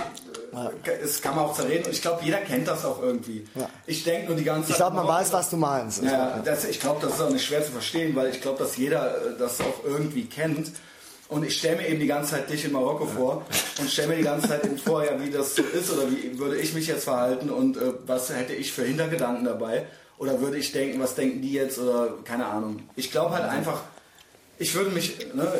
Das 0.53 1.23
kann 1.23 1.35
man 1.35 1.47
auch 1.47 1.55
zerreden 1.55 1.87
und 1.87 1.93
ich 1.93 2.03
glaube, 2.03 2.23
jeder 2.25 2.39
kennt 2.39 2.69
das 2.69 2.85
auch 2.85 3.03
irgendwie. 3.03 3.47
Ich 3.87 4.05
denke 4.05 4.29
nur 4.29 4.37
die 4.37 4.45
ganze 4.45 4.65
Zeit. 4.65 4.71
Ich 4.71 4.77
glaube, 4.77 4.97
man 4.97 5.09
weiß, 5.09 5.33
was 5.33 5.49
du 5.51 5.57
meinst. 5.57 6.03
Ja, 6.03 6.41
das, 6.45 6.65
ich 6.65 6.79
glaube, 6.79 7.01
das 7.05 7.15
ist 7.15 7.21
auch 7.23 7.31
nicht 7.31 7.45
schwer 7.45 7.65
zu 7.65 7.73
verstehen, 7.73 8.15
weil 8.15 8.31
ich 8.31 8.41
glaube, 8.41 8.59
dass 8.59 8.77
jeder 8.77 9.17
äh, 9.17 9.39
das 9.39 9.61
auch 9.61 9.85
irgendwie 9.85 10.27
kennt. 10.27 10.73
Und 11.29 11.45
ich 11.45 11.57
stelle 11.57 11.77
mir 11.77 11.89
eben 11.89 11.99
die 11.99 12.07
ganze 12.07 12.33
Zeit 12.33 12.51
dich 12.51 12.67
in 12.67 12.73
Marokko 12.73 13.07
vor 13.07 13.47
und 13.81 13.91
stelle 13.91 14.09
mir 14.09 14.17
die 14.17 14.23
ganze 14.23 14.49
Zeit 14.49 14.65
eben 14.67 14.77
vor, 14.77 15.03
ja, 15.03 15.19
wie 15.19 15.31
das 15.31 15.55
so 15.55 15.63
ist 15.63 15.91
oder 15.91 16.11
wie 16.11 16.39
würde 16.39 16.59
ich 16.59 16.75
mich 16.75 16.87
jetzt 16.87 17.05
verhalten 17.05 17.49
und 17.49 17.79
äh, 17.79 17.95
was 18.07 18.29
hätte 18.29 18.53
ich 18.53 18.73
für 18.73 18.85
Hintergedanken 18.85 19.47
dabei. 19.47 19.87
Oder 20.19 20.41
würde 20.41 20.59
ich 20.59 20.73
denken, 20.73 21.01
was 21.01 21.15
denken 21.15 21.41
die 21.41 21.55
jetzt 21.55 21.79
oder 21.79 22.15
keine 22.25 22.47
Ahnung. 22.47 22.83
Ich 22.95 23.11
glaube 23.11 23.35
halt 23.35 23.45
einfach, 23.45 23.81
ich 24.59 24.75
würde 24.75 24.91
mich. 24.91 25.17
Ne, 25.35 25.51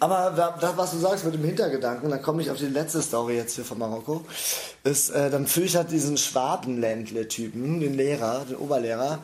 aber 0.00 0.56
das, 0.60 0.76
was 0.76 0.90
du 0.92 0.98
sagst 0.98 1.24
mit 1.24 1.34
dem 1.34 1.44
Hintergedanken, 1.44 2.10
dann 2.10 2.22
komme 2.22 2.42
ich 2.42 2.50
auf 2.50 2.58
die 2.58 2.66
letzte 2.66 3.02
Story 3.02 3.36
jetzt 3.36 3.54
hier 3.56 3.64
von 3.64 3.78
Marokko, 3.78 4.24
ist, 4.84 5.10
äh, 5.10 5.30
dann 5.30 5.46
fühle 5.46 5.66
ich 5.66 5.76
halt 5.76 5.90
diesen 5.90 6.16
Schwabenländle-Typen, 6.16 7.80
den 7.80 7.94
Lehrer, 7.94 8.44
den 8.48 8.56
Oberlehrer, 8.56 9.18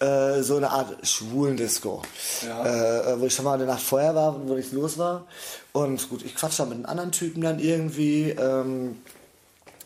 äh, 0.00 0.42
so 0.42 0.56
eine 0.56 0.70
Art 0.70 1.06
Schwulendisco. 1.06 2.02
Ja. 2.46 3.12
Äh, 3.12 3.20
wo 3.20 3.26
ich 3.26 3.34
schon 3.34 3.44
mal 3.44 3.54
eine 3.54 3.66
Nacht 3.66 3.82
vorher 3.82 4.14
war, 4.14 4.36
wo 4.46 4.54
nichts 4.54 4.72
los 4.72 4.98
war. 4.98 5.26
Und 5.72 6.08
gut, 6.08 6.24
ich 6.24 6.34
quatsche 6.34 6.58
da 6.58 6.64
mit 6.64 6.76
einem 6.76 6.86
anderen 6.86 7.12
Typen 7.12 7.40
dann 7.42 7.58
irgendwie 7.58 8.30
ähm, 8.30 8.96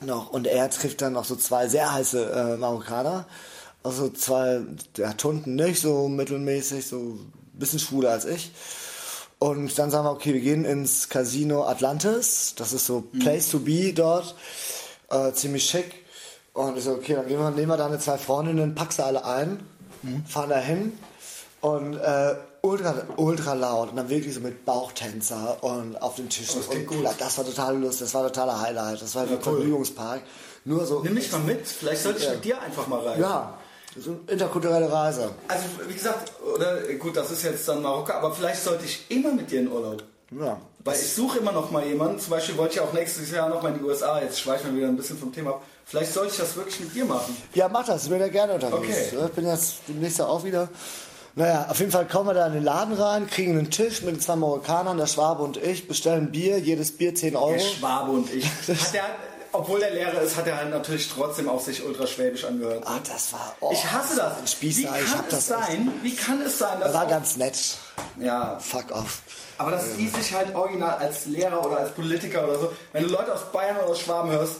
noch. 0.00 0.30
Und 0.30 0.46
er 0.46 0.70
trifft 0.70 1.02
dann 1.02 1.14
noch 1.14 1.24
so 1.24 1.36
zwei 1.36 1.68
sehr 1.68 1.92
heiße 1.92 2.30
äh, 2.30 2.56
Marokkaner. 2.56 3.26
Also 3.82 4.08
zwei, 4.10 4.60
der 4.96 5.16
Tunden 5.16 5.56
nicht, 5.56 5.80
so 5.80 6.08
mittelmäßig, 6.08 6.86
so 6.86 6.96
ein 6.96 7.32
bisschen 7.54 7.78
schwuler 7.78 8.10
als 8.10 8.24
ich. 8.24 8.52
Und 9.42 9.76
dann 9.76 9.90
sagen 9.90 10.04
wir, 10.04 10.12
okay, 10.12 10.34
wir 10.34 10.40
gehen 10.40 10.64
ins 10.64 11.08
Casino 11.08 11.64
Atlantis. 11.64 12.54
Das 12.56 12.72
ist 12.72 12.86
so 12.86 13.02
mhm. 13.10 13.18
Place 13.18 13.50
to 13.50 13.58
be 13.58 13.92
dort. 13.92 14.36
Äh, 15.10 15.32
ziemlich 15.32 15.64
schick. 15.64 15.92
Und 16.52 16.78
ich 16.78 16.84
so, 16.84 16.92
okay, 16.92 17.14
dann 17.14 17.28
wir, 17.28 17.50
nehmen 17.50 17.66
wir 17.66 17.76
da 17.76 17.86
eine 17.86 17.98
zwei 17.98 18.18
Freundinnen, 18.18 18.76
pack 18.76 18.92
sie 18.92 19.04
alle 19.04 19.24
ein, 19.24 19.58
mhm. 20.02 20.24
fahren 20.26 20.50
da 20.50 20.58
hin 20.58 20.92
und 21.60 21.96
äh, 21.96 22.36
ultra, 22.60 22.94
ultra 23.16 23.54
laut 23.54 23.90
und 23.90 23.96
dann 23.96 24.10
wirklich 24.10 24.32
so 24.32 24.40
mit 24.40 24.64
Bauchtänzer 24.64 25.64
und 25.64 26.00
auf 26.00 26.14
den 26.14 26.28
Tischen. 26.28 26.60
Oh, 26.60 26.74
das, 27.02 27.12
und, 27.12 27.20
das 27.20 27.38
war 27.38 27.44
total 27.44 27.78
lustig, 27.78 28.06
das 28.06 28.14
war 28.14 28.22
totaler 28.28 28.60
Highlight. 28.60 29.02
Das 29.02 29.12
war 29.16 29.24
ja, 29.24 29.32
ein 29.32 29.38
cool. 29.38 29.42
Vergnügungspark. 29.42 30.22
Nur 30.64 30.86
so. 30.86 31.00
Nimm 31.00 31.14
mich 31.14 31.32
mal 31.32 31.40
mit, 31.40 31.66
vielleicht 31.66 32.02
sollte 32.04 32.22
ich 32.22 32.30
mit 32.30 32.44
dir 32.44 32.62
einfach 32.62 32.86
mal 32.86 33.00
rein. 33.00 33.20
Ja, 33.20 33.58
das 33.94 34.04
ist 34.04 34.08
eine 34.08 34.18
interkulturelle 34.26 34.90
Reise. 34.90 35.30
Also, 35.48 35.64
wie 35.86 35.94
gesagt, 35.94 36.32
oder 36.42 36.80
gut, 36.94 37.16
das 37.16 37.30
ist 37.30 37.42
jetzt 37.42 37.68
dann 37.68 37.82
Marokko, 37.82 38.12
aber 38.12 38.32
vielleicht 38.32 38.62
sollte 38.62 38.84
ich 38.84 39.04
immer 39.10 39.32
mit 39.32 39.50
dir 39.50 39.60
in 39.60 39.70
Urlaub. 39.70 40.02
Ja. 40.30 40.58
Weil 40.84 40.96
ich 40.96 41.12
suche 41.12 41.38
immer 41.38 41.52
noch 41.52 41.70
mal 41.70 41.84
jemanden. 41.84 42.18
Zum 42.18 42.30
Beispiel 42.30 42.56
wollte 42.56 42.74
ich 42.74 42.80
auch 42.80 42.92
nächstes 42.92 43.30
Jahr 43.30 43.48
noch 43.48 43.62
mal 43.62 43.72
in 43.72 43.78
die 43.78 43.84
USA. 43.84 44.20
Jetzt 44.20 44.40
schweife 44.40 44.64
ich 44.64 44.70
mal 44.72 44.76
wieder 44.76 44.88
ein 44.88 44.96
bisschen 44.96 45.18
vom 45.18 45.32
Thema 45.32 45.50
ab. 45.50 45.62
Vielleicht 45.84 46.12
sollte 46.12 46.32
ich 46.32 46.38
das 46.38 46.56
wirklich 46.56 46.80
mit 46.80 46.94
dir 46.94 47.04
machen. 47.04 47.36
Ja, 47.54 47.68
mach 47.68 47.84
das. 47.84 48.04
Ich 48.04 48.10
bin 48.10 48.18
ja 48.18 48.28
gerne 48.28 48.54
unterwegs. 48.54 49.12
Okay. 49.12 49.26
Ich 49.26 49.32
bin 49.32 49.46
jetzt 49.46 49.76
demnächst 49.86 50.20
auch 50.20 50.42
wieder. 50.42 50.68
Naja, 51.34 51.66
auf 51.68 51.78
jeden 51.78 51.92
Fall 51.92 52.06
kommen 52.06 52.28
wir 52.28 52.34
da 52.34 52.46
in 52.46 52.52
den 52.52 52.64
Laden 52.64 52.94
rein, 52.94 53.26
kriegen 53.26 53.52
einen 53.52 53.70
Tisch 53.70 54.02
mit 54.02 54.22
zwei 54.22 54.36
Marokkanern, 54.36 54.98
der 54.98 55.06
Schwabe 55.06 55.42
und 55.42 55.56
ich, 55.56 55.88
bestellen 55.88 56.30
Bier, 56.30 56.58
jedes 56.58 56.96
Bier 56.96 57.14
10 57.14 57.36
Euro. 57.36 57.52
Der 57.52 57.60
Schwabe 57.60 58.10
und 58.10 58.32
ich. 58.32 58.44
Hat 58.68 58.92
der, 58.92 59.04
obwohl 59.52 59.80
der 59.80 59.90
Lehrer 59.92 60.20
ist, 60.22 60.36
hat 60.36 60.46
er 60.46 60.56
halt 60.56 60.70
natürlich 60.70 61.08
trotzdem 61.08 61.48
auch 61.48 61.60
sich 61.60 61.84
ultra 61.84 62.06
schwäbisch 62.06 62.44
angehört. 62.44 62.82
Ah, 62.86 62.98
das 63.06 63.32
war. 63.32 63.54
Oh, 63.60 63.70
ich 63.72 63.84
hasse 63.90 64.16
das. 64.16 64.38
Ein 64.38 64.46
Spießer, 64.46 64.80
Wie 64.80 64.84
kann 64.86 65.04
ich 65.04 65.14
hab 65.16 65.24
es 65.26 65.30
das 65.30 65.46
sein? 65.46 65.92
Wie 66.02 66.14
kann 66.16 66.40
es 66.42 66.58
sein, 66.58 66.80
dass. 66.80 66.92
Das 66.92 67.00
war 67.00 67.06
ganz 67.06 67.36
nett. 67.36 67.58
ja. 68.20 68.58
Fuck 68.58 68.90
off. 68.92 69.20
Aber 69.58 69.70
dass 69.70 69.96
die 69.96 70.08
sich 70.08 70.32
halt 70.34 70.54
original 70.54 70.96
als 70.98 71.26
Lehrer 71.26 71.64
oder 71.64 71.76
als 71.78 71.90
Politiker 71.92 72.44
oder 72.44 72.58
so, 72.58 72.72
wenn 72.92 73.04
du 73.04 73.10
Leute 73.10 73.32
aus 73.32 73.52
Bayern 73.52 73.76
oder 73.76 73.88
aus 73.88 74.00
Schwaben 74.00 74.30
hörst, 74.30 74.56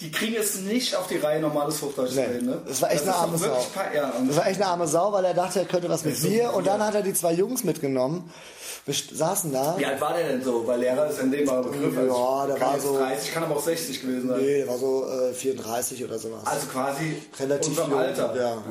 die 0.00 0.10
kriegen 0.10 0.36
es 0.36 0.56
nicht 0.56 0.94
auf 0.94 1.06
die 1.06 1.16
Reihe, 1.16 1.40
normales 1.40 1.80
Hochdeutsch 1.80 2.10
zu 2.10 2.16
Nee, 2.16 2.26
reden. 2.26 2.46
Ne? 2.46 2.60
das 2.68 2.82
war 2.82 2.90
echt 2.90 3.00
ist 3.00 3.08
eine 3.08 3.16
arme 3.16 3.38
Sau. 3.38 3.66
Ja, 3.94 4.12
Das 4.26 4.36
war 4.36 4.46
echt 4.46 4.60
eine 4.60 4.70
arme 4.70 4.86
Sau, 4.86 5.10
weil 5.12 5.24
er 5.24 5.32
dachte, 5.34 5.60
er 5.60 5.64
könnte 5.64 5.88
was 5.88 6.04
mit 6.04 6.16
so 6.18 6.28
mir. 6.28 6.52
Und 6.52 6.66
dann 6.66 6.80
ja. 6.80 6.86
hat 6.86 6.94
er 6.94 7.02
die 7.02 7.14
zwei 7.14 7.32
Jungs 7.32 7.64
mitgenommen. 7.64 8.30
Wir 8.86 8.94
saßen 8.94 9.52
da. 9.52 9.74
wie 9.76 9.84
alt 9.84 10.00
war 10.00 10.14
der 10.16 10.28
denn 10.28 10.42
so? 10.44 10.64
Weil 10.66 10.78
Lehrer 10.80 11.10
ist 11.10 11.18
in 11.18 11.32
dem 11.32 11.44
Mal 11.44 11.60
Begriff. 11.62 11.92
Ja, 11.96 12.00
Also, 12.02 12.46
der 12.54 12.60
war 12.60 12.80
so- 12.80 12.96
30, 12.98 13.32
kann 13.34 13.42
aber 13.42 13.56
auch 13.56 13.62
60 13.62 14.00
gewesen 14.00 14.28
sein. 14.28 14.40
Nee, 14.40 14.58
der 14.58 14.68
war 14.68 14.78
so 14.78 15.04
äh, 15.08 15.32
34 15.34 16.04
oder 16.04 16.18
sowas. 16.18 16.40
Also 16.44 16.66
quasi 16.68 17.20
Relativ 17.40 17.68
unserem 17.70 17.90
jung, 17.90 17.98
Alter. 18.00 18.36
ja. 18.36 18.62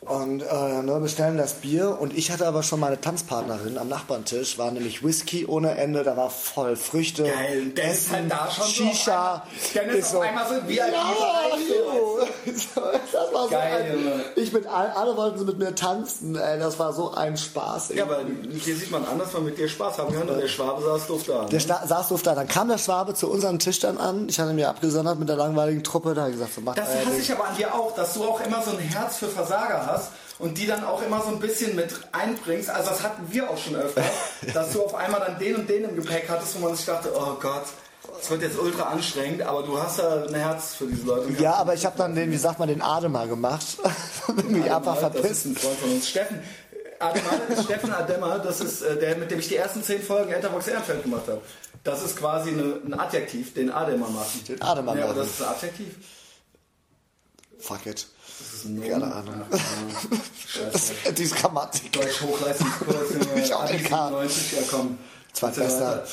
Und 0.00 0.42
äh, 0.42 0.82
ne, 0.82 1.00
bestellen 1.00 1.36
das 1.38 1.54
Bier 1.54 1.98
und 2.00 2.16
ich 2.16 2.30
hatte 2.30 2.46
aber 2.46 2.62
schon 2.62 2.78
meine 2.78 3.00
Tanzpartnerin 3.00 3.76
am 3.78 3.88
Nachbartisch, 3.88 4.56
war 4.56 4.70
nämlich 4.70 5.02
Whisky 5.04 5.44
ohne 5.44 5.72
Ende, 5.76 6.04
da 6.04 6.16
war 6.16 6.30
voll 6.30 6.76
Früchte, 6.76 7.24
Geil, 7.24 7.70
der 7.76 7.92
ist 7.92 8.10
halt 8.12 8.30
da 8.30 8.48
schon 8.48 8.64
so 8.64 8.70
Shisha. 8.92 9.34
auf 9.34 9.42
einmal- 9.76 9.92
Dennis 9.94 10.14
auf 10.14 10.22
einmal 10.22 10.46
so 10.48 10.54
VIP-Bereich, 10.54 11.68
ja, 11.68 12.52
so, 12.54 12.80
das 13.12 13.34
war 13.34 13.42
so 13.42 13.48
Geil, 13.50 13.82
ein, 13.82 13.92
Junge. 14.04 14.24
Ich 14.36 14.52
mit 14.52 14.66
all, 14.68 14.86
alle 14.92 15.16
wollten 15.16 15.38
so 15.40 15.44
mit 15.44 15.58
mir 15.58 15.74
tanzen, 15.74 16.36
ey, 16.36 16.58
das 16.60 16.78
war 16.78 16.92
so 16.92 17.12
ein 17.14 17.36
Spaß. 17.36 17.90
Ey. 17.90 17.96
Ja, 17.98 18.04
aber 18.04 18.20
hier 18.52 18.76
sieht 18.76 18.92
man 18.92 19.04
an, 19.04 19.18
dass 19.18 19.32
man 19.32 19.44
mit 19.46 19.58
dir 19.58 19.68
Spaß 19.68 19.98
haben 19.98 20.14
kann 20.16 20.28
und 20.28 20.40
der 20.40 20.46
Schwabe 20.48 20.80
saß 20.80 21.08
doof 21.08 21.22
da. 21.26 21.44
Der 21.46 21.58
Sta 21.60 21.82
saß 21.84 22.08
doof 22.08 22.22
da, 22.22 22.36
dann 22.36 22.46
kam 22.46 22.68
der 22.68 22.78
Schwabe 22.78 23.14
zu 23.14 23.28
unserem 23.28 23.58
Tisch 23.58 23.80
dann 23.80 23.98
an. 23.98 24.28
Ich 24.28 24.38
hatte 24.38 24.52
mir 24.52 24.68
abgesondert 24.68 25.18
mit 25.18 25.28
der 25.28 25.36
langweiligen 25.36 25.82
Truppe, 25.82 26.14
da 26.14 26.28
gesagt, 26.28 26.54
so 26.54 26.60
macht 26.60 26.78
Das 26.78 26.88
euer 26.88 27.04
hasse 27.06 27.18
ich 27.20 27.32
aber 27.32 27.48
an 27.48 27.56
dir 27.56 27.74
auch, 27.74 27.92
dass 27.96 28.14
du 28.14 28.22
auch 28.24 28.40
immer 28.40 28.62
so 28.62 28.70
ein 28.70 28.78
Herz 28.78 29.16
für 29.16 29.26
Versager 29.26 29.80
hast 29.86 29.87
und 30.38 30.58
die 30.58 30.66
dann 30.66 30.84
auch 30.84 31.02
immer 31.02 31.22
so 31.22 31.28
ein 31.28 31.40
bisschen 31.40 31.74
mit 31.76 31.92
einbringst. 32.12 32.70
Also 32.70 32.90
das 32.90 33.02
hatten 33.02 33.26
wir 33.30 33.50
auch 33.50 33.58
schon 33.58 33.76
öfter, 33.76 34.02
dass 34.54 34.72
du 34.72 34.82
auf 34.82 34.94
einmal 34.94 35.20
dann 35.20 35.38
den 35.38 35.56
und 35.56 35.68
den 35.68 35.84
im 35.84 35.96
Gepäck 35.96 36.28
hattest, 36.28 36.56
wo 36.56 36.66
man 36.66 36.76
sich 36.76 36.86
dachte, 36.86 37.12
oh 37.14 37.36
Gott, 37.40 37.64
es 38.20 38.30
wird 38.30 38.42
jetzt 38.42 38.58
ultra 38.58 38.84
anstrengend, 38.84 39.42
aber 39.42 39.62
du 39.62 39.80
hast 39.80 39.98
da 39.98 40.24
ein 40.24 40.34
Herz 40.34 40.74
für 40.74 40.86
diese 40.86 41.06
Leute. 41.06 41.30
Ja, 41.40 41.54
aber 41.54 41.74
ich 41.74 41.84
habe 41.84 41.98
dann 41.98 42.14
den, 42.14 42.30
wie 42.30 42.36
sagt 42.36 42.58
man, 42.58 42.68
den 42.68 42.82
Ademer 42.82 43.26
gemacht. 43.26 43.66
mich 44.48 44.70
einfach 44.70 45.00
Das 45.12 45.30
ist 45.30 45.44
ein 45.44 45.56
Freund 45.56 45.78
von 45.78 45.90
uns. 45.92 46.08
Steffen, 46.08 46.42
Ademar, 46.98 47.32
Steffen 47.64 47.92
Ademar, 47.92 48.38
das 48.38 48.60
ist 48.60 48.82
äh, 48.82 48.98
der, 48.98 49.16
mit 49.16 49.30
dem 49.30 49.38
ich 49.38 49.48
die 49.48 49.56
ersten 49.56 49.82
zehn 49.82 50.02
Folgen 50.02 50.32
Etherbox 50.32 50.68
Ehrenfeld 50.68 51.02
gemacht 51.02 51.28
habe. 51.28 51.42
Das 51.84 52.02
ist 52.02 52.16
quasi 52.16 52.50
eine, 52.50 52.80
ein 52.84 52.98
Adjektiv, 52.98 53.54
den 53.54 53.70
Ademar 53.70 54.10
machen. 54.10 54.44
Den 54.46 54.60
Ademar 54.62 54.96
ja, 54.96 55.04
aber 55.04 55.14
machen. 55.14 55.26
das 55.26 55.34
ist 55.34 55.42
ein 55.42 55.48
Adjektiv. 55.48 55.94
Fuck 57.58 57.86
it. 57.86 58.06
Das 58.58 58.64
ist 58.64 58.70
Nomen. 58.70 58.90
Keine 58.90 59.14
Ahnung. 59.14 59.34
Ja. 59.52 59.58
Scheiße. 60.72 61.12
Diese 61.12 61.34
Grammatik. 61.36 61.92
Deutsch 61.92 62.22
Hochleistungskurs. 62.22 62.96
Ich 63.36 63.54
auch. 63.54 63.66
97, 63.68 64.52
ja 64.52 64.58
komm. 64.68 64.98
Zweitbester. 65.32 66.04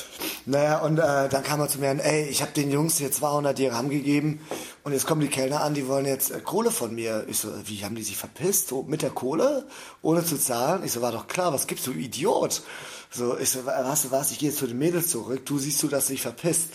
Naja, 0.44 0.78
und 0.78 0.98
äh, 0.98 1.28
dann 1.28 1.42
kam 1.42 1.58
er 1.58 1.68
zu 1.68 1.80
mir 1.80 1.90
an, 1.90 1.98
ey, 1.98 2.26
ich 2.28 2.42
habe 2.42 2.52
den 2.52 2.70
Jungs 2.70 2.98
hier 2.98 3.10
200 3.10 3.58
Dirham 3.58 3.88
gegeben 3.88 4.40
und 4.84 4.92
jetzt 4.92 5.06
kommen 5.06 5.20
die 5.20 5.28
Kellner 5.28 5.62
an, 5.62 5.74
die 5.74 5.88
wollen 5.88 6.06
jetzt 6.06 6.30
äh, 6.30 6.38
Kohle 6.40 6.70
von 6.70 6.94
mir. 6.94 7.24
Ich 7.26 7.38
so, 7.38 7.48
wie 7.64 7.84
haben 7.84 7.96
die 7.96 8.04
sich 8.04 8.16
verpisst? 8.16 8.68
So, 8.68 8.84
mit 8.84 9.02
der 9.02 9.10
Kohle? 9.10 9.66
Ohne 10.02 10.24
zu 10.24 10.38
zahlen? 10.38 10.84
Ich 10.84 10.92
so, 10.92 11.02
war 11.02 11.10
doch 11.10 11.26
klar, 11.26 11.52
was 11.52 11.66
gibst 11.66 11.88
du, 11.88 11.92
Idiot? 11.92 12.62
So, 13.10 13.38
ich 13.38 13.50
so, 13.50 13.64
weißt 13.64 14.04
du 14.04 14.10
was, 14.10 14.30
ich 14.30 14.38
gehe 14.38 14.50
jetzt 14.50 14.58
zu 14.58 14.66
den 14.66 14.78
Mädels 14.78 15.08
zurück, 15.08 15.46
du 15.46 15.58
siehst 15.58 15.82
du, 15.82 15.88
dass 15.88 16.06
du 16.06 16.12
dich 16.12 16.22
verpisst. 16.22 16.68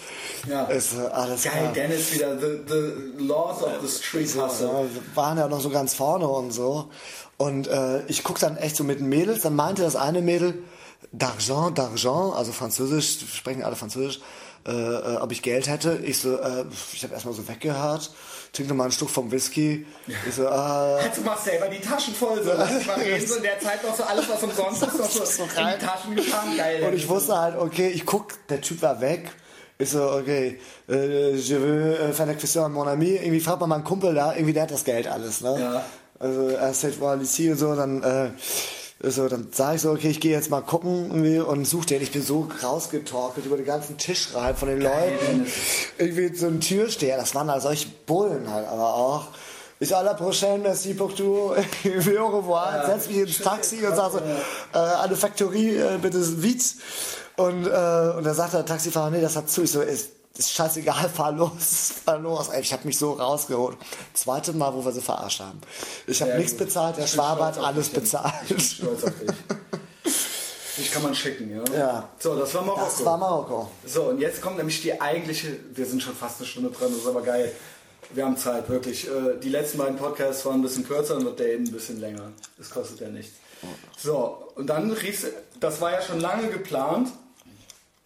Ja. 0.50 0.70
Ich 0.70 0.86
so, 0.86 1.08
alles 1.08 1.44
Geil, 1.44 1.54
klar. 1.54 1.74
Dennis 1.74 2.14
wieder, 2.14 2.40
the, 2.40 2.62
the 2.68 3.24
laws 3.24 3.62
of 3.62 3.72
the 3.82 3.88
street 3.88 4.36
hustle. 4.36 4.68
Ja, 4.68 5.16
waren 5.16 5.38
ja 5.38 5.48
noch 5.48 5.62
so 5.62 5.70
ganz 5.70 5.94
vorne 5.94 6.28
und 6.28 6.52
so. 6.52 6.90
Und 7.38 7.68
äh, 7.68 8.06
ich 8.06 8.24
guck 8.24 8.40
dann 8.40 8.58
echt 8.58 8.76
so 8.76 8.84
mit 8.84 9.00
den 9.00 9.10
Mädels, 9.10 9.42
dann 9.42 9.56
meinte 9.56 9.82
das 9.82 9.96
eine 9.96 10.22
Mädel, 10.22 10.64
d'argent, 11.14 11.76
d'argent, 11.76 12.34
also 12.36 12.52
Französisch, 12.52 13.20
sprechen 13.34 13.64
alle 13.64 13.76
Französisch, 13.76 14.20
äh, 14.68 14.72
äh, 14.72 15.18
ob 15.18 15.32
ich 15.32 15.42
Geld 15.42 15.68
hätte. 15.68 16.00
Ich 16.04 16.20
so, 16.20 16.38
äh, 16.38 16.66
ich 16.94 17.04
habe 17.04 17.14
erstmal 17.14 17.34
so 17.34 17.48
weggehört, 17.48 18.12
trinke 18.54 18.74
mal 18.74 18.84
einen 18.84 18.92
Stück 18.92 19.10
vom 19.10 19.32
Whisky. 19.32 19.86
Ich 20.28 20.36
so, 20.36 20.44
äh, 20.44 20.48
Halt 20.50 21.18
du 21.18 21.22
machst 21.22 21.46
selber 21.46 21.68
die 21.68 21.80
Taschen 21.80 22.14
voll, 22.14 22.44
so. 22.44 22.52
Mal 22.54 22.68
reden, 23.00 23.26
so 23.28 23.36
in 23.36 23.44
der 23.44 23.60
Zeit 23.60 23.84
noch 23.84 23.96
so 23.96 24.04
alles, 24.04 24.30
was 24.30 24.44
umsonst 24.44 24.84
ist, 24.84 24.98
noch 24.98 25.10
so, 25.10 25.26
So 25.26 25.44
in 25.44 25.50
rein. 25.52 25.78
die 25.80 25.86
Taschen 25.86 26.16
getan. 26.16 26.58
Geil. 26.58 26.84
und 26.84 26.94
ich 26.94 27.08
wusste 27.10 27.38
halt, 27.38 27.58
okay, 27.58 27.88
ich 27.90 28.06
guck, 28.06 28.34
der 28.50 28.62
Typ 28.62 28.82
war 28.82 29.02
weg. 29.02 29.32
Ich 29.78 29.90
so, 29.90 30.12
okay, 30.12 30.60
äh, 30.90 31.32
je 31.36 31.58
veux 31.58 32.00
euh, 32.00 32.14
faire 32.14 32.28
la 32.28 32.36
question 32.36 32.64
à 32.64 32.70
mon 32.70 32.88
ami. 32.88 33.16
Irgendwie 33.16 33.40
fragt 33.40 33.62
man 33.62 33.70
meinen 33.70 33.84
Kumpel 33.84 34.14
da, 34.14 34.34
irgendwie 34.36 34.54
der 34.54 34.64
hat 34.64 34.72
das 34.72 34.84
Geld 34.84 35.08
alles, 35.08 35.42
ne? 35.42 35.58
Ja. 35.60 35.84
Also 36.20 36.50
er 36.50 36.72
sagt, 36.76 37.02
voilà, 37.02 37.20
ici 37.20 37.50
und 37.50 37.58
so, 37.58 37.74
dann, 37.76 38.04
äh, 38.04 38.30
so, 39.04 39.28
dann 39.28 39.48
sage 39.52 39.78
ich 39.78 39.82
so, 39.82 39.92
okay, 39.92 40.10
ich 40.10 40.20
gehe 40.20 40.32
jetzt 40.32 40.50
mal 40.50 40.62
gucken 40.62 41.10
irgendwie 41.10 41.40
und 41.40 41.66
suche 41.66 41.88
den. 41.88 42.02
Ich 42.02 42.12
bin 42.12 42.22
so 42.22 42.48
rausgetorkelt 42.62 43.46
über 43.46 43.58
den 43.58 43.66
ganzen 43.66 43.98
Tisch 43.98 44.30
rein 44.36 44.56
von 44.56 44.70
den 44.70 44.82
Leuten. 44.82 45.48
Irgendwie 45.98 46.36
so 46.36 46.48
ein 46.48 46.62
Türsteher, 46.62 47.18
das 47.18 47.34
waren 47.34 47.50
halt 47.50 47.64
solche 47.64 47.88
Bullen 48.06 48.52
halt, 48.52 48.68
aber 48.68 48.94
auch. 48.94 49.28
Ich 49.80 49.96
à 49.96 50.04
la 50.04 50.14
prochaine, 50.14 50.62
merci 50.62 50.94
pour 50.94 51.16
tout, 51.16 51.54
au 52.20 52.28
revoir. 52.28 52.86
Setz 52.86 53.08
mich 53.08 53.18
ins 53.18 53.40
Taxi 53.40 53.84
und 53.84 53.96
sag 53.96 54.12
so, 54.12 54.20
äh, 54.20 55.08
der 55.08 55.18
Factory, 55.18 55.76
äh, 55.76 55.98
bitte 56.00 56.44
vite. 56.44 56.64
Und, 57.38 57.66
äh, 57.66 58.14
und 58.16 58.24
dann 58.24 58.36
sagt 58.36 58.54
der 58.54 58.64
Taxifahrer, 58.64 59.10
nee, 59.10 59.22
das 59.22 59.36
hat 59.36 59.50
zu. 59.50 59.64
Ich 59.64 59.72
so, 59.72 59.82
ist, 59.82 60.12
ist 60.38 60.52
scheißegal, 60.54 61.10
fahr 61.14 61.32
los, 61.32 61.94
fahr 62.06 62.18
los. 62.20 62.50
Ey, 62.50 62.62
ich 62.62 62.72
habe 62.74 62.86
mich 62.88 62.98
so 62.98 63.14
rausgeholt. 63.14 63.78
Zweite 64.14 64.54
Mal, 64.54 64.74
wo 64.74 64.84
wir 64.84 64.92
sie 64.92 65.02
verarscht 65.02 65.40
haben. 65.42 65.60
Ich 66.08 66.22
habe 66.22 66.36
nichts 66.38 66.52
gut. 66.54 66.60
bezahlt, 66.68 66.98
der 66.98 67.06
Ich 67.06 67.12
bin 67.12 67.20
Schwabe 67.20 67.46
hat 67.46 67.58
alles 67.58 67.90
dich, 67.90 68.00
bezahlt. 68.00 68.34
Ich 68.44 68.50
bin 68.50 68.60
stolz 68.60 69.04
auf 69.04 69.14
dich. 69.20 69.30
Dich 70.78 70.92
kann 70.92 71.04
man 71.04 71.14
schicken, 71.14 71.54
ja? 71.54 71.78
Ja. 71.78 72.10
So, 72.18 72.36
das 72.40 72.54
war 72.56 72.64
Marokko. 72.64 72.86
Das 72.86 73.06
war 73.06 73.18
Marokko. 73.18 73.70
So, 73.86 74.04
und 74.04 74.20
jetzt 74.20 74.42
kommt 74.42 74.58
nämlich 74.58 74.82
die 74.82 75.00
eigentliche, 75.00 75.58
wir 75.74 75.86
sind 75.86 76.02
schon 76.02 76.16
fast 76.16 76.38
eine 76.40 76.48
Stunde 76.48 76.72
dran, 76.72 76.90
das 76.92 77.02
ist 77.02 77.08
aber 77.08 77.22
geil. 77.22 77.52
Wir 78.14 78.26
haben 78.26 78.38
Zeit, 78.38 78.68
wirklich. 78.70 79.08
Äh, 79.08 79.38
Die 79.42 79.50
letzten 79.50 79.78
beiden 79.78 79.98
Podcasts 79.98 80.46
waren 80.46 80.56
ein 80.56 80.62
bisschen 80.62 80.88
kürzer 80.88 81.18
und 81.18 81.26
wird 81.26 81.40
der 81.40 81.54
eben 81.54 81.66
ein 81.66 81.72
bisschen 81.72 82.00
länger. 82.00 82.32
Das 82.58 82.70
kostet 82.70 83.00
ja 83.02 83.10
nichts. 83.10 83.34
So, 83.98 84.48
und 84.56 84.68
dann 84.68 84.92
rief 84.92 85.28
das 85.60 85.80
war 85.82 85.92
ja 85.92 86.02
schon 86.02 86.20
lange 86.20 86.48
geplant, 86.50 87.10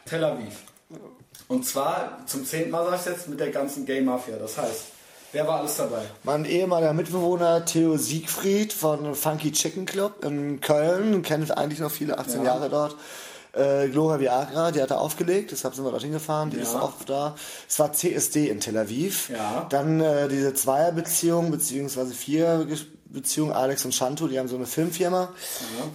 Tel 0.05 0.23
Aviv. 0.23 0.53
Und 1.47 1.65
zwar 1.65 2.19
zum 2.25 2.45
zehnten 2.45 2.71
Mal, 2.71 2.85
sag 2.85 2.99
ich 2.99 3.05
jetzt, 3.05 3.27
mit 3.29 3.39
der 3.39 3.51
ganzen 3.51 3.85
Gay 3.85 4.01
Mafia. 4.01 4.37
Das 4.37 4.57
heißt, 4.57 4.81
wer 5.31 5.47
war 5.47 5.59
alles 5.59 5.77
dabei? 5.77 6.01
Mein 6.23 6.45
ehemaliger 6.45 6.93
Mitbewohner 6.93 7.65
Theo 7.65 7.97
Siegfried 7.97 8.73
von 8.73 9.13
Funky 9.15 9.51
Chicken 9.51 9.85
Club 9.85 10.23
in 10.25 10.59
Köln, 10.61 11.21
kennt 11.21 11.55
eigentlich 11.55 11.79
noch 11.79 11.91
viele, 11.91 12.17
18 12.17 12.39
Ja. 12.43 12.45
Jahre 12.55 12.69
dort. 12.69 12.95
Äh, 13.53 13.87
Gloria 13.87 14.19
Viagra, 14.19 14.71
die 14.71 14.81
hat 14.81 14.91
er 14.91 14.99
aufgelegt, 14.99 15.51
deshalb 15.51 15.75
sind 15.75 15.85
wir 15.85 15.91
dorthin 15.91 16.11
gefahren, 16.11 16.49
die 16.49 16.57
Ja. 16.57 16.63
ist 16.63 16.75
auch 16.75 16.91
da. 17.05 17.35
Es 17.69 17.79
war 17.79 17.93
CSD 17.93 18.49
in 18.49 18.59
Tel 18.59 18.77
Aviv. 18.77 19.29
Ja. 19.29 19.65
Dann 19.69 20.01
äh, 20.01 20.27
diese 20.27 20.53
Zweierbeziehung, 20.53 21.51
beziehungsweise 21.51 22.13
vier 22.13 22.67
Beziehung 23.15 23.51
Alex 23.51 23.83
und 23.85 23.95
Shantu, 23.95 24.27
die 24.27 24.37
haben 24.37 24.47
so 24.47 24.55
eine 24.55 24.65
Filmfirma. 24.67 25.29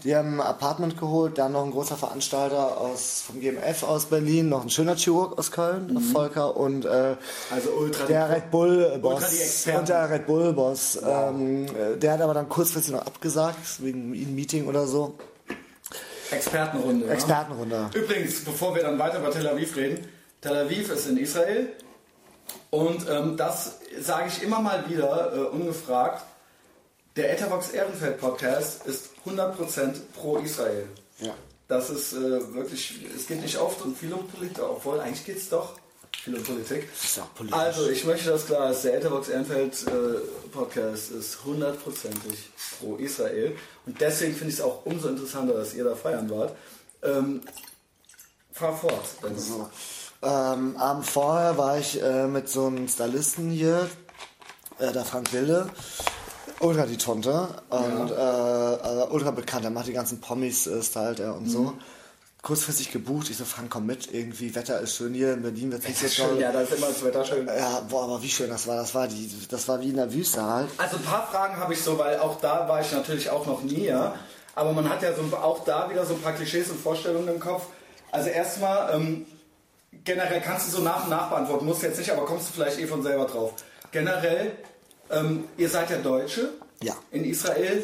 Die 0.03 0.17
haben 0.17 0.41
ein 0.41 0.47
Apartment 0.47 0.99
geholt, 0.99 1.39
dann 1.39 1.53
noch 1.53 1.65
ein 1.65 1.71
großer 1.71 1.97
Veranstalter 1.97 2.79
aus, 2.79 3.23
vom 3.27 3.41
GMF 3.41 3.83
aus 3.85 4.07
Berlin, 4.07 4.49
noch 4.49 4.63
ein 4.63 4.71
schöner 4.71 4.97
Chirurg 4.97 5.39
aus 5.39 5.53
Köln, 5.53 6.01
Volker 6.13 6.57
und 6.57 6.85
äh, 6.85 7.15
Also 7.51 7.71
Ultra. 7.79 8.07
der 8.07 8.29
Red 8.31 8.51
Bull 8.51 8.99
Boss 9.01 9.67
und 9.77 9.89
der 9.89 10.11
Red 10.11 10.27
Bull 10.27 10.53
Boss. 10.53 10.99
Ähm, 11.07 11.67
äh, 11.67 11.97
der 11.97 12.13
hat 12.15 12.21
aber 12.21 12.35
dann 12.35 12.49
kurzfristig 12.49 12.93
noch 12.93 13.07
abgesagt, 13.07 13.83
wegen 13.85 14.13
einem 14.13 14.35
Meeting 14.35 14.67
oder 14.67 14.87
so. 14.87 15.15
Expertenrunde. 16.31 17.07
ja? 17.07 17.13
Expertenrunde. 17.13 17.91
Übrigens, 17.95 18.45
bevor 18.45 18.75
wir 18.75 18.83
dann 18.83 18.99
weiter 18.99 19.19
über 19.19 19.31
Tel 19.31 19.47
Aviv 19.49 19.77
reden, 19.77 20.07
Tel 20.41 20.57
Aviv 20.57 20.91
ist 20.91 21.09
in 21.09 21.17
Israel 21.17 21.69
und 22.71 23.07
ähm, 23.11 23.37
das 23.37 23.79
sage 24.01 24.29
ich 24.29 24.43
immer 24.43 24.61
mal 24.61 24.89
wieder 24.89 25.33
äh, 25.35 25.39
ungefragt. 25.41 26.25
Der 27.21 27.35
Etherbox 27.35 27.69
Ehrenfeld 27.73 28.19
Podcast 28.19 28.87
ist 28.87 29.11
100% 29.27 29.95
pro 30.15 30.39
Israel. 30.39 30.89
Ja. 31.19 31.35
Das 31.69 31.91
ist 31.91 32.15
äh, 32.15 32.55
wirklich, 32.55 32.99
es 33.15 33.27
geht 33.27 33.43
nicht 33.43 33.59
oft 33.59 33.83
und 33.83 33.95
viel 33.95 34.11
um 34.15 34.27
Politik, 34.27 34.63
obwohl 34.63 35.01
eigentlich 35.01 35.27
geht 35.27 35.37
es 35.37 35.51
doch 35.51 35.75
viel 36.19 36.37
um 36.37 36.43
Politik. 36.43 36.89
ist. 36.91 37.21
Also, 37.51 37.91
ich 37.91 38.07
möchte 38.07 38.31
das 38.31 38.47
klar 38.47 38.71
ist, 38.71 38.85
der 38.85 38.97
Etherbox 38.97 39.29
Ehrenfeld 39.29 39.87
äh, 39.87 40.49
Podcast 40.51 41.11
ist 41.11 41.45
hundertprozentig 41.45 42.49
pro 42.79 42.97
Israel 42.97 43.55
und 43.85 44.01
deswegen 44.01 44.33
finde 44.33 44.55
ich 44.55 44.59
es 44.59 44.65
auch 44.65 44.87
umso 44.87 45.09
interessanter, 45.09 45.53
dass 45.53 45.75
ihr 45.75 45.85
da 45.85 45.95
feiern 45.95 46.31
wart. 46.31 46.57
Ähm, 47.03 47.43
fahr 48.51 48.75
fort. 48.75 49.05
Dennis. 49.23 49.47
So. 49.47 49.69
Ähm, 50.23 50.75
Abend 50.79 51.05
vorher 51.05 51.59
war 51.59 51.79
ich 51.79 52.03
äh, 52.03 52.27
mit 52.27 52.49
so 52.49 52.69
einem 52.69 52.89
Stylisten 52.89 53.51
hier, 53.51 53.91
äh, 54.79 54.91
der 54.91 55.05
Frank 55.05 55.35
Wilde. 55.35 55.69
Ultra 56.61 56.85
die 56.87 56.99
Tonte 56.99 57.49
und 57.71 58.11
äh, 58.11 58.15
äh, 58.15 59.07
ultra 59.11 59.31
bekannt. 59.31 59.65
Er 59.65 59.71
macht 59.71 59.87
die 59.87 59.93
ganzen 59.95 60.21
Pommes, 60.21 60.67
äh, 60.67 60.83
stylt 60.83 61.19
er 61.21 61.35
und 61.35 61.49
so. 61.49 61.73
kurzfristig 62.43 62.91
gebucht. 62.93 63.31
Ich 63.31 63.39
so, 63.39 63.45
Frank, 63.47 63.71
komm 63.71 63.87
mit, 63.87 64.13
irgendwie, 64.13 64.55
Wetter 64.55 64.79
ist 64.81 64.95
schön 64.97 65.15
hier, 65.15 65.33
in 65.35 65.43
Berlin 65.43 65.73
wird 65.73 65.83
es 65.83 66.03
nicht 66.03 66.17
so 66.17 66.23
toll. 66.29 66.39
Ja, 66.41 66.53
da 66.53 66.61
ist 66.61 66.73
immer 66.75 66.89
das 66.89 67.03
Wetter 67.03 67.25
schön. 67.25 67.47
Ja, 67.47 67.81
boah, 67.89 68.05
aber 68.05 68.23
wie 68.23 68.29
schön 68.29 68.51
das 68.51 68.67
war. 68.67 68.77
Das 68.77 68.95
war, 68.95 69.09
die, 69.09 69.31
das 69.49 69.69
war 69.69 69.81
wie 69.81 69.89
in 69.89 69.97
der 69.97 70.13
Wüste 70.13 70.43
halt. 70.45 70.69
Also 70.77 70.97
ein 70.97 71.03
paar 71.03 71.27
Fragen 71.27 71.57
habe 71.57 71.73
ich 71.73 71.83
so, 71.83 71.99
weil 71.99 72.19
auch 72.19 72.39
da 72.41 72.69
war 72.69 72.81
ich 72.81 72.93
natürlich 72.93 73.31
auch 73.31 73.47
noch 73.47 73.63
nie, 73.63 73.87
ja. 73.87 74.15
Aber 74.55 74.73
man 74.73 74.89
hat 74.89 75.03
ja 75.03 75.15
so, 75.15 75.23
auch 75.37 75.65
da 75.65 75.89
wieder 75.89 76.05
so 76.05 76.15
ein 76.15 76.21
paar 76.21 76.35
Klischees 76.35 76.69
und 76.71 76.81
Vorstellungen 76.81 77.29
im 77.29 77.41
Kopf. 77.41 77.65
Also 78.13 78.29
erstmal, 78.29 78.95
ähm, 78.95 79.25
generell 80.05 80.41
kannst 80.41 80.67
du 80.69 80.77
so 80.77 80.83
nach 80.83 81.05
und 81.05 81.11
nach 81.11 81.31
beantworten, 81.31 81.65
musst 81.65 81.83
du 81.83 81.87
jetzt 81.87 81.99
nicht, 81.99 82.11
aber 82.11 82.27
kommst 82.27 82.49
du 82.49 82.53
vielleicht 82.55 82.79
eh 82.79 82.87
von 82.87 83.03
selber 83.03 83.25
drauf. 83.27 83.55
Generell, 83.93 84.53
ähm, 85.11 85.45
ihr 85.57 85.69
seid 85.69 85.91
ja 85.91 85.97
Deutsche 85.99 86.51
ja. 86.83 86.97
in 87.11 87.25
Israel. 87.25 87.83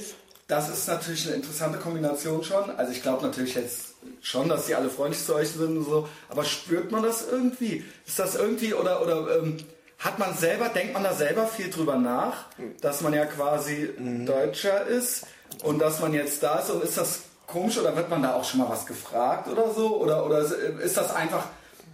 Das 0.49 0.69
ist 0.69 0.87
natürlich 0.87 1.27
eine 1.27 1.37
interessante 1.37 1.79
Kombination 1.79 2.45
schon. 2.45 2.71
Also 2.77 2.93
ich 2.93 3.03
glaube 3.03 3.25
natürlich 3.25 3.55
jetzt 3.55 3.95
schon, 4.21 4.49
dass 4.49 4.67
die 4.67 4.75
alle 4.75 4.89
freundlich 4.89 5.25
zu 5.25 5.35
euch 5.35 5.49
sind 5.49 5.79
und 5.79 5.85
so. 5.85 6.09
Aber 6.29 6.45
spürt 6.45 6.93
man 6.93 7.03
das 7.03 7.27
irgendwie? 7.29 7.85
Ist 8.07 8.19
das 8.19 8.37
irgendwie 8.37 8.73
oder 8.75 9.03
oder 9.03 9.39
ähm, 9.39 9.59
hat 9.99 10.19
man 10.19 10.37
selber, 10.37 10.69
denkt 10.69 10.93
man 10.93 11.03
da 11.05 11.15
selber 11.15 11.47
viel 11.47 11.71
drüber 11.71 11.97
nach, 11.97 12.47
dass 12.81 13.01
man 13.01 13.15
ja 13.15 13.25
quasi 13.25 13.91
mhm. 13.99 14.27
Deutscher 14.27 14.87
ist 14.87 15.27
und 15.63 15.79
dass 15.79 16.01
man 16.01 16.13
jetzt 16.13 16.43
da 16.43 16.59
ist 16.59 16.71
und 16.71 16.85
ist 16.85 16.99
das 16.99 17.21
komisch 17.47 17.79
oder 17.79 17.97
wird 17.97 18.11
man 18.11 18.23
da 18.23 18.35
auch 18.35 18.45
schon 18.45 18.61
mal 18.61 18.69
was 18.69 18.87
gefragt 18.87 19.49
oder 19.49 19.73
so? 19.73 19.97
Oder, 19.97 20.27
oder 20.27 20.41
ist 20.41 20.97
das 20.97 21.15
einfach 21.15 21.47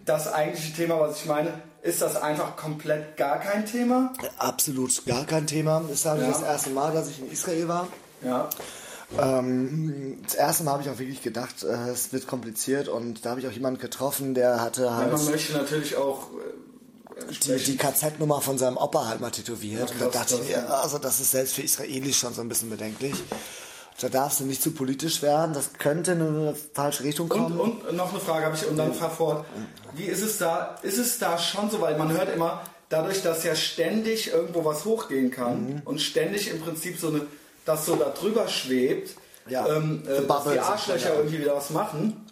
das 0.04 0.32
eigentliche 0.32 0.74
Thema, 0.74 0.98
was 1.00 1.20
ich 1.20 1.26
meine? 1.26 1.54
Ist 1.82 2.00
das 2.00 2.14
einfach 2.14 2.56
komplett 2.56 3.16
gar 3.16 3.40
kein 3.40 3.66
Thema? 3.66 4.12
Absolut 4.38 5.04
gar 5.04 5.26
kein 5.26 5.48
Thema. 5.48 5.80
Das 5.80 5.98
ist 5.98 6.04
ja. 6.04 6.14
das 6.14 6.42
erste 6.42 6.70
Mal, 6.70 6.92
dass 6.92 7.08
ich 7.08 7.18
in 7.18 7.30
Israel 7.30 7.66
war. 7.66 7.88
Ja. 8.24 8.48
Ähm, 9.18 10.18
das 10.22 10.34
erste 10.34 10.62
Mal 10.62 10.72
habe 10.72 10.82
ich 10.84 10.88
auch 10.88 10.98
wirklich 10.98 11.22
gedacht, 11.22 11.64
äh, 11.64 11.90
es 11.90 12.12
wird 12.12 12.28
kompliziert 12.28 12.88
und 12.88 13.26
da 13.26 13.30
habe 13.30 13.40
ich 13.40 13.48
auch 13.48 13.52
jemanden 13.52 13.80
getroffen, 13.80 14.34
der 14.34 14.60
hatte 14.60 14.94
halt. 14.94 15.10
Ja, 15.10 15.16
man 15.16 15.26
möchte 15.26 15.52
natürlich 15.54 15.96
auch. 15.96 16.28
Äh, 16.30 17.32
die, 17.44 17.56
die 17.56 17.76
KZ-Nummer 17.76 18.40
von 18.40 18.58
seinem 18.58 18.76
Opa 18.76 19.06
halt 19.06 19.20
mal 19.20 19.30
tätowiert. 19.30 19.90
Ja, 19.90 19.94
und 19.94 20.00
da 20.00 20.18
dachte 20.20 20.36
ich 20.36 20.48
mir, 20.48 20.72
also 20.72 20.98
das 20.98 21.20
ist 21.20 21.32
selbst 21.32 21.54
für 21.54 21.62
Israelis 21.62 22.16
schon 22.16 22.32
so 22.32 22.40
ein 22.40 22.48
bisschen 22.48 22.70
bedenklich. 22.70 23.14
Da 24.00 24.08
darfst 24.08 24.40
du 24.40 24.44
nicht 24.44 24.62
zu 24.62 24.72
politisch 24.72 25.22
werden, 25.22 25.52
das 25.52 25.74
könnte 25.74 26.12
in 26.12 26.20
eine 26.22 26.54
falsche 26.72 27.04
Richtung 27.04 27.28
kommen. 27.28 27.60
Und, 27.60 27.86
und 27.86 27.96
noch 27.96 28.10
eine 28.10 28.20
Frage 28.20 28.46
habe 28.46 28.56
ich 28.56 28.66
und 28.66 28.76
dann 28.76 28.94
fahr 28.94 29.10
fort. 29.10 29.44
Wie 29.94 30.04
ist 30.04 30.22
es 30.22 30.38
da? 30.38 30.76
Ist 30.82 30.98
es 30.98 31.18
da 31.18 31.38
schon 31.38 31.70
so, 31.70 31.80
weil 31.80 31.96
man 31.96 32.10
hört 32.10 32.34
immer, 32.34 32.62
dadurch, 32.88 33.22
dass 33.22 33.44
ja 33.44 33.54
ständig 33.54 34.32
irgendwo 34.32 34.64
was 34.64 34.84
hochgehen 34.84 35.30
kann 35.30 35.66
mhm. 35.66 35.82
und 35.84 36.00
ständig 36.00 36.50
im 36.50 36.60
Prinzip 36.60 36.98
so 36.98 37.08
eine 37.08 37.22
das 37.64 37.86
so 37.86 37.96
da 37.96 38.10
drüber 38.10 38.48
schwebt, 38.48 39.14
ja, 39.48 39.66
ähm, 39.66 40.02
äh, 40.06 40.26
dass 40.26 40.44
die 40.44 40.58
Arschlöcher 40.58 41.10
ja. 41.10 41.16
irgendwie 41.16 41.40
wieder 41.40 41.56
was 41.56 41.70
machen. 41.70 42.26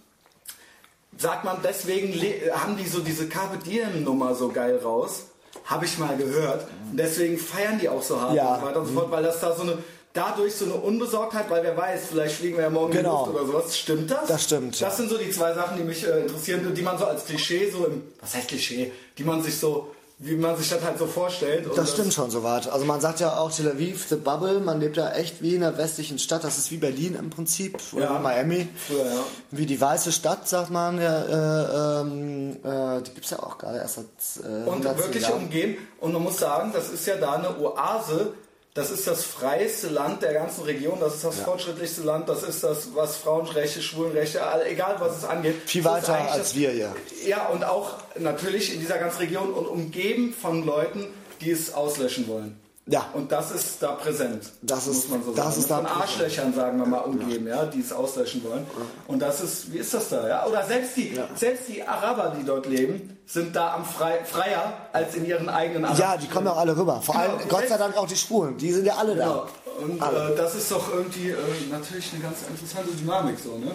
Sagt 1.17 1.45
man, 1.45 1.59
deswegen 1.63 2.15
haben 2.53 2.77
die 2.77 2.87
so 2.87 3.01
diese 3.01 3.29
Carpe 3.29 3.59
Diem 3.59 4.05
Nummer 4.05 4.35
so 4.35 4.49
geil 4.49 4.79
raus. 4.83 5.25
Habe 5.65 5.85
ich 5.85 5.99
mal 5.99 6.17
gehört. 6.17 6.67
Und 6.91 6.97
deswegen 6.97 7.37
feiern 7.37 7.79
die 7.79 7.89
auch 7.89 8.03
so 8.03 8.21
hart 8.21 8.35
ja. 8.35 8.55
und 8.55 8.61
so 8.61 8.67
weiter 8.67 8.81
und 8.81 8.87
so 8.87 8.93
fort, 8.95 9.11
weil 9.11 9.23
das 9.23 9.41
da 9.41 9.55
so 9.55 9.63
eine 9.63 9.79
dadurch 10.13 10.55
so 10.55 10.65
eine 10.65 10.75
Unbesorgtheit, 10.75 11.51
weil 11.51 11.63
wer 11.63 11.77
weiß, 11.77 12.03
vielleicht 12.11 12.37
fliegen 12.37 12.57
wir 12.57 12.65
ja 12.65 12.71
morgen 12.71 12.93
genau. 12.93 13.27
in 13.27 13.33
die 13.33 13.39
Luft 13.39 13.43
oder 13.43 13.53
sowas. 13.61 13.79
Stimmt 13.79 14.11
das? 14.11 14.27
Das 14.27 14.45
stimmt. 14.45 14.81
Das 14.81 14.97
sind 14.97 15.11
so 15.11 15.19
die 15.19 15.31
zwei 15.31 15.55
Sachen, 15.55 15.77
die 15.77 15.85
mich 15.85 16.07
äh, 16.07 16.21
interessieren, 16.21 16.75
die 16.75 16.83
man 16.83 16.99
so 16.99 17.05
als 17.07 17.25
Klischee 17.25 17.71
so 17.71 17.87
im, 17.87 18.03
was 18.21 18.35
heißt 18.35 18.49
Klischee, 18.49 18.93
die 19.19 19.25
man 19.25 19.43
sich 19.43 19.57
so 19.59 19.93
wie 20.23 20.37
man 20.37 20.55
sich 20.55 20.69
das 20.69 20.83
halt 20.85 20.99
so 20.99 21.07
vorstellt. 21.07 21.67
Das, 21.67 21.77
das 21.77 21.93
stimmt 21.93 22.13
schon 22.13 22.31
so 22.31 22.43
weit. 22.43 22.69
Also 22.69 22.85
man 22.85 23.01
sagt 23.01 23.21
ja 23.21 23.39
auch 23.39 23.51
Tel 23.51 23.71
Aviv, 23.71 24.07
the 24.07 24.17
Bubble, 24.17 24.61
man 24.61 24.79
lebt 24.79 24.99
ja 24.99 25.13
echt 25.13 25.41
wie 25.41 25.55
in 25.55 25.65
einer 25.65 25.79
westlichen 25.79 26.19
Stadt. 26.19 26.45
Das 26.45 26.59
ist 26.59 26.71
wie 26.71 26.77
Berlin 26.77 27.15
im 27.15 27.31
Prinzip 27.31 27.79
oder 27.93 28.05
ja. 28.05 28.19
Miami. 28.19 28.69
Ja, 28.91 28.97
ja. 28.97 29.25
Wie 29.51 29.65
die 29.65 29.81
weiße 29.81 30.13
Stadt, 30.13 30.47
sagt 30.47 30.71
man 30.71 31.01
ja. 31.01 31.23
Äh, 31.25 32.01
ähm, 32.03 32.57
äh, 32.63 33.01
die 33.01 33.13
gibt 33.13 33.25
es 33.25 33.31
ja 33.31 33.39
auch 33.43 33.57
gerade 33.57 33.79
erst 33.79 33.95
seit 33.95 34.45
äh, 34.45 34.69
Und 34.69 34.85
wirklich 34.85 35.23
Jahren. 35.23 35.45
umgeben. 35.45 35.79
Und 36.01 36.13
man 36.13 36.23
muss 36.23 36.37
sagen, 36.37 36.71
das 36.75 36.91
ist 36.91 37.07
ja 37.07 37.17
da 37.17 37.33
eine 37.33 37.59
Oase 37.59 38.35
das 38.75 38.91
ist 38.91 39.07
das 39.07 39.25
freiste 39.25 39.89
Land 39.89 40.23
der 40.23 40.33
ganzen 40.33 40.63
Region, 40.65 41.01
das 41.01 41.17
ist 41.17 41.25
das 41.25 41.39
ja. 41.39 41.45
fortschrittlichste 41.45 42.03
Land, 42.03 42.29
das 42.29 42.45
ist 42.45 42.63
das, 42.63 42.95
was 42.95 43.17
Frauenrechte, 43.17 43.83
Schwulenrechte, 43.83 44.41
egal 44.69 44.97
was 45.01 45.19
es 45.19 45.25
angeht. 45.25 45.57
Viel 45.67 45.85
weiter 45.85 46.17
als 46.17 46.37
das, 46.37 46.55
wir, 46.55 46.75
ja. 46.75 46.95
Ja, 47.27 47.49
und 47.49 47.65
auch 47.65 47.95
natürlich 48.19 48.73
in 48.73 48.81
dieser 48.81 48.99
ganzen 48.99 49.19
Region 49.19 49.53
und 49.53 49.67
umgeben 49.67 50.33
von 50.33 50.65
Leuten, 50.65 51.09
die 51.41 51.51
es 51.51 51.75
auslöschen 51.75 52.29
wollen. 52.29 52.60
Ja. 52.87 53.07
Und 53.13 53.31
das 53.31 53.53
ist 53.53 53.83
da 53.83 53.93
präsent. 53.93 54.51
Das 54.63 54.87
ist, 54.87 55.09
muss 55.09 55.11
man 55.11 55.25
so 55.25 55.33
das 55.33 55.45
sagen. 55.45 55.59
Ist 55.61 55.71
da 55.71 55.77
Von 55.77 55.87
Arschlöchern, 55.87 56.55
sagen 56.55 56.79
wir 56.79 56.87
mal, 56.87 56.99
umgeben, 56.99 57.47
ja. 57.47 57.57
ja. 57.57 57.67
die 57.67 57.81
es 57.81 57.93
auslöschen 57.93 58.43
wollen. 58.45 58.67
Und 59.07 59.21
das 59.21 59.41
ist, 59.41 59.73
wie 59.73 59.79
ist 59.79 59.95
das 59.95 60.09
da, 60.09 60.27
ja? 60.27 60.47
Oder 60.47 60.65
selbst 60.65 60.97
die, 60.97 61.15
ja. 61.15 61.29
selbst 61.37 61.69
die 61.69 61.83
Araber, 61.83 62.35
die 62.37 62.45
dort 62.45 62.67
leben, 62.67 63.19
sind 63.27 63.55
da 63.55 63.75
am 63.75 63.85
frei, 63.85 64.25
freier 64.25 64.73
als 64.93 65.15
in 65.15 65.25
ihren 65.25 65.49
eigenen 65.49 65.85
Araber. 65.85 66.01
Ja, 66.01 66.17
die 66.17 66.27
kommen 66.27 66.47
ja 66.47 66.53
auch 66.53 66.59
alle 66.59 66.77
rüber. 66.77 67.01
Vor 67.01 67.15
allem, 67.15 67.39
genau. 67.39 67.49
Gott 67.49 67.69
sei 67.69 67.77
Dank 67.77 67.97
auch 67.97 68.09
die 68.09 68.17
Spuren. 68.17 68.57
Die 68.57 68.73
sind 68.73 68.85
ja 68.85 68.97
alle 68.97 69.15
genau. 69.15 69.45
da. 69.45 69.49
Und 69.81 69.97
äh, 69.99 70.37
das 70.37 70.55
ist 70.55 70.71
doch 70.71 70.93
irgendwie 70.93 71.31
äh, 71.31 71.37
natürlich 71.71 72.13
eine 72.13 72.23
ganz 72.23 72.39
interessante 72.49 72.91
Dynamik 72.93 73.37
so, 73.39 73.57
ne? 73.57 73.73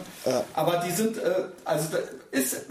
Aber 0.54 0.78
die 0.78 0.92
sind, 0.92 1.18
äh, 1.18 1.46
also 1.64 1.98
ist, 2.32 2.66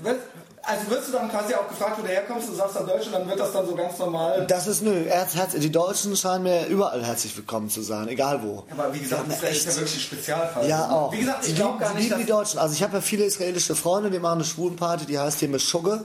also 0.66 0.90
wirst 0.90 1.08
du 1.08 1.12
dann 1.12 1.30
quasi 1.30 1.54
auch 1.54 1.68
gefragt, 1.68 1.98
wo 1.98 2.02
du 2.02 2.08
herkommst, 2.08 2.48
du 2.48 2.54
sagst 2.54 2.76
dann 2.76 2.86
Deutsch 2.86 3.06
und 3.06 3.12
dann 3.12 3.28
wird 3.28 3.38
das 3.38 3.52
dann 3.52 3.66
so 3.66 3.74
ganz 3.74 3.98
normal. 3.98 4.46
Das 4.46 4.66
ist 4.66 4.82
nö, 4.82 5.04
Herz, 5.06 5.34
Herz, 5.34 5.52
die 5.52 5.70
Deutschen 5.70 6.16
scheinen 6.16 6.44
mir 6.44 6.66
überall 6.66 7.04
herzlich 7.04 7.36
willkommen 7.36 7.68
zu 7.68 7.82
sein, 7.82 8.08
egal 8.08 8.42
wo. 8.42 8.64
Aber 8.70 8.92
wie 8.94 9.00
gesagt, 9.00 9.24
das 9.28 9.42
ist 9.42 9.66
ja 9.66 9.74
wirklich 9.76 9.94
ein 9.94 10.00
Spezialfall. 10.00 10.68
Ja, 10.68 10.90
auch. 10.90 11.12
Wie 11.12 11.20
gesagt, 11.20 11.46
ich 11.46 11.54
glaube 11.54 11.78
gar 11.78 11.94
nicht, 11.94 12.10
dass 12.10 12.18
die 12.18 12.24
Deutschen. 12.24 12.58
Also 12.58 12.74
ich 12.74 12.82
habe 12.82 12.94
ja 12.94 13.00
viele 13.00 13.24
israelische 13.24 13.74
Freunde, 13.74 14.10
die 14.10 14.18
machen 14.18 14.38
eine 14.38 14.44
Schwulenparty, 14.44 15.06
die 15.06 15.18
heißt 15.18 15.40
hier 15.40 15.48
Meschugge 15.48 16.04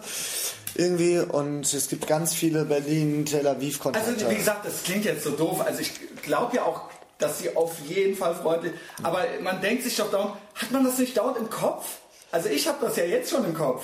irgendwie 0.75 1.19
und 1.19 1.73
es 1.73 1.89
gibt 1.89 2.07
ganz 2.07 2.33
viele 2.33 2.65
Berlin, 2.65 3.25
Tel 3.25 3.47
Aviv 3.47 3.79
Kontakte. 3.79 4.11
Also 4.11 4.29
wie 4.29 4.35
gesagt, 4.35 4.65
das 4.65 4.83
klingt 4.83 5.05
jetzt 5.05 5.23
so 5.23 5.31
doof. 5.31 5.61
Also 5.65 5.79
ich 5.79 5.91
glaube 6.21 6.57
ja 6.57 6.63
auch, 6.63 6.81
dass 7.17 7.39
sie 7.39 7.55
auf 7.55 7.77
jeden 7.85 8.15
Fall 8.15 8.35
freundlich. 8.35 8.73
Aber 9.03 9.19
man 9.41 9.61
denkt 9.61 9.83
sich 9.83 9.95
doch 9.95 10.09
dauernd, 10.11 10.33
hat 10.55 10.71
man 10.71 10.85
das 10.85 10.97
nicht 10.97 11.17
dauernd 11.17 11.37
im 11.37 11.49
Kopf? 11.49 11.85
Also 12.31 12.49
ich 12.49 12.67
habe 12.67 12.77
das 12.85 12.95
ja 12.95 13.03
jetzt 13.03 13.29
schon 13.29 13.43
im 13.43 13.53
Kopf. 13.53 13.83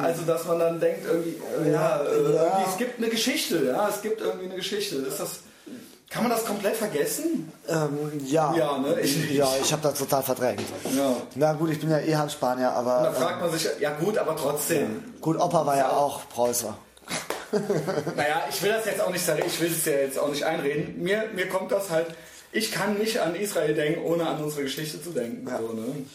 Also, 0.00 0.22
dass 0.22 0.44
man 0.44 0.58
dann 0.58 0.80
denkt, 0.80 1.04
irgendwie, 1.06 1.36
äh, 1.64 1.72
ja, 1.72 2.00
äh, 2.00 2.06
irgendwie, 2.06 2.70
es 2.70 2.76
gibt 2.78 2.98
eine 2.98 3.08
Geschichte, 3.08 3.64
ja, 3.64 3.88
es 3.88 4.02
gibt 4.02 4.20
irgendwie 4.20 4.46
eine 4.46 4.54
Geschichte. 4.56 4.96
Ist 4.96 5.18
das, 5.18 5.40
kann 6.10 6.22
man 6.22 6.30
das 6.30 6.44
komplett 6.44 6.76
vergessen? 6.76 7.52
Ähm, 7.68 8.24
ja. 8.24 8.54
Ja, 8.54 8.78
ne? 8.78 9.00
ich, 9.00 9.30
ja, 9.32 9.48
ich 9.60 9.72
habe 9.72 9.82
das 9.82 9.98
total 9.98 10.22
verdrängt. 10.22 10.62
Ja. 10.96 11.16
Na 11.34 11.52
gut, 11.54 11.70
ich 11.70 11.80
bin 11.80 11.90
ja 11.90 11.98
eh 11.98 12.14
halb 12.14 12.30
Spanier, 12.30 12.70
aber. 12.70 12.98
Und 12.98 13.04
dann 13.04 13.14
fragt 13.14 13.40
man 13.40 13.50
sich, 13.50 13.68
ja 13.80 13.90
gut, 13.96 14.16
aber 14.16 14.36
trotzdem. 14.36 15.02
Gut, 15.20 15.40
Opa 15.40 15.66
war 15.66 15.76
ja 15.76 15.90
auch 15.90 16.28
Preußer. 16.28 16.76
naja, 18.16 18.42
ich 18.48 18.62
will 18.62 18.70
das 18.70 18.86
jetzt 18.86 19.00
auch 19.00 19.10
nicht 19.10 19.24
sagen, 19.24 19.42
ich 19.46 19.60
will 19.60 19.70
es 19.70 19.84
ja 19.84 19.92
jetzt 19.92 20.18
auch 20.18 20.28
nicht 20.28 20.44
einreden. 20.44 21.02
Mir, 21.02 21.24
mir 21.34 21.48
kommt 21.48 21.72
das 21.72 21.90
halt, 21.90 22.06
ich 22.52 22.70
kann 22.70 22.94
nicht 22.98 23.18
an 23.18 23.34
Israel 23.34 23.74
denken, 23.74 24.02
ohne 24.04 24.26
an 24.26 24.42
unsere 24.42 24.62
Geschichte 24.62 25.02
zu 25.02 25.10
denken. 25.10 25.48
Ja. 25.48 25.58
So, 25.58 25.72
ne? 25.72 26.06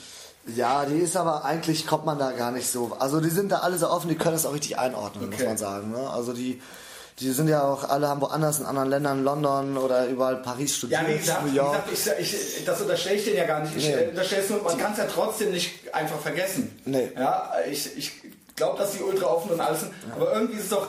Ja, 0.55 0.85
die 0.85 0.99
ist 0.99 1.15
aber 1.15 1.45
eigentlich 1.45 1.87
kommt 1.87 2.05
man 2.05 2.19
da 2.19 2.31
gar 2.31 2.51
nicht 2.51 2.69
so. 2.69 2.95
Also 2.99 3.19
die 3.19 3.29
sind 3.29 3.51
da 3.51 3.59
alle 3.59 3.77
so 3.77 3.89
offen, 3.89 4.09
die 4.09 4.15
können 4.15 4.33
das 4.33 4.45
auch 4.45 4.53
richtig 4.53 4.77
einordnen, 4.77 5.25
okay. 5.25 5.37
muss 5.37 5.45
man 5.45 5.57
sagen. 5.57 5.91
Ne? 5.91 6.09
Also 6.09 6.33
die, 6.33 6.61
die 7.19 7.31
sind 7.31 7.47
ja 7.47 7.63
auch 7.63 7.89
alle 7.89 8.07
haben 8.07 8.21
woanders 8.21 8.59
in 8.59 8.65
anderen 8.65 8.89
Ländern, 8.89 9.23
London 9.23 9.77
oder 9.77 10.07
überall 10.07 10.37
Paris 10.37 10.77
studiert. 10.77 11.01
Ja, 11.01 11.07
wie 11.07 11.17
gesagt, 11.17 11.45
New 11.45 11.53
York. 11.53 11.83
Wie 11.87 11.95
gesagt 11.95 12.19
ich, 12.19 12.33
ich, 12.33 12.65
das 12.65 12.81
unterstelle 12.81 13.15
ich 13.15 13.25
denen 13.25 13.37
ja 13.37 13.45
gar 13.45 13.61
nicht. 13.61 13.75
Ich 13.75 13.87
nee. 13.87 14.07
unterstelle 14.07 14.43
es 14.43 14.49
nur, 14.49 14.63
man 14.63 14.77
kann 14.77 14.93
es 14.93 14.97
ja 14.97 15.05
trotzdem 15.05 15.51
nicht 15.51 15.93
einfach 15.93 16.19
vergessen. 16.19 16.79
Nee. 16.85 17.11
Ja, 17.15 17.51
ich, 17.69 17.97
ich 17.97 18.11
glaube, 18.55 18.77
dass 18.77 18.93
die 18.93 19.03
ultra 19.03 19.27
offen 19.27 19.51
und 19.51 19.59
alles 19.59 19.81
sind. 19.81 19.93
Ja. 20.07 20.15
Aber 20.15 20.33
irgendwie 20.33 20.57
ist 20.57 20.63
es 20.63 20.69
doch. 20.69 20.87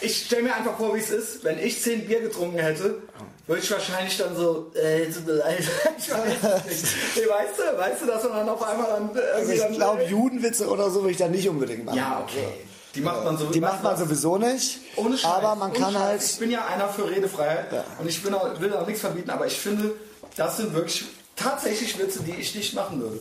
Ich 0.00 0.26
stelle 0.26 0.42
mir 0.42 0.54
einfach 0.54 0.76
vor, 0.76 0.94
wie 0.96 0.98
es 0.98 1.10
ist, 1.10 1.44
wenn 1.44 1.58
ich 1.58 1.80
zehn 1.80 2.06
Bier 2.06 2.20
getrunken 2.20 2.58
hätte 2.58 2.96
würde 3.46 3.62
ich 3.62 3.70
wahrscheinlich 3.70 4.16
dann 4.18 4.36
so, 4.36 4.70
äh, 4.74 5.04
ich 5.08 5.16
weiß 5.16 5.24
nicht. 5.58 6.42
Weißt 6.42 7.58
du, 7.58 7.78
weißt 7.78 8.02
du, 8.02 8.06
dass 8.06 8.22
man 8.24 8.32
dann 8.32 8.48
auf 8.48 8.62
einmal 8.62 8.86
dann 8.86 9.10
irgendwie 9.14 9.52
also 9.52 9.72
Ich 9.72 9.76
glaube, 9.76 10.04
Judenwitze 10.04 10.68
oder 10.68 10.90
so 10.90 11.00
würde 11.00 11.10
ich 11.10 11.16
dann 11.16 11.30
nicht 11.32 11.48
unbedingt 11.48 11.84
machen. 11.84 11.96
Ja, 11.98 12.22
okay. 12.22 12.46
Die 12.94 13.00
macht 13.00 13.24
man, 13.24 13.38
so, 13.38 13.46
die 13.46 13.60
macht 13.60 13.82
man 13.82 13.96
sowieso 13.96 14.36
nicht. 14.36 14.80
Ohne 14.96 15.16
Scheiß, 15.16 15.30
aber 15.30 15.54
man 15.54 15.72
kann 15.72 15.94
Scheiß. 15.94 16.02
halt. 16.02 16.22
Ich 16.22 16.38
bin 16.38 16.50
ja 16.50 16.66
einer 16.66 16.88
für 16.88 17.08
Redefreiheit 17.08 17.72
ja. 17.72 17.84
und 17.98 18.08
ich 18.08 18.20
auch, 18.32 18.60
will 18.60 18.74
auch 18.74 18.86
nichts 18.86 19.00
verbieten, 19.00 19.30
aber 19.30 19.46
ich 19.46 19.58
finde, 19.58 19.92
das 20.36 20.58
sind 20.58 20.74
wirklich 20.74 21.04
tatsächlich 21.36 21.98
Witze, 21.98 22.20
die 22.22 22.32
ich 22.32 22.54
nicht 22.54 22.74
machen 22.74 23.00
würde. 23.00 23.20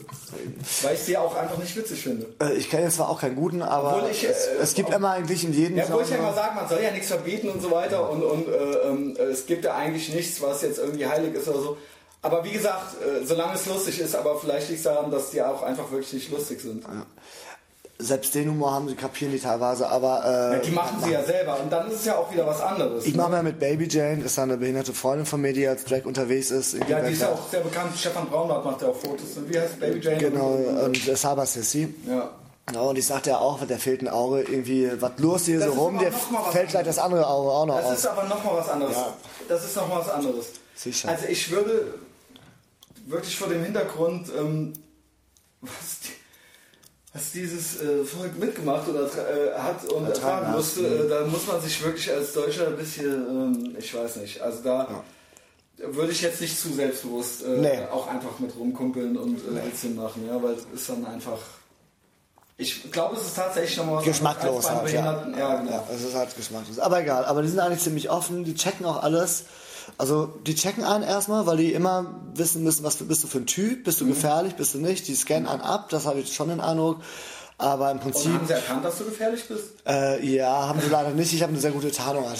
Weil 0.81 0.95
ich 0.95 1.01
sie 1.01 1.17
auch 1.17 1.35
einfach 1.35 1.57
nicht 1.57 1.75
witzig 1.75 2.01
finde. 2.01 2.27
Äh, 2.41 2.53
ich 2.53 2.69
kenne 2.69 2.83
jetzt 2.83 2.95
zwar 2.95 3.09
auch 3.09 3.19
keinen 3.19 3.35
guten, 3.35 3.61
aber 3.61 4.09
ich, 4.09 4.23
es, 4.23 4.47
äh, 4.47 4.55
es, 4.61 4.73
gibt 4.73 4.93
immer 4.93 5.11
eigentlich 5.11 5.43
in 5.43 5.53
jedem 5.53 5.77
Ja, 5.77 5.85
wo 5.91 6.01
ich 6.01 6.09
ja 6.09 6.17
immer 6.17 6.33
sage, 6.33 6.55
man 6.55 6.67
soll 6.67 6.81
ja 6.81 6.91
nichts 6.91 7.07
verbieten 7.07 7.49
und 7.49 7.61
so 7.61 7.71
weiter 7.71 8.09
und, 8.09 8.23
und 8.23 8.47
äh, 8.47 8.51
äh, 8.51 9.31
es 9.31 9.45
gibt 9.45 9.65
ja 9.65 9.75
eigentlich 9.75 10.13
nichts, 10.13 10.41
was 10.41 10.61
jetzt 10.61 10.79
irgendwie 10.79 11.05
heilig 11.05 11.33
ist 11.35 11.47
oder 11.47 11.61
so. 11.61 11.77
Aber 12.21 12.43
wie 12.43 12.51
gesagt, 12.51 12.95
äh, 13.01 13.25
solange 13.25 13.55
es 13.55 13.65
lustig 13.65 13.99
ist, 13.99 14.15
aber 14.15 14.39
vielleicht 14.39 14.69
liegt 14.69 14.79
es 14.79 14.83
daran, 14.83 15.09
dass 15.09 15.31
die 15.31 15.41
auch 15.41 15.63
einfach 15.63 15.89
wirklich 15.91 16.13
nicht 16.13 16.31
lustig 16.31 16.61
sind. 16.61 16.83
Ja. 16.83 17.05
Selbst 18.01 18.35
den 18.35 18.49
Humor 18.49 18.73
haben 18.73 18.87
sie, 18.89 18.95
kapieren 18.95 19.31
die 19.31 19.39
teilweise, 19.39 19.87
aber... 19.87 20.23
Äh, 20.25 20.55
ja, 20.55 20.59
die 20.59 20.71
machen 20.71 20.97
sie 21.03 21.11
ja 21.11 21.23
selber 21.23 21.59
und 21.59 21.71
dann 21.71 21.87
ist 21.87 21.99
es 21.99 22.05
ja 22.05 22.17
auch 22.17 22.31
wieder 22.31 22.45
was 22.45 22.61
anderes. 22.61 23.05
Ich 23.05 23.13
ne? 23.13 23.21
mache 23.21 23.33
ja 23.33 23.43
mit 23.43 23.59
Baby 23.59 23.87
Jane, 23.89 24.23
ist 24.23 24.37
eine 24.39 24.57
behinderte 24.57 24.93
Freundin 24.93 25.25
von 25.25 25.41
mir, 25.41 25.53
die 25.53 25.67
als 25.67 25.83
Drag 25.85 26.05
unterwegs 26.05 26.51
ist. 26.51 26.73
Ja, 26.87 27.01
die 27.01 27.13
ist 27.13 27.21
ja 27.21 27.29
auch 27.29 27.49
sehr 27.49 27.61
bekannt. 27.61 27.91
Stefan 27.97 28.27
Braunhardt 28.27 28.65
macht 28.65 28.81
ja 28.81 28.89
auch 28.89 28.95
Fotos. 28.95 29.27
Wie 29.47 29.59
heißt 29.59 29.79
Baby 29.79 29.99
Jane? 29.99 30.17
Genau, 30.17 30.51
und, 30.51 31.07
und 31.07 31.17
Saba 31.17 31.45
Sissi. 31.45 31.93
Ja. 32.07 32.31
Ja, 32.73 32.81
und 32.81 32.97
ich 32.97 33.05
sagte 33.05 33.31
ja 33.31 33.37
auch, 33.39 33.65
der 33.65 33.79
fehlt 33.79 34.01
ein 34.01 34.07
Auge, 34.07 34.41
irgendwie, 34.41 34.89
was 34.99 35.11
los 35.17 35.45
hier 35.45 35.59
das 35.59 35.73
so 35.73 35.81
rum, 35.81 35.99
der 35.99 36.11
fällt 36.11 36.69
gleich 36.69 36.85
das 36.85 36.99
andere 36.99 37.27
Auge 37.27 37.49
auch 37.49 37.65
noch. 37.65 37.81
Das 37.81 37.99
ist 37.99 38.05
aber 38.05 38.23
nochmal 38.23 38.57
was 38.57 38.69
anderes. 38.69 38.95
Ja. 38.95 39.13
Das 39.49 39.65
ist 39.65 39.75
nochmal 39.75 39.99
was 39.99 40.09
anderes. 40.09 40.45
Sicher. 40.75 41.09
Also 41.09 41.25
ich 41.27 41.51
würde 41.51 41.95
wirklich 43.07 43.35
vor 43.35 43.49
dem 43.49 43.63
Hintergrund, 43.63 44.31
ähm, 44.37 44.73
was 45.61 45.99
die, 46.03 46.20
was 47.13 47.31
dieses 47.31 47.81
äh, 47.81 48.05
Volk 48.05 48.37
mitgemacht 48.39 48.87
oder 48.87 49.05
äh, 49.05 49.59
hat 49.59 49.83
und 49.85 50.05
ertragen, 50.05 50.45
ertragen 50.45 50.51
musste, 50.53 50.81
äh, 50.81 51.09
da 51.09 51.25
muss 51.25 51.45
man 51.45 51.59
sich 51.61 51.83
wirklich 51.83 52.09
als 52.09 52.31
Deutscher 52.33 52.67
ein 52.67 52.77
bisschen, 52.77 53.05
ähm, 53.05 53.75
ich 53.77 53.93
weiß 53.93 54.17
nicht, 54.17 54.41
also 54.41 54.63
da 54.63 55.03
ja. 55.77 55.95
würde 55.95 56.13
ich 56.13 56.21
jetzt 56.21 56.39
nicht 56.39 56.57
zu 56.57 56.73
selbstbewusst 56.73 57.43
äh, 57.43 57.57
nee. 57.57 57.79
auch 57.91 58.07
einfach 58.07 58.39
mit 58.39 58.55
rumkumpeln 58.55 59.17
und 59.17 59.39
äh, 59.39 59.51
nee. 59.51 59.89
machen, 59.89 60.25
ja, 60.25 60.41
weil 60.41 60.53
es 60.53 60.65
ist 60.73 60.89
dann 60.89 61.05
einfach. 61.05 61.39
Ich 62.57 62.91
glaube, 62.91 63.15
es 63.15 63.23
ist 63.23 63.35
tatsächlich 63.35 63.75
nochmal 63.77 64.03
geschmacklos. 64.03 64.69
Halt, 64.69 64.93
ja. 64.93 65.27
ja, 65.37 65.55
genau. 65.55 65.71
ja, 65.71 65.83
es 65.93 66.03
ist 66.03 66.13
halt 66.13 66.35
geschmacklos. 66.35 66.77
Aber 66.77 67.01
egal, 67.01 67.25
aber 67.25 67.41
die 67.41 67.47
sind 67.47 67.59
eigentlich 67.59 67.81
ziemlich 67.81 68.09
offen, 68.09 68.43
die 68.43 68.53
checken 68.53 68.85
auch 68.85 69.01
alles. 69.01 69.45
Also 69.97 70.27
die 70.45 70.55
checken 70.55 70.83
einen 70.83 71.03
erstmal, 71.03 71.45
weil 71.45 71.57
die 71.57 71.73
immer 71.73 72.15
wissen 72.33 72.63
müssen, 72.63 72.83
was 72.83 72.97
bist 72.97 73.23
du 73.23 73.27
für 73.27 73.39
ein 73.39 73.45
Typ, 73.45 73.83
bist 73.83 74.01
du 74.01 74.05
mhm. 74.05 74.09
gefährlich, 74.09 74.55
bist 74.55 74.73
du 74.73 74.79
nicht. 74.79 75.07
Die 75.07 75.15
scannen 75.15 75.47
einen 75.47 75.61
ab, 75.61 75.89
das 75.89 76.05
habe 76.05 76.19
ich 76.19 76.33
schon 76.33 76.49
den 76.49 76.59
Eindruck. 76.59 76.97
Aber 77.57 77.91
im 77.91 77.99
Prinzip. 77.99 78.31
Und 78.31 78.39
haben 78.39 78.47
sie 78.47 78.53
erkannt, 78.53 78.83
dass 78.83 78.97
du 78.97 79.05
gefährlich 79.05 79.47
bist? 79.47 79.65
Äh, 79.87 80.25
ja, 80.25 80.67
haben 80.67 80.81
sie 80.81 80.89
leider 80.89 81.11
nicht. 81.11 81.31
Ich 81.31 81.43
habe 81.43 81.51
eine 81.51 81.61
sehr 81.61 81.71
gute 81.71 81.91
Tarnung. 81.91 82.25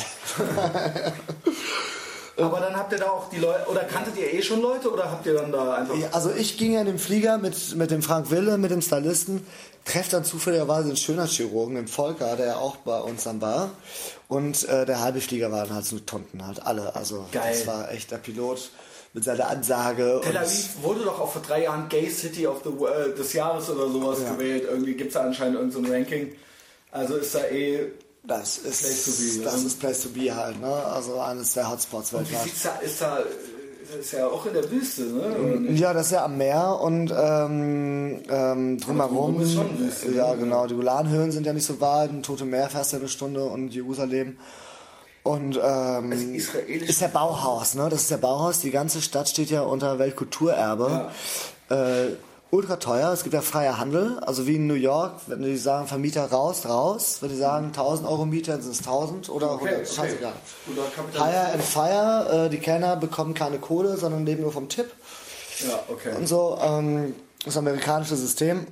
Aber 2.37 2.59
dann 2.59 2.75
habt 2.75 2.91
ihr 2.91 2.97
da 2.97 3.05
auch 3.05 3.29
die 3.29 3.37
Leute, 3.37 3.67
oder 3.69 3.81
kanntet 3.81 4.17
ihr 4.17 4.33
eh 4.33 4.41
schon 4.41 4.61
Leute 4.61 4.91
oder 4.91 5.11
habt 5.11 5.25
ihr 5.25 5.33
dann 5.33 5.51
da 5.51 5.75
einfach. 5.75 5.95
Ja, 5.95 6.07
also 6.11 6.31
ich 6.31 6.57
ging 6.57 6.73
ja 6.73 6.81
in 6.81 6.87
den 6.87 6.97
Flieger 6.97 7.37
mit, 7.37 7.75
mit 7.75 7.91
dem 7.91 8.01
Frank 8.01 8.31
Wille, 8.31 8.57
mit 8.57 8.71
dem 8.71 8.81
Stylisten, 8.81 9.45
treffe 9.85 10.11
dann 10.11 10.25
zufälligerweise 10.25 10.87
den 10.87 10.97
Schönheitschirurgen, 10.97 11.75
den 11.75 11.87
Volker, 11.87 12.35
der 12.35 12.45
ja 12.47 12.55
auch 12.57 12.77
bei 12.77 12.99
uns 12.99 13.23
dann 13.23 13.41
war. 13.41 13.71
Und 14.27 14.67
äh, 14.67 14.85
der 14.85 15.01
halbe 15.01 15.21
Flieger 15.21 15.51
waren 15.51 15.73
halt 15.73 15.85
so 15.85 15.99
Tonten, 15.99 16.45
halt 16.45 16.65
alle. 16.65 16.95
Also 16.95 17.25
Geil. 17.31 17.53
das 17.53 17.67
war 17.67 17.91
echt 17.91 18.11
der 18.11 18.17
Pilot 18.17 18.71
mit 19.13 19.23
seiner 19.23 19.47
Ansage. 19.47 20.21
Tel 20.23 20.37
Aviv 20.37 20.69
wurde 20.81 21.03
doch 21.03 21.19
auch 21.19 21.31
vor 21.31 21.41
drei 21.41 21.63
Jahren 21.63 21.89
Gay 21.89 22.09
City 22.09 22.47
of 22.47 22.61
the, 22.63 22.69
äh, 22.69 23.15
des 23.15 23.33
Jahres 23.33 23.69
oder 23.69 23.89
sowas 23.89 24.19
ja. 24.23 24.33
gewählt. 24.33 24.63
Irgendwie 24.69 24.93
gibt 24.93 25.09
es 25.09 25.13
da 25.15 25.21
anscheinend 25.21 25.55
irgendein 25.57 25.85
so 25.85 25.91
Ranking. 25.91 26.35
Also 26.91 27.15
ist 27.15 27.35
da 27.35 27.45
eh 27.45 27.91
das 28.23 28.59
ist 28.59 28.81
Place 28.83 29.05
to 29.05 29.11
be. 29.11 29.43
Das 29.43 29.63
ist 29.63 29.79
Place 29.79 30.03
to 30.03 30.09
be 30.09 30.35
halt, 30.35 30.61
ne? 30.61 30.71
Also 30.71 31.19
eines 31.19 31.53
der 31.53 31.69
Hotspots 31.69 32.13
weltweit. 32.13 32.31
Und 32.33 32.45
wie 32.45 32.49
sieht's 32.49 32.63
da, 32.63 32.75
ist 32.75 33.01
da 33.01 33.23
ist 33.99 34.11
ja 34.13 34.27
auch 34.27 34.45
in 34.45 34.53
der 34.53 34.69
Wüste, 34.69 35.03
ne? 35.03 35.71
Ja, 35.71 35.93
das 35.93 36.07
ist 36.07 36.11
ja 36.13 36.25
am 36.25 36.37
Meer 36.37 36.79
und 36.81 37.13
ähm, 37.17 38.19
ähm, 38.29 38.77
drumherum. 38.79 39.41
Ist 39.41 39.53
schon 39.53 39.79
Wüste, 39.79 40.11
ja, 40.11 40.33
genau. 40.35 40.67
Die 40.67 40.75
Golanhöhen 40.75 41.31
sind 41.31 41.45
ja 41.45 41.53
nicht 41.53 41.65
so 41.65 41.79
weit, 41.81 42.11
ein 42.11 42.23
Tote 42.23 42.45
Meer 42.45 42.69
fährst 42.69 42.93
ja 42.93 42.99
eine 42.99 43.07
Stunde 43.07 43.43
und 43.43 43.73
Jerusalem. 43.73 44.37
Und 45.23 45.59
ähm, 45.63 46.11
ist 46.11 47.01
der 47.01 47.07
Bauhaus, 47.09 47.75
ne? 47.75 47.89
Das 47.89 48.01
ist 48.01 48.11
der 48.11 48.17
Bauhaus. 48.17 48.59
Die 48.61 48.71
ganze 48.71 49.01
Stadt 49.01 49.29
steht 49.29 49.51
ja 49.51 49.61
unter 49.61 49.99
Weltkulturerbe. 49.99 51.09
Ja. 51.69 51.75
Äh, 51.75 52.15
ultra 52.51 52.75
teuer. 52.75 53.11
Es 53.11 53.23
gibt 53.23 53.33
ja 53.33 53.41
freier 53.41 53.79
Handel. 53.79 54.19
Also 54.19 54.45
wie 54.45 54.57
in 54.57 54.67
New 54.67 54.75
York, 54.75 55.13
wenn 55.27 55.41
die 55.41 55.57
sagen 55.57 55.87
Vermieter 55.87 56.25
raus, 56.25 56.65
raus. 56.65 57.17
Wenn 57.21 57.29
die 57.29 57.37
sagen 57.37 57.67
1000 57.67 58.07
Euro 58.07 58.25
Miete, 58.25 58.51
dann 58.51 58.61
sind 58.61 58.73
es 58.73 58.79
1000 58.79 59.29
oder 59.29 59.53
okay, 59.53 59.69
100. 59.69 59.87
Okay. 59.87 59.95
Scheißegal. 59.95 60.33
Hire 61.13 61.53
and 61.53 61.63
Fire. 61.63 62.45
Äh, 62.45 62.49
die 62.49 62.59
Kellner 62.59 62.95
bekommen 62.97 63.33
keine 63.33 63.57
Kohle, 63.57 63.97
sondern 63.97 64.25
leben 64.25 64.43
nur 64.43 64.51
vom 64.51 64.69
Tipp. 64.69 64.91
Ja, 65.67 65.79
okay. 65.87 66.15
Und 66.15 66.27
so. 66.27 66.57
Ähm, 66.61 67.15
das 67.45 67.57
amerikanische 67.57 68.15
System. 68.15 68.67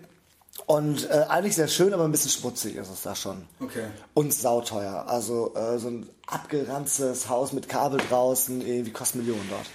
Und 0.65 1.09
äh, 1.09 1.25
eigentlich 1.30 1.55
sehr 1.55 1.67
schön, 1.67 1.93
aber 1.93 2.03
ein 2.03 2.11
bisschen 2.11 2.30
schmutzig 2.30 2.75
ist 2.75 2.91
es 2.91 3.01
da 3.01 3.15
schon. 3.15 3.47
Okay. 3.59 3.86
Und 4.13 4.34
sauteuer. 4.34 5.05
Also 5.07 5.55
äh, 5.55 5.80
so 5.80 5.88
ein 5.88 6.09
abgeranztes 6.27 7.27
Haus 7.30 7.53
mit 7.53 7.69
Kabel 7.69 7.99
draußen, 8.09 8.61
irgendwie 8.61 8.91
kostet 8.91 9.21
Millionen 9.21 9.49
dort. 9.49 9.65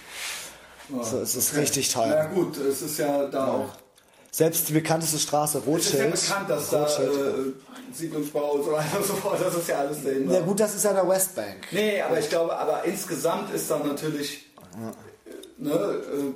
Oh, 0.93 1.03
so, 1.03 1.19
es 1.19 1.35
ist 1.35 1.51
okay. 1.51 1.61
richtig 1.61 1.89
teuer. 1.91 2.29
Na 2.29 2.33
gut, 2.33 2.57
es 2.57 2.81
ist 2.81 2.99
ja 2.99 3.25
da 3.25 3.37
ja. 3.39 3.53
auch 3.53 3.84
selbst 4.35 4.67
die 4.67 4.73
bekannteste 4.73 5.17
Straße, 5.17 5.59
Rothschild. 5.59 6.13
Es 6.13 6.23
ist 6.23 6.29
ja 6.29 6.39
bekannt, 6.39 6.49
dass 6.49 6.73
Rothschild. 6.73 7.15
da 7.15 7.29
äh, 7.29 7.93
Siedlungsbau 7.93 8.51
und 8.51 8.65
so 8.65 8.71
weiter 8.73 8.97
und 8.97 9.05
so 9.05 9.13
fort, 9.13 9.39
das 9.41 9.55
ist 9.55 9.69
ja 9.69 9.77
alles 9.77 10.03
dahinter. 10.03 10.33
Ja 10.33 10.41
gut, 10.41 10.59
das 10.59 10.75
ist 10.75 10.83
ja 10.83 10.91
der 10.91 11.07
Westbank. 11.07 11.67
Nee, 11.71 12.01
aber 12.01 12.19
ich 12.19 12.27
glaube, 12.27 12.53
aber 12.57 12.83
insgesamt 12.83 13.53
ist 13.53 13.71
da 13.71 13.79
natürlich, 13.79 14.45
ja. 14.77 14.91
ne, 15.57 15.71
äh, 15.71 16.33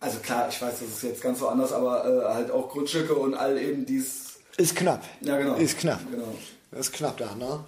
also 0.00 0.18
klar, 0.18 0.48
ich 0.48 0.60
weiß, 0.60 0.80
das 0.80 0.88
ist 0.88 1.02
jetzt 1.04 1.22
ganz 1.22 1.38
so 1.38 1.46
anders, 1.46 1.72
aber 1.72 2.04
äh, 2.04 2.34
halt 2.34 2.50
auch 2.50 2.68
Grundstücke 2.68 3.14
und 3.14 3.34
all 3.34 3.56
eben 3.58 3.86
dies... 3.86 4.40
Ist 4.56 4.74
knapp. 4.74 5.04
Ja, 5.20 5.38
genau. 5.38 5.54
Ist 5.54 5.78
knapp. 5.78 6.00
Genau. 6.10 6.34
Ist 6.72 6.92
knapp 6.92 7.16
da, 7.16 7.36
ne? 7.36 7.60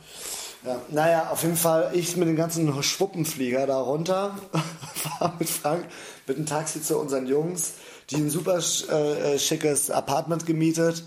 Ja. 0.64 0.80
Naja, 0.88 1.28
auf 1.30 1.42
jeden 1.44 1.56
Fall, 1.56 1.90
ich 1.92 2.16
mit 2.16 2.26
dem 2.26 2.36
ganzen 2.36 2.82
Schwuppenflieger 2.82 3.68
da 3.68 3.80
runter, 3.80 4.36
war 5.20 5.36
mit 5.38 5.48
Frank, 5.48 5.84
mit 6.26 6.36
dem 6.36 6.46
Taxi 6.46 6.82
zu 6.82 6.98
unseren 6.98 7.26
Jungs 7.26 7.74
die 8.12 8.20
ein 8.20 8.30
super 8.30 8.58
äh, 8.58 9.38
schickes 9.38 9.90
Apartment 9.90 10.46
gemietet. 10.46 11.04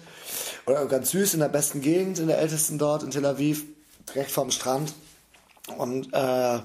Oder 0.66 0.86
ganz 0.88 1.12
süß 1.12 1.36
in 1.36 1.40
der 1.42 1.50
besten 1.50 1.82
Gegend, 1.82 2.20
in 2.20 2.28
der 2.28 2.40
ältesten 2.40 2.78
dort 2.78 3.04
in 3.04 3.12
Tel 3.12 3.26
Aviv, 3.26 3.64
direkt 4.14 4.32
vorm 4.32 4.52
Strand. 4.52 4.94
Und 5.78 6.14
äh, 6.14 6.60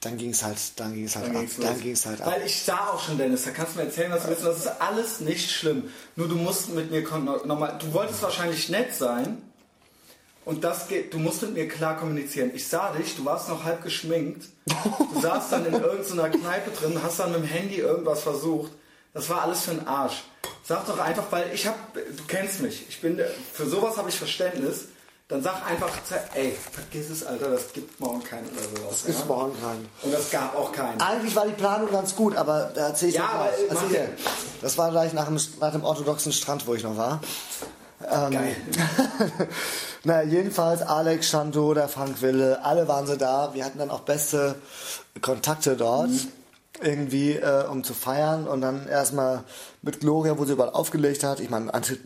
dann 0.00 0.18
ging 0.18 0.30
es 0.30 0.42
halt, 0.42 0.58
dann 0.76 0.94
ging 0.94 1.04
es 1.04 1.16
halt 1.16 1.28
dann 1.28 1.36
ab. 1.36 1.44
Dann 1.60 1.80
ging 1.80 1.92
es 1.92 2.04
halt 2.04 2.20
ab. 2.20 2.32
Weil 2.32 2.46
ich 2.46 2.62
sah 2.62 2.90
auch 2.90 3.02
schon, 3.02 3.16
Dennis, 3.16 3.44
da 3.44 3.50
kannst 3.50 3.74
du 3.74 3.78
mir 3.78 3.86
erzählen, 3.86 4.12
was 4.12 4.22
du 4.22 4.28
willst. 4.28 4.44
Das 4.44 4.58
ist 4.58 4.80
alles 4.80 5.20
nicht 5.20 5.50
schlimm. 5.50 5.84
Nur 6.16 6.28
du 6.28 6.36
musst 6.36 6.74
mit 6.74 6.90
mir 6.90 7.02
nochmal, 7.44 7.78
du 7.78 7.92
wolltest 7.92 8.22
wahrscheinlich 8.22 8.68
nett 8.68 8.94
sein. 8.94 9.38
Und 10.44 10.62
das 10.62 10.88
geht, 10.88 11.14
du 11.14 11.18
musst 11.18 11.40
mit 11.40 11.54
mir 11.54 11.68
klar 11.68 11.96
kommunizieren. 11.96 12.50
Ich 12.54 12.68
sah 12.68 12.92
dich, 12.92 13.16
du 13.16 13.24
warst 13.24 13.48
noch 13.48 13.64
halb 13.64 13.82
geschminkt. 13.82 14.46
Du 14.66 15.20
saßt 15.20 15.52
dann 15.52 15.64
in 15.64 15.72
irgendeiner 15.82 16.28
Kneipe 16.28 16.70
drin, 16.70 17.00
hast 17.02 17.18
dann 17.18 17.32
mit 17.32 17.40
dem 17.40 17.46
Handy 17.46 17.76
irgendwas 17.76 18.22
versucht. 18.22 18.72
Das 19.14 19.30
war 19.30 19.42
alles 19.42 19.60
für 19.62 19.70
einen 19.70 19.86
Arsch. 19.86 20.24
Sag 20.64 20.86
doch 20.86 20.98
einfach, 20.98 21.24
weil 21.30 21.52
ich 21.54 21.66
hab, 21.66 21.94
du 21.94 22.24
kennst 22.26 22.60
mich. 22.60 22.86
Ich 22.88 23.00
bin, 23.00 23.20
für 23.52 23.66
sowas 23.66 23.96
habe 23.96 24.08
ich 24.08 24.18
Verständnis. 24.18 24.88
Dann 25.28 25.42
sag 25.42 25.66
einfach, 25.66 25.88
ey, 26.34 26.54
vergiss 26.70 27.08
es, 27.08 27.24
Alter, 27.24 27.50
das 27.50 27.72
gibt 27.72 27.98
morgen 27.98 28.22
keinen 28.22 28.46
oder 28.50 28.62
sowas. 28.62 28.90
Das 28.90 29.06
gibt 29.06 29.20
ja? 29.20 29.24
morgen 29.24 29.52
keinen. 29.58 29.88
Und 30.02 30.12
das 30.12 30.30
gab 30.30 30.54
auch 30.54 30.70
keinen. 30.70 31.00
Eigentlich 31.00 31.34
war 31.34 31.46
die 31.46 31.54
Planung 31.54 31.90
ganz 31.90 32.14
gut, 32.14 32.36
aber 32.36 32.72
da 32.74 32.88
erzähl 32.88 33.08
ich 33.08 33.14
ja, 33.14 33.26
aber, 33.26 33.50
also 33.70 33.88
hier, 33.88 34.10
Das 34.60 34.76
war 34.76 34.90
gleich 34.90 35.14
nach 35.14 35.26
dem, 35.26 35.38
nach 35.60 35.72
dem 35.72 35.82
orthodoxen 35.82 36.32
Strand, 36.32 36.66
wo 36.66 36.74
ich 36.74 36.82
noch 36.82 36.98
war. 36.98 37.20
Ähm, 38.06 38.32
Geil. 38.32 38.56
naja, 40.04 40.28
jedenfalls 40.28 40.82
Alex, 40.82 41.30
Shanto, 41.30 41.72
der 41.72 41.88
Frank 41.88 42.20
Wille, 42.20 42.62
alle 42.62 42.86
waren 42.86 43.06
sie 43.06 43.16
da. 43.16 43.54
Wir 43.54 43.64
hatten 43.64 43.78
dann 43.78 43.90
auch 43.90 44.00
beste 44.00 44.56
Kontakte 45.22 45.76
dort. 45.76 46.10
Mhm 46.10 46.32
irgendwie, 46.82 47.32
äh, 47.32 47.66
um 47.66 47.84
zu 47.84 47.94
feiern 47.94 48.46
und 48.46 48.60
dann 48.60 48.88
erstmal 48.88 49.44
mit 49.82 50.00
Gloria, 50.00 50.38
wo 50.38 50.44
sie 50.44 50.52
überall 50.52 50.70
aufgelegt 50.70 51.22
hat. 51.22 51.40
Ich 51.40 51.50
meine, 51.50 51.72
Eintritt 51.72 52.00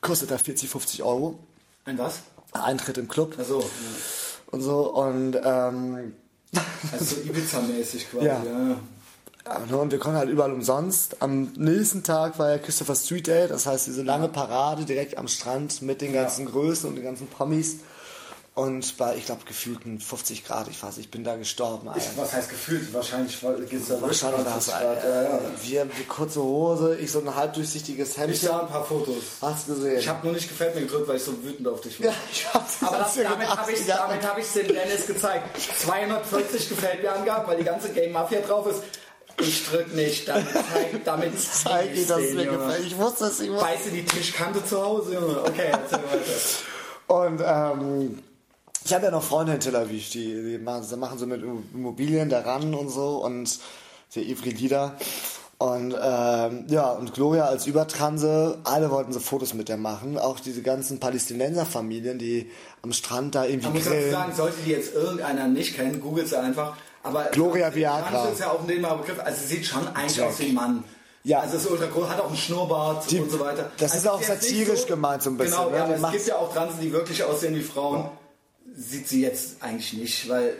kostet 0.00 0.30
da 0.30 0.38
40, 0.38 0.68
50 0.68 1.02
Euro. 1.02 1.38
Ein 1.84 1.98
was? 1.98 2.20
Eintritt 2.52 2.98
im 2.98 3.08
Club. 3.08 3.36
Ach 3.40 3.44
so. 3.44 3.60
Ja. 3.60 3.66
Und 4.50 4.62
so 4.62 4.92
und 4.92 5.36
ähm, 5.44 6.14
also 6.92 7.04
so 7.04 7.20
Ibiza-mäßig 7.20 8.10
quasi, 8.10 8.26
ja. 8.26 8.42
ja. 8.42 8.76
Ja, 9.46 9.76
und 9.76 9.90
wir 9.90 9.98
konnten 9.98 10.18
halt 10.18 10.28
überall 10.28 10.52
umsonst. 10.52 11.22
Am 11.22 11.52
nächsten 11.56 12.02
Tag 12.02 12.38
war 12.38 12.50
ja 12.50 12.58
Christopher 12.58 12.94
Street 12.94 13.26
Day, 13.26 13.48
das 13.48 13.66
heißt 13.66 13.86
diese 13.86 14.02
lange 14.02 14.28
Parade 14.28 14.84
direkt 14.84 15.16
am 15.16 15.28
Strand 15.28 15.82
mit 15.82 16.02
den 16.02 16.12
ganzen 16.12 16.44
ja. 16.44 16.50
Größen 16.50 16.88
und 16.88 16.96
den 16.96 17.04
ganzen 17.04 17.26
Pommies. 17.26 17.78
Und 18.60 18.98
bei, 18.98 19.16
ich 19.16 19.24
glaube, 19.24 19.40
gefühlten 19.46 19.98
50 20.00 20.44
Grad, 20.44 20.68
ich 20.68 20.82
weiß, 20.82 20.98
ich 20.98 21.10
bin 21.10 21.24
da 21.24 21.34
gestorben. 21.36 21.88
Ich, 21.96 22.04
was 22.16 22.34
heißt 22.34 22.50
gefühlt? 22.50 22.92
Wahrscheinlich 22.92 23.40
geht 23.40 23.80
es 23.80 23.88
da 23.88 24.02
Wahrscheinlich 24.02 24.44
war 24.44 24.58
es 24.58 24.66
ja, 24.66 24.92
ja. 24.92 25.40
Wir, 25.62 25.86
die 25.86 26.04
kurze 26.04 26.42
Hose, 26.42 26.98
ich 26.98 27.10
so 27.10 27.20
ein 27.20 27.34
halbdurchsichtiges 27.34 28.18
Hemd. 28.18 28.34
Ich 28.34 28.42
sah 28.42 28.60
ein 28.60 28.68
paar 28.68 28.84
Fotos. 28.84 29.14
Hast 29.40 29.66
du 29.66 29.76
gesehen? 29.76 30.00
Ich 30.00 30.06
habe 30.06 30.26
nur 30.26 30.34
nicht 30.34 30.46
gefällt 30.46 30.74
mir 30.74 30.82
gedrückt, 30.82 31.08
weil 31.08 31.16
ich 31.16 31.22
so 31.22 31.42
wütend 31.42 31.68
auf 31.68 31.80
dich 31.80 32.00
war. 32.00 32.08
Ja, 32.08 32.14
ich 32.30 32.52
hab's 32.52 32.82
Aber 32.82 32.98
das, 32.98 33.14
damit 33.14 33.48
habe 33.48 33.72
ich 33.72 33.86
damit 33.86 34.28
hab 34.28 34.36
den 34.36 34.68
Dennis 34.68 35.06
gezeigt. 35.06 35.58
240 35.78 36.68
gefällt 36.68 37.02
mir 37.02 37.12
angehabt, 37.12 37.48
weil 37.48 37.56
die 37.56 37.64
ganze 37.64 37.88
Game 37.88 38.12
Mafia 38.12 38.42
drauf 38.42 38.66
ist. 38.66 38.82
Ich 39.40 39.70
drück 39.70 39.94
nicht, 39.94 40.28
damit 40.28 40.52
zeig, 40.52 41.02
damit 41.06 41.32
zeig 41.64 41.94
ich, 41.94 42.06
dass 42.06 42.20
es 42.20 42.34
mir 42.34 42.44
gefällt. 42.44 42.84
Ich 42.84 42.98
wusste 42.98 43.24
es, 43.24 43.40
ich 43.40 43.50
wusste 43.50 43.64
Weißt 43.64 43.86
du 43.86 43.90
die 43.90 44.04
Tischkante 44.04 44.62
zu 44.62 44.84
Hause, 44.84 45.14
Junge? 45.14 45.40
Okay, 45.44 45.70
erzähl 45.72 45.98
weiter. 45.98 46.66
Und, 47.06 47.42
ähm, 47.42 48.22
ich 48.84 48.94
habe 48.94 49.06
ja 49.06 49.10
noch 49.10 49.22
Freunde 49.22 49.54
in 49.54 49.60
Tel 49.60 49.76
Aviv, 49.76 50.10
die, 50.10 50.26
die 50.26 50.58
machen, 50.58 50.98
machen 50.98 51.18
so 51.18 51.26
mit 51.26 51.42
Immobilien 51.42 52.28
daran 52.28 52.74
und 52.74 52.88
so 52.88 53.24
und 53.24 53.58
der 54.14 54.22
Ivri 54.24 54.50
Lieder. 54.50 54.96
Und 55.58 55.94
ähm, 56.02 56.64
ja, 56.68 56.90
und 56.92 57.12
Gloria 57.12 57.44
als 57.44 57.66
Übertranse, 57.66 58.58
alle 58.64 58.90
wollten 58.90 59.12
so 59.12 59.20
Fotos 59.20 59.52
mit 59.52 59.68
der 59.68 59.76
machen. 59.76 60.16
Auch 60.16 60.40
diese 60.40 60.62
ganzen 60.62 61.00
Palästinenserfamilien, 61.00 62.18
die 62.18 62.50
am 62.80 62.94
Strand 62.94 63.34
da 63.34 63.44
irgendwie 63.44 63.66
Man 63.66 63.74
muss 63.74 63.84
grillen. 63.84 64.10
sagen, 64.10 64.32
sollte 64.34 64.56
die 64.64 64.70
jetzt 64.70 64.94
irgendeiner 64.94 65.48
nicht 65.48 65.76
kennen, 65.76 66.00
googelt 66.00 66.28
sie 66.28 66.38
einfach. 66.38 66.78
Aber 67.02 67.24
Gloria 67.32 67.74
Viagra. 67.74 68.28
ist 68.28 68.40
ja 68.40 68.50
auch 68.50 68.60
ein 68.60 68.66
Begriff. 68.66 69.18
Also 69.22 69.40
sie 69.42 69.56
sieht 69.56 69.66
schon 69.66 69.86
eigentlich 69.88 70.22
aus 70.22 70.38
wie 70.38 70.46
ein 70.46 70.54
Mann. 70.54 70.84
Ja. 71.24 71.40
Also 71.40 71.58
ist 71.58 71.70
ultra 71.70 71.88
cool, 71.94 72.08
hat 72.08 72.18
auch 72.20 72.28
einen 72.28 72.36
Schnurrbart 72.36 73.10
die, 73.10 73.20
und 73.20 73.30
so 73.30 73.38
weiter. 73.38 73.70
Das 73.76 73.92
also 73.92 74.08
ist 74.08 74.14
auch 74.14 74.22
satirisch 74.22 74.80
so, 74.80 74.86
gemeint 74.86 75.22
so 75.22 75.28
ein 75.28 75.36
bisschen. 75.36 75.58
Genau, 75.58 75.68
ne? 75.68 75.76
ja, 75.76 76.06
es 76.06 76.12
gibt 76.12 76.26
ja 76.26 76.36
auch 76.36 76.54
Transen, 76.54 76.80
die 76.80 76.90
wirklich 76.90 77.22
aussehen 77.22 77.54
wie 77.54 77.62
Frauen. 77.62 78.08
Sieht 78.76 79.08
sie 79.08 79.22
jetzt 79.22 79.62
eigentlich 79.62 79.92
nicht, 79.94 80.28
weil 80.28 80.54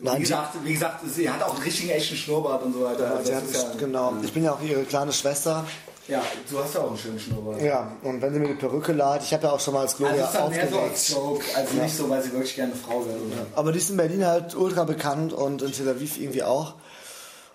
Nein, 0.00 0.18
wie, 0.18 0.20
gesagt, 0.20 0.56
wie 0.64 0.72
gesagt, 0.72 1.00
sie 1.12 1.28
hat 1.28 1.42
auch 1.42 1.54
einen 1.54 1.62
richtigen 1.64 1.90
echten 1.90 2.16
Schnurrbart 2.16 2.62
und 2.62 2.72
so 2.72 2.82
weiter. 2.82 3.04
Ja, 3.04 3.16
also 3.16 3.34
hat, 3.34 3.42
ja, 3.52 3.72
genau. 3.78 4.14
Ich 4.22 4.32
bin 4.32 4.44
ja 4.44 4.52
auch 4.52 4.62
ihre 4.62 4.84
kleine 4.84 5.12
Schwester. 5.12 5.66
Ja, 6.06 6.22
du 6.50 6.58
hast 6.58 6.74
ja 6.74 6.80
auch 6.80 6.88
einen 6.88 6.98
schönen 6.98 7.18
Schnurrbart. 7.18 7.60
Ja, 7.60 7.92
und 8.02 8.22
wenn 8.22 8.32
sie 8.32 8.40
mir 8.40 8.48
die 8.48 8.54
Perücke 8.54 8.92
leiht, 8.92 9.22
ich 9.22 9.34
habe 9.34 9.42
ja 9.46 9.52
auch 9.52 9.60
schon 9.60 9.74
mal 9.74 9.80
als 9.80 9.96
Gloria 9.96 10.24
also 10.24 10.38
aufgeregt. 10.38 10.70
Mehr 10.70 10.90
so 10.94 11.14
Joke, 11.14 11.44
also 11.54 11.76
ja. 11.76 11.82
nicht 11.82 11.96
so, 11.96 12.08
weil 12.08 12.22
sie 12.22 12.32
wirklich 12.32 12.54
gerne 12.54 12.72
eine 12.72 12.80
Frau 12.80 13.04
wäre. 13.04 13.18
Ja. 13.18 13.46
Aber 13.54 13.72
die 13.72 13.78
ist 13.78 13.90
in 13.90 13.96
Berlin 13.96 14.24
halt 14.24 14.54
ultra 14.54 14.84
bekannt 14.84 15.32
und 15.32 15.60
in 15.60 15.72
Tel 15.72 15.88
Aviv 15.88 16.18
irgendwie 16.18 16.44
auch. 16.44 16.74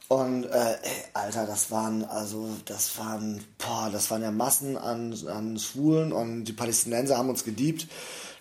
Und 0.07 0.43
äh, 0.43 0.75
Alter, 1.13 1.47
das 1.47 1.71
waren 1.71 2.03
also, 2.03 2.47
das 2.65 2.99
waren, 2.99 3.43
boah, 3.57 3.89
das 3.91 4.11
waren 4.11 4.21
ja 4.21 4.29
Massen 4.29 4.77
an, 4.77 5.17
an 5.27 5.57
Schwulen 5.57 6.11
und 6.11 6.43
die 6.43 6.53
Palästinenser 6.53 7.17
haben 7.17 7.29
uns 7.29 7.43
geliebt. 7.43 7.87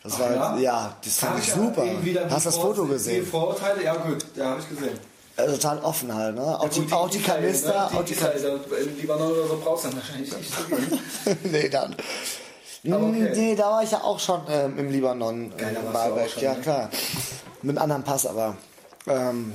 Das 0.02 0.14
Ach, 0.14 0.20
war 0.20 0.56
ja? 0.56 0.58
ja, 0.58 0.96
das 1.04 1.18
fand 1.18 1.38
ich 1.38 1.52
super. 1.52 1.84
Hast 2.30 2.46
du 2.46 2.50
das 2.50 2.58
Foto 2.58 2.86
gesehen? 2.86 3.24
Die 3.24 3.30
Vorurteile, 3.30 3.84
ja 3.84 3.94
gut, 3.94 4.24
ja, 4.34 4.46
habe 4.46 4.60
ich 4.60 4.68
gesehen. 4.68 4.98
Also 5.36 5.56
total 5.56 5.78
offen 5.78 6.14
halt, 6.14 6.34
ne? 6.34 6.60
Auch 6.60 6.68
die, 6.68 6.92
auch 6.92 7.08
die 7.08 7.22
Kanister, 7.22 7.86
auch 7.86 8.04
die 8.04 8.14
Kanister. 8.14 8.54
Im 8.54 8.96
Libanon 8.98 9.32
oder 9.32 9.46
so 9.46 9.60
brauchst 9.62 9.84
du 9.84 9.88
dann 9.88 9.98
wahrscheinlich 9.98 10.36
nicht 10.36 10.50
so 10.52 11.36
nee, 11.48 11.68
dann. 11.68 11.96
Okay. 12.84 13.32
Nee, 13.34 13.54
da 13.54 13.70
war 13.70 13.82
ich 13.82 13.92
ja 13.92 14.02
auch 14.02 14.18
schon 14.18 14.40
ähm, 14.50 14.78
im 14.78 14.90
Libanon. 14.90 15.52
Geil, 15.56 15.74
da 15.74 16.14
warst 16.14 16.34
schon, 16.34 16.42
ja, 16.42 16.54
ne? 16.54 16.60
klar. 16.60 16.90
Mit 17.62 17.76
einem 17.76 17.82
anderen 17.82 18.02
Pass, 18.02 18.26
aber. 18.26 18.56
Ähm, 19.06 19.52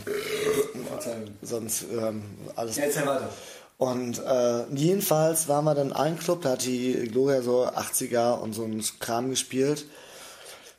sonst 1.42 1.86
ähm, 1.92 2.24
alles. 2.56 2.78
Ja, 2.78 2.86
erzähl 2.86 3.06
weiter. 3.06 3.30
Und 3.78 4.20
äh, 4.26 4.64
jedenfalls 4.74 5.48
waren 5.48 5.66
wir 5.66 5.76
dann 5.76 5.94
ein 5.94 6.18
Club, 6.18 6.42
da 6.42 6.52
hat 6.52 6.66
die 6.66 6.94
Gloria 7.12 7.42
so 7.42 7.66
80er 7.66 8.40
und 8.40 8.54
so 8.54 8.64
ein 8.64 8.84
Kram 9.00 9.30
gespielt. 9.30 9.86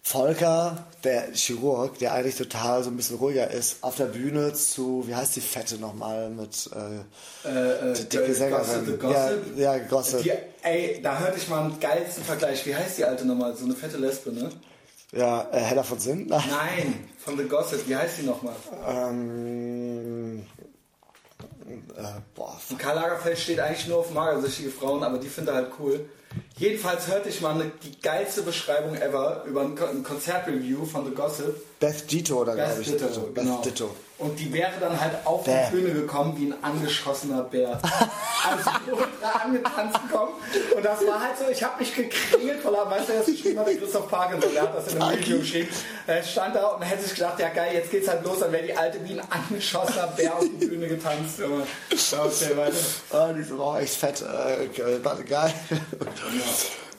Volker, 0.03 0.87
der 1.05 1.33
Chirurg, 1.35 1.99
der 1.99 2.15
eigentlich 2.15 2.37
total 2.37 2.83
so 2.83 2.91
ein 2.91 2.97
bisschen 2.97 3.19
ruhiger 3.19 3.51
ist, 3.51 3.79
auf 3.83 3.97
der 3.97 4.07
Bühne 4.07 4.55
zu, 4.55 5.05
wie 5.07 5.15
heißt 5.15 5.37
die 5.37 5.41
Fette 5.41 5.77
nochmal 5.77 6.31
mit 6.31 6.71
äh, 6.75 7.49
äh, 7.49 7.91
äh 7.91 7.95
die 7.95 8.09
dicke 8.09 8.35
Sängerin. 8.35 8.99
Gossip, 8.99 9.57
Ja, 9.57 9.77
ja, 9.77 9.85
Gossip. 9.85 10.23
Die, 10.23 10.33
ey, 10.63 11.01
da 11.03 11.19
hörte 11.19 11.39
ich 11.39 11.49
mal 11.49 11.65
einen 11.65 11.79
geilsten 11.79 12.25
Vergleich. 12.25 12.65
Wie 12.65 12.75
heißt 12.75 12.99
die 12.99 13.05
alte 13.05 13.27
nochmal? 13.27 13.55
So 13.55 13.65
eine 13.65 13.75
fette 13.75 13.99
Lesbe, 13.99 14.33
ne? 14.33 14.51
Ja, 15.13 15.49
äh, 15.53 15.61
Hella 15.61 15.83
von 15.83 15.99
Sinn? 15.99 16.27
Nein, 16.29 17.09
von 17.19 17.37
The 17.37 17.45
Gossip. 17.45 17.87
Wie 17.89 17.97
heißt 17.97 18.19
die 18.19 18.27
nochmal? 18.27 18.57
Ähm, 18.87 20.47
äh, 21.97 22.03
boah. 22.35 22.59
Und 22.71 22.79
Karl 22.79 22.97
Lagerfeld 22.97 23.39
steht 23.39 23.61
eigentlich 23.61 23.87
nur 23.87 23.99
auf 23.99 24.11
magersüchtige 24.13 24.71
Frauen, 24.71 25.03
aber 25.03 25.19
die 25.19 25.29
findet 25.29 25.55
er 25.55 25.57
halt 25.63 25.73
cool. 25.79 26.09
Jedenfalls 26.57 27.07
hörte 27.07 27.29
ich 27.29 27.41
mal 27.41 27.55
eine, 27.55 27.71
die 27.83 28.01
geilste 28.01 28.43
Beschreibung 28.43 28.97
ever 28.97 29.45
über 29.47 29.63
ein, 29.63 29.79
ein 29.79 30.03
Konzertreview 30.03 30.85
von 30.85 31.05
The 31.05 31.13
Gossip. 31.13 31.79
Beth 31.79 32.11
Dito, 32.11 32.41
oder 32.41 32.55
glaube 32.55 32.81
ich. 32.81 32.91
Ditto, 32.91 33.07
Beth 33.07 33.35
genau. 33.45 33.63
Ditto. 33.63 33.91
Und 34.19 34.37
die 34.41 34.53
wäre 34.53 34.73
dann 34.81 35.01
halt 35.01 35.15
auf 35.25 35.45
Bäh. 35.45 35.67
die 35.71 35.77
Bühne 35.77 35.93
gekommen 35.95 36.35
wie 36.37 36.47
ein 36.47 36.65
angeschossener 36.65 37.45
Bär. 37.45 37.81
also 38.45 38.71
ultra 38.91 39.45
angetanzt 39.45 39.97
gekommen. 40.09 40.33
Und 40.77 40.85
das 40.85 41.07
war 41.07 41.21
halt 41.21 41.39
so, 41.39 41.49
ich 41.49 41.63
habe 41.63 41.79
mich 41.79 41.95
gekringelt, 41.95 42.65
weil 42.65 42.75
er, 42.75 42.91
weißt 42.91 43.09
du, 43.09 43.13
das 43.13 43.27
geschrieben 43.27 43.61
hat, 43.61 43.69
der 43.69 43.77
Christoph 43.77 44.09
Parkinson, 44.09 44.53
der 44.53 44.63
hat 44.63 44.77
das 44.77 44.93
in 44.93 45.01
einem 45.01 45.21
Video 45.21 45.39
geschrieben. 45.39 45.69
Er 46.09 46.23
stand 46.25 46.57
da 46.57 46.67
und 46.67 46.83
hätte 46.83 47.05
sich 47.05 47.15
gedacht, 47.15 47.39
ja 47.39 47.49
geil, 47.51 47.75
jetzt 47.75 47.93
geht's 47.93 48.09
halt 48.09 48.25
los, 48.25 48.41
dann 48.41 48.51
wäre 48.51 48.67
die 48.67 48.77
alte 48.77 48.99
wie 49.05 49.21
ein 49.21 49.23
angeschossener 49.31 50.09
Bär 50.09 50.35
auf 50.35 50.41
die 50.41 50.67
Bühne 50.67 50.89
getanzt. 50.89 51.41
Aber, 51.41 51.63
okay, 52.25 52.57
weiter. 52.57 52.77
Oh, 53.13 53.33
die 53.33 53.41
ist 53.41 53.53
auch 53.53 53.79
echt 53.79 53.95
fett. 53.95 54.23
Äh, 54.23 54.67
geil. 55.29 55.55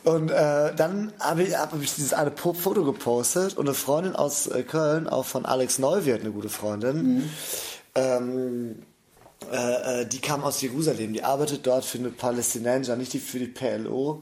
Und 0.03 0.31
äh, 0.31 0.73
dann 0.75 1.11
habe 1.19 1.43
ich, 1.43 1.57
hab 1.57 1.79
ich 1.81 1.93
dieses 1.93 2.13
eine 2.13 2.31
Foto 2.31 2.83
gepostet 2.83 3.57
und 3.57 3.67
eine 3.67 3.75
Freundin 3.75 4.15
aus 4.15 4.47
äh, 4.47 4.63
Köln, 4.63 5.07
auch 5.07 5.25
von 5.25 5.45
Alex 5.45 5.77
Neuwirth, 5.77 6.21
eine 6.21 6.31
gute 6.31 6.49
Freundin, 6.49 7.17
mhm. 7.17 7.29
ähm, 7.95 8.75
äh, 9.51 10.01
äh, 10.01 10.05
die 10.05 10.19
kam 10.19 10.43
aus 10.43 10.61
Jerusalem, 10.61 11.13
die 11.13 11.23
arbeitet 11.23 11.67
dort 11.67 11.83
für 11.83 11.97
eine 11.97 12.09
Palästinenser, 12.09 12.95
nicht 12.95 13.13
die 13.13 13.19
für 13.19 13.39
die 13.39 13.47
PLO, 13.47 14.21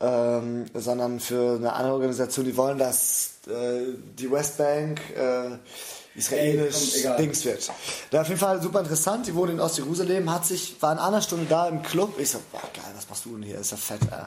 ähm, 0.00 0.66
sondern 0.74 1.20
für 1.20 1.56
eine 1.56 1.72
andere 1.72 1.94
Organisation, 1.94 2.44
die 2.46 2.56
wollen, 2.56 2.78
dass 2.78 3.32
äh, 3.46 3.94
die 4.18 4.30
Westbank 4.30 5.00
israelisch 6.18 7.04
Ey, 7.04 7.16
Dings 7.16 7.44
wird. 7.44 7.70
Da 8.10 8.22
auf 8.22 8.28
jeden 8.28 8.40
Fall 8.40 8.60
super 8.60 8.80
interessant. 8.80 9.26
Die 9.26 9.34
wohnt 9.34 9.50
in 9.50 9.60
Ostjerusalem, 9.60 10.32
hat 10.32 10.44
sich, 10.44 10.76
war 10.80 10.92
in 10.92 10.98
einer 10.98 11.22
Stunde 11.22 11.46
da 11.48 11.68
im 11.68 11.82
Club. 11.82 12.18
Ich 12.18 12.30
so, 12.30 12.38
boah, 12.52 12.60
geil, 12.74 12.92
was 12.94 13.08
machst 13.08 13.24
du 13.24 13.30
denn 13.30 13.42
hier? 13.42 13.58
Ist 13.58 13.70
ja 13.70 13.76
fett, 13.76 14.00
ey. 14.10 14.24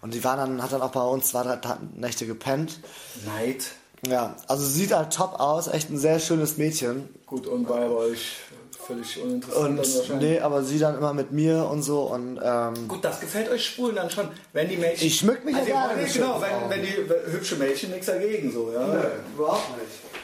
Und 0.00 0.14
die 0.14 0.24
war 0.24 0.36
dann, 0.36 0.62
hat 0.62 0.72
dann 0.72 0.82
auch 0.82 0.90
bei 0.90 1.02
uns 1.02 1.28
zwei, 1.28 1.42
drei 1.42 1.58
Nächte 1.94 2.26
gepennt. 2.26 2.80
Neid. 3.24 3.66
Ja, 4.06 4.36
also 4.48 4.64
sieht 4.64 4.92
halt 4.92 5.12
top 5.12 5.38
aus, 5.38 5.68
echt 5.68 5.90
ein 5.90 5.98
sehr 5.98 6.18
schönes 6.18 6.56
Mädchen. 6.56 7.08
Gut, 7.26 7.46
und 7.46 7.68
bei 7.68 7.88
euch 7.88 8.36
völlig 8.84 9.22
uninteressant. 9.22 10.10
Und, 10.10 10.18
nee, 10.18 10.40
aber 10.40 10.64
sie 10.64 10.78
dann 10.78 10.96
immer 10.96 11.14
mit 11.14 11.30
mir 11.30 11.68
und 11.70 11.82
so 11.82 12.02
und 12.02 12.40
ähm, 12.42 12.88
Gut, 12.88 13.04
das 13.04 13.20
gefällt 13.20 13.48
euch 13.48 13.64
Spulen 13.64 13.94
dann 13.94 14.10
schon, 14.10 14.28
wenn 14.52 14.68
die 14.68 14.76
Mädchen. 14.76 15.06
Ich 15.06 15.18
schmück 15.18 15.44
mich 15.44 15.54
also 15.54 15.70
ja 15.70 15.86
gerne. 15.86 16.08
Genau, 16.12 16.40
wenn, 16.40 16.70
wenn 16.70 16.82
die 16.82 17.32
hübsche 17.32 17.56
Mädchen 17.56 17.90
nichts 17.90 18.06
dagegen 18.06 18.52
so, 18.52 18.72
ja. 18.72 18.86
Nee, 18.88 19.34
überhaupt 19.36 19.70
nicht. 19.78 20.21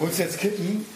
Holst 0.00 0.18
jetzt 0.18 0.38
Kippen? 0.38 0.86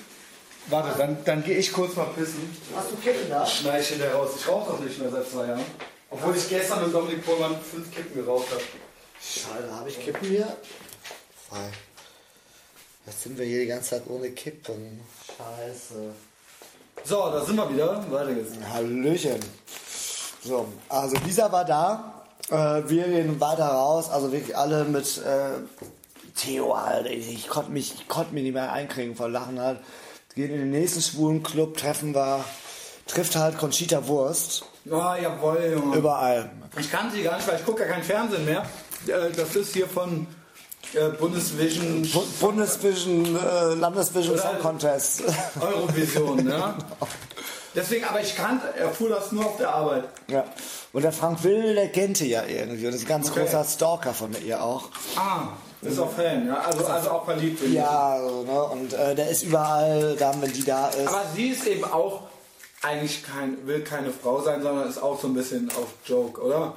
Warte, 0.66 0.96
dann, 0.98 1.18
dann 1.24 1.42
gehe 1.42 1.56
ich 1.56 1.72
kurz 1.72 1.96
mal 1.96 2.06
pissen. 2.16 2.54
Hast 2.76 2.92
du 2.92 2.96
Kippen 2.96 3.28
da? 3.28 3.46
Schneide 3.46 3.82
ich 3.82 3.88
hinterher 3.88 4.14
raus. 4.14 4.30
Ich 4.36 4.46
rauche 4.46 4.72
doch 4.72 4.80
nicht 4.80 4.98
mehr 4.98 5.10
seit 5.10 5.28
zwei 5.28 5.46
Jahren. 5.46 5.64
Obwohl 6.10 6.36
ich 6.36 6.48
gestern 6.48 6.84
mit 6.84 6.94
Dominik 6.94 7.24
Pohlmann 7.24 7.56
fünf 7.60 7.90
Kippen 7.94 8.14
geraucht 8.14 8.50
habe. 8.50 8.62
Schade, 9.20 9.72
habe 9.72 9.88
ich 9.88 10.00
Kippen 10.04 10.28
hier? 10.28 10.56
Frei. 11.48 11.70
Jetzt 13.06 13.22
sind 13.22 13.38
wir 13.38 13.46
hier 13.46 13.60
die 13.60 13.66
ganze 13.66 13.90
Zeit 13.90 14.02
ohne 14.08 14.30
Kippen. 14.30 15.00
Scheiße. 15.26 16.12
So, 17.04 17.30
da 17.30 17.44
sind 17.44 17.56
wir 17.56 17.72
wieder. 17.72 18.04
Weiter 18.10 18.34
geht's. 18.34 18.52
Hallöchen. 18.72 19.40
So, 20.44 20.66
also 20.88 21.16
Lisa 21.24 21.50
war 21.50 21.64
da. 21.64 22.24
Äh, 22.50 22.88
wir 22.88 23.04
gehen 23.04 23.40
weiter 23.40 23.66
raus. 23.66 24.10
Also 24.10 24.30
wirklich 24.32 24.56
alle 24.56 24.84
mit 24.84 25.18
äh, 25.18 25.58
Theo, 26.34 26.72
Alter. 26.72 27.10
Ich 27.10 27.48
konnte 27.48 27.70
mich, 27.70 27.94
ich 27.94 28.08
konnte 28.08 28.34
mich 28.34 28.42
nicht 28.42 28.54
mehr 28.54 28.72
einkriegen 28.72 29.16
vor 29.16 29.28
Lachen 29.28 29.60
halt. 29.60 29.78
Gehen 30.34 30.50
in 30.50 30.58
den 30.58 30.70
nächsten 30.70 31.02
schwulen 31.02 31.42
Club, 31.42 31.76
treffen 31.76 32.14
wir, 32.14 32.44
trifft 33.06 33.36
halt 33.36 33.58
Conchita 33.58 34.06
Wurst. 34.06 34.64
Oh, 34.88 35.14
jawohl, 35.20 35.72
Junge. 35.72 35.96
Überall. 35.96 36.50
Ich 36.78 36.90
kann 36.90 37.10
sie 37.10 37.22
gar 37.22 37.36
nicht, 37.36 37.48
weil 37.48 37.58
ich 37.58 37.64
gucke 37.64 37.82
ja 37.82 37.88
kein 37.88 38.02
Fernsehen 38.02 38.44
mehr. 38.44 38.64
Äh, 39.06 39.30
das 39.34 39.56
ist 39.56 39.74
hier 39.74 39.88
von 39.88 40.26
äh, 40.94 41.08
Bundesvision. 41.08 42.08
Bu 42.12 42.22
Bundesvision, 42.40 43.36
äh, 43.36 43.74
Landesvision 43.74 44.38
Song 44.38 44.58
Contest. 44.60 45.22
Eurovision, 45.60 46.48
ja. 46.48 46.76
Deswegen, 47.74 48.04
aber 48.04 48.20
ich 48.20 48.36
kannte, 48.36 48.74
erfuhr 48.76 49.10
das 49.10 49.30
nur 49.30 49.46
auf 49.46 49.56
der 49.56 49.72
Arbeit. 49.72 50.04
Ja. 50.28 50.44
Und 50.92 51.02
der 51.02 51.12
Frank 51.12 51.44
Will, 51.44 51.74
der 51.74 51.88
kennt 51.88 52.16
sie 52.16 52.30
ja 52.30 52.44
irgendwie. 52.44 52.86
Und 52.86 52.94
ist 52.94 53.02
ein 53.02 53.08
ganz 53.08 53.30
okay. 53.30 53.40
großer 53.40 53.64
Stalker 53.64 54.12
von 54.12 54.34
ihr 54.44 54.62
auch. 54.62 54.88
Ah, 55.16 55.48
ist 55.82 55.98
auch 55.98 56.12
Fan, 56.12 56.46
ja. 56.46 56.60
Also, 56.60 56.84
also 56.84 57.10
auch 57.10 57.24
verliebt. 57.24 57.62
Ja, 57.72 58.14
also, 58.14 58.42
ne? 58.42 58.62
und 58.64 58.92
äh, 58.92 59.14
der 59.14 59.30
ist 59.30 59.42
überall 59.44 60.16
da, 60.18 60.34
wenn 60.40 60.52
die 60.52 60.64
da 60.64 60.88
ist. 60.88 61.08
Aber 61.08 61.24
sie 61.34 61.48
ist 61.48 61.66
eben 61.66 61.84
auch 61.84 62.22
eigentlich 62.82 63.22
kein, 63.22 63.66
will 63.66 63.82
keine 63.82 64.10
Frau 64.10 64.40
sein, 64.40 64.62
sondern 64.62 64.88
ist 64.88 65.02
auch 65.02 65.20
so 65.20 65.28
ein 65.28 65.34
bisschen 65.34 65.70
auf 65.70 65.88
Joke, 66.04 66.40
oder? 66.40 66.74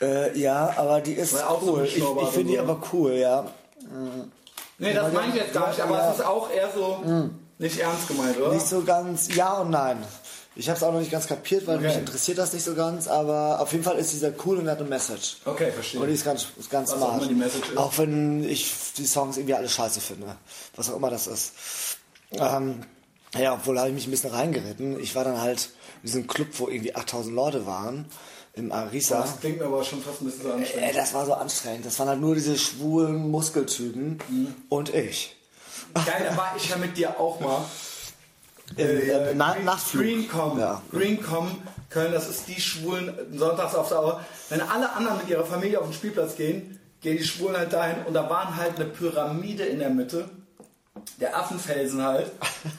Äh, 0.00 0.38
ja, 0.38 0.72
aber 0.76 1.00
die 1.00 1.12
ist 1.12 1.42
auch 1.42 1.62
cool. 1.62 1.78
So 1.78 1.82
ich, 1.84 1.96
ich 1.98 2.28
finde 2.30 2.52
die 2.52 2.58
aber 2.58 2.80
cool, 2.92 3.12
ja. 3.12 3.42
Mhm. 3.80 4.30
Nee, 4.78 4.94
das 4.94 5.12
meine 5.12 5.28
ich 5.28 5.34
jetzt 5.34 5.52
gar 5.52 5.68
nicht, 5.68 5.80
aber 5.80 6.08
es 6.08 6.18
ist 6.18 6.24
auch 6.24 6.50
eher 6.50 6.70
so 6.74 7.02
mhm. 7.04 7.38
nicht 7.58 7.78
ernst 7.78 8.08
gemeint, 8.08 8.38
oder? 8.40 8.54
Nicht 8.54 8.66
so 8.66 8.82
ganz, 8.82 9.34
ja 9.34 9.58
und 9.58 9.70
nein. 9.70 9.98
Ich 10.60 10.68
habe 10.68 10.76
es 10.76 10.82
auch 10.82 10.92
noch 10.92 11.00
nicht 11.00 11.10
ganz 11.10 11.26
kapiert, 11.26 11.66
weil 11.66 11.78
okay. 11.78 11.86
mich 11.86 11.96
interessiert 11.96 12.36
das 12.36 12.52
nicht 12.52 12.62
so 12.62 12.74
ganz, 12.74 13.08
aber 13.08 13.60
auf 13.60 13.72
jeden 13.72 13.82
Fall 13.82 13.96
ist 13.96 14.12
dieser 14.12 14.30
cool 14.44 14.58
und 14.58 14.68
hat 14.68 14.78
eine 14.78 14.86
Message. 14.86 15.38
Okay, 15.46 15.72
verstehe. 15.72 16.02
Und 16.02 16.08
die 16.08 16.12
ist 16.12 16.22
ganz, 16.22 16.48
ist 16.58 16.70
ganz 16.70 16.90
smart. 16.90 17.22
Auch, 17.76 17.86
auch 17.86 17.98
wenn 17.98 18.44
ich 18.44 18.70
die 18.98 19.06
Songs 19.06 19.38
irgendwie 19.38 19.54
alle 19.54 19.70
scheiße 19.70 20.02
finde, 20.02 20.36
was 20.76 20.90
auch 20.90 20.96
immer 20.96 21.08
das 21.08 21.28
ist. 21.28 21.52
Ähm, 22.32 22.82
ja, 23.34 23.54
obwohl 23.54 23.78
habe 23.78 23.88
ich 23.88 23.94
mich 23.94 24.06
ein 24.06 24.10
bisschen 24.10 24.32
reingeritten. 24.32 25.00
Ich 25.00 25.14
war 25.14 25.24
dann 25.24 25.40
halt 25.40 25.70
in 26.02 26.08
diesem 26.08 26.26
Club, 26.26 26.48
wo 26.58 26.68
irgendwie 26.68 26.94
8000 26.94 27.34
Leute 27.34 27.64
waren, 27.64 28.04
im 28.52 28.70
Arisa. 28.70 29.22
Das 29.22 29.40
klingt 29.40 29.60
mir 29.60 29.64
aber 29.64 29.82
schon 29.82 30.02
fast 30.02 30.20
ein 30.20 30.26
bisschen 30.26 30.42
so 30.42 30.52
anstrengend. 30.52 30.90
Äh, 30.90 30.94
das 30.94 31.14
war 31.14 31.24
so 31.24 31.32
anstrengend. 31.32 31.86
Das 31.86 31.98
waren 31.98 32.08
halt 32.08 32.20
nur 32.20 32.34
diese 32.34 32.58
schwulen 32.58 33.30
Muskeltypen 33.30 34.20
mhm. 34.28 34.54
und 34.68 34.92
ich. 34.92 35.36
Geil, 35.94 36.26
da 36.28 36.36
war 36.36 36.54
ich 36.54 36.68
ja 36.68 36.76
mit 36.76 36.98
dir 36.98 37.18
auch 37.18 37.40
mal. 37.40 37.64
Im, 38.80 39.10
äh, 39.10 39.34
na, 39.34 39.56
Nachtflug. 39.64 40.02
Greencom. 40.02 40.58
Ja. 40.58 40.82
Greencom 40.90 41.62
Köln, 41.90 42.12
das 42.12 42.28
ist 42.28 42.46
die 42.46 42.60
Schwulen 42.60 43.12
sonntags 43.32 43.74
auf 43.74 43.88
Dauer. 43.88 44.24
Wenn 44.48 44.60
alle 44.60 44.92
anderen 44.92 45.18
mit 45.18 45.28
ihrer 45.28 45.44
Familie 45.44 45.80
auf 45.80 45.86
den 45.86 45.92
Spielplatz 45.92 46.36
gehen, 46.36 46.78
gehen 47.00 47.16
die 47.16 47.24
Schwulen 47.24 47.56
halt 47.56 47.72
dahin 47.72 48.04
und 48.06 48.14
da 48.14 48.30
waren 48.30 48.56
halt 48.56 48.76
eine 48.76 48.84
Pyramide 48.84 49.64
in 49.64 49.80
der 49.80 49.90
Mitte. 49.90 50.28
Der 51.20 51.36
Affenfelsen 51.36 52.02
halt. 52.02 52.30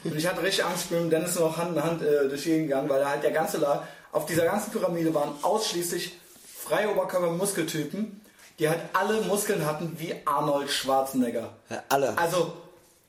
Und 0.04 0.16
ich 0.16 0.26
hatte 0.26 0.42
richtig 0.42 0.64
Angst, 0.64 0.84
ich 0.84 0.90
bin 0.90 1.04
mit 1.04 1.12
Dennis 1.12 1.38
noch 1.38 1.56
Hand 1.56 1.76
in 1.76 1.82
Hand 1.82 2.02
äh, 2.02 2.28
durch 2.28 2.44
Gegend 2.44 2.68
gegangen, 2.68 2.88
weil 2.88 3.06
halt 3.06 3.22
der 3.22 3.32
ganze 3.32 3.58
Laden, 3.58 3.82
auf 4.12 4.26
dieser 4.26 4.44
ganzen 4.44 4.70
Pyramide 4.70 5.14
waren 5.14 5.32
ausschließlich 5.42 6.18
freie 6.56 6.90
Oberkörper-Muskeltypen, 6.90 8.20
die 8.58 8.68
halt 8.68 8.80
alle 8.92 9.22
Muskeln 9.22 9.66
hatten 9.66 9.96
wie 9.98 10.14
Arnold 10.24 10.70
Schwarzenegger. 10.70 11.50
Ja, 11.68 11.82
alle. 11.88 12.16
Also 12.16 12.52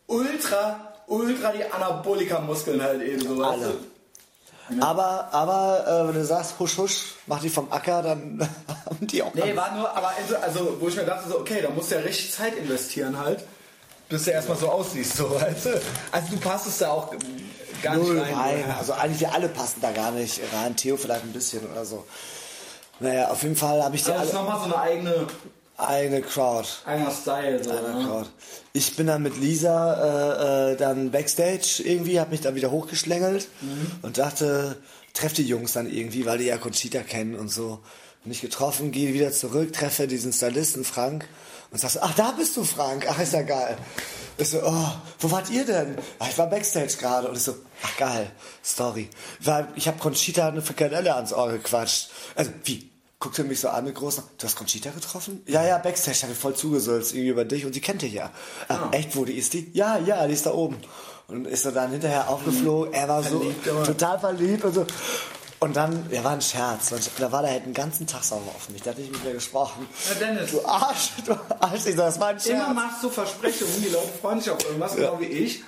ultra, 0.07 0.92
ultra 1.07 1.51
die 1.51 1.63
Anabolika-Muskeln 1.63 2.81
halt 2.81 3.01
eben 3.01 3.21
so. 3.21 3.43
Alle. 3.43 3.75
Ja. 4.69 4.81
Aber, 4.81 5.27
aber 5.31 5.87
äh, 5.87 6.07
wenn 6.07 6.15
du 6.15 6.25
sagst, 6.25 6.55
husch, 6.57 6.77
husch, 6.77 7.15
mach 7.27 7.41
die 7.41 7.49
vom 7.49 7.71
Acker, 7.71 8.01
dann 8.01 8.39
haben 8.85 9.07
die 9.07 9.21
auch. 9.21 9.33
Nee, 9.33 9.55
war 9.55 9.75
nur, 9.75 9.89
aber 9.95 10.13
also, 10.17 10.37
also, 10.37 10.77
wo 10.79 10.87
ich 10.87 10.95
mir 10.95 11.03
dachte, 11.03 11.29
so, 11.29 11.39
okay, 11.39 11.61
da 11.61 11.69
musst 11.69 11.91
du 11.91 11.95
ja 11.95 12.01
richtig 12.01 12.31
Zeit 12.31 12.55
investieren 12.55 13.19
halt, 13.19 13.43
bis 14.07 14.23
du 14.23 14.31
erstmal 14.31 14.57
so 14.57 14.69
aussiehst, 14.69 15.17
so, 15.17 15.29
weißt 15.41 15.65
du? 15.65 15.81
Also 16.11 16.27
du 16.31 16.37
passt 16.37 16.67
es 16.67 16.77
da 16.77 16.91
auch 16.91 17.13
gar 17.81 17.97
Null, 17.97 18.15
nicht 18.15 18.25
rein. 18.25 18.35
Nein, 18.35 18.63
oder? 18.65 18.77
also 18.77 18.93
eigentlich 18.93 19.27
alle 19.27 19.49
passen 19.49 19.81
da 19.81 19.91
gar 19.91 20.11
nicht 20.11 20.39
rein. 20.53 20.75
Theo 20.75 20.95
vielleicht 20.95 21.23
ein 21.23 21.33
bisschen 21.33 21.69
oder 21.69 21.85
so. 21.85 22.05
Naja, 22.99 23.29
auf 23.29 23.43
jeden 23.43 23.57
Fall 23.57 23.83
habe 23.83 23.95
ich 23.95 24.03
die 24.03 24.11
also 24.11 24.21
alle. 24.21 24.31
Das 24.31 24.39
ist 24.39 24.41
nochmal 24.41 24.59
so 24.59 24.73
eine 24.73 24.81
eigene 24.81 25.27
eine 25.77 26.21
Crowd. 26.21 26.67
Einer 26.85 27.11
Style. 27.11 27.63
So, 27.63 27.71
Einer 27.71 27.99
ne? 27.99 28.05
Crowd. 28.05 28.29
Ich 28.73 28.95
bin 28.95 29.07
dann 29.07 29.23
mit 29.23 29.37
Lisa 29.37 30.69
äh, 30.69 30.73
äh, 30.73 30.77
dann 30.77 31.11
Backstage 31.11 31.81
irgendwie, 31.83 32.19
habe 32.19 32.31
mich 32.31 32.41
dann 32.41 32.55
wieder 32.55 32.71
hochgeschlängelt 32.71 33.47
mhm. 33.61 33.91
und 34.01 34.17
dachte, 34.17 34.77
treff 35.13 35.33
die 35.33 35.43
Jungs 35.43 35.73
dann 35.73 35.91
irgendwie, 35.91 36.25
weil 36.25 36.37
die 36.37 36.45
ja 36.45 36.57
Conchita 36.57 36.99
kennen 37.01 37.35
und 37.35 37.49
so. 37.49 37.79
Mich 38.25 38.39
getroffen, 38.39 38.91
gehe 38.91 39.13
wieder 39.13 39.33
zurück, 39.33 39.73
treffe 39.73 40.07
diesen 40.07 40.31
Stylisten 40.31 40.85
Frank 40.85 41.27
und 41.71 41.79
sagst, 41.79 42.01
ach, 42.01 42.13
da 42.15 42.31
bist 42.31 42.55
du 42.55 42.63
Frank, 42.63 43.05
ach, 43.09 43.19
ist 43.19 43.33
ja 43.33 43.41
geil. 43.41 43.77
Ich 44.37 44.49
so, 44.49 44.61
oh, 44.63 44.87
wo 45.19 45.31
wart 45.31 45.49
ihr 45.49 45.65
denn? 45.65 45.97
Ach, 46.19 46.29
ich 46.29 46.37
war 46.37 46.49
Backstage 46.49 46.95
gerade 46.97 47.27
und 47.27 47.35
ich 47.35 47.43
so, 47.43 47.55
ach 47.83 47.97
geil, 47.97 48.31
Story. 48.63 49.09
Weil 49.41 49.67
ich 49.75 49.87
habe 49.87 49.99
Conchita 49.99 50.47
eine 50.47 50.61
Frikadelle 50.61 51.13
ans 51.13 51.33
Ohr 51.33 51.51
gequatscht. 51.51 52.11
Also, 52.35 52.51
wie? 52.63 52.92
Guckt 53.23 53.39
er 53.39 53.45
mich 53.45 53.61
so 53.61 53.69
an 53.69 53.85
mit 53.85 53.95
großen. 53.95 54.21
Du 54.37 54.45
hast 54.45 54.57
Conchita 54.57 54.89
getroffen? 54.89 55.41
Ja, 55.47 55.65
ja, 55.65 55.77
Backstage, 55.77 56.23
habe 56.23 56.33
ich 56.33 56.37
voll 56.37 56.55
zugesölzt 56.55 57.13
irgendwie 57.13 57.29
über 57.29 57.45
dich 57.45 57.65
und 57.65 57.71
sie 57.71 57.79
kennt 57.79 58.01
dich 58.01 58.11
ja. 58.11 58.31
Ah, 58.67 58.75
ah. 58.75 58.89
Echt, 58.91 59.15
wo 59.15 59.23
die 59.23 59.37
ist 59.37 59.53
die? 59.53 59.71
Ja, 59.73 59.97
ja, 59.97 60.27
die 60.27 60.33
ist 60.33 60.45
da 60.45 60.53
oben. 60.53 60.77
Und 61.29 61.47
ist 61.47 61.63
er 61.63 61.71
dann 61.71 61.91
hinterher 61.91 62.29
aufgeflogen. 62.29 62.93
Er 62.93 63.07
war 63.07 63.23
verliebt, 63.23 63.65
so 63.65 63.83
total 63.85 64.19
verliebt 64.19 64.65
und 64.65 64.73
so. 64.73 64.85
Und 65.59 65.77
dann, 65.77 66.05
er 66.11 66.21
war 66.25 66.31
ein 66.31 66.41
Scherz. 66.41 66.93
Da 67.17 67.31
war 67.31 67.43
der 67.43 67.51
halt 67.51 67.65
den 67.65 67.73
ganzen 67.73 68.05
Tag 68.05 68.25
sauber 68.25 68.51
auf 68.53 68.69
mich. 68.69 68.81
Da 68.81 68.91
hatte 68.91 69.01
ich 69.01 69.09
mit 69.09 69.23
mir 69.23 69.31
gesprochen. 69.31 69.87
Ja, 70.09 70.15
Dennis. 70.15 70.51
Du 70.51 70.65
Arsch, 70.65 71.11
du 71.25 71.31
Arsch. 71.61 71.85
Ich 71.85 71.95
sag, 71.95 72.07
das 72.07 72.19
war 72.19 72.27
ein 72.27 72.39
Scherz. 72.41 72.65
Immer 72.65 72.73
machst 72.73 73.01
du 73.01 73.09
Versprechungen, 73.09 73.81
die 73.81 73.89
Leute 73.89 74.09
freuen 74.19 74.41
sich 74.41 74.51
auf 74.51 74.61
irgendwas, 74.65 74.97
ja. 74.97 75.11
genau 75.11 75.21
wie 75.21 75.27
ich. 75.27 75.63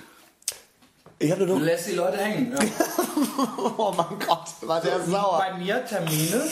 Ich 1.18 1.32
hatte 1.32 1.46
nur... 1.46 1.58
Du 1.58 1.64
lässt 1.64 1.86
die 1.86 1.92
Leute 1.92 2.18
hängen. 2.18 2.52
Ja. 2.52 2.58
oh 3.78 3.94
mein 3.96 4.18
Gott, 4.18 4.44
war 4.60 4.82
der 4.82 5.00
so, 5.00 5.12
sauer. 5.12 5.38
Bei 5.38 5.56
mir 5.56 5.82
Termine 5.86 6.44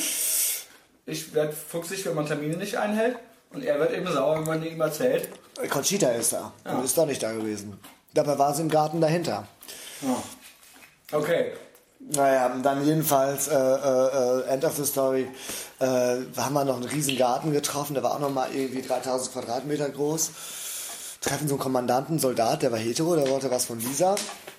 ich 1.07 1.35
werde 1.35 1.53
fuchsig, 1.53 2.05
wenn 2.07 2.15
man 2.15 2.27
Termine 2.27 2.57
nicht 2.57 2.77
einhält. 2.79 3.19
Und 3.51 3.63
er 3.65 3.79
wird 3.79 3.93
eben 3.93 4.11
sauer, 4.13 4.39
wenn 4.39 4.47
man 4.47 4.65
ihm 4.65 4.81
erzählt. 4.81 5.29
Conchita 5.71 6.09
ist 6.09 6.33
da. 6.33 6.53
Ja. 6.65 6.77
Und 6.77 6.85
ist 6.85 6.99
doch 6.99 7.07
nicht 7.07 7.23
da 7.23 7.33
gewesen. 7.33 7.79
Dabei 8.13 8.39
war 8.39 8.55
sie 8.55 8.63
im 8.63 8.69
Garten 8.69 9.01
dahinter. 9.01 9.47
Ja. 10.03 11.17
Okay. 11.17 11.53
Naja, 12.01 12.49
dann 12.63 12.85
jedenfalls, 12.85 13.49
äh, 13.49 13.55
äh, 13.55 14.43
End 14.49 14.65
of 14.65 14.77
the 14.77 14.85
Story, 14.85 15.27
äh, 15.79 15.87
haben 16.37 16.53
wir 16.53 16.65
noch 16.65 16.77
einen 16.77 16.85
riesen 16.85 17.17
Garten 17.17 17.53
getroffen, 17.53 17.95
der 17.95 18.03
war 18.03 18.15
auch 18.15 18.19
nochmal 18.19 18.55
irgendwie 18.55 18.83
3000 18.83 19.33
Quadratmeter 19.33 19.89
groß. 19.89 20.31
Treffen 21.23 21.49
so 21.49 21.55
einen 21.55 21.63
Kommandanten, 21.63 22.19
Soldat, 22.19 22.63
der 22.63 22.73
war 22.73 22.79
hetero, 22.79 23.17
der 23.17 23.29
wollte 23.31 23.51
was 23.51 23.65
von 23.67 23.81
Lisa. 23.81 24.17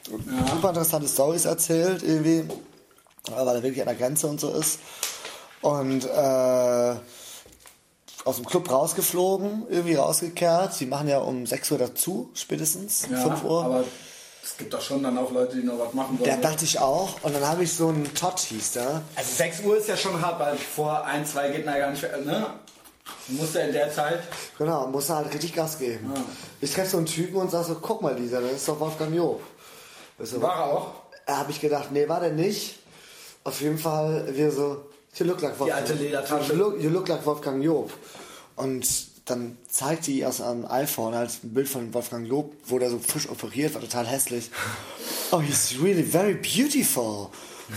Ja. 0.10 0.48
Super 0.48 0.70
interessante 0.70 1.08
Stories 1.08 1.46
erzählt, 1.46 2.02
irgendwie, 2.02 2.46
weil 3.30 3.56
er 3.56 3.62
wirklich 3.62 3.82
an 3.82 3.90
der 3.90 3.96
Grenze 3.96 4.26
und 4.26 4.40
so 4.40 4.52
ist 4.52 4.80
und 5.66 6.06
äh, 6.06 6.96
aus 8.24 8.36
dem 8.36 8.46
Club 8.46 8.70
rausgeflogen, 8.70 9.66
irgendwie 9.68 9.96
rausgekehrt. 9.96 10.80
Die 10.80 10.86
machen 10.86 11.08
ja 11.08 11.18
um 11.18 11.48
6 11.48 11.72
Uhr 11.72 11.78
dazu, 11.80 12.30
spätestens, 12.36 13.08
ja, 13.10 13.18
5 13.18 13.44
Uhr. 13.44 13.66
Aber 13.66 13.84
es 14.44 14.58
gibt 14.58 14.74
doch 14.74 14.82
schon 14.82 15.02
dann 15.02 15.18
auch 15.18 15.32
Leute, 15.32 15.56
die 15.56 15.64
noch 15.64 15.80
was 15.80 15.94
machen 15.94 16.20
wollen. 16.20 16.30
Der 16.30 16.38
dachte 16.38 16.66
ich 16.66 16.80
auch. 16.80 17.24
Und 17.24 17.34
dann 17.36 17.48
habe 17.48 17.64
ich 17.64 17.74
so 17.74 17.88
einen 17.88 18.14
Todd, 18.14 18.40
hieß 18.40 18.74
der. 18.74 19.02
Also 19.16 19.36
6 19.38 19.62
Uhr 19.62 19.78
ist 19.78 19.88
ja 19.88 19.98
schon 19.98 20.22
hart, 20.22 20.40
weil 20.40 20.56
vor 20.56 21.04
1, 21.04 21.32
2 21.32 21.50
geht 21.50 21.66
man 21.66 21.76
ja 21.76 21.80
gar 21.82 21.92
nicht, 21.92 22.04
ne? 22.04 22.46
Muss 23.28 23.56
er 23.56 23.68
in 23.68 23.74
der 23.74 23.92
Zeit. 23.92 24.22
Genau, 24.60 24.88
muss 24.88 25.10
er 25.10 25.18
halt 25.18 25.34
richtig 25.34 25.54
Gas 25.54 25.80
geben. 25.80 26.12
Ja. 26.14 26.22
Ich 26.62 26.74
treffe 26.74 26.92
so 26.92 26.98
einen 26.98 27.08
Typen 27.08 27.38
und 27.38 27.50
sage 27.50 27.66
so, 27.66 27.76
guck 27.82 28.04
mal, 28.04 28.16
Lisa, 28.16 28.40
das 28.40 28.52
ist 28.52 28.68
doch 28.68 28.80
Wolfgang 28.80 29.16
Job. 29.16 29.42
War 30.18 30.56
er 30.58 30.66
auch? 30.66 30.92
Da 31.26 31.38
habe 31.38 31.50
ich 31.50 31.60
gedacht, 31.60 31.92
nee, 31.92 32.08
war 32.08 32.20
der 32.20 32.32
nicht. 32.32 32.80
Auf 33.44 33.62
jeden 33.62 33.80
Fall, 33.80 34.28
wir 34.36 34.52
so, 34.52 34.86
You 35.16 35.26
look 35.26 35.42
like 35.42 35.60
Wolfgang, 35.60 35.86
die 35.86 35.92
alte 35.92 36.04
Ledertasche. 36.04 36.54
You 36.54 36.58
look, 36.58 36.82
you 36.82 36.90
look 36.90 37.08
like 37.08 37.26
Wolfgang 37.26 37.64
Job. 37.64 37.92
Und 38.56 38.88
dann 39.26 39.58
zeigt 39.68 40.08
die 40.08 40.26
aus 40.26 40.42
einem 40.42 40.66
iPhone 40.66 41.16
halt 41.16 41.32
ein 41.44 41.54
Bild 41.54 41.68
von 41.68 41.94
Wolfgang 41.94 42.28
Job, 42.28 42.54
wo 42.66 42.80
der 42.80 42.90
so 42.90 43.00
frisch 43.00 43.30
operiert 43.30 43.74
war, 43.74 43.82
total 43.82 44.06
hässlich. 44.06 44.52
Oh, 45.32 45.42
he's 45.42 45.76
really 45.82 46.04
very 46.04 46.36
beautiful. 46.36 47.30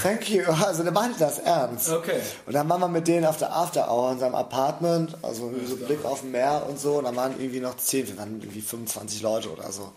Thank 0.03 0.29
you. 0.29 0.43
Also 0.63 0.83
der 0.83 0.93
meinte 0.93 1.19
das 1.19 1.39
ernst. 1.39 1.89
Okay. 1.89 2.21
Und 2.47 2.53
dann 2.53 2.69
waren 2.69 2.81
wir 2.81 2.89
mit 2.89 3.09
denen 3.09 3.25
auf 3.25 3.39
der 3.39 3.55
After 3.55 3.91
Hour 3.91 4.13
in 4.13 4.19
seinem 4.19 4.35
Apartment, 4.35 5.17
also 5.23 5.51
so 5.67 5.77
Blick 5.77 6.05
auf 6.05 6.21
dem 6.21 6.33
Meer 6.33 6.67
und 6.69 6.79
so. 6.79 6.99
Und 6.99 7.05
dann 7.05 7.17
waren 7.17 7.33
irgendwie 7.39 7.61
noch 7.61 7.77
zehn, 7.77 8.07
wir 8.07 8.19
waren 8.19 8.41
irgendwie 8.41 8.61
25 8.61 9.23
Leute 9.23 9.51
oder 9.51 9.73
so. 9.73 9.93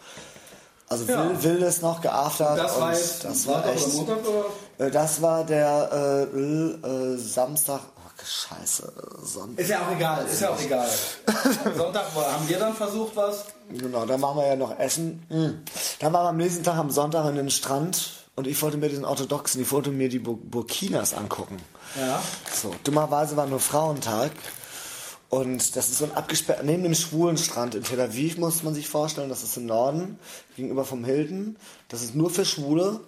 Also 0.88 1.06
ja. 1.06 1.30
Will, 1.30 1.44
Wildes 1.44 1.82
noch 1.82 2.02
geaftert. 2.02 2.58
Das 2.58 2.80
war 2.80 2.94
jetzt 2.94 3.24
das 3.24 3.48
war 3.48 3.66
echt, 3.66 3.94
Montag 3.94 4.18
das 4.90 5.22
war 5.22 5.46
der 5.46 6.28
äh, 6.34 6.38
äh, 6.38 7.18
Samstag. 7.18 7.82
Oh, 7.98 8.24
Scheiße, 8.24 8.94
Sonntag. 9.24 9.60
Ist 9.60 9.70
ja 9.70 9.82
auch 9.82 9.92
egal, 9.96 10.26
ist 10.26 10.42
ja 10.42 10.50
auch 10.50 10.62
egal. 10.62 10.88
Sonntag 11.76 12.06
haben 12.16 12.48
wir 12.48 12.60
dann 12.60 12.74
versucht 12.74 13.16
was. 13.16 13.46
Genau, 13.70 14.06
dann 14.06 14.20
machen 14.20 14.38
wir 14.38 14.48
ja 14.48 14.56
noch 14.56 14.78
Essen. 14.80 15.24
Mhm. 15.30 15.64
Dann 16.00 16.14
waren 16.14 16.26
wir 16.26 16.30
am 16.30 16.38
nächsten 16.38 16.64
Tag 16.64 16.78
am 16.78 16.92
Sonntag 16.92 17.28
in 17.30 17.36
den 17.36 17.50
Strand 17.50 18.12
und 18.36 18.48
ich 18.48 18.62
wollte 18.62 18.78
mir 18.78 18.90
den 18.90 19.06
Orthodoxen, 19.06 19.62
ich 19.62 19.72
wollte 19.72 19.92
mir 19.92 20.10
die 20.10 20.20
Burkinas 20.20 21.14
angucken. 21.14 21.58
Ja. 22.00 22.22
So, 22.54 22.74
dummerweise 22.84 23.36
war 23.38 23.48
nur 23.48 23.60
Frauentag. 23.60 24.32
Und 25.30 25.78
das 25.78 25.88
ist 25.88 26.00
so 26.00 26.06
ein 26.06 26.14
abgesperrt, 26.14 26.64
neben 26.66 26.84
dem 26.84 26.94
schwulen 26.94 27.38
Strand 27.38 27.74
in 27.74 27.84
Tel 27.84 28.02
Aviv 28.02 28.38
muss 28.38 28.64
man 28.64 28.74
sich 28.74 28.90
vorstellen, 28.90 29.30
das 29.30 29.44
ist 29.44 29.56
im 29.56 29.66
Norden, 29.66 30.20
gegenüber 30.58 30.84
vom 30.84 31.06
Hilton. 31.06 31.56
Das 31.88 32.04
ist 32.04 32.16
nur 32.16 32.30
für 32.30 32.44
Schwule. 32.44 33.00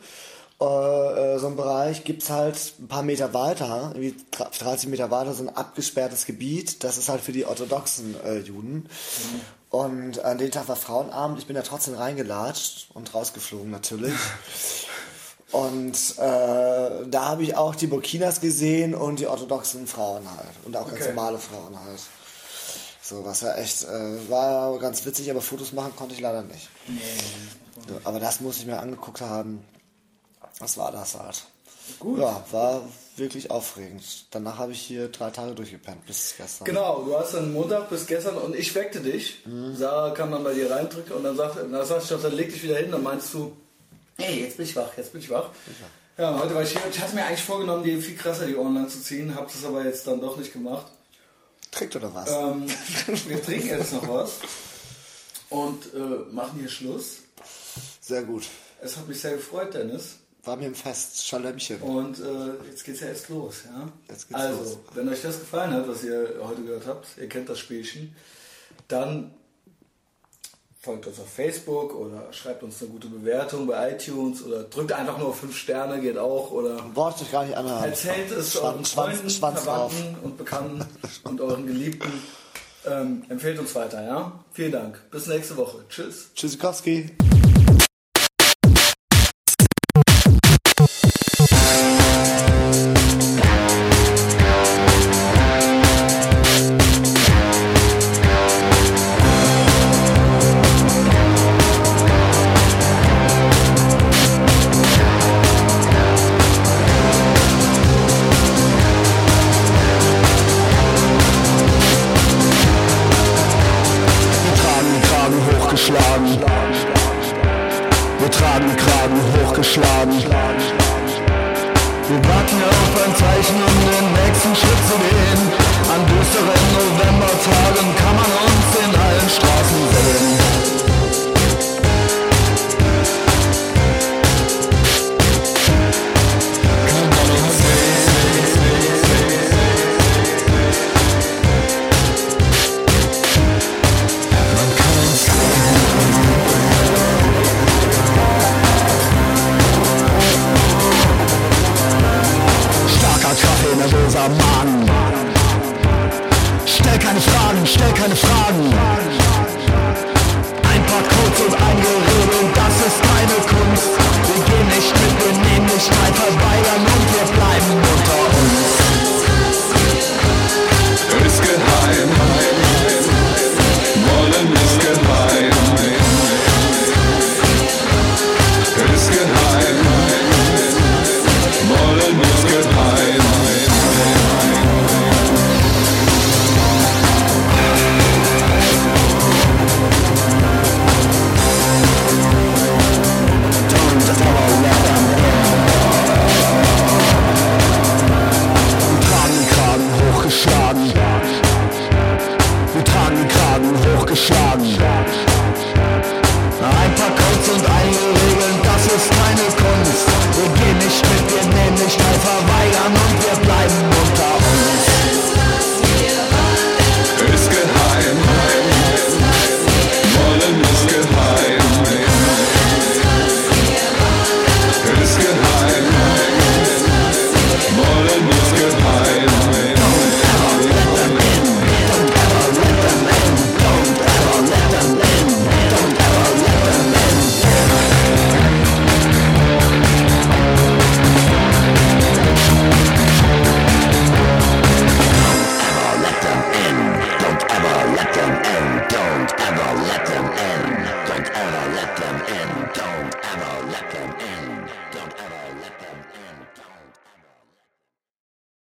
Äh, 0.63 1.35
äh 1.35 1.39
so 1.39 1.47
ein 1.47 1.55
Bereich 1.55 2.03
gibt 2.03 2.23
es 2.23 2.29
halt 2.29 2.73
ein 2.79 2.87
paar 2.87 3.03
Meter 3.03 3.33
weiter, 3.33 3.91
irgendwie 3.93 4.15
30 4.31 4.89
Meter 4.89 5.11
weiter, 5.11 5.33
so 5.33 5.43
ein 5.43 5.55
abgesperrtes 5.55 6.25
Gebiet. 6.25 6.83
Das 6.83 6.97
ist 6.97 7.09
halt 7.09 7.21
für 7.21 7.31
die 7.31 7.45
orthodoxen 7.45 8.15
äh, 8.23 8.39
Juden. 8.39 8.75
Mhm. 8.75 9.41
Und 9.69 10.23
an 10.23 10.37
dem 10.37 10.51
Tag 10.51 10.67
war 10.67 10.75
Frauenabend. 10.75 11.39
Ich 11.39 11.47
bin 11.47 11.55
da 11.55 11.63
trotzdem 11.63 11.95
reingelatscht 11.95 12.89
und 12.93 13.13
rausgeflogen 13.13 13.71
natürlich. 13.71 14.13
Und 15.53 16.17
äh, 16.17 17.07
da 17.07 17.25
habe 17.25 17.43
ich 17.43 17.55
auch 17.55 17.75
die 17.75 17.85
Burkinas 17.85 18.41
gesehen 18.41 18.95
und 18.95 19.19
die 19.19 19.27
orthodoxen 19.27 19.85
Frauen 19.85 20.23
halt. 20.35 20.49
Und 20.65 20.75
auch 20.75 20.87
okay. 20.87 20.95
ganz 20.95 21.07
normale 21.09 21.37
Frauen 21.37 21.79
halt. 21.79 21.99
So, 23.03 23.23
was 23.23 23.41
ja 23.41 23.53
echt, 23.53 23.83
äh, 23.83 24.29
war 24.29 24.79
ganz 24.79 25.05
witzig, 25.05 25.29
aber 25.29 25.41
Fotos 25.41 25.71
machen 25.71 25.95
konnte 25.95 26.15
ich 26.15 26.21
leider 26.21 26.41
nicht. 26.41 26.69
Nee. 26.87 26.99
So, 27.87 27.99
aber 28.03 28.19
das 28.19 28.41
muss 28.41 28.57
ich 28.57 28.65
mir 28.65 28.79
angeguckt 28.79 29.21
haben. 29.21 29.63
Was 30.59 30.77
war 30.77 30.91
das 30.91 31.15
halt? 31.15 31.43
Gut. 31.99 32.19
Ja, 32.19 32.43
war 32.51 32.81
wirklich 33.17 33.51
aufregend. 33.51 34.25
Danach 34.31 34.57
habe 34.57 34.71
ich 34.71 34.81
hier 34.81 35.09
drei 35.09 35.29
Tage 35.29 35.53
durchgepennt, 35.53 36.05
bis 36.05 36.35
gestern. 36.37 36.65
Genau, 36.65 37.03
du 37.03 37.17
hast 37.17 37.33
dann 37.33 37.51
Montag 37.53 37.89
bis 37.89 38.07
gestern 38.07 38.37
und 38.37 38.55
ich 38.55 38.73
weckte 38.73 39.01
dich. 39.01 39.45
Mhm. 39.45 39.75
Sarah 39.75 40.11
kam 40.11 40.31
dann 40.31 40.43
bei 40.43 40.53
dir 40.53 40.71
reindrücken 40.71 41.13
und 41.13 41.23
dann 41.23 41.35
sagte, 41.35 41.67
dann 41.67 41.85
sagst 41.85 42.09
du, 42.09 42.17
dann 42.17 42.33
leg 42.33 42.51
dich 42.51 42.63
wieder 42.63 42.77
hin, 42.77 42.91
dann 42.91 43.03
meinst 43.03 43.33
du, 43.33 43.55
Hey, 44.17 44.41
jetzt 44.41 44.57
bin 44.57 44.65
ich 44.65 44.75
wach, 44.75 44.95
jetzt 44.95 45.11
bin 45.11 45.21
ich 45.21 45.29
wach. 45.29 45.49
Ja, 46.17 46.37
heute 46.39 46.53
war 46.53 46.61
ich 46.61 46.71
hier. 46.71 46.81
Ich 46.89 46.99
hatte 46.99 47.15
mir 47.15 47.25
eigentlich 47.25 47.43
vorgenommen, 47.43 47.83
die 47.83 47.99
viel 47.99 48.15
krasser 48.15 48.45
die 48.45 48.55
Ohren 48.55 48.75
lang 48.75 48.87
zu 48.87 49.01
ziehen, 49.01 49.33
habe 49.33 49.47
das 49.51 49.65
aber 49.65 49.83
jetzt 49.83 50.05
dann 50.05 50.21
doch 50.21 50.37
nicht 50.37 50.53
gemacht. 50.53 50.85
Trinkt 51.71 51.95
oder 51.95 52.13
was? 52.13 52.29
Ähm, 52.29 52.67
wir 53.27 53.41
trinken 53.41 53.67
jetzt 53.67 53.93
noch 53.93 54.07
was 54.07 54.33
und 55.49 55.93
äh, 55.95 56.31
machen 56.31 56.59
hier 56.59 56.69
Schluss. 56.69 57.17
Sehr 58.01 58.23
gut. 58.23 58.43
Es 58.81 58.97
hat 58.97 59.07
mich 59.07 59.19
sehr 59.19 59.35
gefreut, 59.35 59.73
Dennis. 59.73 60.17
War 60.45 60.57
mir 60.57 60.65
ein 60.65 60.75
Fest, 60.75 61.25
Schalömchen. 61.25 61.81
Und 61.81 62.19
äh, 62.19 62.67
jetzt 62.69 62.83
geht's 62.83 62.99
ja 62.99 63.07
erst 63.07 63.29
los, 63.29 63.63
ja? 63.65 63.87
Jetzt 64.09 64.27
geht's 64.27 64.41
also, 64.41 64.59
los. 64.59 64.77
wenn 64.93 65.07
euch 65.07 65.21
das 65.21 65.39
gefallen 65.39 65.71
hat, 65.71 65.87
was 65.87 66.03
ihr 66.03 66.35
heute 66.41 66.63
gehört 66.63 66.85
habt, 66.85 67.07
ihr 67.17 67.29
kennt 67.29 67.47
das 67.47 67.59
Spielchen, 67.59 68.13
dann 68.89 69.33
folgt 70.81 71.07
uns 71.07 71.17
auf 71.17 71.29
Facebook 71.29 71.95
oder 71.95 72.33
schreibt 72.33 72.61
uns 72.61 72.81
eine 72.81 72.91
gute 72.91 73.07
Bewertung 73.07 73.67
bei 73.67 73.93
iTunes 73.93 74.43
oder 74.43 74.63
drückt 74.63 74.91
einfach 74.91 75.17
nur 75.17 75.33
5 75.33 75.55
Sterne, 75.55 76.01
geht 76.01 76.17
auch. 76.17 76.51
Oder 76.51 76.75
Braucht 76.93 77.19
sich 77.19 77.31
gar 77.31 77.45
nicht 77.45 77.55
anhalten. 77.55 77.91
Erzählt 77.91 78.29
es 78.31 78.51
Schwanz, 78.51 78.65
euren 78.65 78.85
Freunden, 78.85 79.29
Schwanz, 79.29 79.61
Verwandten 79.61 80.17
und 80.23 80.37
Bekannten 80.37 80.85
und 81.23 81.39
euren 81.39 81.65
Geliebten. 81.65 82.11
Ähm, 82.85 83.23
empfehlt 83.29 83.57
uns 83.59 83.73
weiter, 83.75 84.03
ja? 84.03 84.43
Vielen 84.51 84.73
Dank. 84.73 85.09
Bis 85.09 85.27
nächste 85.27 85.55
Woche. 85.55 85.85
Tschüss. 85.87 86.27
Tschüssikowski. 86.35 87.11